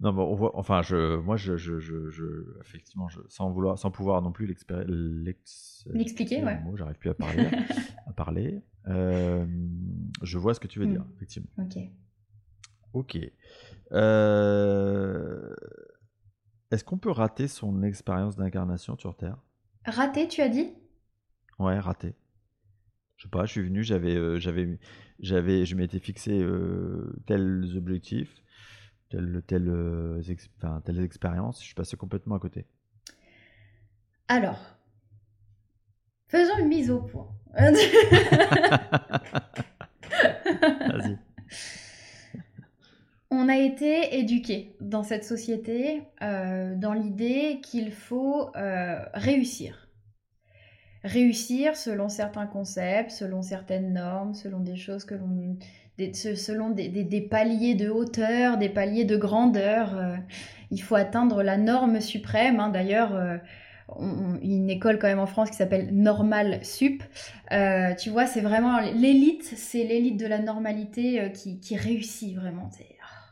Non, 0.00 0.16
on 0.16 0.36
voit, 0.36 0.56
enfin, 0.56 0.80
je, 0.82 1.16
moi, 1.16 1.36
je, 1.36 1.56
je, 1.56 1.80
je, 1.80 2.24
effectivement, 2.60 3.08
sans 3.28 3.50
vouloir, 3.50 3.76
sans 3.76 3.90
pouvoir 3.90 4.22
non 4.22 4.30
plus 4.30 4.46
l'expliquer, 4.46 6.44
ouais. 6.44 6.60
J'arrive 6.76 6.98
plus 6.98 7.10
à 7.10 7.14
parler, 7.14 7.48
à 8.18 8.24
parler. 8.24 8.62
Euh, 8.88 9.46
je 10.22 10.38
vois 10.38 10.54
ce 10.54 10.60
que 10.60 10.66
tu 10.66 10.78
veux 10.78 10.86
dire, 10.86 11.02
mm. 11.02 11.12
effectivement. 11.16 11.50
Ok. 11.58 11.78
Ok. 12.94 13.18
Euh, 13.92 15.54
est-ce 16.70 16.84
qu'on 16.84 16.98
peut 16.98 17.10
rater 17.10 17.48
son 17.48 17.82
expérience 17.82 18.36
d'incarnation 18.36 18.96
sur 18.96 19.16
Terre? 19.16 19.38
Rater, 19.84 20.28
tu 20.28 20.40
as 20.40 20.48
dit? 20.48 20.74
Ouais, 21.58 21.78
rater. 21.78 22.14
Je 23.16 23.24
sais 23.24 23.30
pas, 23.30 23.46
je 23.46 23.52
suis 23.52 23.62
venu, 23.62 23.82
j'avais, 23.82 24.14
euh, 24.14 24.38
j'avais, 24.38 24.78
j'avais, 25.18 25.64
je 25.64 25.74
m'étais 25.74 25.98
fixé 25.98 26.40
euh, 26.40 27.16
tels 27.26 27.76
objectifs, 27.76 28.32
telles, 29.10 29.42
telles, 29.46 30.22
enfin, 30.58 30.80
telles 30.84 31.00
expériences, 31.00 31.60
je 31.60 31.66
suis 31.66 31.74
passé 31.74 31.96
complètement 31.96 32.36
à 32.36 32.38
côté. 32.38 32.66
Alors, 34.28 34.77
faisons 36.28 36.58
une 36.58 36.68
mise 36.68 36.90
au 36.90 37.00
point. 37.00 37.28
Vas-y. 40.88 41.18
On 43.30 43.48
a 43.48 43.56
été 43.56 44.18
éduqués 44.18 44.74
dans 44.80 45.02
cette 45.02 45.24
société 45.24 46.02
euh, 46.22 46.74
dans 46.74 46.94
l'idée 46.94 47.60
qu'il 47.62 47.92
faut 47.92 48.50
euh, 48.56 48.98
réussir. 49.12 49.88
Réussir 51.04 51.76
selon 51.76 52.08
certains 52.08 52.46
concepts, 52.46 53.10
selon 53.10 53.42
certaines 53.42 53.92
normes, 53.92 54.34
selon 54.34 54.60
des 54.60 54.76
choses 54.76 55.04
que 55.04 55.14
l'on. 55.14 55.58
selon 56.14 56.70
des, 56.70 57.28
paliers 57.30 57.74
de 57.74 57.90
hauteur, 57.90 58.56
des 58.56 58.70
paliers 58.70 59.04
de 59.04 59.16
grandeur. 59.16 59.96
Euh, 59.96 60.16
il 60.70 60.82
faut 60.82 60.96
atteindre 60.96 61.42
la 61.42 61.58
norme 61.58 62.00
suprême. 62.00 62.60
Hein. 62.60 62.70
D'ailleurs, 62.70 63.12
une 64.42 64.70
école 64.70 64.98
quand 64.98 65.08
même 65.08 65.18
en 65.18 65.26
France 65.26 65.50
qui 65.50 65.56
s'appelle 65.56 65.94
Normal 65.94 66.60
Sup. 66.62 67.02
tu 67.98 68.10
vois, 68.10 68.26
c'est 68.26 68.40
vraiment 68.40 68.80
l'élite, 68.80 69.44
c'est 69.44 69.84
l'élite 69.84 70.18
de 70.18 70.26
la 70.26 70.38
normalité 70.38 71.32
qui, 71.32 71.76
réussit 71.76 72.36
vraiment 72.36 72.70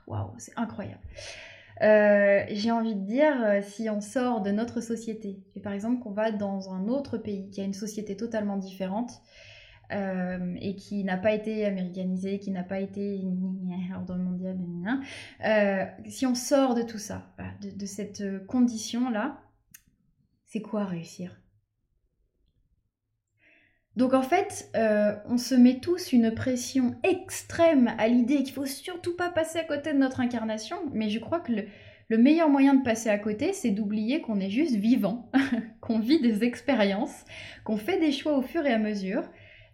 waouh, 0.06 0.32
c'est 0.38 0.52
incroyable. 0.56 1.00
Euh, 1.82 2.44
j'ai 2.50 2.70
envie 2.70 2.94
de 2.94 3.04
dire, 3.04 3.34
euh, 3.44 3.60
si 3.62 3.90
on 3.90 4.00
sort 4.00 4.40
de 4.40 4.50
notre 4.50 4.80
société, 4.80 5.38
et 5.54 5.60
par 5.60 5.72
exemple 5.72 6.02
qu'on 6.02 6.12
va 6.12 6.30
dans 6.30 6.72
un 6.72 6.88
autre 6.88 7.18
pays 7.18 7.50
qui 7.50 7.60
a 7.60 7.64
une 7.64 7.74
société 7.74 8.16
totalement 8.16 8.56
différente, 8.56 9.20
euh, 9.92 10.56
et 10.60 10.74
qui 10.74 11.04
n'a 11.04 11.16
pas 11.16 11.32
été 11.32 11.64
américanisé, 11.64 12.38
qui 12.38 12.50
n'a 12.50 12.64
pas 12.64 12.80
été 12.80 13.20
ordre 13.94 14.16
mondial, 14.16 14.56
si 16.06 16.26
on 16.26 16.34
sort 16.34 16.74
de 16.74 16.82
tout 16.82 16.98
ça, 16.98 17.22
de 17.60 17.86
cette 17.86 18.46
condition-là, 18.46 19.38
c'est 20.46 20.62
quoi 20.62 20.84
réussir? 20.84 21.36
Donc 23.96 24.12
en 24.12 24.22
fait, 24.22 24.70
euh, 24.76 25.14
on 25.26 25.38
se 25.38 25.54
met 25.54 25.80
tous 25.80 26.12
une 26.12 26.34
pression 26.34 26.94
extrême 27.02 27.94
à 27.98 28.08
l'idée 28.08 28.42
qu'il 28.42 28.52
faut 28.52 28.66
surtout 28.66 29.16
pas 29.16 29.30
passer 29.30 29.58
à 29.58 29.64
côté 29.64 29.94
de 29.94 29.98
notre 29.98 30.20
incarnation, 30.20 30.76
mais 30.92 31.08
je 31.08 31.18
crois 31.18 31.40
que 31.40 31.52
le, 31.52 32.18
meilleur 32.18 32.50
moyen 32.50 32.74
de 32.74 32.82
passer 32.82 33.08
à 33.08 33.18
côté, 33.18 33.54
c'est 33.54 33.70
d'oublier 33.70 34.20
qu'on 34.20 34.38
est 34.38 34.50
juste 34.50 34.76
vivant, 34.76 35.30
qu'on 35.80 35.98
vit 35.98 36.20
des 36.20 36.44
expériences, 36.44 37.24
qu'on 37.64 37.78
fait 37.78 37.98
des 37.98 38.12
choix 38.12 38.36
au 38.36 38.42
fur 38.42 38.66
et 38.66 38.72
à 38.72 38.78
mesure. 38.78 39.22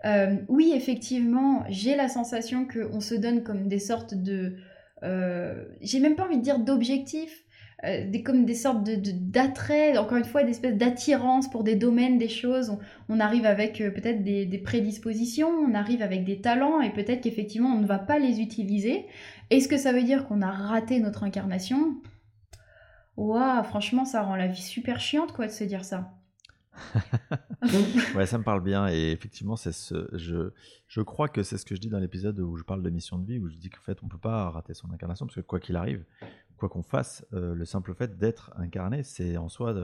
Euh, 0.05 0.37
oui, 0.49 0.73
effectivement, 0.75 1.65
j'ai 1.69 1.97
la 1.97 2.09
sensation 2.09 2.67
qu'on 2.67 3.01
se 3.01 3.15
donne 3.15 3.43
comme 3.43 3.69
des 3.69 3.81
sortes 3.81 4.15
de... 4.15 4.57
Euh, 5.03 5.65
j'ai 5.81 5.99
même 5.99 6.15
pas 6.15 6.25
envie 6.25 6.39
de 6.39 6.43
dire 6.43 6.61
d'objectifs, 6.61 7.45
euh, 7.85 8.09
des, 8.09 8.23
comme 8.23 8.45
des 8.45 8.55
sortes 8.55 8.85
de, 8.85 8.95
d'attrait, 8.97 9.99
encore 9.99 10.19
une 10.19 10.25
fois, 10.25 10.45
d'espèces 10.45 10.77
d'attirance 10.77 11.51
pour 11.51 11.65
des 11.65 11.75
domaines, 11.75 12.17
des 12.17 12.29
choses. 12.29 12.79
On, 13.09 13.19
arrive 13.19 13.45
avec 13.45 13.81
euh, 13.81 13.91
peut-être 13.91 14.23
des, 14.23 14.59
prédispositions, 14.59 15.49
on 15.49 15.75
arrive 15.75 16.01
avec 16.01 16.25
des 16.25 16.41
talents 16.41 16.81
et 16.81 16.91
peut-être 16.91 17.23
qu'effectivement 17.23 17.71
on 17.71 17.81
ne 17.81 17.87
va 17.87 17.99
pas 17.99 18.21
les 18.21 18.41
utiliser. 18.41 19.07
Est-ce 19.51 19.67
que 19.67 19.77
ça 19.77 19.93
veut 19.93 20.05
dire 20.05 20.27
qu'on 20.27 20.43
a 20.43 20.51
raté 20.51 21.01
notre 21.01 21.25
incarnation? 21.25 21.97
Waouh, 23.17 23.65
franchement, 23.65 24.05
ça 24.05 24.23
rend 24.23 24.37
la 24.37 24.47
vie 24.47 24.63
super 24.63 25.01
chiante 25.01 25.33
quoi 25.33 25.49
de 25.49 25.53
se 25.53 25.65
dire 25.65 25.85
ça. 25.85 26.13
ouais, 28.15 28.27
ça 28.27 28.39
me 28.39 28.45
parle 28.45 28.63
bien 28.63 28.89
et 28.89 29.11
effectivement, 29.11 29.57
c'est 29.57 29.73
ce, 29.73 30.09
je, 30.13 30.53
je 30.87 31.01
crois 31.01 31.29
que 31.29 31.43
c'est 31.43 31.59
ce 31.59 31.65
que 31.65 31.75
je 31.75 31.81
dis 31.81 31.89
dans 31.89 31.99
l'épisode 31.99 32.39
où 32.39 32.57
je 32.57 32.63
parle 32.63 32.83
de 32.83 32.91
mission 32.91 33.19
de 33.19 33.27
vie, 33.27 33.39
où 33.41 33.49
je 33.49 33.57
dis 33.57 33.71
qu'en 33.71 33.83
fait, 33.83 33.99
on 34.03 34.09
peut 34.09 34.19
pas 34.19 34.51
rater 34.51 34.73
son 34.73 34.91
incarnation 34.93 35.27
parce 35.27 35.37
que 35.37 35.41
quoi 35.41 35.59
qu'il 35.59 35.75
arrive, 35.75 36.05
quoi 36.63 36.69
qu'on 36.69 36.85
fasse, 36.85 37.27
euh, 37.33 37.55
le 37.57 37.65
simple 37.65 37.93
fait 37.93 38.19
d'être 38.19 38.53
incarné, 38.57 39.03
c'est 39.03 39.37
en 39.37 39.49
soi 39.49 39.75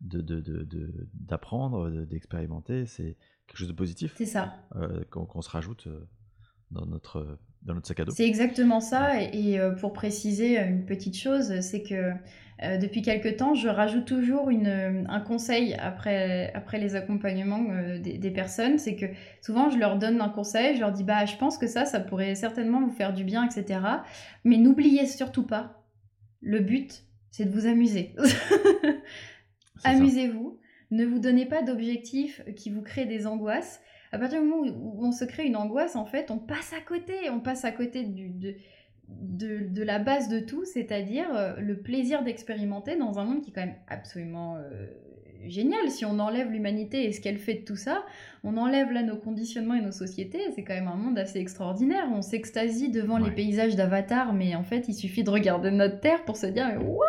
d'apprendre, 0.00 1.88
de, 1.88 2.00
de, 2.00 2.04
d'expérimenter, 2.04 2.86
c'est 2.86 3.16
quelque 3.46 3.58
chose 3.58 3.68
de 3.68 3.72
positif. 3.72 4.14
C'est 4.16 4.26
ça. 4.26 4.56
Euh, 4.74 5.04
qu'on 5.08 5.40
se 5.40 5.50
rajoute 5.50 5.86
euh, 5.86 6.08
dans 6.72 6.84
notre, 6.84 7.38
dans 7.62 7.74
notre 7.74 7.86
sac 7.86 8.00
à 8.00 8.04
dos. 8.04 8.12
C'est 8.12 8.26
exactement 8.26 8.80
ça. 8.80 9.22
Et, 9.22 9.60
pour 9.78 9.92
préciser 9.92 10.58
une 10.58 10.84
petite 10.84 11.16
chose, 11.16 11.60
c'est 11.60 11.84
que 11.84 12.12
depuis 12.78 13.02
quelques 13.02 13.36
temps, 13.36 13.54
je 13.54 13.68
rajoute 13.68 14.04
toujours 14.04 14.50
une, 14.50 15.06
un 15.08 15.20
conseil 15.20 15.74
après, 15.74 16.52
après 16.54 16.78
les 16.80 16.96
accompagnements 16.96 17.64
des, 18.00 18.18
des, 18.18 18.30
personnes. 18.32 18.78
C'est 18.78 18.96
que 18.96 19.06
souvent, 19.42 19.70
je 19.70 19.78
leur 19.78 19.96
donne 19.96 20.20
un 20.20 20.28
conseil, 20.28 20.74
je 20.74 20.80
leur 20.80 20.90
dis, 20.90 21.04
bah, 21.04 21.24
je 21.24 21.36
pense 21.36 21.56
que 21.56 21.68
ça, 21.68 21.84
ça 21.86 22.00
pourrait 22.00 22.34
certainement 22.34 22.80
vous 22.80 22.90
faire 22.90 23.12
du 23.14 23.22
bien, 23.22 23.46
etc. 23.46 23.80
Mais 24.44 24.56
n'oubliez 24.58 25.06
surtout 25.06 25.46
pas 25.46 25.79
le 26.40 26.60
but, 26.60 27.04
c'est 27.30 27.44
de 27.44 27.50
vous 27.50 27.66
amuser. 27.66 28.14
Amusez-vous. 29.84 30.58
Ne 30.90 31.06
vous 31.06 31.18
donnez 31.20 31.46
pas 31.46 31.62
d'objectifs 31.62 32.42
qui 32.56 32.70
vous 32.70 32.82
créent 32.82 33.06
des 33.06 33.26
angoisses. 33.26 33.80
À 34.12 34.18
partir 34.18 34.40
du 34.40 34.48
moment 34.48 34.66
où 34.66 35.06
on 35.06 35.12
se 35.12 35.24
crée 35.24 35.44
une 35.44 35.56
angoisse, 35.56 35.94
en 35.94 36.04
fait, 36.04 36.30
on 36.30 36.38
passe 36.38 36.72
à 36.72 36.80
côté. 36.80 37.30
On 37.30 37.40
passe 37.40 37.64
à 37.64 37.70
côté 37.70 38.02
du, 38.02 38.28
de, 38.30 39.68
de, 39.68 39.82
la 39.82 39.98
base 39.98 40.28
de 40.28 40.40
tout, 40.40 40.64
c'est-à-dire 40.64 41.34
euh, 41.34 41.56
le 41.58 41.80
plaisir 41.80 42.24
d'expérimenter 42.24 42.96
dans 42.96 43.18
un 43.18 43.24
monde 43.24 43.42
qui 43.42 43.50
est 43.50 43.52
quand 43.52 43.64
même 43.64 43.78
absolument 43.88 44.56
euh, 44.56 44.86
génial. 45.46 45.90
Si 45.90 46.04
on 46.04 46.18
enlève 46.18 46.50
l'humanité 46.50 47.04
et 47.04 47.12
ce 47.12 47.20
qu'elle 47.20 47.38
fait 47.38 47.54
de 47.54 47.64
tout 47.64 47.76
ça, 47.76 48.04
on 48.44 48.56
enlève 48.56 48.90
là 48.92 49.02
nos 49.02 49.16
conditionnements 49.16 49.74
et 49.74 49.80
nos 49.80 49.92
sociétés. 49.92 50.40
C'est 50.54 50.64
quand 50.64 50.74
même 50.74 50.88
un 50.88 50.96
monde 50.96 51.18
assez 51.18 51.38
extraordinaire. 51.38 52.06
On 52.12 52.22
s'extasie 52.22 52.90
devant 52.90 53.18
les 53.18 53.30
paysages 53.30 53.76
d'Avatar, 53.76 54.32
mais 54.32 54.54
en 54.54 54.64
fait, 54.64 54.88
il 54.88 54.94
suffit 54.94 55.24
de 55.24 55.30
regarder 55.30 55.70
notre 55.70 56.00
Terre 56.00 56.24
pour 56.24 56.36
se 56.36 56.46
dire 56.46 56.66
mais 56.68 56.76
what? 56.76 57.06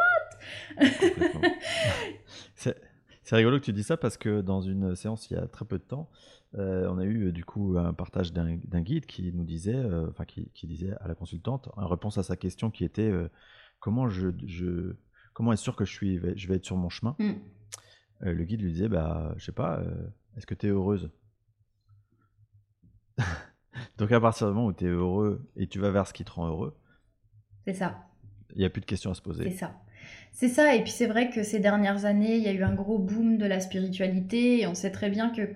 C'est 3.23 3.35
rigolo 3.35 3.59
que 3.59 3.65
tu 3.65 3.73
dis 3.73 3.83
ça 3.83 3.95
parce 3.95 4.17
que 4.17 4.41
dans 4.41 4.61
une 4.61 4.95
séance 4.95 5.29
il 5.29 5.35
y 5.35 5.37
a 5.37 5.47
très 5.47 5.63
peu 5.63 5.77
de 5.77 5.83
temps, 5.83 6.09
euh, 6.57 6.85
on 6.89 6.97
a 6.97 7.05
eu 7.05 7.31
du 7.31 7.45
coup 7.45 7.77
un 7.77 7.93
partage 7.93 8.33
d'un 8.33 8.81
guide 8.81 9.05
qui 9.05 9.31
nous 9.31 9.45
disait, 9.45 9.75
euh, 9.75 10.09
enfin 10.09 10.25
qui, 10.25 10.67
disait 10.67 10.91
à 10.99 11.07
la 11.07 11.15
consultante, 11.15 11.69
en 11.77 11.87
réponse 11.87 12.17
à 12.17 12.23
sa 12.23 12.35
question 12.35 12.71
qui 12.71 12.83
était 12.83 13.09
euh, 13.09 13.29
comment 13.79 14.09
je, 14.09 14.29
je 14.45 14.95
comment 15.33 15.53
être 15.53 15.59
sûr 15.59 15.75
que 15.75 15.85
je 15.85 15.93
suis, 15.93 16.19
je 16.35 16.47
vais 16.47 16.55
être 16.55 16.65
sur 16.65 16.75
mon 16.75 16.89
chemin? 16.89 17.15
Mm. 17.19 17.33
Euh, 18.23 18.33
le 18.33 18.43
guide 18.43 18.61
lui 18.61 18.71
disait 18.71 18.89
bah 18.89 19.33
je 19.37 19.45
sais 19.45 19.51
pas 19.51 19.79
euh, 19.79 20.07
est-ce 20.37 20.45
que 20.45 20.53
tu 20.53 20.67
es 20.67 20.69
heureuse 20.69 21.09
donc 23.97 24.11
à 24.11 24.19
partir 24.19 24.47
du 24.47 24.53
moment 24.53 24.67
où 24.67 24.73
tu 24.73 24.85
es 24.85 24.89
heureux 24.89 25.49
et 25.55 25.67
tu 25.67 25.79
vas 25.79 25.91
vers 25.91 26.07
ce 26.07 26.13
qui 26.13 26.23
te 26.23 26.31
rend 26.31 26.47
heureux 26.47 26.77
c'est 27.65 27.73
ça. 27.73 28.05
il 28.53 28.59
n'y 28.59 28.65
a 28.65 28.69
plus 28.69 28.81
de 28.81 28.85
questions 28.85 29.11
à 29.11 29.13
se 29.13 29.21
poser. 29.21 29.43
C'est 29.43 29.57
ça. 29.57 29.75
C'est 30.31 30.47
ça 30.47 30.75
et 30.75 30.81
puis 30.81 30.91
c'est 30.91 31.05
vrai 31.05 31.29
que 31.29 31.43
ces 31.43 31.59
dernières 31.59 32.05
années 32.05 32.37
il 32.37 32.43
y 32.43 32.47
a 32.47 32.53
eu 32.53 32.63
un 32.63 32.73
gros 32.73 32.97
boom 32.97 33.37
de 33.37 33.45
la 33.45 33.59
spiritualité 33.59 34.61
et 34.61 34.67
on 34.67 34.73
sait 34.73 34.91
très 34.91 35.09
bien 35.09 35.29
que 35.29 35.53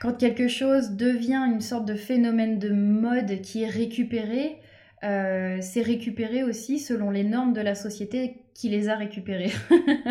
quand 0.00 0.14
quelque 0.14 0.48
chose 0.48 0.92
devient 0.92 1.44
une 1.52 1.60
sorte 1.60 1.86
de 1.86 1.94
phénomène 1.94 2.58
de 2.58 2.70
mode 2.70 3.40
qui 3.40 3.62
est 3.62 3.68
récupéré, 3.68 4.60
euh, 5.04 5.58
c'est 5.60 5.82
récupéré 5.82 6.42
aussi 6.42 6.78
selon 6.78 7.10
les 7.10 7.24
normes 7.24 7.52
de 7.52 7.60
la 7.60 7.74
société 7.74 8.42
qui 8.54 8.68
les 8.68 8.88
a 8.88 8.96
récupérés. 8.96 9.52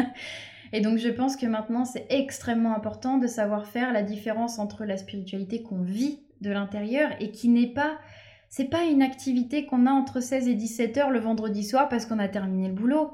Et 0.74 0.82
donc 0.82 0.98
je 0.98 1.10
pense 1.10 1.36
que 1.36 1.46
maintenant 1.46 1.86
c'est 1.86 2.06
extrêmement 2.10 2.76
important 2.76 3.18
de 3.18 3.28
savoir 3.28 3.66
faire 3.66 3.94
la 3.94 4.04
différence 4.04 4.60
entre 4.60 4.86
la 4.86 4.98
spiritualité 4.98 5.62
qu'on 5.62 5.82
vit 5.82 6.20
de 6.42 6.52
l'intérieur 6.52 7.12
et 7.20 7.32
qui 7.32 7.50
n'est 7.50 7.74
pas 7.74 7.98
c'est 8.50 8.66
pas 8.66 8.84
une 8.84 9.04
activité 9.04 9.66
qu'on 9.66 9.86
a 9.86 9.92
entre 9.92 10.22
16 10.22 10.48
et 10.48 10.56
17 10.56 10.98
heures 10.98 11.12
le 11.12 11.20
vendredi 11.20 11.64
soir 11.64 11.88
parce 11.88 12.06
qu'on 12.08 12.18
a 12.18 12.28
terminé 12.28 12.68
le 12.68 12.74
boulot. 12.74 13.12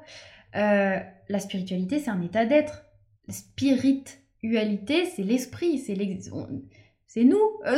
Euh, 0.55 0.97
la 1.27 1.39
spiritualité, 1.39 1.99
c'est 1.99 2.09
un 2.09 2.21
état 2.21 2.45
d'être. 2.45 2.85
Spiritualité, 3.27 5.05
c'est 5.05 5.23
l'esprit, 5.23 5.77
c'est 5.77 7.23
nous. 7.23 7.59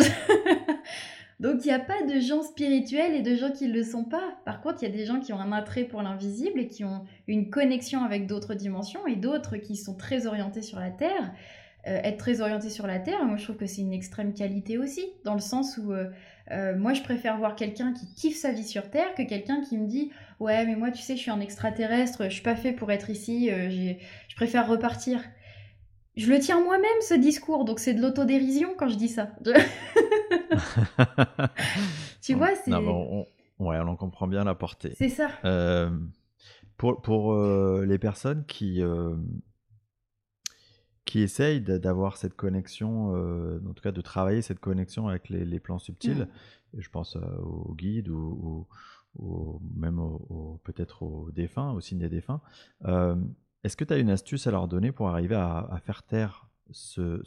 Donc 1.40 1.66
il 1.66 1.68
n'y 1.68 1.74
a 1.74 1.80
pas 1.80 2.02
de 2.04 2.20
gens 2.20 2.42
spirituels 2.42 3.14
et 3.14 3.22
de 3.22 3.36
gens 3.36 3.52
qui 3.52 3.68
ne 3.68 3.74
le 3.74 3.84
sont 3.84 4.04
pas. 4.04 4.40
Par 4.46 4.62
contre, 4.62 4.82
il 4.82 4.90
y 4.90 4.92
a 4.92 4.96
des 4.96 5.06
gens 5.06 5.20
qui 5.20 5.34
ont 5.34 5.40
un 5.40 5.52
attrait 5.52 5.84
pour 5.84 6.02
l'invisible 6.02 6.60
et 6.60 6.68
qui 6.68 6.84
ont 6.84 7.06
une 7.28 7.50
connexion 7.50 8.04
avec 8.04 8.26
d'autres 8.26 8.56
dimensions 8.56 9.06
et 9.06 9.16
d'autres 9.16 9.58
qui 9.58 9.76
sont 9.76 9.96
très 9.96 10.26
orientés 10.26 10.64
sur 10.64 10.80
la 10.80 10.90
Terre. 10.90 11.34
Euh, 11.88 12.02
être 12.04 12.18
très 12.18 12.42
orienté 12.42 12.70
sur 12.70 12.86
la 12.86 13.00
Terre, 13.00 13.24
moi 13.24 13.38
je 13.38 13.44
trouve 13.44 13.56
que 13.56 13.66
c'est 13.66 13.82
une 13.82 13.94
extrême 13.94 14.34
qualité 14.34 14.78
aussi, 14.78 15.06
dans 15.24 15.36
le 15.36 15.40
sens 15.40 15.78
où 15.78 15.94
euh, 15.94 16.10
euh, 16.52 16.76
moi 16.76 16.94
je 16.94 17.02
préfère 17.02 17.38
voir 17.38 17.56
quelqu'un 17.56 17.94
qui 17.94 18.14
kiffe 18.14 18.36
sa 18.36 18.52
vie 18.52 18.66
sur 18.66 18.90
Terre 18.90 19.14
que 19.16 19.22
quelqu'un 19.22 19.62
qui 19.62 19.78
me 19.78 19.88
dit 19.88 20.12
ouais 20.42 20.66
mais 20.66 20.76
moi 20.76 20.92
tu 20.92 21.02
sais 21.02 21.16
je 21.16 21.22
suis 21.22 21.32
un 21.32 21.40
extraterrestre, 21.40 22.26
je 22.26 22.30
suis 22.30 22.42
pas 22.42 22.58
fait 22.58 22.74
pour 22.74 22.92
être 22.92 23.10
ici, 23.10 23.50
je 23.50 24.36
préfère 24.36 24.68
repartir. 24.68 25.22
Je 26.18 26.32
le 26.32 26.40
tiens 26.40 26.62
moi-même 26.64 27.02
ce 27.02 27.14
discours, 27.14 27.64
donc 27.64 27.80
c'est 27.80 27.94
de 27.94 28.02
l'autodérision 28.02 28.74
quand 28.76 28.90
je 28.90 28.96
dis 28.96 29.08
ça. 29.08 29.30
tu 32.22 32.34
vois, 32.34 32.56
c'est. 32.56 32.72
Ouais, 33.60 33.80
on 33.80 33.88
en 33.88 33.96
comprend 33.96 34.28
bien 34.28 34.44
la 34.44 34.56
portée. 34.56 34.94
C'est 34.98 35.10
ça. 35.10 35.30
Euh, 35.46 35.90
pour 36.76 37.02
pour 37.04 37.34
euh, 37.34 37.86
les 37.86 38.00
personnes 38.00 38.46
qui, 38.46 38.82
euh, 38.82 39.16
qui 41.06 41.22
essayent 41.22 41.62
d'avoir 41.62 42.18
cette 42.18 42.36
connexion, 42.36 43.12
en 43.14 43.74
tout 43.74 43.84
cas 43.84 43.92
de 43.92 44.02
travailler 44.02 44.42
cette 44.42 44.60
connexion 44.60 45.08
avec 45.08 45.30
les, 45.30 45.60
plans 45.60 45.80
subtils, 45.80 46.28
je 46.76 46.90
pense 46.90 47.16
aux 47.16 47.76
guides 47.76 48.10
ou, 48.10 48.68
même 49.76 50.02
peut-être 50.64 51.04
aux 51.04 51.30
défunts, 51.32 51.74
au 51.74 51.80
signe 51.80 52.00
des 52.00 52.10
défunts, 52.10 52.42
est-ce 53.64 53.76
que 53.76 53.84
tu 53.84 53.94
as 53.94 53.98
une 53.98 54.10
astuce 54.10 54.48
à 54.48 54.52
leur 54.52 54.68
donner 54.68 54.92
pour 54.92 55.10
arriver 55.10 55.36
à, 55.36 55.80
faire 55.84 56.04
taire 56.04 56.48
ce, 56.72 57.22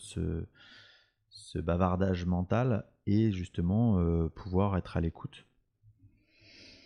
bavardage 1.56 2.24
mental 2.24 2.84
et 3.06 3.32
justement 3.32 4.02
pouvoir 4.34 4.76
être 4.76 4.96
à 4.96 5.00
l'écoute 5.00 5.46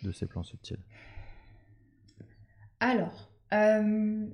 de 0.03 0.11
ces 0.11 0.25
plans 0.25 0.43
subtils? 0.43 0.83
Alors, 2.79 3.29
euh, 3.53 4.27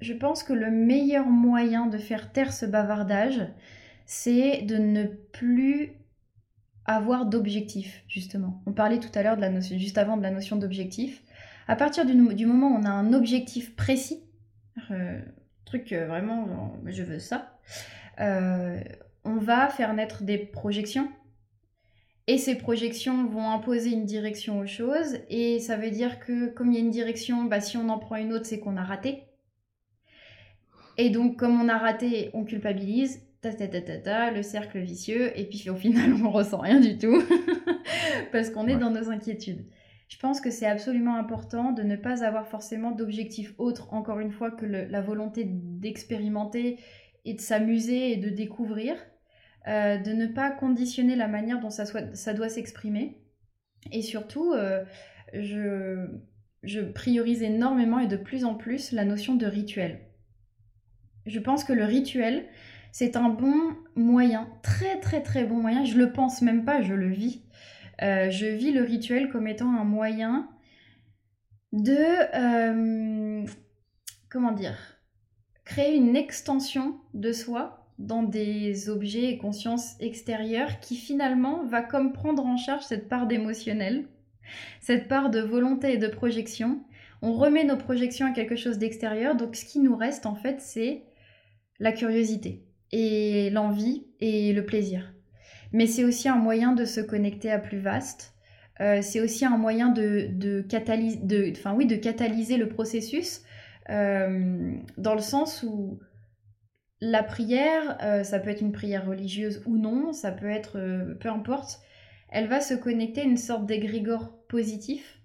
je 0.00 0.12
pense 0.12 0.42
que 0.42 0.52
le 0.52 0.70
meilleur 0.70 1.26
moyen 1.26 1.86
de 1.86 1.98
faire 1.98 2.32
taire 2.32 2.52
ce 2.52 2.66
bavardage, 2.66 3.46
c'est 4.06 4.62
de 4.62 4.76
ne 4.76 5.04
plus 5.04 5.92
avoir 6.84 7.26
d'objectif, 7.26 8.04
justement. 8.08 8.62
On 8.66 8.72
parlait 8.72 9.00
tout 9.00 9.10
à 9.14 9.22
l'heure 9.22 9.36
de 9.36 9.60
juste 9.60 9.98
avant 9.98 10.16
de 10.16 10.22
la 10.22 10.30
notion 10.30 10.56
d'objectif. 10.56 11.22
À 11.66 11.76
partir 11.76 12.04
du, 12.04 12.14
moment 12.46 12.74
où 12.74 12.78
on 12.78 12.84
a 12.84 12.90
un 12.90 13.14
objectif 13.14 13.74
précis, 13.74 14.22
euh, 14.90 15.20
truc 15.64 15.92
euh, 15.92 16.06
vraiment, 16.06 16.76
je 16.86 17.02
veux 17.02 17.18
ça, 17.18 17.58
on 18.18 19.36
va 19.36 19.68
faire 19.68 19.94
naître 19.94 20.22
des 20.22 20.38
projections 20.38 21.08
et 22.26 22.38
ces 22.38 22.54
projections 22.54 23.26
vont 23.26 23.50
imposer 23.50 23.90
une 23.90 24.06
direction 24.06 24.58
aux 24.58 24.66
choses. 24.66 25.18
Et 25.28 25.60
ça 25.60 25.76
veut 25.76 25.90
dire 25.90 26.20
que 26.20 26.48
comme 26.48 26.72
il 26.72 26.74
y 26.74 26.78
a 26.78 26.80
une 26.80 26.90
direction, 26.90 27.44
bah, 27.44 27.60
si 27.60 27.76
on 27.76 27.88
en 27.90 27.98
prend 27.98 28.16
une 28.16 28.32
autre, 28.32 28.46
c'est 28.46 28.60
qu'on 28.60 28.76
a 28.76 28.82
raté. 28.82 29.24
Et 30.96 31.10
donc 31.10 31.38
comme 31.38 31.60
on 31.60 31.68
a 31.68 31.76
raté, 31.76 32.30
on 32.32 32.44
culpabilise. 32.44 33.20
Ta, 33.42 33.52
ta, 33.52 33.68
ta, 33.68 33.82
ta, 33.82 33.98
ta 33.98 34.30
le 34.30 34.42
cercle 34.42 34.78
vicieux. 34.78 35.38
Et 35.38 35.44
puis 35.44 35.68
au 35.68 35.76
final, 35.76 36.14
on 36.24 36.30
ressent 36.30 36.58
rien 36.58 36.80
du 36.80 36.96
tout. 36.96 37.22
parce 38.32 38.48
qu'on 38.48 38.68
est 38.68 38.76
dans 38.76 38.90
nos 38.90 39.10
inquiétudes. 39.10 39.66
Je 40.14 40.20
pense 40.20 40.40
que 40.40 40.52
c'est 40.52 40.66
absolument 40.66 41.16
important 41.16 41.72
de 41.72 41.82
ne 41.82 41.96
pas 41.96 42.22
avoir 42.22 42.46
forcément 42.46 42.92
d'objectif 42.92 43.52
autre, 43.58 43.92
encore 43.92 44.20
une 44.20 44.30
fois, 44.30 44.52
que 44.52 44.64
la 44.64 45.00
volonté 45.00 45.44
d'expérimenter 45.44 46.78
et 47.24 47.34
de 47.34 47.40
s'amuser 47.40 48.12
et 48.12 48.16
de 48.16 48.28
découvrir. 48.28 48.94
Euh, 49.66 49.96
de 49.96 50.12
ne 50.12 50.26
pas 50.28 50.50
conditionner 50.50 51.16
la 51.16 51.26
manière 51.26 51.58
dont 51.58 51.70
ça, 51.70 52.34
doit 52.34 52.48
s'exprimer. 52.48 53.18
Et 53.90 54.02
surtout, 54.02 54.52
euh, 54.52 54.84
je, 55.32 56.06
je 56.62 56.80
priorise 56.80 57.42
énormément 57.42 57.98
et 57.98 58.06
de 58.06 58.16
plus 58.16 58.44
en 58.44 58.54
plus 58.54 58.92
la 58.92 59.04
notion 59.04 59.34
de 59.34 59.46
rituel. 59.46 59.98
Je 61.26 61.40
pense 61.40 61.64
que 61.64 61.72
le 61.72 61.84
rituel, 61.84 62.46
c'est 62.92 63.16
un 63.16 63.30
bon 63.30 63.74
moyen, 63.96 64.48
très 64.62 65.00
très 65.00 65.22
très 65.22 65.44
bon 65.44 65.56
moyen, 65.56 65.84
je 65.84 65.98
le 65.98 66.12
pense 66.12 66.40
même 66.40 66.64
pas, 66.64 66.80
je 66.80 66.94
le 66.94 67.08
vis. 67.08 67.43
Euh, 68.02 68.30
je 68.30 68.46
vis 68.46 68.72
le 68.72 68.82
rituel 68.82 69.28
comme 69.28 69.46
étant 69.46 69.74
un 69.74 69.84
moyen 69.84 70.48
de, 71.72 73.44
comment 74.28 74.52
dire, 74.52 74.76
créer 75.64 75.96
une 75.96 76.16
extension 76.16 77.00
de 77.14 77.32
soi 77.32 77.84
dans 77.98 78.22
des 78.22 78.88
objets 78.88 79.30
et 79.30 79.38
consciences 79.38 79.94
extérieures 80.00 80.80
qui 80.80 80.96
finalement 80.96 81.64
va 81.64 81.82
comme 81.82 82.12
prendre 82.12 82.44
en 82.44 82.56
charge 82.56 82.82
cette 82.82 83.08
part 83.08 83.26
d'émotionnel, 83.26 84.06
cette 84.80 85.08
part 85.08 85.30
de 85.30 85.40
volonté 85.40 85.94
et 85.94 85.98
de 85.98 86.08
projection. 86.08 86.84
On 87.22 87.32
remet 87.32 87.64
nos 87.64 87.76
projections 87.76 88.26
à 88.26 88.32
quelque 88.32 88.56
chose 88.56 88.78
d'extérieur, 88.78 89.36
donc 89.36 89.56
ce 89.56 89.64
qui 89.64 89.78
nous 89.78 89.96
reste 89.96 90.26
en 90.26 90.34
fait 90.34 90.60
c'est 90.60 91.04
la 91.78 91.92
curiosité 91.92 92.64
et 92.92 93.50
l'envie 93.50 94.06
et 94.20 94.52
le 94.52 94.64
plaisir. 94.64 95.12
Mais 95.74 95.88
c'est 95.88 96.04
aussi 96.04 96.28
un 96.28 96.36
moyen 96.36 96.72
de 96.72 96.84
se 96.84 97.00
connecter 97.00 97.50
à 97.50 97.58
plus 97.58 97.80
vaste. 97.80 98.32
Euh, 98.80 99.02
c'est 99.02 99.20
aussi 99.20 99.44
un 99.44 99.58
moyen 99.58 99.88
de, 99.88 100.28
de, 100.30 100.62
de, 100.62 101.50
enfin, 101.50 101.74
oui, 101.74 101.86
de 101.86 101.96
catalyser 101.96 102.56
le 102.58 102.68
processus 102.68 103.42
euh, 103.90 104.72
dans 104.96 105.16
le 105.16 105.20
sens 105.20 105.64
où 105.64 105.98
la 107.00 107.24
prière, 107.24 107.98
euh, 108.02 108.22
ça 108.22 108.38
peut 108.38 108.50
être 108.50 108.60
une 108.60 108.70
prière 108.70 109.04
religieuse 109.04 109.64
ou 109.66 109.76
non, 109.76 110.12
ça 110.12 110.30
peut 110.30 110.48
être 110.48 110.78
peu 111.18 111.28
importe, 111.28 111.80
elle 112.30 112.46
va 112.46 112.60
se 112.60 112.74
connecter 112.74 113.22
à 113.22 113.24
une 113.24 113.36
sorte 113.36 113.66
d'égrégore 113.66 114.46
positif 114.46 115.24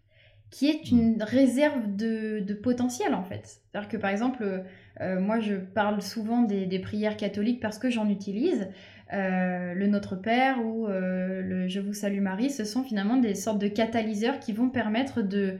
qui 0.49 0.67
est 0.67 0.91
une 0.91 1.21
réserve 1.21 1.95
de, 1.95 2.53
potentiel 2.63 3.13
en 3.13 3.23
fait. 3.23 3.45
C'est-à-dire 3.45 3.89
que 3.89 3.97
par 3.97 4.09
exemple, 4.09 4.63
euh, 5.01 5.19
moi 5.19 5.39
je 5.39 5.55
parle 5.55 6.01
souvent 6.01 6.41
des, 6.41 6.79
prières 6.79 7.17
catholiques 7.17 7.59
parce 7.61 7.77
que 7.77 7.89
j'en 7.89 8.09
utilise. 8.09 8.69
Le 9.11 9.87
Notre 9.87 10.15
Père 10.15 10.63
ou 10.63 10.87
le 10.87 11.67
Je 11.67 11.79
vous 11.79 11.93
salue 11.93 12.21
Marie, 12.21 12.49
ce 12.49 12.63
sont 12.63 12.83
finalement 12.83 13.17
des 13.17 13.35
sortes 13.35 13.59
de 13.59 13.67
catalyseurs 13.67 14.39
qui 14.39 14.53
vont 14.53 14.69
permettre 14.69 15.21
de 15.21 15.59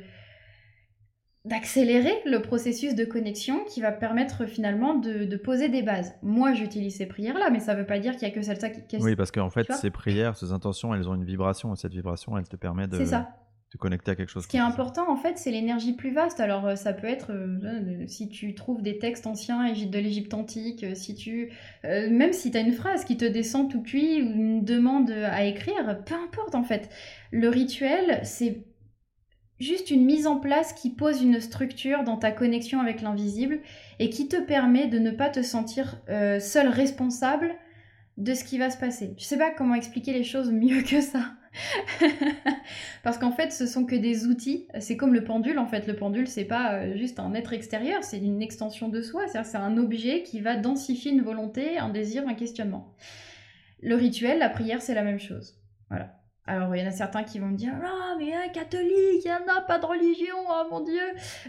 d'accélérer 1.46 2.14
le 2.26 2.42
processus 2.42 2.96
de 2.96 3.06
connexion 3.06 3.64
qui 3.66 3.82
va 3.82 3.92
permettre 3.92 4.46
finalement 4.46 4.96
de, 4.96 5.36
poser 5.38 5.70
des 5.70 5.82
bases. 5.82 6.14
Moi, 6.22 6.54
j'utilise 6.54 6.98
ces 6.98 7.06
prières-là, 7.06 7.50
mais 7.50 7.60
ça 7.60 7.74
ne 7.74 7.80
veut 7.80 7.86
pas 7.86 8.00
dire 8.00 8.14
qu'il 8.14 8.28
y 8.28 8.32
a 8.32 8.34
que 8.34 8.42
celle-là 8.42 8.70
qui... 8.70 8.98
Oui, 8.98 9.16
parce 9.16 9.32
qu'en 9.32 9.50
fait, 9.50 9.72
ces 9.74 9.90
prières, 9.90 10.36
ces 10.36 10.52
intentions, 10.52 10.94
elles 10.94 11.08
ont 11.08 11.16
une 11.16 11.24
vibration, 11.24 11.74
et 11.74 11.78
cette 11.78 11.94
vibration, 11.94 12.38
elle 12.38 12.48
te 12.48 12.56
permet 12.56 12.88
de... 12.88 12.98
te 13.72 13.78
connecter 13.78 14.12
à 14.12 14.16
quelque 14.16 14.30
chose. 14.30 14.44
Ce 14.44 14.48
qui 14.48 14.58
est 14.58 14.62
important, 14.62 15.10
en 15.12 15.16
fait, 15.16 15.38
c'est 15.38 15.52
l'énergie 15.52 15.94
plus 15.94 16.12
vaste. 16.12 16.40
Alors, 16.40 16.66
euh, 16.66 16.76
ça 16.76 16.92
peut 16.94 17.08
être, 17.08 17.32
euh, 17.32 18.06
si 18.08 18.30
tu 18.30 18.56
trouves 18.56 18.82
des 18.82 18.98
textes 18.98 19.28
anciens 19.28 19.72
de 19.72 20.00
l'Égypte 20.00 20.34
antique, 20.34 20.84
euh, 20.84 20.96
si 20.96 21.16
tu, 21.16 21.52
même 21.84 22.34
si 22.34 22.52
tu 22.52 22.58
as 22.58 22.62
une 22.62 22.74
phrase 22.74 23.06
qui 23.06 23.18
te 23.18 23.26
descend 23.26 23.70
tout 23.70 23.82
cuit 23.82 24.22
ou 24.22 24.32
une 24.32 24.66
demande 24.66 25.12
à 25.12 25.44
écrire, 25.46 26.04
peu 26.06 26.16
importe, 26.16 26.56
en 26.56 26.64
fait. 26.64 26.90
Le 27.32 27.50
rituel, 27.50 28.22
c'est 28.24 28.64
juste 29.60 29.92
une 29.92 30.06
mise 30.06 30.28
en 30.28 30.38
place 30.38 30.74
qui 30.74 30.90
pose 30.90 31.22
une 31.22 31.40
structure 31.40 32.04
dans 32.04 32.18
ta 32.18 32.32
connexion 32.32 32.80
avec 32.80 33.02
l'invisible 33.02 33.60
et 34.00 34.10
qui 34.10 34.28
te 34.28 34.38
permet 34.38 34.88
de 34.88 35.00
ne 35.00 35.12
pas 35.12 35.30
te 35.30 35.42
sentir 35.42 36.02
euh, 36.10 36.40
seul 36.40 36.70
responsable 36.70 37.54
de 38.18 38.34
ce 38.34 38.44
qui 38.44 38.58
va 38.58 38.70
se 38.70 38.78
passer. 38.78 39.14
Je 39.18 39.24
sais 39.24 39.38
pas 39.38 39.52
comment 39.52 39.76
expliquer 39.76 40.14
les 40.14 40.24
choses 40.24 40.52
mieux 40.52 40.82
que 40.82 41.02
ça. 41.02 41.34
Parce 43.04 43.18
qu'en 43.18 43.32
fait, 43.32 43.52
ce 43.52 43.66
sont 43.66 43.86
que 43.86 43.96
des 43.96 44.26
outils. 44.26 44.68
C'est 44.80 44.98
comme 44.98 45.14
le 45.14 45.24
pendule. 45.24 45.60
En 45.60 45.66
fait, 45.66 45.88
le 45.88 45.96
pendule, 45.96 46.28
c'est 46.28 46.46
pas 46.46 46.74
euh, 46.74 46.96
juste 46.96 47.20
un 47.20 47.34
être 47.34 47.54
extérieur, 47.54 48.04
c'est 48.04 48.20
une 48.20 48.42
extension 48.42 48.90
de 48.90 49.02
soi. 49.02 49.24
C'est 49.28 49.58
un 49.58 49.78
objet 49.78 50.24
qui 50.24 50.42
va 50.42 50.56
densifier 50.56 51.12
une 51.12 51.22
volonté, 51.22 51.78
un 51.78 51.90
désir, 51.90 52.28
un 52.28 52.34
questionnement. 52.34 52.94
Le 53.82 53.96
rituel, 53.96 54.40
la 54.40 54.50
prière, 54.50 54.82
c'est 54.82 54.94
la 54.94 55.04
même 55.04 55.20
chose. 55.20 55.58
Voilà. 55.90 56.16
Alors, 56.46 56.76
il 56.76 56.82
y 56.82 56.84
en 56.84 56.88
a 56.88 56.92
certains 56.92 57.24
qui 57.24 57.40
vont 57.40 57.48
me 57.48 57.58
dire 57.58 57.74
Ah, 57.84 58.16
mais 58.18 58.34
un 58.34 58.50
catholique, 58.50 59.24
il 59.24 59.26
n'y 59.26 59.32
en 59.32 59.58
a 59.58 59.62
pas 59.62 59.80
de 59.80 59.86
religion, 59.86 60.36
oh 60.50 60.64
mon 60.72 60.82
Dieu 60.82 61.04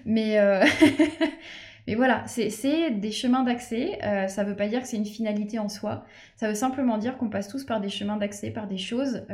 Mais, 0.04 0.38
euh, 0.38 0.62
mais 1.86 1.94
voilà, 1.94 2.22
c'est 2.26 2.90
des 2.90 3.10
chemins 3.10 3.42
d'accès. 3.42 3.98
Euh, 4.04 4.28
ça 4.28 4.44
ne 4.44 4.50
veut 4.50 4.56
pas 4.56 4.68
dire 4.68 4.82
que 4.82 4.86
c'est 4.86 4.98
une 4.98 5.06
finalité 5.06 5.58
en 5.58 5.68
soi. 5.68 6.04
Ça 6.36 6.48
veut 6.48 6.54
simplement 6.54 6.98
dire 6.98 7.16
qu'on 7.16 7.30
passe 7.30 7.48
tous 7.48 7.64
par 7.64 7.80
des 7.80 7.88
chemins 7.88 8.18
d'accès, 8.18 8.50
par 8.50 8.66
des 8.66 8.78
choses. 8.78 9.24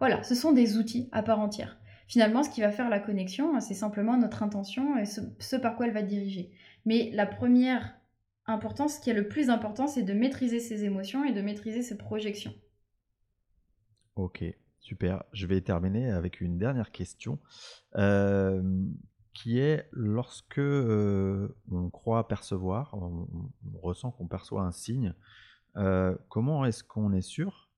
Voilà, 0.00 0.22
ce 0.24 0.34
sont 0.34 0.52
des 0.52 0.76
outils 0.76 1.08
à 1.12 1.22
part 1.22 1.38
entière. 1.38 1.78
Finalement, 2.08 2.42
ce 2.42 2.50
qui 2.50 2.60
va 2.60 2.72
faire 2.72 2.90
la 2.90 2.98
connexion, 2.98 3.60
c'est 3.60 3.74
simplement 3.74 4.16
notre 4.16 4.42
intention 4.42 4.98
et 4.98 5.04
ce, 5.04 5.56
par 5.56 5.76
quoi 5.76 5.86
elle 5.86 5.94
va 5.94 6.02
diriger. 6.02 6.50
Mais 6.84 7.10
la 7.12 7.26
première 7.26 7.94
importance, 8.46 8.96
ce 8.96 9.00
qui 9.00 9.10
est 9.10 9.14
le 9.14 9.28
plus 9.28 9.48
important, 9.48 9.86
c'est 9.86 10.02
de 10.02 10.12
maîtriser 10.12 10.58
ses 10.58 10.82
émotions 10.82 11.24
et 11.24 11.32
de 11.32 11.40
maîtriser 11.40 11.82
ses 11.82 11.96
projections. 11.96 12.52
Ok, 14.16 14.42
Super. 14.80 15.22
Je 15.32 15.46
vais 15.46 15.60
terminer 15.60 16.10
avec 16.10 16.40
une 16.40 16.58
dernière 16.58 16.90
question, 16.90 17.38
euh, 17.96 18.62
qui 19.34 19.58
est 19.58 19.86
lorsque 19.92 20.58
euh, 20.58 21.54
on 21.70 21.90
croit 21.90 22.26
percevoir, 22.26 22.94
on, 22.94 23.28
ressent 23.82 24.10
qu'on 24.10 24.26
perçoit 24.26 24.62
un 24.62 24.72
signe, 24.72 25.14
euh, 25.76 26.16
comment 26.28 26.64
est-ce 26.64 26.82
qu'on 26.82 27.12
est 27.12 27.20
sûr 27.20 27.69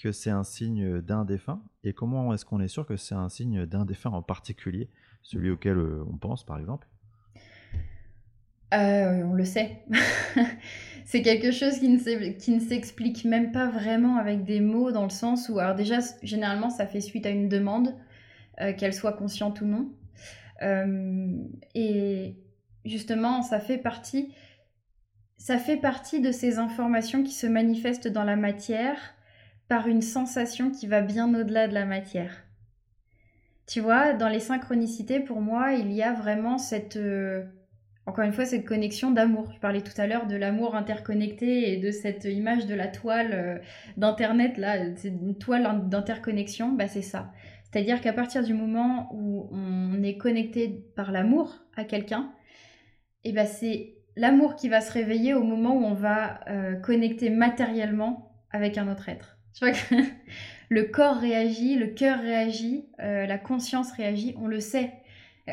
que 0.00 0.12
c'est 0.12 0.30
un 0.30 0.44
signe 0.44 1.00
d'un 1.00 1.24
défunt 1.24 1.62
et 1.84 1.92
comment 1.92 2.32
est-ce 2.32 2.44
qu'on 2.44 2.60
est 2.60 2.68
sûr 2.68 2.86
que 2.86 2.96
c'est 2.96 3.14
un 3.14 3.28
signe 3.28 3.66
d'un 3.66 3.84
défunt 3.84 4.10
en 4.10 4.22
particulier, 4.22 4.88
celui 5.22 5.50
auquel 5.50 5.78
on 5.78 6.16
pense 6.16 6.44
par 6.44 6.58
exemple? 6.58 6.88
On 8.72 9.32
le 9.32 9.44
sait. 9.44 9.82
c'est 11.08 11.22
quelque 11.22 11.52
chose 11.52 11.78
qui 11.78 11.88
ne 11.88 12.60
s'explique 12.60 13.24
même 13.24 13.50
pas 13.50 13.66
vraiment 13.66 14.16
avec 14.16 14.44
des 14.44 14.60
mots 14.60 14.92
dans 14.92 15.04
le 15.04 15.10
sens 15.10 15.48
où, 15.48 15.58
alors 15.58 15.74
déjà, 15.74 16.00
généralement, 16.22 16.68
ça 16.68 16.86
fait 16.86 17.00
suite 17.00 17.24
à 17.24 17.30
une 17.30 17.48
demande, 17.48 17.94
euh, 18.60 18.74
qu'elle 18.74 18.92
soit 18.92 19.14
consciente 19.14 19.62
ou 19.62 19.64
non. 19.64 19.90
Euh, 20.62 21.32
et 21.74 22.36
justement, 22.84 23.40
ça 23.40 23.58
fait 23.58 23.78
partie, 23.78 24.34
ça 25.38 25.58
fait 25.58 25.78
partie 25.78 26.20
de 26.20 26.30
ces 26.30 26.58
informations 26.58 27.22
qui 27.22 27.32
se 27.32 27.46
manifestent 27.46 28.08
dans 28.08 28.24
la 28.24 28.36
matière 28.36 29.14
par 29.68 29.86
une 29.86 30.02
sensation 30.02 30.70
qui 30.70 30.86
va 30.86 31.02
bien 31.02 31.32
au-delà 31.34 31.68
de 31.68 31.74
la 31.74 31.84
matière. 31.84 32.44
tu 33.66 33.80
vois, 33.80 34.14
dans 34.14 34.28
les 34.28 34.40
synchronicités, 34.40 35.20
pour 35.20 35.42
moi, 35.42 35.74
il 35.74 35.92
y 35.92 36.02
a 36.02 36.14
vraiment 36.14 36.56
cette, 36.56 36.96
euh, 36.96 37.44
encore 38.06 38.24
une 38.24 38.32
fois, 38.32 38.46
cette 38.46 38.64
connexion 38.64 39.10
d'amour. 39.10 39.52
Je 39.52 39.60
parlais 39.60 39.82
tout 39.82 39.98
à 40.00 40.06
l'heure 40.06 40.26
de 40.26 40.36
l'amour 40.36 40.74
interconnecté 40.74 41.72
et 41.72 41.76
de 41.76 41.90
cette 41.90 42.24
image 42.24 42.66
de 42.66 42.74
la 42.74 42.88
toile 42.88 43.32
euh, 43.34 43.58
d'Internet, 43.98 44.56
là, 44.56 44.78
une 45.04 45.36
toile 45.36 45.88
d'interconnexion, 45.90 46.72
bah, 46.72 46.88
c'est 46.88 47.02
ça. 47.02 47.30
C'est-à-dire 47.64 48.00
qu'à 48.00 48.14
partir 48.14 48.42
du 48.42 48.54
moment 48.54 49.10
où 49.12 49.50
on 49.52 50.02
est 50.02 50.16
connecté 50.16 50.86
par 50.96 51.12
l'amour 51.12 51.54
à 51.76 51.84
quelqu'un, 51.84 52.32
et 53.24 53.32
bah, 53.32 53.44
c'est 53.44 53.96
l'amour 54.16 54.56
qui 54.56 54.70
va 54.70 54.80
se 54.80 54.92
réveiller 54.92 55.34
au 55.34 55.42
moment 55.42 55.74
où 55.76 55.84
on 55.84 55.94
va 55.94 56.40
euh, 56.48 56.76
connecter 56.76 57.28
matériellement 57.28 58.32
avec 58.50 58.78
un 58.78 58.90
autre 58.90 59.10
être. 59.10 59.37
Tu 59.58 59.64
vois 59.64 59.74
que 59.74 59.94
le 60.68 60.84
corps 60.84 61.16
réagit, 61.16 61.76
le 61.76 61.88
cœur 61.88 62.20
réagit, 62.20 62.88
euh, 63.00 63.26
la 63.26 63.38
conscience 63.38 63.90
réagit, 63.92 64.34
on 64.38 64.46
le 64.46 64.60
sait. 64.60 64.92
Euh, 65.48 65.52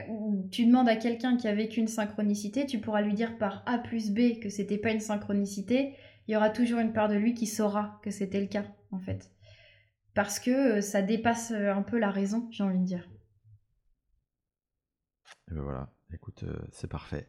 tu 0.52 0.68
demandes 0.68 0.88
à 0.88 0.96
quelqu'un 0.96 1.38
qui 1.38 1.48
a 1.48 1.56
vécu 1.56 1.80
une 1.80 1.88
synchronicité, 1.88 2.68
tu 2.68 2.80
pourras 2.80 3.02
lui 3.02 3.14
dire 3.14 3.36
par 3.40 3.64
A 3.66 3.80
plus 3.80 4.12
B 4.12 4.40
que 4.40 4.50
c'était 4.50 4.78
pas 4.78 4.92
une 4.92 5.00
synchronicité, 5.00 5.96
il 6.28 6.34
y 6.34 6.38
aura 6.38 6.52
toujours 6.52 6.80
une 6.80 6.94
part 6.94 7.08
de 7.08 7.16
lui 7.16 7.34
qui 7.34 7.48
saura 7.48 8.00
que 8.04 8.12
c'était 8.12 8.42
le 8.42 8.48
cas, 8.48 8.66
en 8.92 9.00
fait. 9.00 9.32
Parce 10.14 10.40
que 10.40 10.78
euh, 10.78 10.82
ça 10.82 11.02
dépasse 11.02 11.52
un 11.52 11.82
peu 11.82 11.98
la 11.98 12.12
raison, 12.12 12.48
j'ai 12.52 12.64
envie 12.64 12.80
de 12.80 12.86
dire. 12.86 13.10
Et 15.50 15.56
ben 15.56 15.62
voilà, 15.62 15.90
écoute, 16.14 16.44
c'est 16.72 16.90
parfait. 16.90 17.28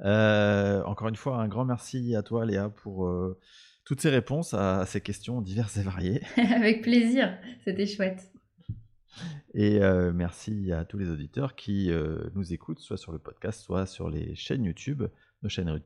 encore 0.00 1.08
une 1.08 1.16
fois, 1.16 1.36
un 1.38 1.46
grand 1.46 1.64
merci 1.64 2.16
à 2.16 2.24
toi, 2.24 2.44
Léa, 2.44 2.70
pour 2.70 3.08
toutes 3.88 4.02
ces 4.02 4.10
réponses 4.10 4.52
à 4.52 4.84
ces 4.84 5.00
questions 5.00 5.40
diverses 5.40 5.78
et 5.78 5.82
variées. 5.82 6.20
Avec 6.36 6.82
plaisir, 6.82 7.34
c'était 7.64 7.86
chouette. 7.86 8.30
Et 9.54 9.80
euh, 9.80 10.12
merci 10.12 10.72
à 10.72 10.84
tous 10.84 10.98
les 10.98 11.08
auditeurs 11.08 11.56
qui 11.56 11.90
euh, 11.90 12.18
nous 12.34 12.52
écoutent, 12.52 12.80
soit 12.80 12.98
sur 12.98 13.12
le 13.12 13.18
podcast, 13.18 13.62
soit 13.62 13.86
sur 13.86 14.10
les 14.10 14.34
chaînes 14.34 14.64
YouTube, 14.64 15.04
nos 15.42 15.48
chaînes, 15.48 15.80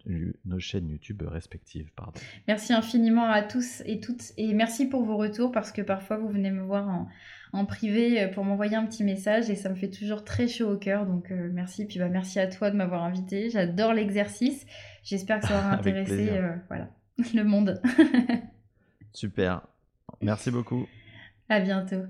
nos 0.45 0.59
chaînes 0.59 0.89
YouTube 0.89 1.23
respectives. 1.25 1.93
Pardon. 1.95 2.19
Merci 2.49 2.73
infiniment 2.73 3.31
à 3.31 3.41
tous 3.41 3.85
et 3.87 4.01
toutes, 4.01 4.33
et 4.37 4.53
merci 4.53 4.89
pour 4.89 5.05
vos 5.05 5.17
retours, 5.17 5.53
parce 5.53 5.71
que 5.71 5.81
parfois 5.81 6.17
vous 6.17 6.29
venez 6.29 6.51
me 6.51 6.65
voir 6.65 6.89
en, 6.89 7.09
en 7.53 7.67
privé 7.67 8.21
euh, 8.21 8.27
pour 8.27 8.45
m'envoyer 8.45 8.75
un 8.75 8.85
petit 8.85 9.05
message, 9.05 9.49
et 9.49 9.55
ça 9.55 9.69
me 9.69 9.77
fait 9.77 9.91
toujours 9.91 10.25
très 10.25 10.49
chaud 10.49 10.73
au 10.73 10.77
cœur, 10.77 11.07
donc 11.07 11.31
merci. 11.31 11.87
Puis 11.87 12.01
bah, 12.01 12.09
merci 12.09 12.41
à 12.41 12.49
toi 12.49 12.73
de 12.73 12.77
m'avoir 12.77 13.05
invité, 13.05 13.49
j'adore 13.49 13.95
l'exercice, 13.95 14.67
j'espère 15.05 15.39
que 15.39 15.47
ça 15.47 15.57
aura 15.57 15.71
intéressé. 15.75 16.33
voilà. 16.67 16.91
le 17.35 17.45
monde. 17.45 17.81
Super. 19.13 19.67
Merci 20.21 20.51
beaucoup. 20.51 20.87
À 21.49 21.61
bientôt. 21.61 22.05